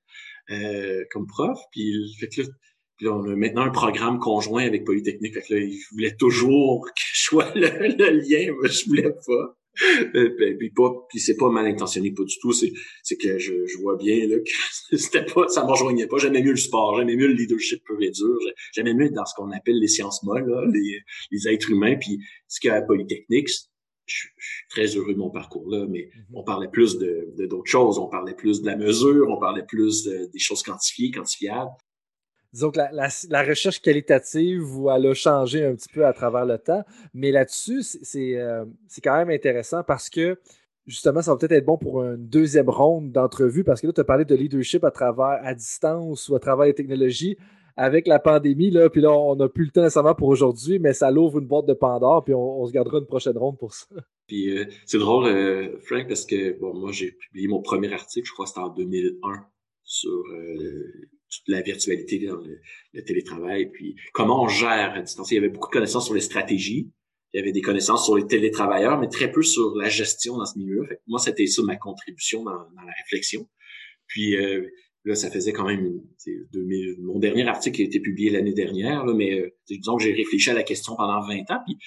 euh, 0.51 1.03
comme 1.11 1.27
prof. 1.27 1.59
Puis, 1.71 2.15
fait 2.19 2.27
que 2.27 2.41
là, 2.41 2.47
puis 2.97 3.07
on 3.07 3.23
a 3.23 3.35
maintenant 3.35 3.61
un 3.61 3.69
programme 3.69 4.19
conjoint 4.19 4.65
avec 4.65 4.83
Polytechnique. 4.85 5.33
Fait 5.33 5.41
que 5.41 5.53
là, 5.53 5.59
ils 5.61 5.81
voulaient 5.91 6.15
toujours 6.17 6.85
que 6.95 7.01
je 7.13 7.21
sois 7.21 7.51
le, 7.55 7.61
lien, 7.61 8.53
mais 8.61 8.69
je 8.69 8.85
voulais 8.87 9.13
pas. 9.25 9.55
Euh, 10.15 10.35
ben, 10.37 10.57
puis 10.57 10.71
pas 10.71 10.91
puis 11.09 11.21
c'est 11.21 11.37
pas 11.37 11.49
mal 11.49 11.65
intentionné 11.65 12.11
pas 12.11 12.23
du 12.23 12.37
tout 12.41 12.51
c'est 12.51 12.73
c'est 13.01 13.15
que 13.15 13.37
je, 13.37 13.65
je 13.65 13.77
vois 13.77 13.95
bien 13.95 14.27
là 14.27 14.35
que 14.39 14.97
c'était 14.97 15.23
pas 15.23 15.47
ça 15.47 15.63
me 15.63 15.69
rejoignait 15.69 16.07
pas 16.07 16.17
j'aimais 16.17 16.41
mieux 16.41 16.51
le 16.51 16.57
sport 16.57 16.97
j'aimais 16.97 17.15
mieux 17.15 17.27
le 17.27 17.33
leadership 17.33 17.81
pur 17.85 17.95
et 18.01 18.09
dur 18.09 18.35
j'aimais 18.73 18.93
mieux 18.93 19.09
dans 19.09 19.23
ce 19.23 19.33
qu'on 19.35 19.51
appelle 19.51 19.79
les 19.79 19.87
sciences 19.87 20.21
molles 20.23 20.49
là, 20.49 20.65
les, 20.73 20.99
les 21.31 21.47
êtres 21.47 21.69
humains 21.71 21.95
puis 21.95 22.19
ce 22.47 22.59
qu'il 22.59 22.69
y 22.69 22.71
a 22.71 22.77
à 22.77 22.81
Polytechnique 22.81 23.47
je, 24.09 24.17
suis 24.17 24.67
très 24.69 24.85
heureux 24.85 25.13
de 25.13 25.19
mon 25.19 25.29
parcours-là, 25.29 25.85
mais 25.87 26.09
mhm. 26.13 26.35
on 26.35 26.43
parlait 26.43 26.67
plus 26.67 26.97
de, 26.97 27.33
d'autres 27.47 27.69
choses. 27.69 27.97
On 27.97 28.07
parlait 28.07 28.33
plus 28.33 28.61
de 28.61 28.67
la 28.67 28.75
mesure, 28.75 29.27
on 29.29 29.39
parlait 29.39 29.65
plus 29.65 30.05
des 30.05 30.39
choses 30.39 30.63
quantifiées, 30.63 31.11
quantifiables. 31.11 31.71
Disons 32.51 32.71
que 32.71 32.79
la, 32.79 33.43
recherche 33.43 33.79
qualitative, 33.79 34.63
elle 34.95 35.05
a 35.05 35.13
changé 35.13 35.63
un 35.63 35.75
petit 35.75 35.89
peu 35.93 36.05
à 36.05 36.13
travers 36.13 36.45
le 36.45 36.57
temps, 36.57 36.83
mais 37.13 37.31
là-dessus, 37.31 37.83
c'est, 37.83 38.37
euh, 38.37 38.65
c'est 38.87 39.01
quand 39.01 39.15
même 39.15 39.29
intéressant 39.29 39.83
parce 39.83 40.09
que 40.09 40.39
justement, 40.87 41.21
ça 41.21 41.31
va 41.31 41.37
peut-être 41.37 41.51
être 41.51 41.65
bon 41.65 41.77
pour 41.77 42.03
une 42.03 42.27
deuxième 42.27 42.69
ronde 42.69 43.11
d'entrevue 43.11 43.63
parce 43.63 43.81
que 43.81 43.87
là, 43.87 43.93
tu 43.93 44.01
as 44.01 44.03
parlé 44.03 44.25
de 44.25 44.33
leadership 44.33 44.83
à 44.83 44.89
travers 44.89 45.39
à 45.43 45.53
distance 45.53 46.27
ou 46.27 46.35
à 46.35 46.39
travers 46.39 46.65
les 46.65 46.73
technologies 46.73 47.37
avec 47.79 48.07
la 48.07 48.19
pandémie, 48.19 48.71
là, 48.71 48.89
puis 48.89 48.99
là, 48.99 49.09
on 49.11 49.37
n'a 49.37 49.47
plus 49.47 49.63
le 49.63 49.71
temps 49.71 49.81
nécessairement 49.81 50.13
pour 50.13 50.27
aujourd'hui, 50.27 50.79
mais 50.79 50.91
ça 50.91 51.11
l'ouvre 51.11 51.39
une 51.39 51.47
boîte 51.47 51.65
de 51.65 51.73
Pandore, 51.73 52.25
puis 52.25 52.33
on, 52.33 52.65
se 52.65 52.73
gardera 52.73 52.97
une 52.99 53.05
prochaine 53.05 53.37
ronde 53.37 53.57
pour 53.57 53.73
ça. 53.73 53.87
Puis 54.27 54.49
euh, 54.49 54.65
c'est 54.85 54.99
drôle, 54.99 55.27
euh, 55.27 55.79
Frank, 55.79 56.05
parce 56.07 56.25
que 56.25 56.59
bon, 56.59 56.73
moi 56.73 56.91
j'ai 56.91 57.13
publié 57.13 57.47
mon 57.47 57.61
premier 57.61 57.91
article, 57.93 58.27
je 58.27 58.33
crois 58.33 58.45
que 58.45 58.49
c'était 58.49 58.61
en 58.61 58.69
2001, 58.69 59.45
sur 59.83 60.11
euh, 60.11 61.09
toute 61.29 61.47
la 61.47 61.61
virtualité 61.61 62.27
dans 62.27 62.35
le, 62.35 63.03
télétravail, 63.03 63.71
puis 63.71 63.95
comment 64.13 64.43
on 64.43 64.49
gère 64.49 64.93
à 64.95 65.01
distance. 65.01 65.31
Il 65.31 65.35
y 65.35 65.37
avait 65.37 65.49
beaucoup 65.49 65.69
de 65.69 65.73
connaissances 65.73 66.05
sur 66.05 66.13
les 66.13 66.21
stratégies, 66.21 66.91
il 67.33 67.37
y 67.37 67.41
avait 67.41 67.53
des 67.53 67.61
connaissances 67.61 68.03
sur 68.03 68.17
les 68.17 68.27
télétravailleurs, 68.27 68.99
mais 68.99 69.07
très 69.07 69.31
peu 69.31 69.41
sur 69.41 69.73
la 69.77 69.87
gestion 69.87 70.37
dans 70.37 70.45
ce 70.45 70.59
milieu-là. 70.59 70.95
Moi, 71.07 71.19
c'était 71.19 71.45
ça 71.47 71.63
ma 71.63 71.77
contribution 71.77 72.43
dans, 72.43 72.51
la 72.51 72.93
réflexion. 73.03 73.47
Puis 74.07 74.35
euh, 74.35 74.67
là, 75.05 75.15
ça 75.15 75.29
faisait 75.31 75.53
quand 75.53 75.65
même 75.65 76.01
mon 76.99 77.19
dernier 77.19 77.47
article 77.47 77.81
a 77.81 77.85
été 77.85 77.99
publié 77.99 78.29
l'année 78.29 78.53
dernière, 78.53 79.05
là, 79.05 79.13
mais 79.13 79.39
euh, 79.39 79.49
disons 79.67 79.97
que 79.97 80.03
j'ai 80.03 80.13
réfléchi 80.13 80.49
à 80.49 80.53
la 80.53 80.63
question 80.63 80.95
pendant 80.95 81.21
20 81.21 81.51
ans. 81.51 81.59
Puis 81.65 81.77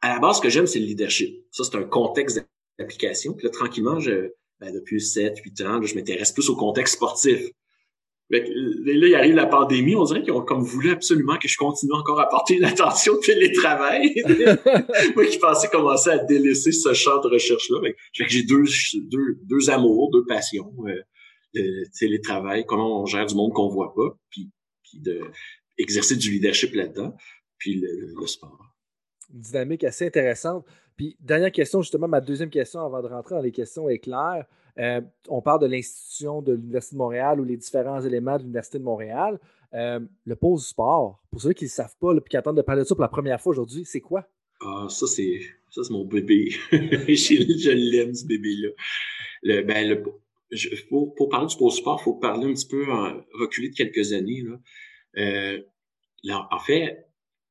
à 0.00 0.14
la 0.14 0.18
base, 0.18 0.36
ce 0.36 0.42
que 0.42 0.48
j'aime, 0.48 0.66
c'est 0.66 0.78
le 0.78 0.86
leadership. 0.86 1.44
Ça, 1.50 1.64
c'est 1.64 1.76
un 1.76 1.84
contexte 1.84 2.44
d'application. 2.78 3.34
Puis 3.34 3.46
là, 3.46 3.50
tranquillement, 3.50 4.00
je, 4.00 4.32
ben, 4.58 4.72
depuis 4.72 5.00
7, 5.00 5.38
8 5.38 5.60
ans, 5.62 5.82
je 5.82 5.94
m'intéresse 5.94 6.32
plus 6.32 6.48
au 6.48 6.56
contexte 6.56 6.94
sportif. 6.94 7.40
là, 8.30 8.38
il 8.38 9.14
arrive 9.14 9.34
la 9.34 9.46
pandémie, 9.46 9.94
on 9.94 10.04
dirait 10.04 10.22
qu'ils 10.22 10.32
ont 10.32 10.42
comme 10.42 10.62
voulu 10.62 10.90
absolument 10.90 11.36
que 11.36 11.48
je 11.48 11.56
continue 11.56 11.92
encore 11.92 12.20
à 12.20 12.28
porter 12.28 12.54
une 12.56 12.64
attention 12.64 13.14
au 13.14 13.18
télétravail. 13.18 14.14
Moi 15.14 15.26
qui 15.26 15.38
pensais 15.38 15.68
commencer 15.68 16.10
à 16.10 16.18
délaisser 16.18 16.72
ce 16.72 16.94
champ 16.94 17.20
de 17.20 17.28
recherche-là. 17.28 17.90
j'ai 18.12 18.42
deux, 18.42 18.64
deux, 18.94 19.38
deux 19.44 19.70
amours, 19.70 20.10
deux 20.10 20.24
passions. 20.24 20.72
Euh, 20.86 21.00
le 21.54 21.84
télétravail, 21.98 22.64
comment 22.66 23.02
on 23.02 23.06
gère 23.06 23.26
du 23.26 23.34
monde 23.34 23.52
qu'on 23.52 23.68
voit 23.68 23.94
pas, 23.94 24.16
puis, 24.30 24.50
puis 24.82 25.00
de 25.00 25.20
exercer 25.78 26.16
du 26.16 26.30
leadership 26.30 26.74
là-dedans, 26.74 27.14
puis 27.58 27.80
le 27.80 28.26
sport 28.26 28.70
une 29.32 29.40
dynamique 29.40 29.84
assez 29.84 30.06
intéressante. 30.06 30.64
Puis, 30.96 31.16
dernière 31.20 31.52
question, 31.52 31.82
justement, 31.82 32.08
ma 32.08 32.20
deuxième 32.20 32.50
question 32.50 32.80
avant 32.80 33.02
de 33.02 33.08
rentrer 33.08 33.34
dans 33.34 33.40
les 33.40 33.52
questions 33.52 33.88
est 33.88 33.98
claire. 33.98 34.44
Euh, 34.78 35.00
on 35.28 35.42
parle 35.42 35.60
de 35.60 35.66
l'institution 35.66 36.42
de 36.42 36.52
l'Université 36.52 36.94
de 36.94 36.98
Montréal 36.98 37.40
ou 37.40 37.44
les 37.44 37.56
différents 37.56 38.00
éléments 38.00 38.36
de 38.36 38.42
l'Université 38.42 38.78
de 38.78 38.84
Montréal. 38.84 39.38
Euh, 39.74 40.00
le 40.24 40.36
pôle 40.36 40.58
sport, 40.58 41.22
pour 41.30 41.40
ceux 41.40 41.52
qui 41.52 41.64
ne 41.64 41.68
le 41.68 41.72
savent 41.72 41.96
pas 42.00 42.12
et 42.14 42.28
qui 42.28 42.36
attendent 42.36 42.56
de 42.56 42.62
parler 42.62 42.82
de 42.82 42.86
ça 42.86 42.94
pour 42.94 43.02
la 43.02 43.08
première 43.08 43.40
fois 43.40 43.50
aujourd'hui, 43.50 43.84
c'est 43.84 44.00
quoi? 44.00 44.26
Ah, 44.60 44.86
ça, 44.88 45.06
c'est 45.06 45.40
ça 45.70 45.82
c'est 45.84 45.92
mon 45.92 46.04
bébé. 46.04 46.50
je, 46.70 47.70
l'aime, 47.70 48.14
ce 48.14 48.26
bébé-là. 48.26 49.62
ben, 49.62 50.04
pour, 50.88 51.14
pour, 51.14 51.28
parler 51.28 51.46
du 51.46 51.52
sport, 51.52 51.98
il 52.00 52.04
faut 52.04 52.14
parler 52.14 52.46
un 52.46 52.54
petit 52.54 52.66
peu, 52.66 52.84
reculer 53.34 53.70
de 53.70 53.74
quelques 53.74 54.12
années. 54.12 54.42
Là. 54.42 54.56
Euh, 55.18 55.60
là, 56.22 56.48
en 56.50 56.58
fait, 56.58 57.06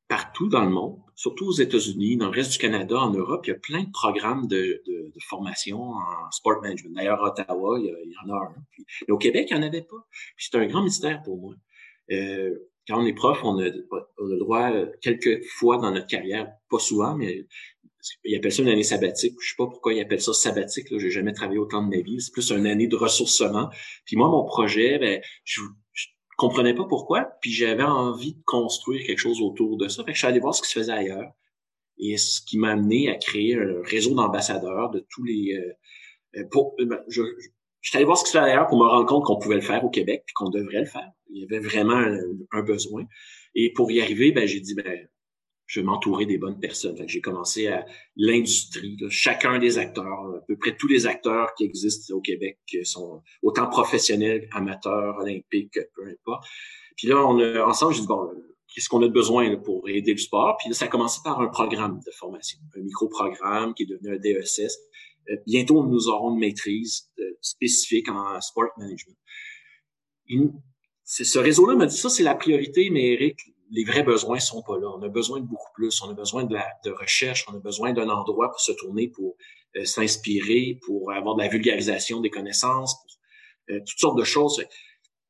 partout 0.08 0.48
dans 0.48 0.64
le 0.64 0.70
monde, 0.70 0.98
surtout 1.14 1.46
aux 1.46 1.52
États-Unis, 1.52 2.16
dans 2.16 2.26
le 2.26 2.36
reste 2.36 2.52
du 2.52 2.58
Canada, 2.58 2.98
en 2.98 3.12
Europe, 3.12 3.46
il 3.46 3.50
y 3.50 3.52
a 3.52 3.58
plein 3.58 3.82
de 3.82 3.90
programmes 3.90 4.46
de, 4.48 4.82
de, 4.86 5.12
de 5.14 5.20
formation 5.28 5.80
en 5.80 6.30
sport 6.30 6.60
management. 6.60 6.94
D'ailleurs, 6.94 7.24
à 7.24 7.30
Ottawa, 7.30 7.78
il 7.78 7.86
y, 7.86 8.30
en 8.30 8.34
a 8.34 8.38
un. 8.38 8.54
mais 9.06 9.12
au 9.12 9.18
Québec, 9.18 9.48
il 9.50 9.56
n'y 9.56 9.64
en 9.64 9.66
avait 9.66 9.82
pas. 9.82 10.06
c'est 10.36 10.56
un 10.56 10.66
grand 10.66 10.82
mystère 10.82 11.22
pour 11.22 11.38
moi. 11.38 11.54
Euh, 12.10 12.58
quand 12.88 13.00
on 13.00 13.06
est 13.06 13.12
prof, 13.12 13.38
on 13.44 13.60
a, 13.60 13.68
on 14.18 14.26
a 14.26 14.32
le 14.32 14.38
droit, 14.38 14.72
quelques 15.00 15.44
fois 15.44 15.78
dans 15.78 15.92
notre 15.92 16.08
carrière, 16.08 16.50
pas 16.68 16.80
souvent, 16.80 17.14
mais 17.14 17.46
ils 18.24 18.36
appellent 18.36 18.52
ça 18.52 18.62
une 18.62 18.68
année 18.68 18.82
sabbatique. 18.82 19.34
Je 19.40 19.50
sais 19.50 19.54
pas 19.56 19.66
pourquoi 19.66 19.92
ils 19.92 20.00
appellent 20.00 20.20
ça 20.20 20.32
sabbatique. 20.32 20.90
Là, 20.90 20.98
j'ai 20.98 21.10
jamais 21.10 21.32
travaillé 21.32 21.58
autant 21.58 21.82
de 21.82 21.94
ma 21.94 22.00
vie. 22.02 22.20
C'est 22.20 22.32
plus 22.32 22.50
une 22.50 22.66
année 22.66 22.86
de 22.86 22.96
ressourcement. 22.96 23.68
Puis 24.04 24.16
moi, 24.16 24.28
mon 24.28 24.44
projet, 24.44 24.98
ben, 24.98 25.20
je, 25.44 25.60
comprenais 26.36 26.74
pas 26.74 26.86
pourquoi, 26.86 27.32
puis 27.42 27.52
j'avais 27.52 27.82
envie 27.82 28.32
de 28.32 28.42
construire 28.46 29.04
quelque 29.06 29.18
chose 29.18 29.42
autour 29.42 29.76
de 29.76 29.88
ça. 29.88 30.02
Fait 30.04 30.12
que 30.12 30.14
je 30.14 30.20
suis 30.20 30.26
allé 30.26 30.40
voir 30.40 30.54
ce 30.54 30.62
qui 30.62 30.68
se 30.68 30.78
faisait 30.78 30.92
ailleurs. 30.92 31.30
Et 31.98 32.16
ce 32.16 32.40
qui 32.40 32.56
m'a 32.56 32.70
amené 32.70 33.10
à 33.10 33.16
créer 33.16 33.56
un 33.56 33.82
réseau 33.84 34.14
d'ambassadeurs 34.14 34.90
de 34.90 35.04
tous 35.10 35.22
les... 35.22 35.54
Euh, 35.54 36.40
euh 36.40 36.44
pour, 36.50 36.74
euh, 36.80 36.86
ben, 36.86 37.00
je, 37.08 37.22
je 37.82 37.90
suis 37.90 37.96
allé 37.98 38.06
voir 38.06 38.16
ce 38.16 38.24
qui 38.24 38.30
se 38.30 38.38
faisait 38.38 38.50
ailleurs 38.50 38.68
pour 38.68 38.78
me 38.78 38.88
rendre 38.88 39.06
compte 39.06 39.24
qu'on 39.24 39.38
pouvait 39.38 39.56
le 39.56 39.60
faire 39.60 39.84
au 39.84 39.90
Québec, 39.90 40.22
puis 40.24 40.32
qu'on 40.32 40.48
devrait 40.48 40.80
le 40.80 40.86
faire. 40.86 41.10
Il 41.28 41.42
y 41.42 41.44
avait 41.44 41.62
vraiment 41.62 41.96
un, 41.96 42.18
un 42.52 42.62
besoin. 42.62 43.04
Et 43.54 43.72
pour 43.74 43.90
y 43.90 44.00
arriver, 44.00 44.32
ben, 44.32 44.46
j'ai 44.46 44.60
dit, 44.60 44.74
ben, 44.74 45.08
je 45.70 45.80
m'entourer 45.80 46.26
des 46.26 46.36
bonnes 46.36 46.58
personnes. 46.58 46.96
J'ai 47.06 47.20
commencé 47.20 47.68
à 47.68 47.86
l'industrie, 48.16 48.98
chacun 49.08 49.60
des 49.60 49.78
acteurs, 49.78 50.34
à 50.36 50.40
peu 50.48 50.56
près 50.56 50.76
tous 50.76 50.88
les 50.88 51.06
acteurs 51.06 51.54
qui 51.54 51.62
existent 51.62 52.12
au 52.12 52.20
Québec 52.20 52.58
sont 52.82 53.22
autant 53.40 53.68
professionnels, 53.68 54.48
amateurs, 54.50 55.16
olympiques, 55.18 55.78
peu 55.94 56.08
importe. 56.08 56.44
Puis 56.96 57.06
là, 57.06 57.24
on 57.24 57.38
a, 57.38 57.64
ensemble, 57.64 57.94
j'ai 57.94 58.00
dit, 58.00 58.08
bon, 58.08 58.32
qu'est-ce 58.74 58.88
qu'on 58.88 59.00
a 59.04 59.08
besoin 59.08 59.54
pour 59.58 59.88
aider 59.88 60.10
le 60.10 60.18
sport? 60.18 60.56
Puis 60.58 60.70
là, 60.70 60.74
ça 60.74 60.86
a 60.86 60.88
commencé 60.88 61.20
par 61.22 61.40
un 61.40 61.46
programme 61.46 62.00
de 62.04 62.10
formation, 62.10 62.58
un 62.76 62.80
micro-programme 62.80 63.72
qui 63.74 63.84
est 63.84 63.86
devenu 63.86 64.16
un 64.16 64.18
DESS. 64.18 64.76
Euh, 65.30 65.36
bientôt, 65.46 65.86
nous 65.86 66.08
aurons 66.08 66.32
une 66.32 66.40
maîtrise 66.40 67.08
euh, 67.20 67.30
spécifique 67.40 68.08
en 68.08 68.40
sport 68.40 68.70
management. 68.76 69.16
ce 71.04 71.38
réseau-là 71.38 71.76
m'a 71.76 71.86
dit 71.86 71.96
ça, 71.96 72.10
c'est 72.10 72.24
la 72.24 72.34
priorité, 72.34 72.90
mais 72.90 73.12
Eric, 73.12 73.38
les 73.70 73.84
vrais 73.84 74.02
besoins 74.02 74.40
sont 74.40 74.62
pas 74.62 74.78
là. 74.78 74.88
On 74.96 75.02
a 75.02 75.08
besoin 75.08 75.40
de 75.40 75.46
beaucoup 75.46 75.72
plus. 75.74 76.02
On 76.02 76.10
a 76.10 76.14
besoin 76.14 76.44
de, 76.44 76.54
la, 76.54 76.66
recherche. 76.98 77.46
On 77.48 77.54
a 77.54 77.60
besoin 77.60 77.92
d'un 77.92 78.08
endroit 78.08 78.50
pour 78.50 78.60
se 78.60 78.72
tourner, 78.72 79.08
pour 79.08 79.36
euh, 79.76 79.84
s'inspirer, 79.84 80.78
pour 80.84 81.12
avoir 81.12 81.36
de 81.36 81.42
la 81.42 81.48
vulgarisation 81.48 82.20
des 82.20 82.30
connaissances, 82.30 82.96
pour 82.96 83.76
euh, 83.76 83.78
toutes 83.80 83.98
sortes 83.98 84.18
de 84.18 84.24
choses. 84.24 84.62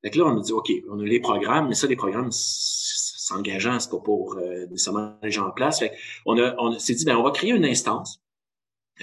Donc 0.02 0.14
là, 0.14 0.24
on 0.24 0.38
a 0.38 0.40
dit, 0.40 0.52
OK, 0.52 0.70
on 0.90 0.98
a 1.00 1.04
les 1.04 1.20
programmes, 1.20 1.68
mais 1.68 1.74
ça, 1.74 1.86
les 1.86 1.96
programmes, 1.96 2.30
c'est 2.32 3.34
engageant, 3.34 3.78
c'est 3.78 3.90
pas 3.90 4.00
pour 4.00 4.36
euh, 4.36 4.66
nécessairement 4.66 5.18
les 5.22 5.30
gens 5.30 5.48
en 5.48 5.52
place. 5.52 5.82
on 6.24 6.38
a, 6.38 6.54
on 6.58 6.78
s'est 6.78 6.94
dit, 6.94 7.04
ben, 7.04 7.16
on 7.16 7.22
va 7.22 7.30
créer 7.32 7.50
une 7.50 7.66
instance 7.66 8.22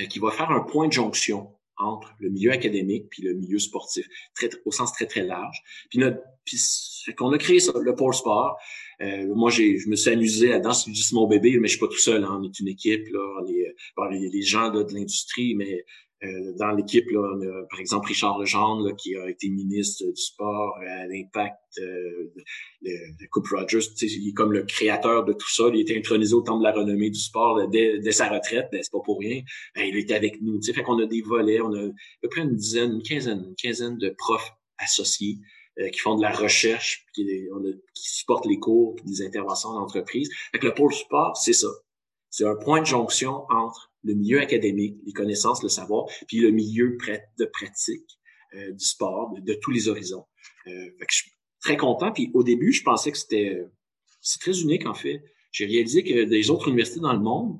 qui 0.09 0.19
va 0.19 0.30
faire 0.30 0.51
un 0.51 0.61
point 0.61 0.88
de 0.88 0.93
jonction 0.93 1.55
entre 1.77 2.14
le 2.19 2.30
milieu 2.30 2.51
académique 2.51 3.07
puis 3.09 3.23
le 3.23 3.34
milieu 3.34 3.59
sportif, 3.59 4.07
au 4.65 4.72
sens 4.72 4.91
très, 4.93 5.05
très 5.05 5.23
large. 5.23 5.61
Puis, 5.89 5.99
notre, 5.99 6.19
qu'on 7.15 7.31
a 7.31 7.38
créé 7.38 7.59
ça, 7.59 7.73
le 7.80 7.95
pôle 7.95 8.14
sport. 8.14 8.57
Euh, 9.02 9.34
moi, 9.36 9.52
j'ai, 9.52 9.78
je 9.78 9.90
me 9.90 9.95
suis 9.95 10.10
amusé 10.10 10.49
là-dedans. 10.49 10.74
C'est 10.74 10.94
juste 10.94 11.14
mon 11.14 11.28
bébé, 11.28 11.57
mais 11.60 11.68
je 11.68 11.74
suis 11.74 11.80
pas 11.80 11.88
tout 11.88 11.99
seul. 11.99 12.24
Hein. 12.24 12.40
On 12.41 12.44
est 12.44 12.60
une 12.60 12.68
équipe. 12.68 13.07
Là. 13.10 13.19
On 13.41 13.48
est, 13.48 13.76
bon, 13.95 14.06
les, 14.06 14.30
les, 14.30 14.41
gens 14.41 14.72
là, 14.72 14.84
de 14.84 14.94
l'industrie, 14.94 15.56
mais 15.56 15.86
euh, 16.24 16.53
dans 16.57 16.72
l'équipe, 16.72 17.06
là, 17.11 17.19
on 17.19 17.41
a, 17.41 17.64
par 17.69 17.80
exemple, 17.80 18.07
Richard 18.07 18.40
Legendre, 18.40 18.95
qui 18.95 19.15
a 19.15 19.30
été 19.30 19.49
ministre 19.49 20.03
du 20.03 20.19
sport 20.19 20.76
à 20.80 21.06
l'Impact, 21.06 21.60
euh, 21.80 22.34
de, 22.82 23.28
Coupe 23.30 23.48
Rogers. 23.49 23.88
Il 24.02 24.30
est 24.30 24.34
comme 24.34 24.52
le 24.52 24.64
créateur 24.64 25.26
de 25.26 25.34
tout 25.34 25.49
ça. 25.49 25.65
Il 25.72 25.80
été 25.80 25.95
intronisé 25.95 26.34
au 26.34 26.41
temps 26.41 26.57
de 26.57 26.64
la 26.64 26.72
renommée 26.72 27.11
du 27.11 27.19
sport 27.19 27.68
dès, 27.69 27.99
dès, 27.99 28.11
sa 28.11 28.30
retraite. 28.30 28.68
Ben, 28.72 28.82
c'est 28.82 28.91
pas 28.91 29.02
pour 29.06 29.19
rien. 29.19 29.41
Ben, 29.76 29.84
il 29.84 29.95
était 29.95 30.15
avec 30.15 30.41
nous. 30.41 30.60
Fait 30.64 30.82
qu'on 30.82 30.99
a 30.99 31.06
des 31.06 31.22
volets. 31.22 31.61
On 31.61 31.74
a 31.74 31.86
à 31.86 31.91
peu 32.22 32.30
près 32.30 32.41
une 32.41 32.56
dizaine, 32.56 32.94
une 32.94 33.03
quinzaine, 33.03 33.45
une 33.49 33.56
quinzaine 33.56 33.98
de 33.99 34.10
profs 34.18 34.52
associés 34.80 35.38
euh, 35.80 35.90
qui 35.90 35.99
font 35.99 36.16
de 36.16 36.22
la 36.22 36.32
recherche, 36.32 37.06
qui, 37.14 37.26
qui 37.26 38.10
supportent 38.10 38.45
les 38.45 38.60
cours, 38.60 38.95
des 39.06 39.22
interventions 39.22 39.74
d'entreprise. 39.74 40.30
Fait 40.52 40.64
le 40.64 40.74
pôle 40.74 40.94
sport, 40.94 41.38
c'est 41.38 41.54
ça. 41.54 41.70
C'est 42.30 42.45
un 42.45 42.56
point 42.56 42.82
de 42.82 42.86
jonction 42.86 43.45
entre 43.49 43.91
le 44.04 44.14
milieu 44.14 44.40
académique, 44.40 44.98
les 45.06 45.14
connaissances, 45.14 45.64
le 45.64 45.70
savoir, 45.70 46.06
puis 46.28 46.40
le 46.40 46.52
milieu 46.52 46.98
de 47.40 47.45
pratique 47.45 48.20
euh, 48.54 48.72
du 48.72 48.86
sport, 48.86 49.34
de, 49.40 49.54
tous 49.54 49.72
les 49.72 49.88
horizons. 49.88 50.26
Euh, 50.68 50.72
fait 50.99 51.06
que 51.06 51.14
je 51.14 51.18
suis 51.18 51.32
très 51.62 51.78
content. 51.78 52.12
Puis 52.12 52.32
au 52.34 52.44
début, 52.44 52.72
je 52.72 52.84
pensais 52.84 53.12
que 53.12 53.18
c'était 53.18 53.66
c'est 54.22 54.40
très 54.40 54.60
unique 54.60 54.86
en 54.86 54.94
fait. 54.94 55.24
J'ai 55.52 55.66
réalisé 55.66 56.04
que 56.04 56.26
des 56.26 56.49
autres 56.49 56.68
universités 56.68 56.99
dans 56.99 57.14
le 57.14 57.20
monde, 57.20 57.60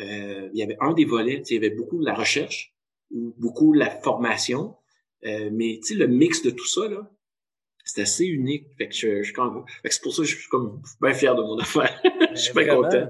euh, 0.00 0.48
il 0.52 0.58
y 0.58 0.62
avait 0.62 0.76
un 0.80 0.92
des 0.92 1.04
volets, 1.04 1.42
il 1.48 1.54
y 1.54 1.56
avait 1.56 1.70
beaucoup 1.70 1.98
de 1.98 2.04
la 2.04 2.14
recherche, 2.14 2.74
beaucoup 3.10 3.72
de 3.72 3.78
la 3.78 3.90
formation, 3.90 4.76
euh, 5.24 5.50
mais 5.52 5.80
le 5.90 6.06
mix 6.06 6.42
de 6.42 6.50
tout 6.50 6.66
ça 6.66 6.88
là, 6.88 7.10
c'est 7.86 8.02
assez 8.02 8.26
unique. 8.26 8.66
Fait 8.76 8.88
que 8.88 8.94
je, 8.94 9.22
je, 9.22 9.32
c'est 9.88 10.02
pour 10.02 10.12
ça 10.12 10.22
que 10.22 10.28
je 10.28 10.36
suis 10.36 10.48
comme 10.48 10.82
bien 11.00 11.14
fier 11.14 11.34
de 11.34 11.42
mon 11.42 11.58
affaire. 11.58 11.98
je 12.32 12.36
suis 12.36 12.52
bien 12.52 12.66
content. 12.66 13.08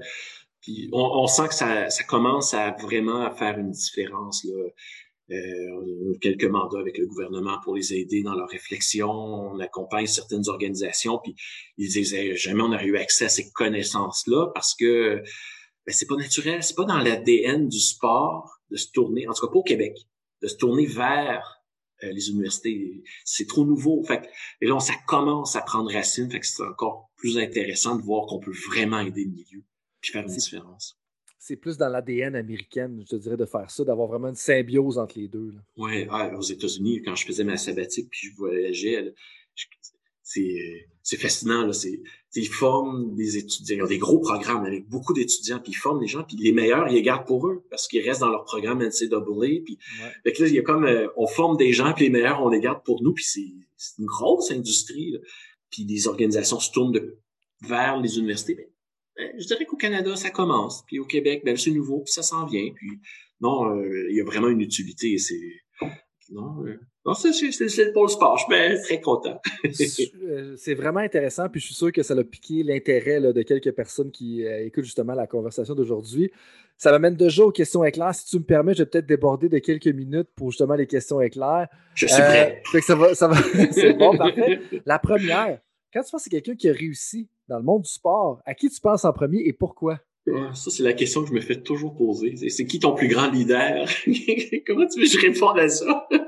Puis 0.60 0.88
on, 0.92 1.22
on, 1.22 1.26
sent 1.26 1.48
que 1.48 1.54
ça, 1.54 1.90
ça 1.90 2.04
commence 2.04 2.52
à 2.54 2.72
vraiment 2.72 3.24
à 3.24 3.30
faire 3.30 3.58
une 3.58 3.70
différence. 3.70 4.44
Là. 4.44 4.68
Euh, 5.32 5.70
on 5.72 6.12
a 6.12 6.18
quelques 6.20 6.44
mandats 6.44 6.78
avec 6.78 6.98
le 6.98 7.06
gouvernement 7.06 7.58
pour 7.64 7.74
les 7.74 7.94
aider 7.94 8.22
dans 8.22 8.34
leur 8.34 8.48
réflexion. 8.48 9.10
On 9.10 9.58
accompagne 9.58 10.06
certaines 10.06 10.48
organisations, 10.48 11.18
puis 11.22 11.34
ils 11.78 11.88
disaient 11.88 12.36
jamais 12.36 12.62
on 12.62 12.72
aurait 12.72 12.86
eu 12.86 12.96
accès 12.96 13.24
à 13.24 13.28
ces 13.28 13.50
connaissances-là 13.50 14.52
parce 14.54 14.74
que 14.74 15.16
ben, 15.86 15.92
c'est 15.92 16.06
pas 16.06 16.16
naturel, 16.16 16.62
c'est 16.62 16.76
pas 16.76 16.84
dans 16.84 16.98
l'ADN 16.98 17.68
du 17.68 17.80
sport 17.80 18.60
de 18.70 18.76
se 18.76 18.90
tourner, 18.92 19.26
en 19.26 19.32
tout 19.32 19.46
cas 19.46 19.52
pas 19.52 19.58
au 19.58 19.64
Québec, 19.64 19.96
de 20.42 20.48
se 20.48 20.56
tourner 20.56 20.86
vers 20.86 21.55
les 22.02 22.30
universités. 22.30 23.02
C'est 23.24 23.46
trop 23.46 23.64
nouveau. 23.64 24.02
Fait 24.04 24.28
et 24.60 24.66
là, 24.66 24.78
ça 24.80 24.94
commence 25.06 25.56
à 25.56 25.62
prendre 25.62 25.92
racine. 25.92 26.30
Fait 26.30 26.40
que 26.40 26.46
c'est 26.46 26.62
encore 26.62 27.10
plus 27.16 27.38
intéressant 27.38 27.96
de 27.96 28.02
voir 28.02 28.26
qu'on 28.26 28.40
peut 28.40 28.54
vraiment 28.68 29.00
aider 29.00 29.24
le 29.24 29.30
milieu 29.30 29.62
puis 30.00 30.12
faire 30.12 30.22
une 30.22 30.34
différence. 30.34 30.98
C'est 31.38 31.56
plus 31.56 31.76
dans 31.76 31.88
l'ADN 31.88 32.34
américaine, 32.34 33.00
je 33.02 33.16
te 33.16 33.16
dirais, 33.16 33.36
de 33.36 33.46
faire 33.46 33.70
ça, 33.70 33.84
d'avoir 33.84 34.08
vraiment 34.08 34.28
une 34.28 34.34
symbiose 34.34 34.98
entre 34.98 35.18
les 35.18 35.28
deux. 35.28 35.54
Oui, 35.76 36.08
aux 36.36 36.42
États-Unis, 36.42 37.02
quand 37.02 37.14
je 37.14 37.24
faisais 37.24 37.44
ma 37.44 37.56
sabbatique 37.56 38.08
puis 38.10 38.28
je 38.28 38.36
voyageais, 38.36 39.14
c'est 40.28 40.88
c'est 41.02 41.16
fascinant 41.18 41.64
là 41.64 41.72
c'est 41.72 42.02
ils 42.34 42.48
forment 42.48 43.14
des 43.14 43.36
étudiants 43.38 43.76
ils 43.76 43.82
ont 43.82 43.86
des 43.86 43.98
gros 43.98 44.18
programmes 44.18 44.64
avec 44.64 44.88
beaucoup 44.88 45.12
d'étudiants 45.12 45.60
puis 45.60 45.72
ils 45.72 45.76
forment 45.76 46.00
des 46.00 46.08
gens 46.08 46.24
puis 46.24 46.36
les 46.36 46.52
meilleurs 46.52 46.88
ils 46.88 46.94
les 46.94 47.02
gardent 47.02 47.26
pour 47.26 47.46
eux 47.46 47.64
parce 47.70 47.86
qu'ils 47.86 48.06
restent 48.06 48.20
dans 48.20 48.30
leur 48.30 48.44
programme 48.44 48.82
NCAA 48.82 49.20
puis 49.64 49.78
là 50.24 50.32
il 50.38 50.54
y 50.54 50.58
a 50.58 50.62
comme 50.62 50.84
euh, 50.84 51.06
on 51.16 51.26
forme 51.28 51.56
des 51.56 51.72
gens 51.72 51.92
puis 51.92 52.06
les 52.06 52.10
meilleurs 52.10 52.42
on 52.42 52.48
les 52.48 52.60
garde 52.60 52.82
pour 52.84 53.02
nous 53.02 53.14
puis 53.14 53.24
c'est 53.24 53.98
une 53.98 54.06
grosse 54.06 54.50
industrie 54.50 55.16
puis 55.70 55.84
des 55.84 56.08
organisations 56.08 56.58
se 56.58 56.72
tournent 56.72 56.98
vers 57.62 57.98
les 58.00 58.18
universités, 58.18 58.54
ben, 58.54 58.66
ben, 59.16 59.32
je 59.38 59.46
dirais 59.46 59.64
qu'au 59.64 59.76
Canada, 59.76 60.14
ça 60.16 60.30
commence. 60.30 60.84
Puis 60.86 60.98
au 60.98 61.04
Québec, 61.04 61.42
ben, 61.44 61.56
c'est 61.56 61.70
nouveau, 61.70 62.00
puis 62.00 62.12
ça 62.12 62.22
s'en 62.22 62.46
vient. 62.46 62.70
Puis 62.74 63.00
non, 63.40 63.70
euh, 63.70 64.06
il 64.10 64.16
y 64.16 64.20
a 64.20 64.24
vraiment 64.24 64.48
une 64.48 64.60
utilité. 64.60 65.16
C'est 65.18 65.40
non, 66.30 66.64
euh, 66.64 66.78
non 67.04 67.14
c'est 67.14 67.92
pour 67.92 68.04
le 68.04 68.08
sport. 68.08 68.38
Je 68.38 68.44
suis 68.54 68.82
très 68.82 69.00
content. 69.00 69.40
Euh, 70.28 70.54
c'est 70.56 70.74
vraiment 70.74 71.00
intéressant. 71.00 71.48
Puis 71.48 71.60
je 71.60 71.66
suis 71.66 71.74
sûr 71.74 71.92
que 71.92 72.02
ça 72.02 72.14
a 72.14 72.24
piqué 72.24 72.62
l'intérêt 72.62 73.20
de 73.20 73.42
quelques 73.42 73.72
personnes 73.72 74.10
qui 74.10 74.42
écoutent 74.42 74.84
justement 74.84 75.14
la 75.14 75.26
conversation 75.26 75.74
d'aujourd'hui. 75.74 76.30
Ça 76.78 76.90
m'amène 76.90 77.14
déjà 77.14 77.44
aux 77.44 77.52
questions 77.52 77.84
éclairs. 77.84 78.14
Si 78.14 78.26
tu 78.26 78.38
me 78.38 78.44
permets, 78.44 78.74
je 78.74 78.82
vais 78.82 78.86
peut-être 78.86 79.06
déborder 79.06 79.48
de 79.48 79.58
quelques 79.58 79.86
minutes 79.88 80.28
pour 80.34 80.50
justement 80.50 80.74
les 80.74 80.86
questions 80.86 81.20
éclairs. 81.20 81.68
Je 81.94 82.06
suis 82.06 82.22
prêt. 82.22 82.62
ça 82.80 82.94
va, 82.94 83.14
ça 83.14 83.28
va, 83.28 83.36
c'est 83.72 83.94
bon, 83.94 84.16
parfait. 84.16 84.60
La 84.84 84.98
première, 84.98 85.60
quand 85.92 86.02
tu 86.02 86.10
penses 86.10 86.26
à 86.26 86.30
quelqu'un 86.30 86.54
qui 86.54 86.68
a 86.68 86.72
réussi 86.72 87.30
dans 87.48 87.58
le 87.58 87.64
monde 87.64 87.82
du 87.82 87.90
sport, 87.90 88.42
à 88.44 88.54
qui 88.54 88.68
tu 88.68 88.80
penses 88.80 89.04
en 89.04 89.12
premier 89.12 89.38
et 89.46 89.52
pourquoi? 89.52 90.00
Ça, 90.54 90.70
c'est 90.70 90.82
la 90.82 90.92
question 90.92 91.22
que 91.22 91.28
je 91.28 91.34
me 91.34 91.40
fais 91.40 91.62
toujours 91.62 91.94
poser. 91.94 92.34
C'est 92.48 92.66
qui 92.66 92.80
ton 92.80 92.94
plus 92.94 93.08
grand 93.08 93.30
leader? 93.30 93.88
Comment 94.66 94.86
tu 94.86 95.00
veux 95.00 95.06
que 95.06 95.12
je 95.12 95.20
réponde 95.20 95.58
à 95.58 95.68
ça? 95.68 96.08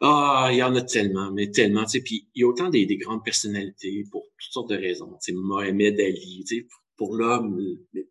Ah, 0.00 0.50
il 0.52 0.58
y 0.58 0.62
en 0.62 0.76
a 0.76 0.82
tellement, 0.82 1.32
mais 1.32 1.50
tellement. 1.50 1.84
Puis 1.84 2.28
il 2.36 2.42
y 2.42 2.44
a 2.44 2.46
autant 2.46 2.68
des, 2.68 2.86
des, 2.86 2.98
grandes 2.98 3.24
personnalités 3.24 4.04
pour 4.12 4.22
toutes 4.38 4.52
sortes 4.52 4.70
de 4.70 4.76
raisons. 4.76 5.18
Mohamed 5.32 5.98
Ali, 5.98 6.44
tu 6.46 6.68
l'homme, 7.16 7.58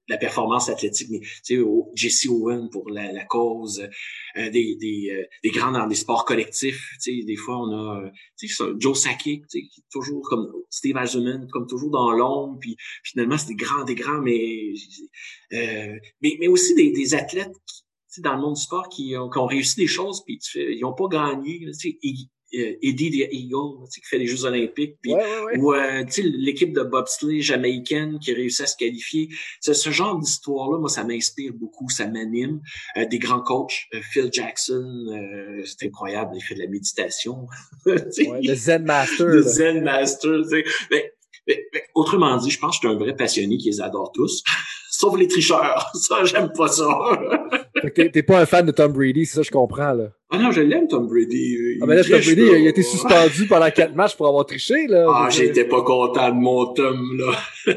la 0.07 0.17
performance 0.17 0.69
athlétique, 0.69 1.09
mais 1.11 1.19
tu 1.19 1.57
sais, 1.57 1.63
Jesse 1.95 2.27
Owen 2.27 2.69
pour 2.69 2.89
la, 2.89 3.25
cause, 3.25 3.87
euh, 4.37 4.49
des, 4.49 4.75
des, 4.77 5.09
euh, 5.11 5.25
des 5.43 5.49
grands 5.49 5.71
dans 5.71 5.87
des 5.87 5.95
sports 5.95 6.25
collectifs, 6.25 6.89
tu 7.01 7.19
sais, 7.19 7.25
des 7.25 7.35
fois 7.35 7.57
on 7.57 7.71
a, 7.71 8.01
euh, 8.05 8.09
tu 8.37 8.47
sais, 8.47 8.63
Joe 8.79 8.97
Sakic, 8.97 9.47
tu 9.47 9.61
sais, 9.61 9.81
toujours 9.91 10.21
comme 10.21 10.51
Steve 10.69 10.97
Eisenman, 10.97 11.47
comme 11.51 11.67
toujours 11.67 11.91
dans 11.91 12.11
l'ombre, 12.11 12.57
puis 12.59 12.77
finalement 13.03 13.37
c'est 13.37 13.47
des 13.47 13.55
grands, 13.55 13.83
des 13.83 13.95
grands, 13.95 14.21
mais 14.21 14.73
mais, 15.51 16.37
mais 16.39 16.47
aussi 16.47 16.73
des, 16.75 16.91
des 16.91 17.13
athlètes 17.13 17.55
qui, 17.65 17.83
dans 18.21 18.35
le 18.35 18.41
monde 18.41 18.55
du 18.55 18.61
sport 18.61 18.89
qui 18.89 19.15
ont, 19.17 19.29
qui 19.29 19.37
ont 19.37 19.45
réussi 19.45 19.75
des 19.75 19.87
choses, 19.87 20.23
puis 20.25 20.39
tu 20.39 20.51
fais, 20.51 20.75
ils 20.75 20.83
ont 20.85 20.93
pas 20.93 21.07
gagné, 21.07 21.59
tu 21.59 21.73
sais, 21.73 21.97
euh, 22.03 22.09
Eddie 22.53 23.11
the 23.11 23.33
Eagle, 23.33 23.87
qui 23.93 24.01
fait 24.03 24.17
les 24.17 24.27
Jeux 24.27 24.45
Olympiques, 24.45 24.97
puis, 25.01 25.13
ou 25.57 25.73
euh, 25.73 26.03
l'équipe 26.17 26.73
de 26.73 26.81
bobsleigh 26.81 27.41
jamaïcaine 27.41 28.19
qui 28.19 28.31
a 28.31 28.35
réussi 28.35 28.63
à 28.63 28.67
se 28.67 28.77
qualifier. 28.77 29.29
Ce, 29.61 29.73
ce 29.73 29.89
genre 29.89 30.17
d'histoire-là, 30.17 30.79
moi, 30.79 30.89
ça 30.89 31.03
m'inspire 31.03 31.53
beaucoup, 31.53 31.89
ça 31.89 32.07
m'anime. 32.07 32.61
Euh, 32.97 33.05
des 33.05 33.19
grands 33.19 33.41
coachs, 33.41 33.87
Phil 34.11 34.29
Jackson, 34.31 35.05
c'est 35.65 35.87
incroyable, 35.87 36.31
il 36.35 36.41
fait 36.41 36.55
de 36.55 36.61
la 36.61 36.67
méditation. 36.67 37.47
le 37.85 38.55
Zen 38.55 38.83
Master. 38.83 39.25
Le 39.25 39.41
Zen 39.41 39.83
Master. 39.83 40.41
Mais, 40.91 41.11
mais, 41.47 41.65
autrement 41.95 42.37
dit, 42.37 42.49
je 42.49 42.59
pense 42.59 42.77
que 42.77 42.87
je 42.87 42.87
suis 42.87 42.95
un 42.95 42.99
vrai 42.99 43.15
passionné 43.15 43.57
qui 43.57 43.69
les 43.69 43.81
adore 43.81 44.11
tous. 44.13 44.43
Sauf 44.89 45.17
les 45.17 45.27
tricheurs. 45.27 45.91
Ça, 45.93 46.23
j'aime 46.23 46.51
pas 46.53 46.67
ça. 46.67 46.87
T'es 47.93 48.23
pas 48.23 48.39
un 48.41 48.45
fan 48.45 48.65
de 48.65 48.71
Tom 48.71 48.91
Brady, 48.91 49.25
c'est 49.25 49.35
ça 49.35 49.41
je 49.41 49.51
comprends, 49.51 49.93
là. 49.93 50.11
Ah 50.29 50.37
non, 50.37 50.51
je 50.51 50.61
l'aime, 50.61 50.87
Tom 50.87 51.07
Brady. 51.07 51.77
ah, 51.81 51.85
mais 51.85 51.95
là, 51.95 52.03
Tom 52.03 52.19
Brady, 52.19 52.41
il 52.41 52.67
a 52.67 52.69
été 52.69 52.83
suspendu 52.83 53.47
pendant 53.47 53.69
quatre 53.71 53.95
matchs 53.95 54.15
pour 54.15 54.27
avoir 54.27 54.45
triché, 54.45 54.87
là. 54.87 55.05
Ah, 55.09 55.29
j'étais 55.29 55.65
pas 55.65 55.81
content 55.83 56.29
de 56.29 56.35
mon 56.35 56.73
Tom, 56.73 57.17
là. 57.17 57.33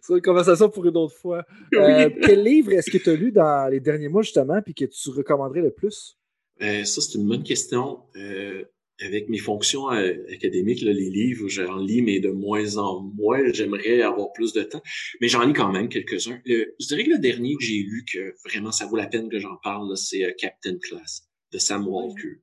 c'est 0.00 0.14
une 0.14 0.22
conversation 0.22 0.68
pour 0.68 0.86
une 0.86 0.96
autre 0.96 1.14
fois. 1.14 1.44
Euh, 1.74 2.10
quel 2.22 2.42
livre 2.42 2.72
est-ce 2.72 2.90
que 2.90 2.98
tu 2.98 3.10
as 3.10 3.14
lu 3.14 3.32
dans 3.32 3.68
les 3.70 3.80
derniers 3.80 4.08
mois, 4.08 4.22
justement, 4.22 4.60
puis 4.62 4.74
que 4.74 4.84
tu 4.84 5.10
recommanderais 5.10 5.62
le 5.62 5.70
plus? 5.70 6.16
Euh, 6.62 6.84
ça, 6.84 7.00
c'est 7.00 7.18
une 7.18 7.26
bonne 7.26 7.42
question. 7.42 8.00
Euh, 8.16 8.64
avec 9.00 9.28
mes 9.28 9.38
fonctions 9.38 9.90
euh, 9.90 10.14
académiques, 10.32 10.82
là, 10.82 10.92
les 10.92 11.10
livres, 11.10 11.48
j'en 11.48 11.76
lis, 11.76 12.02
mais 12.02 12.20
de 12.20 12.30
moins 12.30 12.76
en 12.76 13.00
moins. 13.00 13.40
J'aimerais 13.52 14.02
avoir 14.02 14.32
plus 14.32 14.52
de 14.52 14.62
temps. 14.62 14.82
Mais 15.20 15.28
j'en 15.28 15.44
lis 15.44 15.52
quand 15.52 15.70
même 15.70 15.88
quelques-uns. 15.88 16.40
je 16.46 16.86
dirais 16.86 17.04
que 17.04 17.10
le 17.10 17.18
dernier 17.18 17.54
que 17.54 17.64
j'ai 17.64 17.78
lu, 17.78 18.04
que 18.12 18.34
vraiment 18.44 18.72
ça 18.72 18.86
vaut 18.86 18.96
la 18.96 19.06
peine 19.06 19.28
que 19.28 19.38
j'en 19.38 19.56
parle, 19.62 19.96
c'est 19.96 20.24
euh, 20.24 20.32
Captain 20.36 20.78
Class 20.78 21.28
de 21.52 21.58
Sam 21.58 21.86
Walker. 21.86 22.40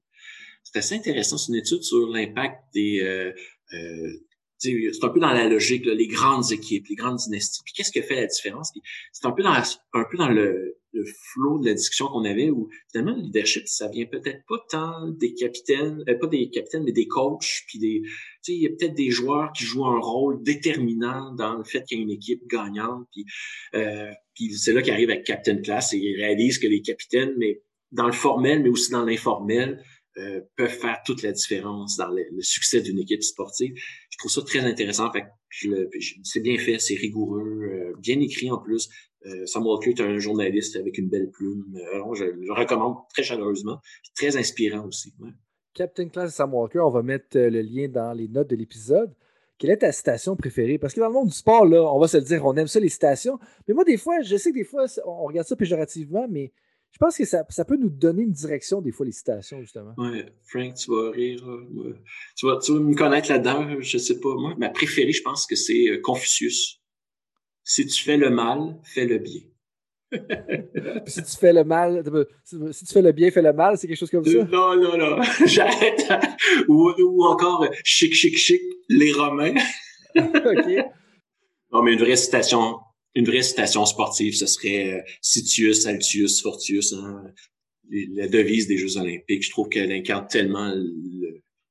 C'est 0.64 0.80
assez 0.80 0.96
intéressant. 0.96 1.38
C'est 1.38 1.52
une 1.52 1.60
étude 1.60 1.84
sur 1.84 2.08
l'impact 2.08 2.58
des... 2.74 3.02
Euh, 3.02 3.32
c'est 4.58 5.04
un 5.04 5.10
peu 5.10 5.20
dans 5.20 5.34
la 5.34 5.48
logique, 5.48 5.86
les 5.86 6.08
grandes 6.08 6.52
équipes, 6.52 6.88
les 6.90 6.96
grandes 6.96 7.18
dynasties. 7.18 7.62
Puis 7.64 7.74
qu'est-ce 7.74 7.92
qui 7.92 8.02
fait 8.02 8.16
la 8.16 8.26
différence? 8.26 8.72
C'est 9.12 9.28
un 9.28 9.32
peu 9.32 9.44
dans 9.44 9.52
un 9.52 10.06
peu 10.10 10.18
dans 10.18 10.30
le, 10.30 10.78
le 10.96 11.04
flot 11.06 11.60
de 11.60 11.68
la 11.68 11.74
discussion 11.74 12.08
qu'on 12.08 12.24
avait 12.24 12.50
où 12.50 12.70
finalement 12.92 13.16
le 13.16 13.24
leadership, 13.24 13.68
ça 13.68 13.90
vient 13.90 14.06
peut-être 14.06 14.40
pas 14.48 14.58
tant 14.70 15.10
des 15.10 15.34
capitaines, 15.34 16.04
euh, 16.08 16.18
pas 16.18 16.28
des 16.28 16.50
capitaines, 16.50 16.84
mais 16.84 16.94
des 16.94 17.08
coachs, 17.08 17.64
puis 17.68 17.80
des, 17.80 18.02
tu 18.04 18.12
sais, 18.42 18.54
il 18.54 18.62
y 18.62 18.66
a 18.66 18.70
peut-être 18.70 18.96
des 18.96 19.12
joueurs 19.12 19.52
qui 19.54 19.66
jouent 19.66 19.86
un 19.86 20.00
rôle 20.00 20.42
déterminant 20.42 21.34
dans 21.36 21.58
le 21.58 21.64
fait 21.64 21.84
qu'il 21.84 21.98
y 21.98 22.02
a 22.02 22.04
une 22.04 22.12
équipe 22.12 22.42
gagnante, 22.50 23.06
puis, 23.12 23.26
euh, 23.76 24.10
puis 24.34 24.54
c'est 24.58 24.74
là 24.74 24.82
qu'arrive 24.82 25.10
avec 25.10 25.26
Captain 25.26 25.62
Class 25.62 25.94
et 25.94 25.98
il 25.98 26.16
réalise 26.16 26.58
que 26.58 26.68
les 26.68 26.82
capitaines, 26.82 27.34
mais 27.38 27.62
dans 27.92 28.08
le 28.08 28.14
formel, 28.14 28.64
mais 28.64 28.70
aussi 28.70 28.92
dans 28.92 29.06
l'informel, 29.06 29.84
euh, 30.18 30.40
peuvent 30.56 30.70
faire 30.70 31.02
toute 31.06 31.24
la 31.24 31.34
différence 31.34 31.98
dans 31.98 32.08
le, 32.08 32.24
succès 32.40 32.82
d'une 32.82 33.00
équipe 33.00 33.22
sportive. 33.22 33.74
Je 34.10 34.18
trouve 34.18 34.32
ça 34.32 34.42
très 34.44 34.60
intéressant. 34.60 35.12
c'est 36.24 36.40
bien 36.40 36.58
fait, 36.58 36.80
c'est 36.80 36.96
rigoureux, 36.96 37.64
euh, 37.64 37.94
bien 38.00 38.22
écrit 38.22 38.50
en 38.50 38.58
plus. 38.58 38.88
Euh, 39.26 39.46
Sam 39.46 39.66
Walker 39.66 39.92
est 39.92 40.02
un 40.02 40.18
journaliste 40.20 40.76
avec 40.76 40.98
une 40.98 41.10
belle 41.10 41.30
plume. 41.32 41.66
Alors, 41.94 42.14
je, 42.16 42.26
le 42.26 42.54
recommande 42.54 42.98
très 43.14 43.24
chaleureusement. 43.24 43.80
Très 44.16 44.38
inspirant 44.38 44.88
aussi. 44.88 45.14
Captain 45.74 46.08
Class 46.10 46.34
Sam 46.34 46.54
Walker, 46.54 46.80
on 46.80 46.90
va 46.90 47.02
mettre 47.02 47.38
le 47.38 47.62
lien 47.62 47.88
dans 47.88 48.14
les 48.14 48.28
notes 48.28 48.50
de 48.50 48.56
l'épisode. 48.56 49.14
Quelle 49.58 49.72
est 49.72 49.78
ta 49.78 49.92
citation 49.92 50.36
préférée? 50.36 50.78
Parce 50.78 50.94
que 50.94 51.00
dans 51.00 51.08
le 51.08 51.14
monde 51.14 51.30
du 51.30 51.36
sport, 51.36 51.66
là, 51.66 51.82
on 51.82 52.00
va 52.00 52.08
se 52.08 52.18
le 52.18 52.24
dire, 52.24 52.46
on 52.46 52.56
aime 52.56 52.68
ça 52.68 52.80
les 52.80 52.90
citations. 52.90 53.40
Mais 53.68 53.74
moi, 53.74 53.84
des 53.84 53.98
fois, 53.98 54.22
je 54.22 54.36
sais 54.36 54.52
que 54.52 54.56
des 54.56 54.64
fois, 54.66 54.86
on 55.06 55.26
regarde 55.26 55.48
ça 55.48 55.56
péjorativement, 55.56 56.28
mais 56.30 56.52
je 56.92 56.98
pense 56.98 57.18
que 57.18 57.26
ça, 57.26 57.44
peut 57.44 57.78
nous 57.78 57.90
donner 57.90 58.24
une 58.24 58.32
direction, 58.32 58.82
des 58.82 58.92
fois, 58.92 59.06
les 59.06 59.12
citations, 59.12 59.60
justement. 59.62 59.94
Ouais, 59.98 60.26
Frank, 60.44 60.76
tu 60.76 60.92
vas 60.92 61.12
rire. 61.12 61.42
Tu 62.38 62.46
vas, 62.46 62.58
tu 62.58 62.74
vas 62.74 62.80
me 62.80 62.96
connaître 62.96 63.30
là-dedans, 63.30 63.82
je 63.82 63.98
sais 63.98 64.20
pas. 64.20 64.34
Moi, 64.36 64.56
ma 64.58 64.70
préférée, 64.70 65.12
je 65.12 65.22
pense 65.22 65.46
que 65.46 65.56
c'est 65.56 65.90
euh, 65.90 66.00
Confucius. 66.02 66.82
Si 67.66 67.86
tu 67.86 68.04
fais 68.04 68.16
le 68.16 68.30
mal, 68.30 68.80
fais 68.84 69.06
le 69.06 69.18
bien. 69.18 69.42
si 71.08 71.24
tu 71.24 71.38
fais 71.38 71.52
le 71.52 71.64
mal, 71.66 72.04
si 72.72 72.86
tu 72.86 72.94
fais 72.94 73.02
le 73.02 73.12
bien, 73.12 73.32
fais 73.32 73.42
le 73.42 73.52
mal, 73.52 73.78
c'est 73.78 73.88
quelque 73.88 73.98
chose 73.98 74.12
comme 74.12 74.24
ça? 74.24 74.44
Non, 74.46 74.80
non, 74.80 74.98
non. 74.98 75.22
J'arrête. 75.46 76.08
Ou, 76.70 76.94
ou, 76.98 77.26
encore 77.26 77.68
chic, 77.84 78.14
chic, 78.14 78.38
chic, 78.38 78.62
les 78.88 79.12
Romains. 79.12 79.56
OK. 80.16 80.86
Non, 81.74 81.82
mais 81.82 81.94
une 81.94 82.00
vraie 82.00 82.16
citation 82.16 82.78
une 83.16 83.26
vraie 83.26 83.42
citation 83.42 83.86
sportive, 83.86 84.36
ce 84.36 84.46
serait 84.46 84.94
euh, 84.94 85.02
Sitius, 85.22 85.86
Altius, 85.86 86.42
Fortius, 86.42 86.94
hein, 86.94 87.24
la 87.90 88.28
devise 88.28 88.68
des 88.68 88.78
Jeux 88.78 88.98
olympiques. 88.98 89.44
Je 89.44 89.52
trouve 89.52 89.70
qu'elle 89.70 89.92
incarne 89.92 90.28
tellement 90.28 90.74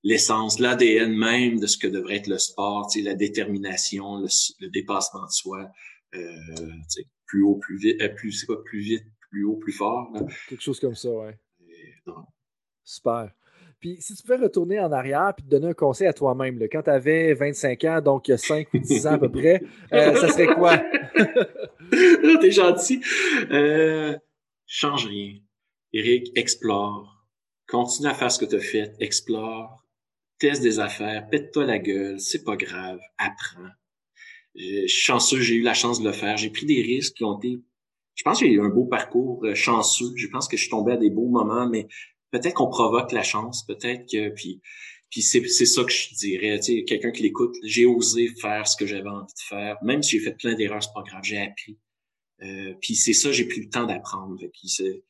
l'essence, 0.04 0.60
l'ADN 0.60 1.16
même 1.16 1.58
de 1.58 1.66
ce 1.66 1.76
que 1.76 1.88
devrait 1.88 2.16
être 2.16 2.28
le 2.28 2.38
sport, 2.38 2.88
la 3.02 3.14
détermination, 3.14 4.18
le, 4.18 4.68
dépassement 4.68 5.26
de 5.26 5.30
soi, 5.30 5.68
euh, 6.14 6.20
plus 7.26 7.42
haut, 7.42 7.56
plus 7.56 7.78
vite, 7.78 8.00
euh, 8.00 8.10
plus 8.10 8.32
c'est 8.32 8.46
quoi, 8.46 8.62
plus 8.62 8.80
vite, 8.80 9.04
plus 9.30 9.44
haut, 9.44 9.56
plus 9.56 9.72
fort. 9.72 10.12
Quelque 10.48 10.62
chose 10.62 10.78
comme 10.78 10.94
ça, 10.94 11.10
ouais. 11.10 11.36
Super. 12.84 13.32
Puis 13.80 13.96
si 14.00 14.14
tu 14.14 14.22
pouvais 14.22 14.36
retourner 14.36 14.78
en 14.80 14.92
arrière 14.92 15.32
et 15.38 15.42
te 15.42 15.48
donner 15.48 15.68
un 15.68 15.74
conseil 15.74 16.06
à 16.06 16.12
toi-même, 16.12 16.58
quand 16.70 16.82
tu 16.82 16.90
avais 16.90 17.34
25 17.34 17.84
ans, 17.84 18.00
donc 18.00 18.28
il 18.28 18.32
y 18.32 18.34
a 18.34 18.38
5 18.38 18.72
ou 18.72 18.78
10 18.78 19.06
ans 19.06 19.12
à 19.12 19.18
peu 19.18 19.30
près, 19.30 19.62
euh, 19.92 20.14
ça 20.14 20.28
serait 20.28 20.54
quoi? 20.54 20.78
T'es 22.40 22.50
gentil. 22.50 23.02
Euh, 23.50 24.16
change 24.66 25.06
rien. 25.06 25.38
Eric, 25.92 26.30
explore. 26.34 27.26
Continue 27.68 28.08
à 28.08 28.14
faire 28.14 28.30
ce 28.30 28.38
que 28.38 28.44
tu 28.46 28.56
as 28.56 28.60
fait. 28.60 28.94
Explore. 29.00 29.83
Des 30.60 30.78
affaires. 30.78 31.26
Pète-toi 31.30 31.64
la 31.64 31.78
gueule. 31.78 32.20
C'est 32.20 32.44
pas 32.44 32.56
grave. 32.56 33.00
Apprends. 33.18 33.70
Je 34.54 34.86
suis 34.86 34.88
chanceux, 34.88 35.40
j'ai 35.40 35.54
eu 35.54 35.62
la 35.62 35.74
chance 35.74 36.00
de 36.00 36.06
le 36.06 36.12
faire. 36.12 36.36
J'ai 36.36 36.50
pris 36.50 36.66
des 36.66 36.82
risques 36.82 37.14
qui 37.14 37.24
ont 37.24 37.38
été 37.38 37.60
je 38.14 38.22
pense 38.22 38.40
que 38.40 38.46
j'ai 38.46 38.52
eu 38.52 38.60
un 38.60 38.68
beau 38.68 38.84
parcours 38.84 39.44
euh, 39.44 39.54
chanceux. 39.54 40.12
Je 40.16 40.28
pense 40.28 40.48
que 40.48 40.56
je 40.56 40.62
suis 40.62 40.70
tombé 40.70 40.92
à 40.92 40.96
des 40.96 41.10
beaux 41.10 41.28
moments, 41.28 41.68
mais 41.68 41.88
peut-être 42.30 42.54
qu'on 42.54 42.68
provoque 42.68 43.12
la 43.12 43.22
chance, 43.22 43.64
peut-être 43.66 44.08
que 44.10 44.28
puis 44.30 44.60
puis 45.10 45.22
c'est 45.22 45.46
c'est 45.48 45.66
ça 45.66 45.84
que 45.84 45.92
je 45.92 46.14
dirais, 46.14 46.58
tu 46.58 46.78
sais, 46.78 46.84
quelqu'un 46.84 47.12
qui 47.12 47.22
l'écoute, 47.22 47.54
j'ai 47.62 47.86
osé 47.86 48.28
faire 48.40 48.66
ce 48.66 48.76
que 48.76 48.86
j'avais 48.86 49.08
envie 49.08 49.26
de 49.26 49.48
faire, 49.48 49.76
même 49.82 50.02
si 50.02 50.18
j'ai 50.18 50.24
fait 50.24 50.36
plein 50.36 50.54
d'erreurs, 50.54 50.82
c'est 50.82 50.92
pas 50.94 51.02
grave, 51.02 51.22
j'ai 51.24 51.38
appris. 51.38 51.78
Euh, 52.42 52.74
puis 52.80 52.96
c'est 52.96 53.12
ça, 53.12 53.32
j'ai 53.32 53.46
pris 53.46 53.60
le 53.60 53.68
temps 53.70 53.86
d'apprendre. 53.86 54.36
Puis 54.52 54.68
c'est 54.68 55.04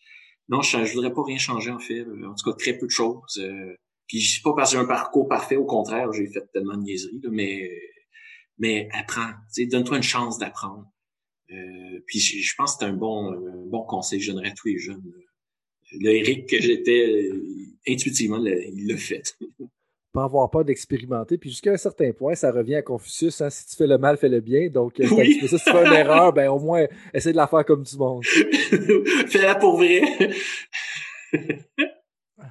non, 0.49 0.63
je, 0.63 0.85
je 0.85 0.93
voudrais 0.95 1.13
pas 1.13 1.23
rien 1.25 1.39
changer 1.39 1.71
en 1.71 1.79
fait, 1.79 2.03
en 2.03 2.35
tout 2.35 2.51
cas 2.51 2.57
très 2.57 2.77
peu 2.79 2.87
de 2.87 2.91
choses. 2.91 3.39
Euh, 3.39 3.77
puis 4.07 4.21
je 4.21 4.33
suis 4.33 4.43
pas 4.43 4.55
passé 4.55 4.77
un 4.77 4.85
parcours 4.85 5.29
parfait, 5.29 5.57
au 5.57 5.65
contraire, 5.65 6.13
j'ai 6.13 6.27
fait 6.27 6.47
tellement 6.53 6.77
de 6.77 6.83
niaiseries, 6.83 7.21
mais 7.31 7.71
mais 8.59 8.89
apprends, 8.93 9.33
donne-toi 9.71 9.97
une 9.97 10.03
chance 10.03 10.39
d'apprendre. 10.39 10.87
Euh, 11.51 12.01
puis 12.07 12.21
je, 12.21 12.55
pense 12.57 12.75
que 12.75 12.79
c'est 12.81 12.91
un 12.91 12.95
bon 12.95 13.33
un 13.33 13.67
bon 13.67 13.85
conseil 13.85 14.19
que 14.19 14.25
je 14.25 14.33
donnerais 14.33 14.51
à 14.51 14.55
tous 14.55 14.69
les 14.69 14.79
jeunes 14.79 15.03
le 16.01 16.11
Eric 16.11 16.49
que 16.49 16.61
j'étais, 16.61 17.07
euh, 17.07 17.43
intuitivement, 17.89 18.45
il 18.45 18.87
l'a 18.89 18.97
fait. 18.97 19.37
pas 20.13 20.25
avoir 20.25 20.49
peur 20.49 20.65
d'expérimenter. 20.65 21.39
Puis 21.39 21.51
jusqu'à 21.51 21.73
un 21.73 21.77
certain 21.77 22.13
point, 22.13 22.37
ça 22.37 22.53
revient 22.53 22.77
à 22.77 22.83
Confucius. 22.83 23.41
Hein, 23.41 23.51
si 23.51 23.67
tu 23.67 23.77
fais 23.77 23.89
le 23.89 23.99
mal, 23.99 24.17
fais 24.17 24.29
le 24.29 24.41
bien. 24.41 24.69
Donc, 24.69 25.01
euh, 25.01 25.07
si 25.07 25.41
tu 25.49 25.59
fais 25.59 25.87
une 25.87 25.93
erreur, 25.93 26.33
ben 26.33 26.49
au 26.51 26.61
moins, 26.61 26.87
essaie 27.13 27.33
de 27.33 27.37
la 27.37 27.49
faire 27.49 27.65
comme 27.65 27.83
du 27.83 27.97
monde. 27.97 28.25
Fais-la 29.29 29.57
pour 29.57 29.77
vrai. 29.77 30.03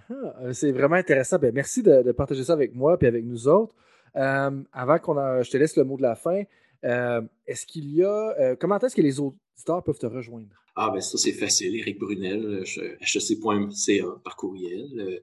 Ah, 0.09 0.35
euh, 0.41 0.53
c'est 0.53 0.71
vraiment 0.71 0.95
intéressant. 0.95 1.37
Ben, 1.37 1.53
merci 1.53 1.83
de, 1.83 2.11
partager 2.11 2.43
ça 2.43 2.53
avec 2.53 2.73
moi 2.73 2.97
et 3.01 3.07
avec 3.07 3.25
nous 3.25 3.47
autres. 3.47 3.73
Euh, 4.15 4.61
avant 4.71 4.99
qu'on 4.99 5.15
je 5.41 5.49
te 5.49 5.57
laisse 5.57 5.75
le 5.75 5.83
mot 5.83 5.97
de 5.97 6.03
la 6.03 6.15
fin, 6.15 6.43
est-ce 6.83 7.65
qu'il 7.65 7.93
y 7.93 8.03
a. 8.03 8.55
comment 8.59 8.79
est-ce 8.79 8.95
que 8.95 9.01
les 9.01 9.19
auditeurs 9.19 9.83
peuvent 9.83 9.99
te 9.99 10.05
rejoindre? 10.05 10.55
Ah, 10.75 10.89
ben 10.91 11.01
ça, 11.01 11.17
c'est 11.17 11.33
facile. 11.33 11.75
Eric 11.75 11.99
Brunel, 11.99 12.63
hec.ca 13.01 14.05
par 14.23 14.35
courriel. 14.35 15.21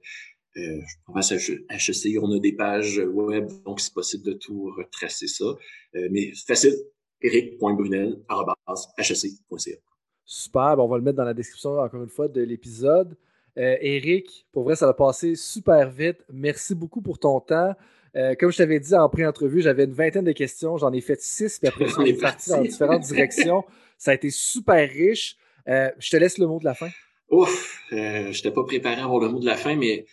Euh, 0.57 0.81
HEC, 1.15 2.19
on 2.21 2.29
a 2.31 2.39
des 2.39 2.51
pages 2.53 2.97
web, 2.97 3.47
donc 3.63 3.79
c'est 3.79 3.93
possible 3.93 4.25
de 4.25 4.33
tout 4.33 4.73
retracer 4.77 5.27
ça. 5.27 5.45
Euh, 5.45 6.09
mais 6.11 6.33
facile, 6.45 6.73
eric.brunel.hec.ca. 7.21 9.77
Super, 10.25 10.77
ben, 10.77 10.83
on 10.83 10.87
va 10.87 10.97
le 10.97 11.03
mettre 11.03 11.17
dans 11.17 11.23
la 11.23 11.33
description 11.33 11.79
encore 11.79 12.03
une 12.03 12.09
fois 12.09 12.27
de 12.27 12.41
l'épisode. 12.41 13.17
Euh, 13.57 13.77
Eric, 13.81 14.45
pour 14.51 14.63
vrai, 14.63 14.75
ça 14.75 14.85
va 14.85 14.93
passer 14.93 15.35
super 15.35 15.89
vite. 15.89 16.17
Merci 16.31 16.75
beaucoup 16.75 17.01
pour 17.01 17.19
ton 17.19 17.39
temps. 17.39 17.73
Euh, 18.15 18.35
comme 18.35 18.51
je 18.51 18.57
t'avais 18.57 18.79
dit 18.79 18.95
en 18.95 19.07
pré-entrevue, 19.09 19.61
j'avais 19.61 19.85
une 19.85 19.93
vingtaine 19.93 20.25
de 20.25 20.31
questions. 20.31 20.77
J'en 20.77 20.91
ai 20.91 21.01
fait 21.01 21.21
six, 21.21 21.59
puis 21.59 21.67
après, 21.67 21.85
on 21.97 22.05
est 22.05 22.13
parti 22.21 22.49
dans 22.49 22.61
différentes 22.61 23.03
directions. 23.03 23.63
Ça 23.97 24.11
a 24.11 24.13
été 24.13 24.29
super 24.29 24.89
riche. 24.89 25.37
Euh, 25.67 25.89
je 25.99 26.09
te 26.09 26.17
laisse 26.17 26.37
le 26.37 26.47
mot 26.47 26.59
de 26.59 26.65
la 26.65 26.73
fin. 26.73 26.89
Ouf, 27.29 27.85
je 27.91 28.27
n'étais 28.27 28.51
pas 28.51 28.63
préparé 28.63 28.99
à 29.01 29.05
avoir 29.05 29.19
le 29.21 29.29
mot 29.29 29.39
de 29.39 29.45
la 29.45 29.55
fin, 29.55 29.75
mais 29.75 30.05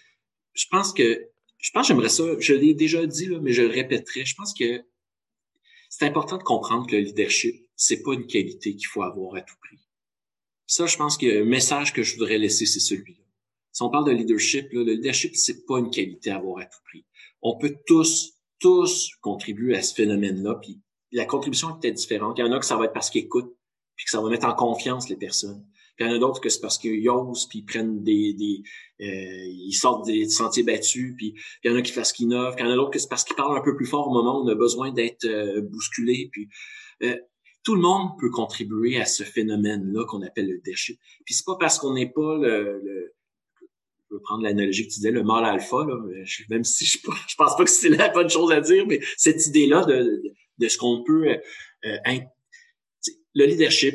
je 0.54 0.66
pense 0.70 0.92
que 0.92 1.28
je 1.58 1.70
pense 1.72 1.88
j'aimerais 1.88 2.08
ça, 2.08 2.22
je 2.38 2.54
l'ai 2.54 2.74
déjà 2.74 3.04
dit, 3.06 3.26
là, 3.26 3.40
mais 3.42 3.52
je 3.52 3.62
le 3.62 3.68
répéterai. 3.68 4.24
Je 4.24 4.34
pense 4.36 4.54
que 4.54 4.84
c'est 5.88 6.04
important 6.04 6.36
de 6.36 6.42
comprendre 6.42 6.86
que 6.86 6.94
le 6.94 7.02
leadership, 7.02 7.66
c'est 7.74 8.02
pas 8.02 8.12
une 8.12 8.26
qualité 8.26 8.76
qu'il 8.76 8.86
faut 8.86 9.02
avoir 9.02 9.34
à 9.36 9.40
tout 9.40 9.56
prix. 9.60 9.78
Ça, 10.66 10.86
je 10.86 10.96
pense 10.96 11.16
que 11.16 11.26
le 11.26 11.44
message 11.44 11.92
que 11.92 12.02
je 12.02 12.14
voudrais 12.14 12.38
laisser, 12.38 12.66
c'est 12.66 12.80
celui-là. 12.80 13.27
Si 13.78 13.84
on 13.84 13.90
parle 13.90 14.06
de 14.06 14.10
leadership, 14.10 14.72
le 14.72 14.82
leadership, 14.82 15.36
c'est 15.36 15.64
pas 15.64 15.78
une 15.78 15.90
qualité 15.90 16.32
à 16.32 16.38
avoir 16.38 16.58
à 16.58 16.64
tout 16.64 16.80
prix. 16.84 17.04
On 17.42 17.56
peut 17.58 17.76
tous, 17.86 18.32
tous 18.58 19.08
contribuer 19.20 19.76
à 19.76 19.82
ce 19.82 19.94
phénomène-là, 19.94 20.56
puis 20.60 20.80
la 21.12 21.24
contribution 21.26 21.70
est 21.70 21.80
peut-être 21.80 21.94
différente. 21.94 22.36
Il 22.38 22.44
y 22.44 22.48
en 22.48 22.50
a 22.50 22.58
que 22.58 22.66
ça 22.66 22.76
va 22.76 22.86
être 22.86 22.92
parce 22.92 23.08
qu'ils 23.08 23.22
écoutent, 23.22 23.56
puis 23.94 24.04
que 24.04 24.10
ça 24.10 24.20
va 24.20 24.30
mettre 24.30 24.48
en 24.48 24.54
confiance 24.54 25.08
les 25.08 25.14
personnes. 25.14 25.64
Puis 25.94 26.04
il 26.04 26.08
y 26.08 26.12
en 26.12 26.16
a 26.16 26.18
d'autres 26.18 26.40
que 26.40 26.48
c'est 26.48 26.60
parce 26.60 26.76
qu'ils 26.76 27.08
osent, 27.08 27.46
puis 27.46 27.60
ils 27.60 27.64
prennent 27.66 28.02
des, 28.02 28.32
des 28.32 28.62
euh, 29.00 29.46
ils 29.46 29.74
sortent 29.74 30.06
des 30.06 30.28
sentiers 30.28 30.64
battus, 30.64 31.14
puis 31.16 31.36
il 31.62 31.70
y 31.70 31.72
en 31.72 31.76
a 31.76 31.82
qui 31.82 31.92
font 31.92 32.02
ce 32.02 32.12
qu'ils 32.12 32.26
neuf, 32.26 32.56
puis 32.56 32.64
il 32.64 32.66
y 32.66 32.70
en 32.70 32.72
a 32.72 32.76
d'autres 32.76 32.90
que 32.90 32.98
c'est 32.98 33.08
parce 33.08 33.22
qu'ils 33.22 33.36
parlent 33.36 33.56
un 33.56 33.62
peu 33.62 33.76
plus 33.76 33.86
fort 33.86 34.08
au 34.08 34.12
moment 34.12 34.40
où 34.40 34.44
on 34.44 34.48
a 34.48 34.56
besoin 34.56 34.90
d'être 34.90 35.24
euh, 35.24 35.60
bousculé. 35.60 36.30
Puis 36.32 36.48
euh, 37.04 37.16
tout 37.62 37.76
le 37.76 37.80
monde 37.80 38.18
peut 38.18 38.30
contribuer 38.30 39.00
à 39.00 39.04
ce 39.04 39.22
phénomène-là 39.22 40.04
qu'on 40.06 40.22
appelle 40.22 40.48
le 40.48 40.60
déchet. 40.64 40.98
Puis 41.24 41.36
c'est 41.36 41.46
pas 41.46 41.56
parce 41.60 41.78
qu'on 41.78 41.94
n'est 41.94 42.10
pas 42.10 42.38
le 42.38 43.14
je 44.10 44.16
vais 44.16 44.22
prendre 44.22 44.42
l'analogie 44.42 44.84
que 44.86 44.92
tu 44.92 44.96
disais, 44.96 45.10
le 45.10 45.22
mâle 45.22 45.44
alpha, 45.44 45.84
là, 45.86 45.96
même 46.48 46.64
si 46.64 46.86
je, 46.86 46.98
je 46.98 47.34
pense 47.36 47.56
pas 47.56 47.64
que 47.64 47.70
c'est 47.70 47.88
la 47.88 48.08
bonne 48.08 48.30
chose 48.30 48.50
à 48.52 48.60
dire, 48.60 48.86
mais 48.86 49.00
cette 49.16 49.46
idée-là 49.46 49.84
de, 49.84 49.96
de, 49.96 50.22
de, 50.58 50.68
ce 50.68 50.78
qu'on 50.78 51.02
peut... 51.04 51.28
Euh, 51.84 51.96
le 53.34 53.44
leadership, 53.44 53.94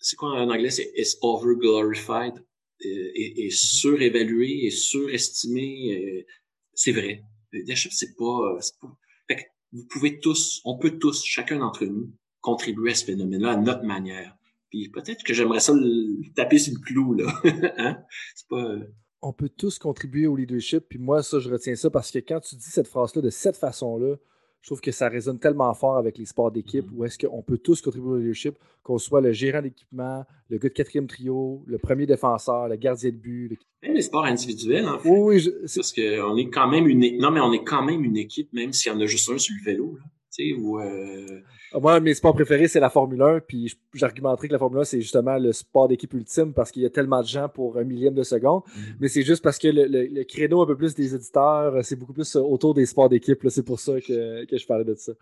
c'est 0.00 0.16
quoi 0.16 0.30
en 0.30 0.50
anglais? 0.50 0.70
C'est 0.70 0.92
is 0.96 1.16
over 1.22 1.54
glorified 1.56 2.34
euh, 2.34 2.88
et, 3.14 3.44
et, 3.44 3.48
mm-hmm. 3.48 3.80
surévalué 3.80 4.66
et 4.66 4.70
surestimé. 4.70 5.96
Euh, 5.96 6.26
c'est 6.74 6.92
vrai. 6.92 7.22
Le 7.52 7.60
leadership, 7.60 7.92
c'est 7.92 8.16
pas, 8.16 8.58
pas... 8.80 8.98
Fait 9.28 9.36
que 9.36 9.42
vous 9.72 9.86
pouvez 9.86 10.18
tous, 10.18 10.60
on 10.64 10.78
peut 10.78 10.98
tous, 10.98 11.24
chacun 11.24 11.60
d'entre 11.60 11.84
nous, 11.86 12.12
contribuer 12.40 12.90
à 12.90 12.94
ce 12.94 13.04
phénomène-là 13.04 13.52
à 13.52 13.56
notre 13.56 13.84
manière. 13.84 14.36
Puis 14.70 14.88
peut-être 14.88 15.22
que 15.22 15.34
j'aimerais 15.34 15.60
ça 15.60 15.72
le, 15.74 16.32
taper 16.34 16.58
sur 16.58 16.74
le 16.74 16.80
clou, 16.80 17.14
là. 17.14 17.40
hein? 17.78 17.98
C'est 18.34 18.48
pas. 18.48 18.76
On 19.22 19.32
peut 19.32 19.48
tous 19.48 19.78
contribuer 19.78 20.26
au 20.26 20.36
leadership. 20.36 20.84
Puis 20.88 20.98
moi, 20.98 21.22
ça, 21.22 21.38
je 21.38 21.48
retiens 21.48 21.76
ça 21.76 21.90
parce 21.90 22.10
que 22.10 22.18
quand 22.18 22.40
tu 22.40 22.56
dis 22.56 22.70
cette 22.70 22.88
phrase-là 22.88 23.22
de 23.22 23.30
cette 23.30 23.56
façon-là, 23.56 24.16
je 24.60 24.68
trouve 24.68 24.80
que 24.80 24.92
ça 24.92 25.08
résonne 25.08 25.38
tellement 25.40 25.72
fort 25.74 25.96
avec 25.96 26.18
les 26.18 26.24
sports 26.24 26.52
d'équipe 26.52 26.86
mm-hmm. 26.86 26.94
où 26.94 27.04
est-ce 27.04 27.18
qu'on 27.18 27.42
peut 27.42 27.58
tous 27.58 27.80
contribuer 27.82 28.10
au 28.10 28.16
leadership, 28.16 28.56
qu'on 28.82 28.98
soit 28.98 29.20
le 29.20 29.32
gérant 29.32 29.60
d'équipement, 29.60 30.24
le 30.48 30.58
gars 30.58 30.68
de 30.68 30.74
quatrième 30.74 31.06
trio, 31.08 31.64
le 31.66 31.78
premier 31.78 32.06
défenseur, 32.06 32.68
le 32.68 32.76
gardien 32.76 33.10
de 33.10 33.16
but. 33.16 33.58
Même 33.82 33.94
les 33.94 34.02
sports 34.02 34.24
individuels, 34.24 34.86
en 34.86 34.98
fait. 34.98 35.08
Oui, 35.08 35.42
oui. 35.44 35.50
Parce 35.74 35.92
qu'on 35.92 36.36
est 36.36 36.48
quand 36.50 36.68
même 36.68 36.86
une 36.86 37.18
non, 37.18 37.32
mais 37.32 37.40
on 37.40 37.52
est 37.52 37.64
quand 37.64 37.82
même 37.82 38.04
une 38.04 38.16
équipe, 38.16 38.52
même 38.52 38.72
s'il 38.72 38.92
y 38.92 38.94
en 38.94 39.00
a 39.00 39.06
juste 39.06 39.28
un 39.30 39.38
sur 39.38 39.54
le 39.58 39.64
vélo. 39.64 39.96
Là. 39.96 40.04
Ou, 40.38 40.80
euh... 40.80 41.40
Moi, 41.74 42.00
mes 42.00 42.14
sports 42.14 42.34
préférés, 42.34 42.68
c'est 42.68 42.80
la 42.80 42.90
Formule 42.90 43.22
1. 43.22 43.40
Puis 43.40 43.76
j'argumenterai 43.92 44.48
que 44.48 44.52
la 44.52 44.58
Formule 44.58 44.80
1, 44.80 44.84
c'est 44.84 45.00
justement 45.00 45.36
le 45.36 45.52
sport 45.52 45.88
d'équipe 45.88 46.12
ultime 46.14 46.52
parce 46.54 46.70
qu'il 46.70 46.82
y 46.82 46.86
a 46.86 46.90
tellement 46.90 47.20
de 47.20 47.26
gens 47.26 47.48
pour 47.48 47.78
un 47.78 47.84
millième 47.84 48.14
de 48.14 48.22
seconde. 48.22 48.62
Mm. 48.66 48.80
Mais 49.00 49.08
c'est 49.08 49.22
juste 49.22 49.42
parce 49.42 49.58
que 49.58 49.68
le, 49.68 49.86
le, 49.86 50.24
créneau 50.24 50.62
un 50.62 50.66
peu 50.66 50.76
plus 50.76 50.94
des 50.94 51.14
éditeurs, 51.14 51.84
c'est 51.84 51.96
beaucoup 51.96 52.14
plus 52.14 52.36
autour 52.36 52.74
des 52.74 52.86
sports 52.86 53.08
d'équipe. 53.08 53.38
C'est 53.48 53.64
pour 53.64 53.80
ça 53.80 54.00
que, 54.00 54.44
que, 54.46 54.56
je 54.56 54.66
parlais 54.66 54.84
de 54.84 54.94
ça. 54.94 55.12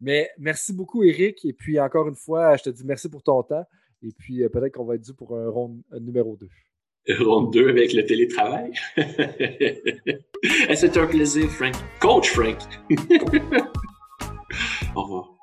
Mais 0.00 0.28
merci 0.38 0.72
beaucoup, 0.72 1.02
Eric. 1.02 1.44
Et 1.44 1.52
puis 1.52 1.80
encore 1.80 2.08
une 2.08 2.16
fois, 2.16 2.56
je 2.56 2.64
te 2.64 2.70
dis 2.70 2.84
merci 2.84 3.08
pour 3.08 3.22
ton 3.22 3.42
temps. 3.42 3.64
Et 4.02 4.12
puis 4.16 4.42
euh, 4.42 4.48
peut-être 4.48 4.74
qu'on 4.74 4.84
va 4.84 4.94
être 4.94 5.04
dû 5.04 5.14
pour 5.14 5.36
un 5.36 5.48
rond 5.48 5.82
numéro 6.00 6.36
2 6.36 6.48
ronde 7.18 7.52
2 7.52 7.68
avec 7.70 7.92
le 7.92 8.04
télétravail? 8.04 8.72
C'est 10.74 10.96
un 10.96 11.06
plaisir, 11.06 11.48
Frank. 11.50 11.74
Coach 12.00 12.30
Frank. 12.30 12.58
Au 14.94 15.02
revoir. 15.02 15.34